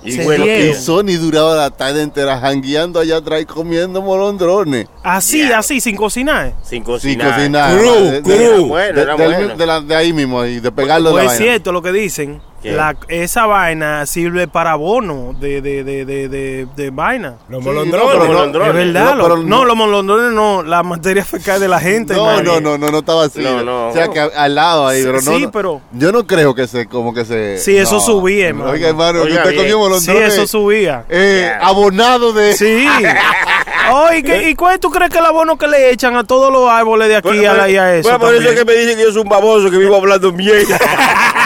Y 0.02 0.12
Se 0.12 0.24
bueno, 0.24 0.44
ríe. 0.44 0.70
Y 0.70 0.74
Sony 0.74 1.18
duraba 1.20 1.54
la 1.56 1.70
tarde 1.70 2.02
entera 2.02 2.38
jangueando 2.40 3.00
allá 3.00 3.16
atrás 3.18 3.42
y 3.42 3.44
comiendo 3.44 4.00
molondrones. 4.00 4.86
Así, 5.02 5.42
así, 5.52 5.80
sin 5.80 5.96
cocinar. 5.96 6.54
sin 6.62 6.68
Sin 6.78 6.84
cocinar. 6.84 7.34
cocinar. 7.36 7.78
Cru, 7.78 7.94
De- 7.94 8.10
de- 8.12 8.22
cru. 8.22 8.32
de- 8.32 8.58
bueno, 8.60 9.04
de- 9.04 9.14
bueno. 9.14 9.56
de 9.56 9.66
la- 9.66 9.80
de 9.80 9.94
ahí 9.94 10.12
mismo, 10.12 10.44
y 10.46 10.60
de 10.60 10.72
pegarlo 10.72 11.10
de 11.10 11.12
Pues 11.12 11.24
la 11.26 11.32
es 11.32 11.38
vaina. 11.38 11.52
cierto 11.52 11.72
lo 11.72 11.82
que 11.82 11.92
dicen. 11.92 12.40
¿Qué? 12.62 12.72
La, 12.72 12.94
esa 13.08 13.46
vaina 13.46 14.04
sirve 14.04 14.46
para 14.46 14.72
abono 14.72 15.34
de, 15.40 15.62
de, 15.62 15.82
de, 15.82 16.04
de, 16.04 16.28
de, 16.28 16.66
de 16.76 16.90
vaina. 16.90 17.36
Los 17.48 17.62
Sí, 17.62 17.68
molondrones. 17.68 18.06
no, 18.14 18.18
no- 18.20 18.26
molondrones. 18.26 18.68
Es 18.68 18.74
verdad. 18.92 19.04
No, 19.04 19.14
lo- 19.16 19.22
pero 19.24 19.36
no, 19.38 19.44
no- 19.44 19.64
los 19.64 19.76
molondrones 19.76 20.32
no. 20.32 20.62
La 20.62 20.82
materia 20.82 21.24
fecal 21.24 21.58
de 21.58 21.68
la 21.68 21.80
gente. 21.80 22.12
No, 22.14 22.42
no, 22.42 22.60
no, 22.60 22.76
no, 22.76 22.90
no 22.90 22.98
estaba 22.98 23.24
así. 23.24 23.40
No, 23.40 23.62
no. 23.62 23.88
O 23.88 23.92
sea, 23.94 24.08
que 24.08 24.20
al 24.20 24.54
lado 24.54 24.86
ahí, 24.86 25.02
pero 25.02 25.22
no. 25.22 25.36
Sí, 25.36 25.48
pero- 25.52 25.80
Yo 25.92 26.12
no 26.12 26.26
creo 26.26 26.54
que 26.54 26.66
se, 26.66 26.86
como 26.86 27.14
que 27.14 27.24
se. 27.24 27.56
Sí, 27.58 27.76
eso 27.76 27.94
no. 27.94 28.00
subía, 28.00 28.48
hermano. 28.48 28.70
Oiga, 28.72 28.88
hermano, 28.88 29.22
Oiga, 29.22 29.42
usted 29.42 29.56
comió 29.56 29.72
Sí, 29.76 29.78
molondrones. 29.78 30.34
eso 30.34 30.46
subía. 30.46 31.04
eh, 31.08 31.50
abonado 31.62 32.32
de. 32.34 32.52
Sí. 32.54 32.86
Oye, 33.92 34.22
¿qué- 34.22 34.50
¿y 34.50 34.54
cuál 34.54 34.78
tú 34.78 34.90
crees 34.90 35.10
que 35.10 35.18
el 35.18 35.24
abono 35.24 35.56
que 35.56 35.66
le 35.66 35.90
echan 35.90 36.14
a 36.14 36.24
todos 36.24 36.52
los 36.52 36.68
árboles 36.70 37.08
de 37.08 37.16
aquí 37.16 37.28
Bueno, 37.28 37.50
a, 37.50 37.54
la, 37.54 37.70
y 37.70 37.76
a 37.76 37.94
eso? 37.96 38.08
bueno, 38.08 38.18
por 38.24 38.34
eso 38.34 38.54
que 38.54 38.64
me 38.64 38.74
dicen 38.74 38.96
que 38.96 39.04
yo 39.04 39.12
soy 39.12 39.22
un 39.22 39.28
baboso 39.28 39.70
que 39.70 39.78
vivo 39.78 39.96
hablando 39.96 40.30
mierda. 40.32 40.78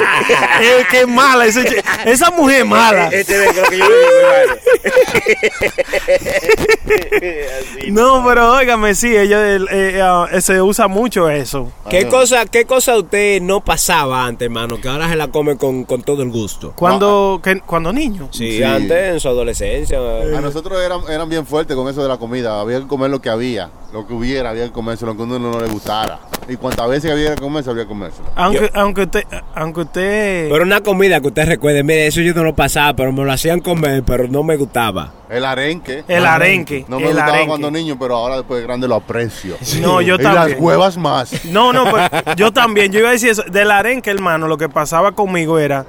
Eh, 0.62 0.84
qué 0.90 1.06
mala, 1.06 1.46
ese 1.46 1.82
esa 2.04 2.30
mujer 2.30 2.60
es 2.60 2.66
mala. 2.66 3.08
Este 3.08 3.44
lo 3.44 3.50
que 3.52 3.56
yo 3.56 3.62
digo. 3.70 3.86
No, 7.90 8.24
pero 8.26 8.52
óigame, 8.54 8.94
sí, 8.94 9.14
ella 9.16 9.54
el- 9.54 9.68
eh, 9.70 10.00
ah, 10.02 10.26
se 10.40 10.60
usa 10.62 10.88
mucho 10.88 11.28
eso. 11.28 11.70
¿Qué 11.88 12.06
cosa, 12.08 12.46
¿Qué 12.46 12.64
cosa 12.64 12.96
usted 12.98 13.40
no 13.42 13.60
pasaba 13.60 14.24
antes, 14.26 14.46
hermano? 14.46 14.80
Que 14.80 14.88
ahora 14.88 15.08
se 15.08 15.16
la 15.16 15.28
come 15.28 15.56
con, 15.56 15.84
con 15.84 16.02
todo 16.02 16.22
el 16.22 16.30
gusto. 16.30 16.72
Cuando, 16.76 17.40
que- 17.42 17.60
cuando 17.60 17.92
niño. 17.92 18.28
Sí, 18.32 18.58
Sí. 18.58 18.62
antes 18.62 19.14
en 19.14 19.20
su 19.20 19.28
adolescencia. 19.28 19.98
A 19.98 20.40
nosotros 20.40 20.80
eran, 20.80 21.00
eran 21.08 21.28
bien 21.28 21.46
fuertes 21.46 21.76
con 21.76 21.88
eso 21.88 22.02
de 22.02 22.08
la 22.08 22.18
comida. 22.18 22.60
Había 22.60 22.80
que 22.80 22.86
comer 22.86 23.10
lo 23.10 23.20
que 23.20 23.30
había, 23.30 23.70
lo 23.92 24.06
que 24.06 24.14
hubiera, 24.14 24.50
había 24.50 24.64
que 24.66 24.72
comerse, 24.72 25.06
lo 25.06 25.14
que 25.16 25.22
a 25.22 25.24
uno 25.24 25.38
no 25.38 25.60
le 25.60 25.68
gustara. 25.68 26.20
Y 26.48 26.56
cuantas 26.56 26.88
veces 26.88 27.10
había 27.10 27.34
que 27.34 27.40
comerse, 27.40 27.70
había 27.70 27.84
que 27.84 27.88
comerse. 27.88 28.20
Aunque, 28.34 28.70
aunque 28.74 29.02
usted, 29.02 29.24
aunque 29.54 29.80
usted. 29.90 30.48
Pero 30.50 30.62
una 30.64 30.80
comida 30.80 31.20
que 31.20 31.28
usted 31.28 31.46
recuerde, 31.46 31.82
mire, 31.82 32.06
eso 32.06 32.20
yo 32.20 32.32
no 32.34 32.44
lo 32.44 32.54
pasaba, 32.54 32.94
pero 32.94 33.12
me 33.12 33.24
lo 33.24 33.32
hacían 33.32 33.60
comer, 33.60 34.02
pero 34.04 34.28
no 34.28 34.42
me 34.42 34.56
gustaba. 34.56 35.12
El 35.28 35.44
arenque. 35.44 36.04
El 36.08 36.26
arenque, 36.26 36.84
No 36.88 36.96
me 36.98 37.06
el 37.06 37.08
gustaba 37.12 37.32
arenque. 37.32 37.48
cuando 37.48 37.70
niño, 37.70 37.96
pero 37.98 38.16
ahora 38.16 38.36
después 38.36 38.60
de 38.60 38.66
grande 38.66 38.88
lo 38.88 38.96
aprecio. 38.96 39.56
No, 39.80 40.00
yo 40.00 40.14
y 40.14 40.18
también. 40.22 40.50
las 40.52 40.60
huevas 40.60 40.96
más. 40.96 41.44
No, 41.46 41.72
no, 41.72 41.90
pues, 41.90 42.10
yo 42.36 42.52
también. 42.52 42.90
Yo 42.92 43.00
iba 43.00 43.10
a 43.10 43.12
decir 43.12 43.30
eso. 43.30 43.42
Del 43.42 43.70
arenque, 43.70 44.10
hermano, 44.10 44.48
lo 44.48 44.56
que 44.56 44.68
pasaba 44.68 45.12
conmigo 45.12 45.58
era 45.58 45.84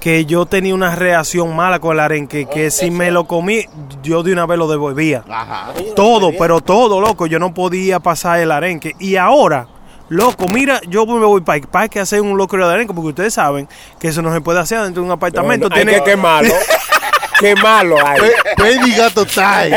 que 0.00 0.26
yo 0.26 0.44
tenía 0.44 0.74
una 0.74 0.94
reacción 0.94 1.56
mala 1.56 1.78
con 1.78 1.94
el 1.94 2.00
arenque, 2.00 2.44
que 2.46 2.70
si 2.70 2.90
me 2.90 3.10
lo 3.10 3.24
comí, 3.26 3.64
yo 4.02 4.22
de 4.22 4.32
una 4.34 4.44
vez 4.44 4.58
lo 4.58 4.68
devolvía. 4.68 5.24
Ajá. 5.30 5.72
Todo, 5.96 6.32
pero 6.38 6.60
todo, 6.60 7.00
loco. 7.00 7.26
Yo 7.26 7.38
no 7.38 7.54
podía 7.54 8.00
pasar 8.00 8.38
el 8.40 8.50
arenque. 8.50 8.92
Y 8.98 9.16
ahora, 9.16 9.66
loco, 10.08 10.46
mira, 10.48 10.80
yo 10.88 11.06
me 11.06 11.24
voy 11.24 11.40
para 11.40 11.56
a 11.98 12.02
hacer 12.02 12.20
un 12.20 12.36
locro 12.36 12.66
de 12.66 12.74
arenque, 12.74 12.92
porque 12.94 13.08
ustedes 13.08 13.34
saben 13.34 13.68
que 13.98 14.08
eso 14.08 14.22
no 14.22 14.32
se 14.32 14.40
puede 14.40 14.60
hacer 14.60 14.80
dentro 14.82 15.02
de 15.02 15.06
un 15.06 15.12
apartamento. 15.12 15.68
No, 15.68 15.74
no, 15.74 15.80
hay 15.80 15.84
Tiene- 15.86 15.98
que 16.04 16.10
quemarlo. 16.10 16.54
Qué 17.44 17.54
malo 17.56 17.96
hay. 18.06 18.20
Baby 18.56 18.92
gato 18.96 19.26
tie. 19.26 19.74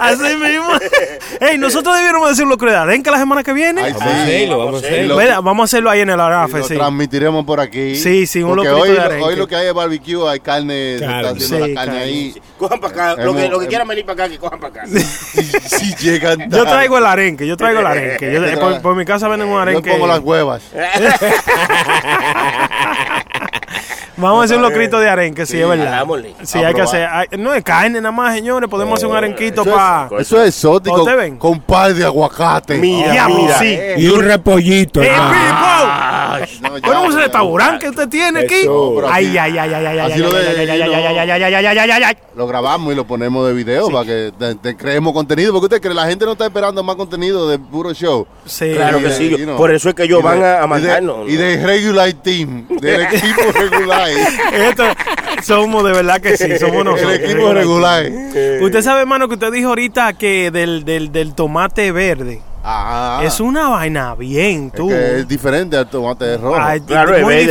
Así 0.00 0.36
mismo. 0.36 0.68
Ey, 1.40 1.58
nosotros 1.58 1.96
debiéramos 1.96 2.30
hacer 2.30 2.44
un 2.44 2.50
locro 2.50 2.70
de 2.70 2.76
arenque 2.76 3.10
la 3.10 3.18
semana 3.18 3.42
que 3.42 3.52
viene. 3.52 3.82
Ay, 3.82 3.92
Vamos 3.92 4.06
a 4.08 4.14
sí. 4.14 4.20
hacerlo, 4.22 4.58
vamos 4.58 4.74
a 4.74 4.86
hacerlo. 4.86 5.16
Mira, 5.16 5.40
vamos 5.40 5.62
a 5.62 5.64
hacerlo 5.64 5.90
ahí 5.90 6.00
en 6.00 6.10
el 6.10 6.20
Arafe, 6.20 6.58
lo 6.58 6.64
sí. 6.68 6.74
transmitiremos 6.76 7.44
por 7.44 7.58
aquí. 7.58 7.96
Sí, 7.96 8.26
sí, 8.28 8.42
un 8.42 8.50
Porque 8.54 8.68
hoy, 8.70 8.90
de 8.92 9.00
arenque. 9.00 9.24
hoy 9.24 9.34
lo 9.36 9.48
que 9.48 9.56
hay 9.56 9.66
es 9.66 9.74
barbecue, 9.74 10.28
hay 10.30 10.38
carne, 10.40 10.98
se 10.98 11.04
Claro. 11.04 11.28
está 11.28 11.30
haciendo 11.44 11.66
Sí, 11.66 11.72
la 11.72 11.80
carne 11.80 11.92
carne. 11.98 12.02
ahí. 12.04 12.34
Cojan 12.58 12.80
para 12.80 12.92
acá. 13.12 13.22
Lo 13.24 13.34
que, 13.34 13.48
lo 13.48 13.58
que 13.58 13.66
quieran 13.66 13.88
venir 13.88 14.04
para 14.06 14.24
acá, 14.24 14.32
que 14.32 14.38
cojan 14.38 14.60
para 14.60 14.82
acá. 14.82 14.86
Si, 15.66 15.94
llegan 15.96 16.48
Yo 16.48 16.64
traigo 16.64 16.98
el 16.98 17.06
arenque, 17.06 17.44
yo 17.46 17.56
traigo 17.56 17.80
el 17.80 17.86
arenque. 17.86 18.32
Yo- 18.32 18.46
Yo 18.46 18.60
por, 18.60 18.80
por 18.82 18.94
mi 18.94 19.04
casa 19.04 19.26
venden 19.26 19.48
un 19.48 19.54
Yo 19.54 19.60
arenque. 19.60 19.90
pongo 19.90 20.06
las 20.06 20.20
huevas. 20.20 20.62
Vamos 24.16 24.42
a 24.42 24.44
hacer 24.44 24.56
un 24.58 24.62
locrito 24.62 25.00
de 25.00 25.08
arenque, 25.08 25.46
sí, 25.46 25.52
Sí, 25.52 25.60
es 25.60 25.68
verdad. 25.68 25.86
hagámosle. 25.94 26.34
Sí, 26.42 26.62
A 26.62 26.68
hay 26.68 26.74
que 26.74 26.82
hacer. 26.82 27.06
hay- 27.10 27.26
no 27.38 27.54
es 27.54 27.62
carne 27.64 28.00
nada 28.00 28.12
más, 28.12 28.34
señores. 28.34 28.68
Podemos 28.68 28.98
hacer 28.98 29.08
un 29.08 29.16
arenquito 29.16 29.62
Eso 29.62 29.74
para. 29.74 30.08
es, 30.16 30.26
eso 30.26 30.42
es 30.42 30.48
exótico. 30.48 30.96
¿Ustedes 31.00 31.16
ven? 31.16 31.38
Con 31.38 31.60
par 31.60 31.94
de 31.94 32.04
aguacate. 32.04 32.78
Mira, 32.78 33.12
Diablo, 33.12 33.36
mira. 33.36 33.58
sí. 33.58 33.78
Y 33.96 34.08
un 34.08 34.22
repollito, 34.22 35.02
¡Eh, 35.02 35.08
hermano. 35.08 36.11
No, 36.60 36.78
ya, 36.78 36.86
bueno, 36.86 37.18
ese 37.18 37.28
taburán 37.28 37.78
que 37.78 37.88
usted 37.88 38.08
tiene 38.08 38.40
aquí. 38.40 38.66
Ay, 39.08 39.36
ay, 39.36 39.58
ay, 39.58 39.58
ay, 39.58 39.72
ay, 39.74 39.98
ay, 41.56 41.78
ay, 41.78 42.02
ay, 42.04 42.16
Lo 42.36 42.46
grabamos 42.46 42.92
y 42.92 42.96
lo 42.96 43.06
ponemos 43.06 43.46
de 43.46 43.54
video 43.54 43.88
para 43.90 44.04
que 44.04 44.32
te, 44.62 44.76
creemos 44.76 45.12
contenido, 45.12 45.52
porque 45.52 45.66
usted 45.66 45.80
cree 45.80 45.94
la 45.94 46.06
gente 46.06 46.24
no 46.24 46.32
está 46.32 46.46
esperando 46.46 46.82
más 46.82 46.96
contenido 46.96 47.48
de 47.48 47.58
puro 47.58 47.92
show. 47.92 48.26
Sí, 48.44 48.72
claro 48.74 48.98
que 49.00 49.10
sí. 49.10 49.36
Por 49.56 49.72
eso 49.72 49.88
es 49.88 49.94
que 49.94 50.04
ellos 50.04 50.22
van 50.22 50.42
a 50.44 50.66
mandarnos. 50.66 51.28
Y 51.28 51.36
de 51.36 51.64
regular 51.64 52.12
team, 52.14 52.66
del 52.68 53.02
equipo 53.02 53.42
regular. 53.54 54.08
Esto 54.52 54.84
somos 55.42 55.84
de 55.84 55.92
verdad 55.92 56.20
que 56.20 56.36
sí, 56.36 56.58
somos 56.58 56.84
nosotros. 56.84 57.12
El 57.12 57.24
equipo 57.24 57.52
regular. 57.52 58.06
Usted 58.60 58.82
sabe, 58.82 59.00
hermano, 59.00 59.28
que 59.28 59.34
usted 59.34 59.52
dijo 59.52 59.68
ahorita 59.68 60.12
que 60.14 60.50
del 60.50 61.34
tomate 61.34 61.92
verde. 61.92 62.42
Ah, 62.64 63.20
Es 63.24 63.40
una 63.40 63.68
vaina 63.68 64.14
bien, 64.14 64.66
es 64.66 64.72
tú. 64.78 64.88
que 64.88 65.18
es 65.20 65.28
diferente 65.28 65.76
al 65.76 65.88
tomate 65.90 66.24
de 66.24 66.36
rojo. 66.38 66.56
Ay, 66.60 66.80
Claro, 66.80 67.14
es. 67.16 67.24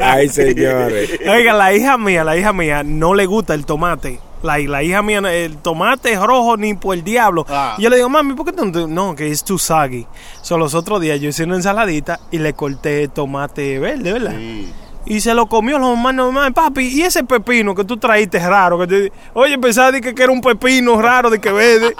Ay, 0.00 0.28
señores. 0.28 1.10
Oiga, 1.28 1.52
la 1.54 1.72
hija 1.74 1.98
mía, 1.98 2.22
la 2.24 2.36
hija 2.36 2.52
mía 2.52 2.82
no 2.84 3.14
le 3.14 3.26
gusta 3.26 3.54
el 3.54 3.66
tomate. 3.66 4.20
La, 4.42 4.58
la 4.58 4.82
hija 4.84 5.02
mía, 5.02 5.18
el 5.18 5.56
tomate 5.56 6.12
es 6.12 6.20
rojo 6.20 6.56
ni 6.56 6.74
por 6.74 6.94
el 6.96 7.02
diablo. 7.02 7.44
Ah. 7.48 7.74
Y 7.78 7.82
yo 7.82 7.90
le 7.90 7.96
digo, 7.96 8.08
mami, 8.08 8.34
¿por 8.34 8.46
qué 8.46 8.52
no? 8.52 8.86
No, 8.86 9.14
que 9.16 9.28
es 9.30 9.42
too 9.42 9.58
saggy. 9.58 10.06
So, 10.42 10.56
los 10.56 10.74
otros 10.74 11.00
días 11.00 11.20
yo 11.20 11.28
hice 11.30 11.42
una 11.44 11.56
ensaladita 11.56 12.20
y 12.30 12.38
le 12.38 12.52
corté 12.52 13.08
tomate 13.08 13.78
verde, 13.80 14.12
¿verdad? 14.12 14.34
Sí. 14.36 14.72
Y 15.06 15.20
se 15.20 15.32
lo 15.32 15.46
comió 15.46 15.78
los 15.78 15.90
hermanos, 15.96 16.32
"Mami, 16.32 16.52
papi, 16.52 16.88
y 16.88 17.02
ese 17.02 17.24
pepino 17.24 17.74
que 17.74 17.84
tú 17.84 17.96
traíste 17.96 18.38
raro. 18.40 18.78
Que 18.78 18.86
te- 18.86 19.12
Oye, 19.32 19.56
pensaba 19.58 19.90
de 19.92 20.00
que, 20.02 20.14
que 20.14 20.22
era 20.22 20.32
un 20.32 20.40
pepino 20.42 21.00
raro, 21.00 21.30
de 21.30 21.40
que 21.40 21.50
verde. 21.50 21.94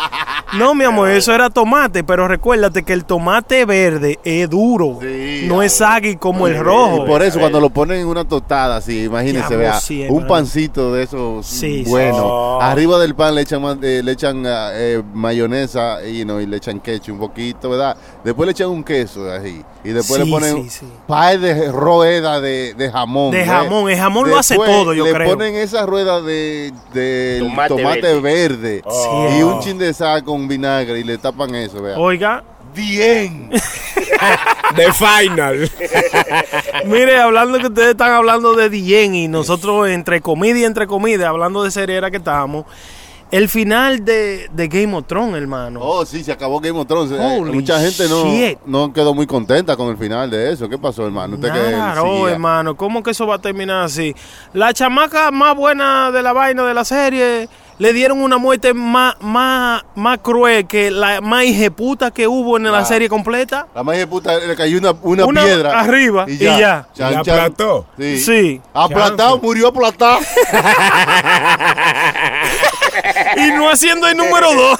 No, 0.58 0.74
mi 0.74 0.84
amor, 0.84 1.08
eso 1.10 1.32
era 1.34 1.48
tomate, 1.50 2.04
pero 2.04 2.26
recuérdate 2.28 2.82
que 2.82 2.92
el 2.92 3.04
tomate 3.04 3.64
verde 3.64 4.18
es 4.24 4.48
duro. 4.50 4.98
Sí, 5.00 5.44
no 5.46 5.62
es 5.62 5.74
saggy 5.74 6.16
como 6.16 6.46
el 6.46 6.58
rojo. 6.58 7.04
Y 7.04 7.06
por 7.06 7.22
eso 7.22 7.38
cuando 7.38 7.60
lo 7.60 7.70
ponen 7.70 8.00
en 8.00 8.06
una 8.06 8.24
tostada, 8.26 8.76
así, 8.76 9.04
imagínense, 9.04 9.48
Diablo, 9.48 9.58
vea, 9.58 9.80
sí, 9.80 10.06
un 10.08 10.26
pancito 10.26 10.92
de 10.92 11.02
esos 11.04 11.46
Sí, 11.46 11.84
sí. 11.84 11.90
bueno. 11.90 12.16
Oh. 12.26 12.60
Arriba 12.62 12.98
del 12.98 13.14
pan 13.14 13.34
le 13.34 13.42
echan 13.42 13.62
eh, 13.82 14.02
le 14.02 14.12
echan 14.12 14.44
ah, 14.46 14.70
eh, 14.72 15.02
mayonesa 15.14 16.04
y, 16.06 16.24
no, 16.24 16.40
y 16.40 16.46
le 16.46 16.56
echan 16.56 16.80
ketchup 16.80 17.14
un 17.14 17.20
poquito, 17.20 17.70
¿verdad? 17.70 17.96
Después 18.24 18.46
le 18.46 18.52
echan 18.52 18.68
un 18.68 18.82
queso 18.84 19.30
ahí 19.30 19.62
y 19.84 19.90
después 19.90 20.20
le 20.24 20.30
ponen 20.30 20.68
sí. 20.70 20.86
pie 21.06 21.38
de 21.38 21.70
rueda 21.70 22.40
de, 22.40 22.74
de 22.74 22.87
jamón. 22.90 23.30
De 23.30 23.38
¿ves? 23.38 23.48
jamón, 23.48 23.90
el 23.90 23.98
jamón 23.98 24.28
lo 24.30 24.38
hace 24.38 24.56
todo, 24.56 24.92
yo 24.94 25.04
le 25.04 25.12
creo. 25.12 25.30
ponen 25.30 25.54
esa 25.54 25.86
rueda 25.86 26.20
de, 26.20 26.72
de 26.92 27.38
Tomate 27.40 27.68
tomate, 27.68 28.20
verde, 28.20 28.82
y 29.38 29.42
un 29.42 29.60
chin 29.60 29.78
de 29.78 29.92
sal 29.94 30.24
con 30.24 30.48
vinagre 30.48 30.98
y 31.00 31.04
le 31.04 31.18
tapan 31.18 31.54
eso, 31.54 31.82
vea. 31.82 31.98
Oiga, 31.98 32.42
Bien. 32.74 33.50
The 34.76 34.92
Final. 34.92 35.70
mire, 36.84 37.18
hablando 37.18 37.58
que 37.58 37.66
ustedes 37.66 37.90
están 37.90 38.12
hablando 38.12 38.54
de 38.54 38.68
Dien 38.68 39.14
y 39.14 39.28
nosotros 39.28 39.88
entre 39.88 40.20
comida 40.20 40.58
y 40.58 40.64
entre 40.64 40.86
comida, 40.86 41.28
hablando 41.28 41.64
de 41.64 41.70
serie 41.70 41.96
era 41.96 42.10
que 42.10 42.18
estábamos. 42.18 42.66
El 43.30 43.48
final 43.50 44.04
de, 44.04 44.48
de 44.52 44.68
Game 44.68 44.94
of 44.96 45.06
Thrones, 45.06 45.36
hermano. 45.36 45.80
Oh, 45.82 46.06
sí, 46.06 46.24
se 46.24 46.32
acabó 46.32 46.60
Game 46.60 46.78
of 46.78 46.86
Thrones. 46.86 47.12
Eh, 47.12 47.18
Holy 47.20 47.52
Mucha 47.52 47.78
gente 47.78 48.08
no, 48.08 48.24
shit. 48.24 48.58
no 48.64 48.90
quedó 48.92 49.12
muy 49.12 49.26
contenta 49.26 49.76
con 49.76 49.88
el 49.90 49.98
final 49.98 50.30
de 50.30 50.52
eso. 50.52 50.66
¿Qué 50.68 50.78
pasó, 50.78 51.04
hermano? 51.04 51.34
Usted 51.34 51.50
Claro, 51.50 52.26
hermano, 52.28 52.74
¿cómo 52.76 53.02
que 53.02 53.10
eso 53.10 53.26
va 53.26 53.34
a 53.34 53.38
terminar 53.38 53.84
así? 53.84 54.14
La 54.54 54.72
chamaca 54.72 55.30
más 55.30 55.54
buena 55.54 56.10
de 56.10 56.22
la 56.22 56.32
vaina 56.32 56.64
de 56.64 56.72
la 56.72 56.84
serie 56.86 57.48
le 57.78 57.92
dieron 57.92 58.20
una 58.22 58.38
muerte 58.38 58.72
más, 58.74 59.14
más, 59.20 59.84
más 59.94 60.18
cruel 60.18 60.66
que 60.66 60.90
la 60.90 61.20
más 61.20 61.44
hijeputa 61.44 62.10
que 62.10 62.26
hubo 62.26 62.56
en 62.56 62.64
la 62.64 62.78
Ah. 62.78 62.84
serie 62.84 63.08
completa. 63.08 63.66
La 63.74 63.82
de 63.84 64.06
puta 64.06 64.36
le 64.38 64.56
cayó 64.56 64.78
una, 64.78 64.92
una, 65.02 65.26
Una 65.26 65.42
piedra. 65.42 65.78
arriba 65.80 66.24
y 66.26 66.38
ya. 66.38 66.88
Chan, 66.94 67.14
¿La 67.14 67.22
chan. 67.22 67.34
aplató? 67.38 67.86
Sí. 67.98 68.18
Sí. 68.18 68.60
Aplatado, 68.72 69.38
murió 69.38 69.68
aplatado. 69.68 70.18
Y 73.36 73.50
no 73.52 73.70
haciendo 73.70 74.06
el 74.08 74.16
número 74.16 74.52
dos. 74.54 74.78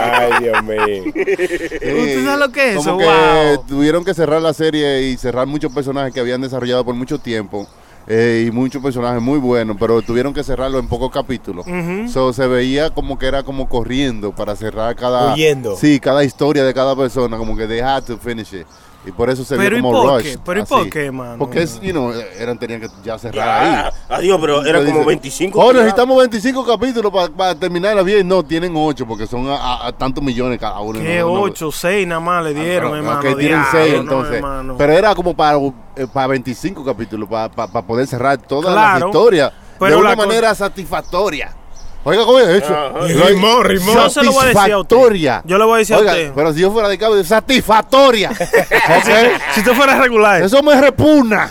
Ay, 0.00 0.30
Dios 0.40 0.62
mío. 0.64 1.04
¿Usted 1.06 2.24
sabe 2.24 2.38
lo 2.38 2.52
que 2.52 2.70
es 2.70 2.76
Como 2.76 3.00
eso? 3.00 3.10
que 3.10 3.56
Wow. 3.56 3.64
tuvieron 3.66 4.04
que 4.04 4.14
cerrar 4.14 4.40
la 4.42 4.52
serie 4.54 5.02
y 5.02 5.16
cerrar 5.16 5.46
muchos 5.46 5.72
personajes 5.72 6.12
que 6.12 6.20
habían 6.20 6.40
desarrollado 6.40 6.84
por 6.84 6.94
mucho 6.94 7.18
tiempo. 7.18 7.66
eh, 8.08 8.46
y 8.48 8.50
muchos 8.50 8.82
personajes 8.82 9.22
muy 9.22 9.38
buenos, 9.38 9.76
pero 9.78 10.02
tuvieron 10.02 10.34
que 10.34 10.42
cerrarlo 10.42 10.80
en 10.80 10.88
pocos 10.88 11.10
capítulos. 11.12 11.64
So, 12.12 12.32
se 12.32 12.48
veía 12.48 12.90
como 12.90 13.16
que 13.16 13.26
era 13.26 13.44
como 13.44 13.68
corriendo 13.68 14.32
para 14.34 14.56
cerrar 14.56 14.96
cada 14.96 15.32
Huyendo. 15.34 15.76
sí, 15.76 16.00
cada 16.00 16.24
historia 16.24 16.64
de 16.64 16.74
cada 16.74 16.96
persona, 16.96 17.36
como 17.38 17.56
que 17.56 17.68
they 17.68 17.78
had 17.78 18.02
to 18.02 18.18
finish 18.18 18.52
it. 18.54 18.66
Y 19.04 19.10
por 19.10 19.28
eso 19.30 19.44
se 19.44 19.56
Pero 19.56 19.70
vio 19.70 19.78
¿y 19.78 19.82
como 19.82 20.02
por 20.02 20.14
rush. 20.14 20.22
qué? 20.22 20.38
Pero 20.44 20.60
¿y 20.60 20.64
por 20.64 20.88
qué, 20.88 21.10
mano? 21.10 21.36
Porque 21.38 21.62
es, 21.62 21.80
you 21.80 21.90
know, 21.90 22.12
eran 22.38 22.56
tenían 22.56 22.80
que 22.80 22.88
ya 23.02 23.18
cerrar 23.18 23.34
Ya, 23.34 23.86
ahí. 23.86 23.92
adiós, 24.08 24.38
pero 24.40 24.64
era 24.64 24.78
como 24.78 24.92
dice, 24.92 25.04
25. 25.06 25.58
Oh, 25.60 25.72
necesitamos 25.72 26.16
25 26.18 26.64
capítulos 26.64 27.12
para 27.36 27.54
terminarla 27.56 28.02
bien. 28.02 28.28
No, 28.28 28.44
tienen 28.44 28.72
8 28.76 29.04
porque 29.04 29.26
son 29.26 29.48
a, 29.48 29.56
a- 29.56 29.86
a 29.88 29.92
tantos 29.92 30.22
millones 30.22 30.56
cada 30.60 30.78
uno. 30.80 31.00
¿Qué 31.00 31.18
No, 31.18 31.28
no, 31.30 31.34
no. 31.34 31.40
ocho, 31.42 31.72
seis 31.72 32.06
nada 32.06 32.20
más 32.20 32.44
le 32.44 32.54
dieron, 32.54 32.94
Ah, 32.94 32.98
hermano? 32.98 33.18
ok, 33.18 33.24
tienen 33.38 33.60
Diablo, 33.60 33.68
6 33.72 33.94
no, 33.94 34.00
entonces. 34.02 34.34
hermano. 34.36 34.74
pero 34.78 34.92
era 34.92 35.14
como 35.16 35.34
para, 35.34 35.58
eh, 35.96 36.06
para 36.12 36.26
25 36.28 36.84
capítulos, 36.84 37.28
para, 37.28 37.48
para, 37.50 37.72
para 37.72 37.84
poder 37.84 38.06
cerrar 38.06 38.38
todas 38.38 38.72
Claro, 38.72 38.98
las 39.00 39.08
historias 39.08 39.52
pero 39.80 39.94
de 39.96 40.00
una 40.00 40.10
la 40.10 40.16
manera 40.16 40.54
satisfactoria. 40.54 41.56
Oiga, 42.04 42.24
¿cómo 42.24 42.38
es 42.40 42.48
eso? 42.62 42.92
Rimó, 43.28 43.62
rimó. 43.62 43.94
Yo 43.94 44.10
se 44.10 44.24
lo 44.24 44.32
voy 44.32 44.42
a 44.42 44.46
decir 44.48 44.58
a 44.72 44.78
usted. 44.78 44.96
Satisfactoria. 44.96 45.42
Yo 45.44 45.56
le 45.56 45.64
voy 45.64 45.74
a 45.74 45.78
decir 45.78 45.94
a 45.94 45.98
Oiga, 46.00 46.12
usted. 46.12 46.32
Pero 46.34 46.52
si 46.52 46.60
yo 46.60 46.72
fuera 46.72 46.88
de 46.88 46.98
cabo, 46.98 47.22
satisfactoria. 47.22 48.30
Si 49.54 49.60
usted 49.60 49.72
fuera 49.74 50.00
regular. 50.00 50.42
Eso 50.42 50.62
me 50.62 50.80
repugna. 50.80 51.48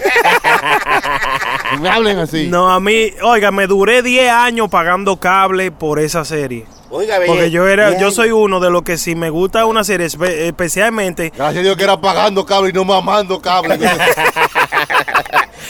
No 1.73 1.79
me 1.81 1.89
hablen 1.89 2.19
así. 2.19 2.47
No, 2.47 2.69
a 2.71 2.79
mí, 2.81 3.13
oiga, 3.23 3.51
me 3.51 3.65
duré 3.67 4.01
10 4.01 4.29
años 4.31 4.67
pagando 4.69 5.15
cable 5.17 5.71
por 5.71 5.99
esa 5.99 6.25
serie. 6.25 6.65
Oiga, 6.89 7.17
ve, 7.19 7.27
Porque 7.27 7.49
yo 7.51 7.67
era, 7.69 7.89
bien. 7.91 8.01
yo 8.01 8.11
soy 8.11 8.31
uno 8.31 8.59
de 8.59 8.69
los 8.69 8.81
que 8.81 8.97
si 8.97 9.15
me 9.15 9.29
gusta 9.29 9.65
una 9.65 9.85
serie, 9.85 10.07
espe- 10.07 10.47
especialmente, 10.47 11.31
Gracias 11.33 11.59
a 11.61 11.63
Dios 11.63 11.77
que 11.77 11.83
era 11.85 12.01
pagando 12.01 12.45
cable 12.45 12.71
y 12.71 12.73
no 12.73 12.83
mamando 12.83 13.39
cable. 13.41 13.79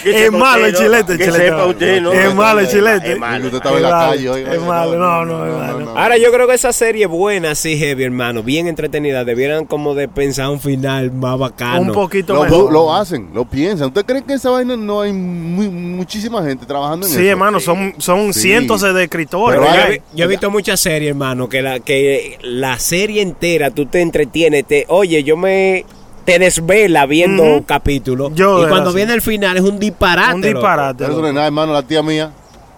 Es 0.06 0.32
malo 0.32 0.65
el 0.65 0.76
chilete, 0.76 1.14
el 1.14 1.18
Que 1.18 1.26
chilete. 1.26 1.45
sepa 1.45 1.65
usted, 1.65 2.02
¿no? 2.02 2.11
Es 2.14 2.34
malo 2.34 2.60
el 2.60 2.68
chilete. 2.68 3.11
Es 3.14 3.19
malo. 3.19 3.45
Usted 3.45 3.57
estaba 3.57 3.78
en 3.78 3.84
la 3.84 3.90
calle, 3.90 4.30
oiga. 4.30 4.53
Es 4.53 4.61
malo, 4.61 4.98
no, 4.98 5.26
no, 5.26 5.45
es 5.45 5.53
malo. 5.53 5.98
Ahora 5.98 6.18
yo 6.18 6.32
creo 6.32 6.48
que 6.48 6.53
esa 6.56 6.73
serie 6.73 7.06
buena, 7.06 7.56
sí, 7.56 7.78
heavy, 7.78 8.03
hermano, 8.03 8.44
bien 8.44 8.68
entretenida, 8.68 9.23
debieran 9.23 9.65
como 9.65 9.94
de 9.95 10.07
pensar 10.07 10.49
un 10.49 10.60
final 10.60 11.11
más 11.11 11.38
bacano. 11.38 11.82
Un 11.82 11.91
poquito 11.91 12.34
Lo, 12.34 12.44
mejor. 12.44 12.72
lo 12.72 12.95
hacen, 12.95 13.30
lo 13.34 13.45
piensan. 13.45 13.88
¿Usted 13.88 14.06
cree 14.06 14.23
que 14.23 14.34
esa 14.34 14.49
vaina 14.49 14.76
no 14.78 15.02
hay 15.02 15.14
muy- 15.14 15.69
muchísima 15.69 16.44
gente 16.44 16.65
trabajando 16.65 17.06
en 17.06 17.11
eso? 17.11 17.19
Sí, 17.22 17.28
hermano, 17.28 17.60
son, 17.60 17.94
son 17.98 18.34
Sí. 18.34 18.41
cientos 18.41 18.82
de 18.82 19.03
escritores. 19.03 19.60
Pero 19.60 19.73
Yo, 19.73 19.82
he- 19.94 20.02
yo 20.14 20.26
he 20.26 20.28
visto 20.28 20.49
muchas 20.49 20.80
series, 20.80 21.10
hermano, 21.10 21.48
que 21.49 21.61
la, 21.61 21.80
que 21.80 22.38
la 22.41 22.80
serie 22.80 23.22
entera 23.22 23.72
tú 23.72 23.86
te 23.86 24.02
entretienes, 24.02 24.65
te, 24.65 24.86
oye, 24.88 25.23
yo 25.23 25.38
me 25.38 25.86
te 26.34 26.40
desvela 26.40 27.06
viendo 27.06 27.44
Ujú. 27.44 27.64
capítulos 27.66 28.32
Yo 28.36 28.64
y 28.66 28.70
cuando 28.70 28.90
así. 28.90 28.98
viene 28.98 29.14
el 29.14 29.22
final 29.22 29.58
es 29.58 29.64
un 29.64 29.80
disparate. 29.80 30.36
Un 30.36 30.41
disparate. 30.41 31.03
Eso 31.06 31.22
no 31.22 31.28
es 31.28 31.34
nada, 31.34 31.48
hermano. 31.48 31.74
La 31.74 31.84
tía 31.84 32.02
mía. 32.02 32.32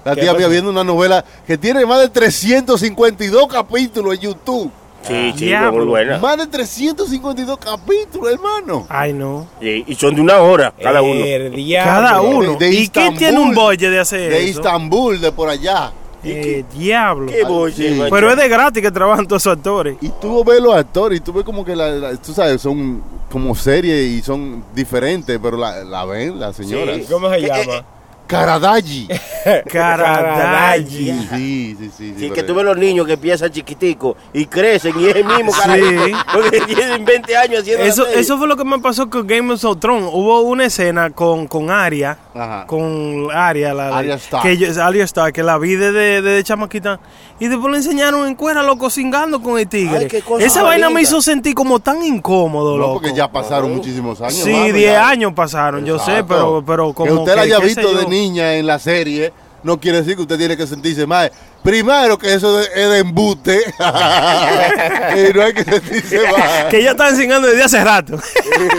La 0.05 0.15
¿Qué 0.15 0.21
tía 0.21 0.33
mía 0.33 0.47
viendo 0.47 0.69
una 0.69 0.83
novela 0.83 1.23
que 1.47 1.57
tiene 1.57 1.85
más 1.85 1.99
de 2.01 2.09
352 2.09 3.47
capítulos 3.47 4.15
en 4.15 4.19
YouTube. 4.21 4.71
Sí, 5.07 5.33
sí, 5.35 5.45
Diablo. 5.47 5.79
muy 5.79 5.85
buena. 5.85 6.17
Más 6.17 6.37
de 6.37 6.47
352 6.47 7.57
capítulos, 7.57 8.31
hermano. 8.31 8.85
Ay, 8.89 9.11
no. 9.13 9.47
Sí, 9.61 9.83
y 9.85 9.95
son 9.95 10.15
de 10.15 10.21
una 10.21 10.39
hora 10.39 10.73
cada 10.81 11.01
uno. 11.01 11.23
El 11.25 11.51
diablo. 11.53 11.91
Cada 11.91 12.21
uno. 12.21 12.55
de 12.55 12.69
¿Y 12.73 12.87
quién 12.87 13.15
tiene 13.17 13.37
un 13.37 13.53
budget 13.53 13.91
de 13.91 13.99
hacer 13.99 14.29
De 14.31 14.39
eso? 14.49 14.59
Istambul, 14.61 15.19
de 15.19 15.31
por 15.33 15.49
allá. 15.49 15.91
Eh, 16.23 16.63
diablo. 16.73 17.27
Qué 17.31 17.43
boche, 17.43 17.89
Sí. 17.89 17.95
macho. 17.99 18.13
Pero 18.15 18.29
es 18.31 18.37
de 18.37 18.47
gratis 18.47 18.81
que 18.81 18.91
trabajan 18.91 19.27
todos 19.27 19.41
esos 19.43 19.57
actores. 19.57 19.97
Y 20.01 20.09
tú 20.21 20.43
ves 20.43 20.61
los 20.61 20.73
actores 20.75 21.17
y 21.19 21.21
tú 21.21 21.33
ves 21.33 21.43
como 21.43 21.65
que, 21.65 21.75
la, 21.75 21.89
la- 21.91 22.15
tú 22.17 22.33
sabes, 22.33 22.61
son 22.61 23.03
como 23.31 23.53
series 23.55 24.09
y 24.11 24.21
son 24.21 24.63
diferentes, 24.73 25.37
pero 25.41 25.57
la, 25.57 25.83
la 25.83 26.05
ven, 26.05 26.39
la 26.39 26.53
señora. 26.53 26.95
Sí. 26.95 27.05
¿Cómo 27.09 27.29
se 27.29 27.41
llama? 27.41 27.83
Karadaji. 28.27 29.07
Caradayi. 29.69 31.27
Sí, 31.29 31.75
sí, 31.79 31.91
sí. 31.97 32.15
sí, 32.17 32.29
que 32.31 32.43
tú 32.43 32.55
ves 32.55 32.65
los 32.65 32.77
niños 32.77 33.05
que 33.05 33.13
empiezan 33.13 33.51
chiquiticos 33.51 34.15
y 34.33 34.45
crecen 34.45 34.99
y 34.99 35.07
es 35.07 35.15
el 35.15 35.25
mismo 35.25 35.51
Sí. 35.53 35.59
carajito. 35.61 36.17
Porque 36.33 36.61
tienen 36.61 37.05
20 37.05 37.37
años 37.37 37.61
haciendo 37.61 37.83
Eso, 37.83 38.07
eso 38.07 38.37
fue 38.37 38.47
lo 38.47 38.55
que 38.55 38.63
me 38.63 38.79
pasó 38.79 39.09
con 39.09 39.27
Game 39.27 39.53
of 39.53 39.79
Thrones. 39.79 40.09
Hubo 40.11 40.41
una 40.41 40.65
escena 40.65 41.09
con, 41.11 41.47
con 41.47 41.69
Arya. 41.69 42.17
Ajá. 42.33 42.65
Con 42.65 43.27
Arya, 43.31 43.73
la, 43.73 43.97
Arya 43.97 44.15
Stark. 44.15 44.43
Que 44.43 44.57
yo, 44.57 44.83
Arya 44.83 45.03
Stark, 45.03 45.33
que 45.33 45.43
la 45.43 45.57
vi 45.57 45.75
desde 45.75 46.21
de, 46.21 46.43
chamaquita. 46.43 46.99
Y 47.39 47.47
después 47.47 47.71
le 47.71 47.77
enseñaron 47.77 48.27
en 48.27 48.35
cuera, 48.35 48.63
loco, 48.63 48.89
cingando 48.89 49.41
con 49.41 49.59
el 49.59 49.67
tigre. 49.67 50.07
Ay, 50.11 50.23
Esa 50.39 50.63
vaina 50.63 50.89
me 50.89 51.01
hizo 51.01 51.21
sentir 51.21 51.53
como 51.53 51.79
tan 51.79 52.03
incómodo, 52.03 52.71
No, 52.71 52.77
loco. 52.77 52.93
porque 52.93 53.13
ya 53.13 53.29
pasaron 53.31 53.73
muchísimos 53.75 54.21
años. 54.21 54.35
Sí, 54.35 54.51
mano, 54.51 54.73
10 54.73 54.91
ya. 54.93 55.09
años 55.09 55.33
pasaron, 55.33 55.85
yo 55.85 55.99
sé, 55.99 56.23
pero, 56.23 56.63
pero 56.65 56.93
como 56.93 57.07
que 57.07 57.13
usted 57.19 57.35
la 57.35 57.41
haya 57.41 57.59
visto 57.59 57.93
de. 57.93 58.05
Niña 58.13 58.53
en 58.53 58.67
la 58.67 58.77
serie 58.77 59.33
no 59.63 59.79
quiere 59.79 59.99
decir 59.99 60.15
que 60.15 60.21
usted 60.23 60.37
tiene 60.37 60.57
que 60.57 60.67
sentirse 60.67 61.07
mal. 61.07 61.31
Primero 61.63 62.17
que 62.17 62.33
eso 62.33 62.59
es 62.59 62.89
de 62.89 62.99
embuste 62.99 63.61
y 63.79 65.33
no 65.33 65.41
hay 65.41 65.53
que 65.53 65.63
sentirse 65.63 66.19
mal. 66.31 66.67
Que 66.69 66.79
ella 66.79 66.91
estaba 66.91 67.09
enseñando 67.09 67.47
desde 67.47 67.63
hace 67.63 67.83
rato. 67.83 68.19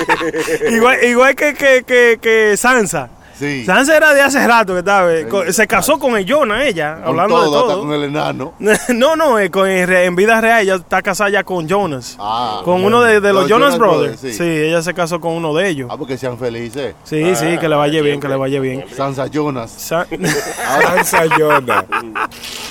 igual 0.70 1.02
igual 1.04 1.34
que, 1.34 1.54
que, 1.54 1.84
que, 1.86 2.18
que 2.20 2.56
Sansa. 2.56 3.08
Sí. 3.38 3.64
Sansa 3.64 3.96
era 3.96 4.14
de 4.14 4.20
hace 4.22 4.46
rato 4.46 4.72
que 4.74 4.78
estaba. 4.80 5.12
eh, 5.12 5.52
se 5.52 5.66
casó 5.66 5.98
con 5.98 6.16
el 6.16 6.30
Jonah, 6.30 6.64
ella, 6.64 6.94
Con 6.96 7.08
hablando 7.08 7.34
todo, 7.36 7.50
de 7.50 7.56
hasta 7.58 7.72
todo. 7.72 7.80
con 7.82 7.92
el 7.92 8.04
enano. 8.04 8.54
no, 8.88 9.16
no, 9.16 9.38
eh, 9.38 9.50
con, 9.50 9.68
en, 9.68 10.16
vida 10.16 10.40
real 10.40 10.62
ella 10.62 10.74
está 10.76 11.02
casada 11.02 11.30
ya 11.30 11.44
con 11.44 11.66
Jonas. 11.68 12.16
Ah, 12.18 12.60
con 12.64 12.82
bueno. 12.82 12.86
uno 12.98 13.02
de, 13.02 13.20
de 13.20 13.32
los, 13.32 13.42
Los 13.42 13.50
Jonas, 13.50 13.74
Jonas 13.74 13.78
Brothers. 13.78 14.20
Brothers, 14.22 14.36
sí. 14.36 14.44
sí. 14.44 14.44
ella 14.44 14.82
se 14.82 14.94
casó 14.94 15.20
con 15.20 15.32
uno 15.32 15.52
de 15.54 15.68
ellos. 15.68 15.88
Ah, 15.90 15.96
porque 15.96 16.16
sean 16.16 16.38
felices. 16.38 16.94
Sí, 17.04 17.34
sí, 17.34 17.58
que 17.58 17.68
le 17.68 17.74
vaya 17.76 18.00
bien, 18.02 18.20
que 18.20 18.28
le 18.28 18.36
vaya 18.36 18.60
bien. 18.60 18.84
Sansa 18.96 19.26
Jonas. 19.26 19.70
Sa- 19.70 20.06
Sansa 20.82 21.26
Yona. 21.38 21.84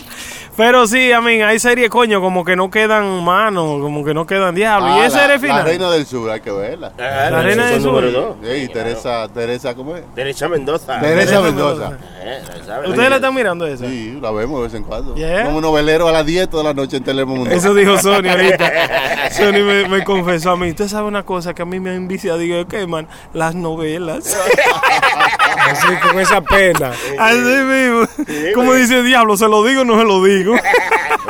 Pero 0.55 0.85
sí, 0.87 1.11
a 1.11 1.19
mí, 1.19 1.41
hay 1.41 1.57
series, 1.59 1.89
coño, 1.89 2.21
como 2.21 2.45
que 2.45 2.55
no 2.55 2.69
quedan 2.69 3.23
manos, 3.23 3.81
como 3.81 4.03
que 4.05 4.13
no 4.13 4.25
quedan 4.25 4.53
diablo. 4.53 4.87
y 4.89 4.99
Ah, 4.99 5.05
ese 5.07 5.17
la, 5.17 5.25
era 5.25 5.33
el 5.35 5.41
la 5.41 5.47
final. 5.47 5.65
Reina 5.65 5.91
del 5.91 6.05
Sur, 6.05 6.29
hay 6.29 6.41
que 6.41 6.51
verla. 6.51 6.91
Ah, 6.99 7.01
La 7.01 7.29
no, 7.31 7.41
Reina 7.43 7.65
del 7.65 7.81
Sur. 7.81 8.03
Sí, 8.43 8.67
Teresa, 8.71 9.27
Teresa, 9.33 9.73
¿cómo 9.73 9.95
es? 9.95 10.03
Teresa 10.13 10.47
Mendoza. 10.47 10.99
Teresa 10.99 11.41
Mendoza. 11.41 11.97
Eh, 12.21 12.41
¿Ustedes 12.87 13.09
la 13.09 13.15
están 13.15 13.33
mirando 13.35 13.65
esa? 13.65 13.87
Sí, 13.87 14.17
la 14.21 14.31
vemos 14.31 14.59
de 14.59 14.63
vez 14.67 14.73
en 14.75 14.83
cuando. 14.83 15.15
Yeah. 15.15 15.45
Como 15.45 15.59
novelero 15.59 16.07
a 16.07 16.11
las 16.11 16.25
10 16.25 16.51
de 16.51 16.63
la 16.63 16.73
noche 16.73 16.97
en 16.97 17.03
Telemundo. 17.03 17.49
Eso 17.49 17.73
dijo 17.73 17.97
Sony 17.97 18.27
ahorita. 18.29 18.71
Sony 19.31 19.63
me, 19.63 19.87
me 19.89 20.03
confesó 20.03 20.51
a 20.51 20.57
mí. 20.57 20.69
Usted 20.69 20.87
sabe 20.87 21.07
una 21.07 21.23
cosa 21.23 21.53
que 21.53 21.63
a 21.63 21.65
mí 21.65 21.79
me 21.79 21.89
ha 21.89 21.95
enviciado. 21.95 22.37
Digo, 22.37 22.65
¿qué, 22.67 22.85
man? 22.87 23.07
Las 23.33 23.55
novelas. 23.55 24.37
Así 25.69 25.87
con 26.01 26.19
esa 26.19 26.41
pena. 26.41 26.91
Así 27.17 27.37
mismo. 27.39 28.07
Como 28.53 28.73
dice 28.73 28.99
el 28.99 29.05
diablo, 29.05 29.35
¿se 29.37 29.47
lo 29.47 29.63
digo 29.63 29.81
o 29.81 29.85
no 29.85 29.97
se 29.99 30.05
lo 30.05 30.23
digo? 30.23 30.42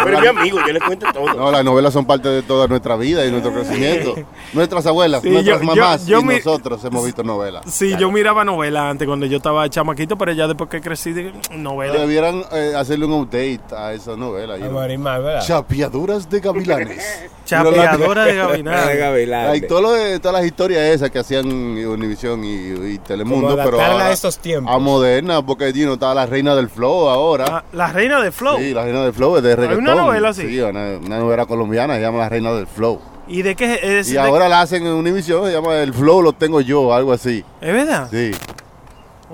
Pero 0.04 0.20
mi 0.22 0.28
amigo, 0.28 0.60
yo 0.66 0.74
le 0.74 0.80
cuento 0.80 1.06
todo. 1.14 1.34
No, 1.34 1.52
las 1.52 1.64
novelas 1.64 1.94
son 1.94 2.06
parte 2.06 2.28
de 2.30 2.42
toda 2.42 2.68
nuestra 2.68 2.96
vida 2.96 3.26
y 3.26 3.32
nuestro 3.32 3.54
crecimiento. 3.54 4.16
Nuestras 4.54 4.86
abuelas, 4.86 5.22
Sí, 5.22 5.30
nuestras 5.30 5.60
yo- 5.60 5.66
mamás 5.66 6.06
yo- 6.06 6.12
yo 6.18 6.20
y 6.20 6.24
mi- 6.24 6.36
nosotros 6.36 6.84
hemos 6.84 7.06
visto 7.06 7.24
novelas. 7.24 7.64
Sí, 7.68 7.96
yo 7.98 8.12
miraba 8.12 8.44
novelas 8.44 8.84
antes 8.92 9.08
cuando 9.08 9.26
yo 9.26 9.38
estaba 9.38 9.70
chamaquito, 9.70 10.18
pero 10.18 10.32
ya 10.32 10.48
después 10.48 10.70
que 10.70 10.82
crecí, 10.82 11.14
novelas. 11.52 11.98
Debieran 12.00 12.44
eh, 12.52 12.74
hacerle 12.76 13.06
un 13.06 13.14
update 13.14 13.62
a 13.76 13.94
esa 13.94 14.16
novela. 14.16 14.56
¿verdad? 14.56 15.42
Chapeaduras 15.46 16.30
de 16.30 16.40
gavilanes. 16.40 17.30
Chapeadora 17.46 18.26
de. 18.26 18.34
Gavilán. 19.04 19.50
Hay 19.50 19.62
todo 19.68 19.82
lo 19.82 19.92
de- 19.92 20.20
todas 20.20 20.34
las 20.38 20.46
historias 20.46 20.82
esas 20.82 21.10
que 21.12 21.20
hacían 21.20 21.46
Univision 21.48 22.44
y, 22.44 22.94
y 22.94 22.98
Telemundo, 23.00 23.56
pero 23.64 23.82
ahora 23.82 24.08
a 24.08 24.12
estos 24.12 24.38
tiempos. 24.40 24.74
a 24.74 24.78
moderna, 24.80 25.46
porque 25.46 25.72
you 25.74 25.84
know, 25.84 25.94
está 25.96 26.14
la 26.14 26.26
reina 26.26 26.56
del 26.56 26.70
flow 26.70 27.10
ahora. 27.10 27.46
Ah, 27.50 27.64
La 27.74 27.92
reina 27.92 28.22
de 28.22 28.32
Flow. 28.32 28.58
Sí, 28.58 28.74
la 28.74 28.84
reina 28.86 29.03
del 29.04 29.14
flow 29.14 29.38
es 29.38 29.44
de 29.44 29.56
reggaetón. 29.56 29.84
una 29.84 29.96
novela 29.96 30.30
así? 30.30 30.48
Sí, 30.48 30.60
una, 30.60 30.98
una 30.98 31.20
novela 31.20 31.46
colombiana, 31.46 31.96
se 31.96 32.02
llama 32.02 32.20
La 32.20 32.30
reina 32.30 32.52
del 32.54 32.68
flow. 32.68 33.00
¿Y 33.28 33.42
de 33.42 33.56
qué 33.56 33.80
es? 34.00 34.10
Y 34.10 34.14
de- 34.14 34.20
ahora 34.20 34.50
la 34.50 34.62
hacen 34.62 34.86
en 34.86 34.94
Univision, 34.94 35.46
se 35.46 35.54
llama 35.54 35.76
El 35.78 35.94
flow 35.94 36.22
lo 36.22 36.34
tengo 36.34 36.60
yo, 36.62 36.94
algo 36.94 37.14
así. 37.14 37.44
¿Es 37.62 37.74
verdad? 37.74 38.08
Sí, 38.12 38.32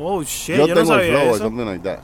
Oh, 0.01 0.21
shit, 0.23 0.55
yo, 0.55 0.67
yo, 0.67 0.75
no 0.75 0.81
tengo 0.81 0.95
el 0.95 1.01
sabía 1.01 1.21
flow, 1.21 1.35
eso. 1.35 1.65
like 1.65 1.83
that. 1.83 1.99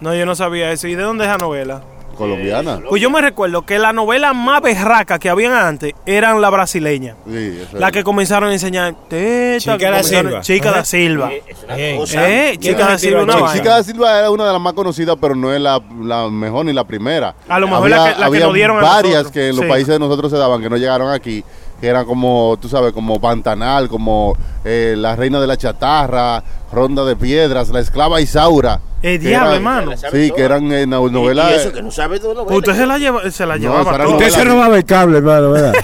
No, 0.00 0.14
yo 0.14 0.26
no 0.26 0.34
sabía 0.34 0.72
eso. 0.72 0.88
¿Y 0.88 0.94
de 0.96 1.02
dónde 1.02 1.24
es 1.24 1.30
la 1.30 1.36
novela? 1.38 1.82
Colombiana. 2.20 2.80
Pues 2.88 3.00
yo 3.02 3.10
me 3.10 3.20
recuerdo 3.20 3.62
que 3.66 3.78
la 3.78 3.92
novela 3.92 4.32
más 4.32 4.60
berraca 4.62 5.18
que 5.18 5.28
habían 5.28 5.52
antes 5.52 5.94
eran 6.06 6.40
la 6.40 6.50
brasileña. 6.50 7.16
Sí, 7.26 7.60
La 7.72 7.88
es. 7.88 7.92
que 7.92 8.04
comenzaron 8.04 8.50
a 8.50 8.52
enseñar 8.52 8.94
teta, 9.08 9.58
Chica 9.58 9.90
da 9.90 10.02
Silva. 10.02 10.40
Chica 10.42 10.70
da 10.70 10.84
Silva. 10.84 11.30
Eh, 11.68 12.56
¿Quién 12.60 12.74
Chica 12.74 12.86
da 12.88 12.98
Silva 12.98 13.22
una. 13.22 13.52
Chica 13.52 13.70
da 13.76 13.82
Silva 13.82 14.18
era 14.18 14.30
una 14.30 14.46
de 14.46 14.52
las 14.52 14.60
más 14.60 14.72
conocidas, 14.74 15.16
pero 15.20 15.34
no 15.34 15.52
es 15.52 15.60
la, 15.60 15.80
la 16.02 16.28
mejor 16.28 16.66
ni 16.66 16.72
la 16.72 16.84
primera. 16.84 17.34
A 17.48 17.58
lo 17.58 17.66
mejor 17.68 17.90
la 17.90 17.96
que- 17.96 18.10
la 18.10 18.16
que 18.16 18.24
había 18.24 18.44
nos 18.46 18.54
dieron 18.54 18.78
a 18.78 18.82
varias 18.82 19.12
nosotros. 19.14 19.32
que 19.32 19.48
en 19.48 19.56
los 19.56 19.64
Sí. 19.64 19.68
países 19.70 19.88
de 19.88 19.98
nosotros 19.98 20.30
se 20.30 20.38
daban, 20.38 20.60
que 20.60 20.70
no 20.70 20.76
llegaron 20.76 21.10
aquí, 21.12 21.44
que 21.80 21.86
eran 21.88 22.04
como, 22.04 22.58
tú 22.60 22.68
sabes, 22.68 22.92
como 22.92 23.20
Pantanal, 23.20 23.88
como 23.88 24.36
eh, 24.64 24.94
La 24.98 25.16
Reina 25.16 25.40
de 25.40 25.46
la 25.46 25.56
Chatarra, 25.56 26.42
Ronda 26.72 27.04
de 27.04 27.16
Piedras, 27.16 27.70
La 27.70 27.80
Esclava 27.80 28.20
Isaura. 28.20 28.80
El 29.02 29.18
diablo, 29.18 29.46
eran- 29.48 29.56
hermano. 29.56 29.92
Sí, 30.12 30.30
que 30.36 30.42
eran 30.42 30.70
eh, 30.72 30.82
Y- 30.82 30.86
novelas. 30.86 31.52
Y 31.52 31.54
eso 31.54 31.72
que 31.72 31.82
no 31.82 31.90
sabe 31.90 32.18
de 32.18 32.34
novela. 32.34 32.56
Usted 32.56 32.74
se 32.74 32.86
la, 32.86 32.98
lleva, 32.98 33.30
se 33.30 33.46
la 33.46 33.56
No, 33.56 33.60
llevaba 33.62 33.92
toda. 33.96 34.08
Usted 34.08 34.28
se 34.30 34.44
robaba 34.44 34.76
el 34.76 34.84
cable, 34.84 35.18
hermano, 35.18 35.50
¿verdad? 35.52 35.72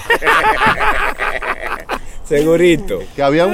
Segurito. 2.25 2.99
Que 3.15 3.23
había 3.23 3.45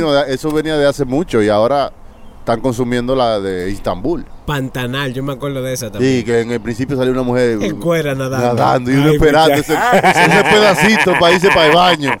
know, 0.00 0.14
eso 0.28 0.50
venía 0.52 0.76
de 0.76 0.86
hace 0.86 1.04
mucho 1.04 1.42
y 1.42 1.48
ahora 1.48 1.90
están 2.38 2.60
consumiendo 2.60 3.16
la 3.16 3.40
de 3.40 3.70
Istambul. 3.70 4.24
Pantanal, 4.50 5.12
yo 5.14 5.22
me 5.22 5.32
acuerdo 5.32 5.62
de 5.62 5.72
esa 5.72 5.92
también. 5.92 6.18
Sí, 6.18 6.24
que 6.24 6.40
en 6.40 6.50
el 6.50 6.60
principio 6.60 6.96
salió 6.96 7.12
una 7.12 7.22
mujer 7.22 7.58
En 7.62 7.76
cuera 7.78 8.16
nadando. 8.16 8.54
nadando 8.54 8.90
y 8.90 8.94
uno 8.94 9.10
Ay, 9.10 9.14
esperando 9.14 9.54
ese, 9.54 9.74
ese 9.74 10.42
pedacito 10.50 11.12
para 11.20 11.34
irse 11.36 11.48
para 11.50 11.66
el 11.66 11.72
baño. 11.76 12.10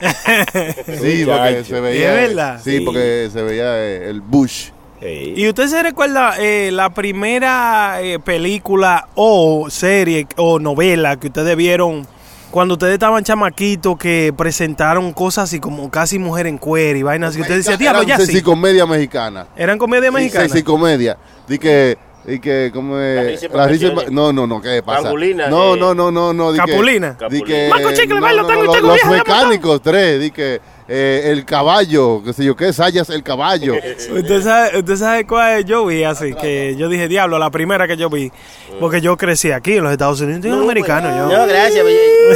Sí, 1.00 1.24
porque 1.26 1.64
se 1.66 1.80
veía. 1.80 2.14
¿Es 2.22 2.28
verdad? 2.28 2.60
Sí, 2.62 2.78
Sí. 2.78 2.84
porque 2.84 3.28
se 3.32 3.42
veía 3.42 3.78
eh, 3.78 4.10
el 4.10 4.20
bush. 4.20 4.68
¿Y 5.02 5.48
usted 5.48 5.66
se 5.66 5.82
recuerda 5.82 6.34
eh, 6.38 6.70
la 6.72 6.90
primera 6.90 8.00
eh, 8.00 8.20
película 8.20 9.08
o 9.16 9.68
serie 9.70 10.28
o 10.36 10.60
novela 10.60 11.18
que 11.18 11.26
ustedes 11.28 11.56
vieron 11.56 12.06
cuando 12.52 12.74
ustedes 12.74 12.92
estaban 12.94 13.24
chamaquitos 13.24 13.96
que 13.98 14.32
presentaron 14.36 15.12
cosas 15.12 15.44
así 15.44 15.58
como 15.58 15.90
casi 15.90 16.18
mujer 16.20 16.46
en 16.46 16.58
cuero 16.58 16.96
y 16.98 17.02
vainas 17.02 17.30
así? 17.30 17.40
Usted 17.40 17.56
decía, 17.56 17.76
diablo, 17.76 18.02
ya 18.04 18.14
Eran 18.16 18.26
sí. 18.26 18.40
comedia 18.42 18.86
mexicana. 18.86 19.46
¿Eran 19.56 19.78
comedia 19.78 20.12
mexicana? 20.12 20.48
Sí, 20.48 20.62
comedia. 20.62 21.16
Di 21.48 21.58
que 21.58 21.96
Y 22.26 22.38
que, 22.38 22.70
como 22.72 22.98
es? 22.98 23.42
La 23.52 23.66
risa. 23.66 23.88
No, 24.10 24.32
no, 24.32 24.46
no, 24.46 24.60
¿qué 24.60 24.82
pasa? 24.82 25.10
No, 25.10 25.18
eh. 25.22 25.34
no, 25.78 25.94
no, 25.94 26.10
no, 26.12 26.32
no. 26.32 26.52
di 26.52 26.60
que- 26.60 26.70
Capulina. 26.72 27.16
di 27.30 27.42
que- 27.42 27.68
Marco 27.70 27.92
Chicle, 27.92 28.14
no, 28.16 28.20
bailo, 28.20 28.42
no, 28.42 28.48
tango 28.48 28.62
y 28.62 28.66
no, 28.66 28.72
tango, 28.72 28.88
Los 28.88 29.04
mecánicos, 29.06 29.82
tres. 29.82 30.20
Di 30.20 30.30
que 30.30 30.60
eh, 30.86 31.30
el 31.32 31.44
caballo, 31.46 32.22
qué 32.22 32.32
sé 32.34 32.44
yo, 32.44 32.54
qué 32.54 32.72
sayas 32.74 33.08
el 33.10 33.22
caballo. 33.22 33.74
Usted 34.12 34.42
sabe, 34.42 34.78
usted 34.80 34.96
sabe 34.96 35.26
cuál 35.26 35.64
yo 35.64 35.86
vi 35.86 36.04
así, 36.04 36.34
que 36.34 36.74
yo 36.76 36.88
dije, 36.88 37.08
diablo, 37.08 37.38
la 37.38 37.50
primera 37.50 37.86
que 37.88 37.96
yo 37.96 38.10
vi, 38.10 38.30
porque 38.78 39.00
yo 39.00 39.16
crecí 39.16 39.50
aquí 39.52 39.78
en 39.78 39.84
los 39.84 39.92
Estados 39.92 40.20
Unidos, 40.20 40.42
soy 40.42 40.50
un 40.50 40.62
americano 40.64 41.08
yo. 41.16 41.38
No, 41.38 41.46
gracias. 41.46 41.84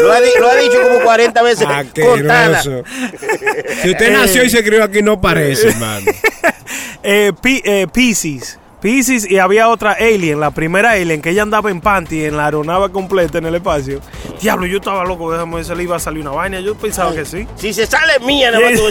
Lo 0.00 0.12
ha, 0.12 0.20
di- 0.20 0.30
lo 0.40 0.48
ha 0.48 0.54
dicho 0.56 0.80
como 0.82 1.00
40 1.04 1.42
veces. 1.42 1.66
Contada. 1.66 2.58
Asqueroso. 2.58 2.84
Si 3.82 3.90
usted 3.90 4.12
nació 4.12 4.44
y 4.44 4.50
se 4.50 4.64
crió 4.64 4.82
aquí, 4.82 5.02
no 5.02 5.20
parece, 5.20 5.68
hermano. 5.68 6.06
eh, 7.02 7.32
Pi- 7.42 7.60
eh, 7.64 7.86
Pisces. 7.92 8.58
Pisces 8.84 9.30
y 9.30 9.38
había 9.38 9.68
otra 9.70 9.92
alien, 9.92 10.38
la 10.40 10.50
primera 10.50 10.90
alien, 10.90 11.22
que 11.22 11.30
ella 11.30 11.40
andaba 11.40 11.70
en 11.70 11.80
panty 11.80 12.26
en 12.26 12.36
la 12.36 12.44
aeronave 12.44 12.92
completa 12.92 13.38
en 13.38 13.46
el 13.46 13.54
espacio. 13.54 14.02
Diablo, 14.42 14.66
yo 14.66 14.76
estaba 14.76 15.06
loco, 15.06 15.32
déjame 15.32 15.56
ver 15.56 15.64
si 15.64 15.74
le 15.74 15.84
iba 15.84 15.96
a 15.96 15.98
salir 15.98 16.20
una 16.20 16.32
vaina. 16.32 16.60
Yo 16.60 16.74
pensaba 16.74 17.14
que 17.14 17.24
sí. 17.24 17.48
Si 17.56 17.72
se 17.72 17.86
sale 17.86 18.18
mía, 18.18 18.52
tú. 18.52 18.82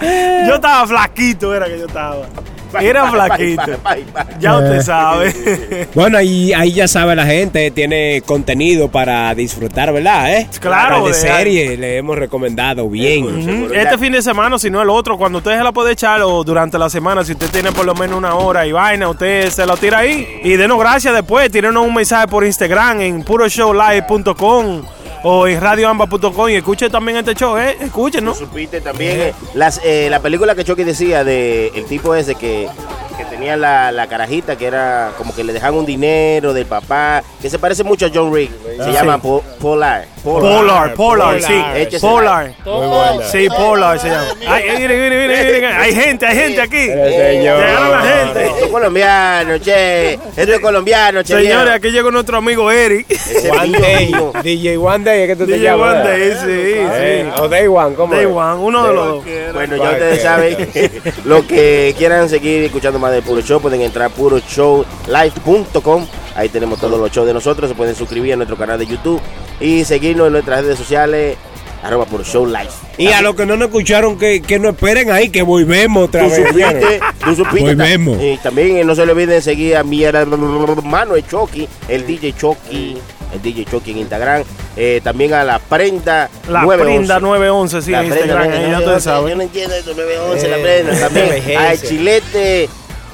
Yo 0.46 0.54
estaba 0.54 0.86
flaquito, 0.86 1.54
era 1.54 1.66
que 1.66 1.78
yo 1.78 1.86
estaba. 1.86 2.26
Era 2.80 3.10
flaquito. 3.10 3.62
Ya 4.38 4.52
Eh. 4.52 4.56
usted 4.56 4.82
sabe. 4.82 5.88
Bueno, 5.94 6.18
ahí, 6.18 6.52
ahí 6.52 6.72
ya 6.72 6.88
sabe 6.88 7.14
la 7.16 7.26
gente, 7.26 7.70
tiene 7.70 8.22
contenido 8.26 8.88
para 8.88 9.34
disfrutar, 9.34 9.92
¿verdad? 9.92 10.32
¿Eh? 10.36 10.48
Claro, 10.60 11.06
de 11.06 11.14
serie 11.14 11.76
le 11.76 11.96
hemos 11.98 12.16
recomendado 12.18 12.88
bien. 12.88 13.70
Este 13.74 13.98
fin 13.98 14.12
de 14.12 14.22
semana, 14.22 14.58
si 14.58 14.70
no 14.70 14.82
el 14.82 14.90
otro, 14.90 15.16
cuando 15.16 15.38
usted 15.38 15.56
se 15.56 15.64
la 15.64 15.72
puede 15.72 15.92
echar 15.92 16.20
o 16.22 16.44
durante 16.44 16.78
la 16.78 16.90
semana, 16.90 17.24
si 17.24 17.32
usted 17.32 17.50
tiene 17.50 17.72
por 17.72 17.84
lo 17.84 17.94
menos 17.94 18.18
una 18.18 18.34
hora 18.34 18.66
y 18.66 18.72
vaina, 18.72 19.08
usted 19.08 19.48
se 19.50 19.64
lo 19.66 19.76
tira 19.76 19.98
ahí. 19.98 20.40
Y 20.44 20.56
denos 20.56 20.78
gracias 20.78 21.14
después, 21.14 21.50
tírenos 21.50 21.84
un 21.86 21.94
mensaje 21.94 22.26
por 22.28 22.44
Instagram 22.44 23.00
en 23.00 23.22
puroshowlive.com 23.22 24.82
o 25.28 25.48
en 25.48 25.60
radioamba.com 25.60 26.50
y 26.50 26.54
escuche 26.54 26.88
también 26.88 27.16
este 27.16 27.34
show, 27.34 27.56
¿eh? 27.58 27.76
Escuchen, 27.80 28.24
¿no? 28.24 28.32
Supiste 28.32 28.80
también 28.80 29.20
eh, 29.20 29.34
eh, 29.82 30.06
la 30.08 30.20
película 30.20 30.54
que 30.54 30.62
Chucky 30.62 30.84
decía 30.84 31.24
de 31.24 31.72
el 31.74 31.84
tipo 31.86 32.14
ese 32.14 32.36
que, 32.36 32.68
que 33.16 33.24
tenía 33.24 33.56
la, 33.56 33.90
la 33.92 34.06
carajita 34.06 34.56
que 34.56 34.66
era 34.66 35.12
como 35.16 35.34
que 35.34 35.42
le 35.44 35.52
dejaban 35.52 35.78
un 35.78 35.86
dinero 35.86 36.52
del 36.52 36.66
papá, 36.66 37.22
que 37.40 37.48
se 37.50 37.58
parece 37.58 37.82
mucho 37.84 38.06
a 38.06 38.10
John 38.12 38.32
Rick. 38.34 38.50
Se 38.76 38.82
Ah, 38.82 38.90
llama 38.92 39.14
sí. 39.14 39.20
Po- 39.22 39.42
Polar. 39.60 40.04
Polar, 40.22 40.94
Polar, 40.94 41.40
sí. 41.42 41.98
Polar. 42.00 42.52
Sí, 43.30 43.48
Polar 43.48 43.98
se 44.00 44.08
llama. 44.08 44.26
Ay, 44.46 44.64
ay, 44.70 44.78
mire, 44.78 44.96
mire, 44.96 45.28
mire, 45.28 45.44
mire, 45.54 45.66
Hay 45.66 45.94
gente, 45.94 46.26
hay 46.26 46.36
gente 46.36 46.60
aquí. 46.60 46.76
Llegaron 46.86 47.90
la 47.92 48.02
gente. 48.02 48.46
Esto 48.46 48.64
es 48.66 48.70
colombiano, 48.70 49.58
che. 49.60 50.12
Esto 50.14 50.52
es 50.54 50.60
colombiano, 50.60 51.22
che. 51.22 51.34
Señores, 51.40 51.74
aquí 51.74 51.90
llegó 51.90 52.10
nuestro 52.10 52.38
amigo 52.38 52.70
Eric. 52.70 53.06
One 53.60 53.78
Day, 53.78 54.12
DJ 54.42 54.76
One 54.76 55.04
Day, 55.04 55.22
es 55.22 55.28
que 55.28 55.36
tú 55.36 55.46
te 55.46 55.52
DJ 55.54 55.62
llamas. 55.64 55.94
One. 55.94 56.02
Day, 56.08 56.30
sí, 56.32 56.46
Eh, 56.48 57.30
sí. 57.34 57.40
O 57.40 57.48
Day 57.48 57.66
One, 57.68 57.94
¿cómo 57.94 58.14
Day 58.14 58.24
es? 58.24 58.30
One, 58.30 58.54
uno 58.62 58.86
de 58.88 58.94
los 58.94 59.06
dos. 59.06 59.24
Bueno, 59.54 59.76
ya 59.76 59.90
ustedes 59.90 60.22
saben, 60.22 60.56
lo 61.24 61.46
que 61.46 61.94
quieran 61.96 62.28
seguir 62.28 62.64
escuchando 62.64 62.98
más 62.98 63.05
de 63.10 63.22
Puro 63.22 63.40
Show, 63.42 63.60
pueden 63.60 63.80
entrar 63.82 64.06
a 64.06 64.08
puroshowlive.com. 64.10 66.06
Ahí 66.34 66.48
tenemos 66.48 66.78
todos 66.80 66.98
los 67.00 67.10
shows 67.10 67.26
de 67.26 67.34
nosotros. 67.34 67.68
Se 67.70 67.74
pueden 67.76 67.94
suscribir 67.94 68.34
a 68.34 68.36
nuestro 68.36 68.56
canal 68.56 68.78
de 68.78 68.86
YouTube 68.86 69.20
y 69.60 69.84
seguirnos 69.84 70.26
en 70.26 70.32
nuestras 70.34 70.62
redes 70.62 70.78
sociales, 70.78 71.36
arroba 71.82 72.04
Puro 72.04 72.24
Show 72.24 72.46
Live. 72.46 72.68
Y 72.98 73.08
a 73.08 73.22
los 73.22 73.34
que 73.34 73.46
no 73.46 73.56
nos 73.56 73.68
escucharon, 73.68 74.18
que, 74.18 74.42
que 74.42 74.58
no 74.58 74.70
esperen 74.70 75.10
ahí, 75.10 75.28
que 75.30 75.42
volvemos 75.42 76.04
otra 76.08 76.24
Tú 76.24 76.30
vez. 76.30 76.48
supiste, 76.48 77.00
tú 77.24 77.34
supiste. 77.34 77.74
Volvemos. 77.74 78.20
Y 78.22 78.36
también 78.38 78.76
eh, 78.76 78.84
no 78.84 78.94
se 78.94 79.06
le 79.06 79.12
olviden 79.12 79.40
seguir 79.42 79.76
a 79.76 79.82
mi 79.84 80.02
hermano 80.04 81.14
el 81.16 81.26
Chucky, 81.26 81.68
el 81.88 82.06
DJ 82.06 82.34
Chucky, 82.34 82.98
el 83.34 83.42
DJ 83.42 83.64
Chucky 83.66 83.90
en 83.92 83.98
Instagram. 83.98 84.42
Eh, 84.78 85.00
también 85.02 85.32
a 85.32 85.42
la 85.42 85.58
prenda 85.58 86.28
La 86.48 86.60
911. 86.62 86.84
prenda 86.84 87.18
911, 87.20 87.82
sí, 87.82 87.90
La 87.92 88.02
en 88.02 88.08
prenda 88.10 88.24
Instagram, 88.26 88.52
ahí 88.52 88.60
ya 88.70 88.78
911, 88.78 88.84
ustedes 88.84 89.02
saben. 89.04 89.28
Yo 89.30 89.36
no 89.36 89.42
entiendo 89.42 89.74
esto, 89.74 89.94
911, 89.94 90.48
la 90.48 90.56
Eh, 90.58 90.62
prenda. 90.62 91.00
También 91.08 91.58
al 91.58 91.80
chilete, 91.82 92.68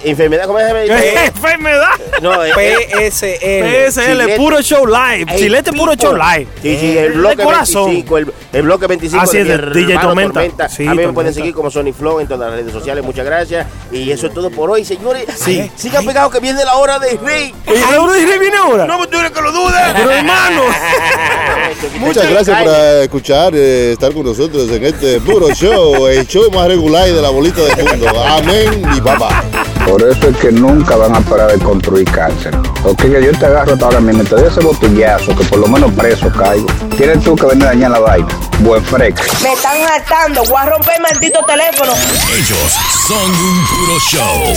enfermedad, 0.04 0.46
¿cómo 0.46 0.58
llama? 0.58 0.80
¿Qué 0.86 1.24
enfermedad? 1.26 1.88
No, 2.20 2.32
PSL. 2.32 3.90
PSL, 3.90 4.04
Chilete. 4.06 4.36
puro 4.36 4.60
show 4.62 4.86
live. 4.86 5.26
Chilete, 5.36 5.72
puro 5.72 5.94
show 5.94 6.14
live. 6.14 6.46
Sí, 6.62 6.76
sí, 6.78 6.98
el 6.98 7.12
bloque 7.12 7.36
de 7.36 7.44
corazón. 7.44 7.86
25, 7.86 8.18
el, 8.18 8.32
el 8.52 8.62
bloque 8.62 8.86
25 8.86 9.22
Así 9.22 9.38
es, 9.38 9.46
DJ 9.72 9.98
Tormenta. 9.98 10.68
Sí, 10.68 10.82
a 10.86 10.90
mí 10.90 10.96
me 10.96 11.02
Tormenta. 11.02 11.12
pueden 11.14 11.34
seguir 11.34 11.54
como 11.54 11.70
Sony 11.70 11.92
Flow 11.96 12.20
en 12.20 12.26
todas 12.28 12.50
las 12.50 12.58
redes 12.60 12.72
sociales. 12.72 13.04
Muchas 13.04 13.24
gracias. 13.24 13.66
Y 13.90 14.10
eso 14.10 14.26
es 14.26 14.34
todo 14.34 14.50
por 14.50 14.70
hoy, 14.70 14.84
señores. 14.84 15.24
Sí. 15.36 15.70
Sigan 15.76 16.04
pegados 16.04 16.32
que 16.32 16.40
viene 16.40 16.64
la 16.64 16.76
hora 16.76 16.98
de 16.98 17.16
Rey. 17.22 17.54
¿Y 17.66 17.92
la 17.92 18.00
hora 18.02 18.12
de 18.14 18.26
Rey 18.26 18.38
viene 18.38 18.56
ahora? 18.56 18.86
No, 18.86 19.06
tú 19.08 19.18
eres 19.18 19.30
que 19.30 19.40
lo 19.40 19.52
dudes. 19.52 19.80
Pero 19.96 20.10
hermano. 20.10 20.62
Muchas 21.98 22.28
gracias 22.28 22.62
por 22.62 22.74
escuchar, 23.02 23.52
eh, 23.54 23.92
estar 23.92 24.12
con 24.12 24.24
nosotros 24.24 24.70
en 24.70 24.84
este 24.84 25.20
puro 25.20 25.48
show, 25.54 26.06
el 26.06 26.26
show 26.26 26.50
más 26.52 26.68
regular 26.68 27.06
de 27.08 27.20
la 27.22 27.30
bolita 27.30 27.62
del 27.62 27.84
mundo. 27.86 28.08
Amén 28.24 28.82
y 28.96 29.00
papá. 29.00 29.42
Por 29.92 30.08
eso 30.08 30.26
es 30.26 30.36
que 30.38 30.50
nunca 30.50 30.96
van 30.96 31.14
a 31.14 31.20
parar 31.20 31.52
de 31.52 31.58
construir 31.62 32.10
cáncer. 32.10 32.56
Ok, 32.82 33.02
que 33.02 33.22
yo 33.22 33.38
te 33.38 33.44
agarro 33.44 33.76
ahora 33.82 34.00
mismo, 34.00 34.24
te 34.24 34.30
doy 34.36 34.48
ese 34.48 34.60
botellazo, 34.60 35.36
que 35.36 35.44
por 35.44 35.58
lo 35.58 35.68
menos 35.68 35.92
preso 35.92 36.32
caigo. 36.32 36.66
Tienes 36.96 37.22
tú 37.22 37.36
que 37.36 37.44
venir 37.44 37.64
a 37.64 37.66
dañar 37.72 37.90
la 37.90 37.98
vaina. 37.98 38.26
Buen 38.60 38.82
freco. 38.82 39.20
Me 39.42 39.52
están 39.52 39.76
hartando. 39.82 40.44
Voy 40.44 40.56
a 40.56 40.64
romper 40.64 40.94
el 40.96 41.02
maldito 41.02 41.40
teléfono. 41.44 41.92
Ellos 41.92 42.72
son 43.06 43.30
un 43.30 43.66
puro 43.66 43.98
show. 44.00 44.54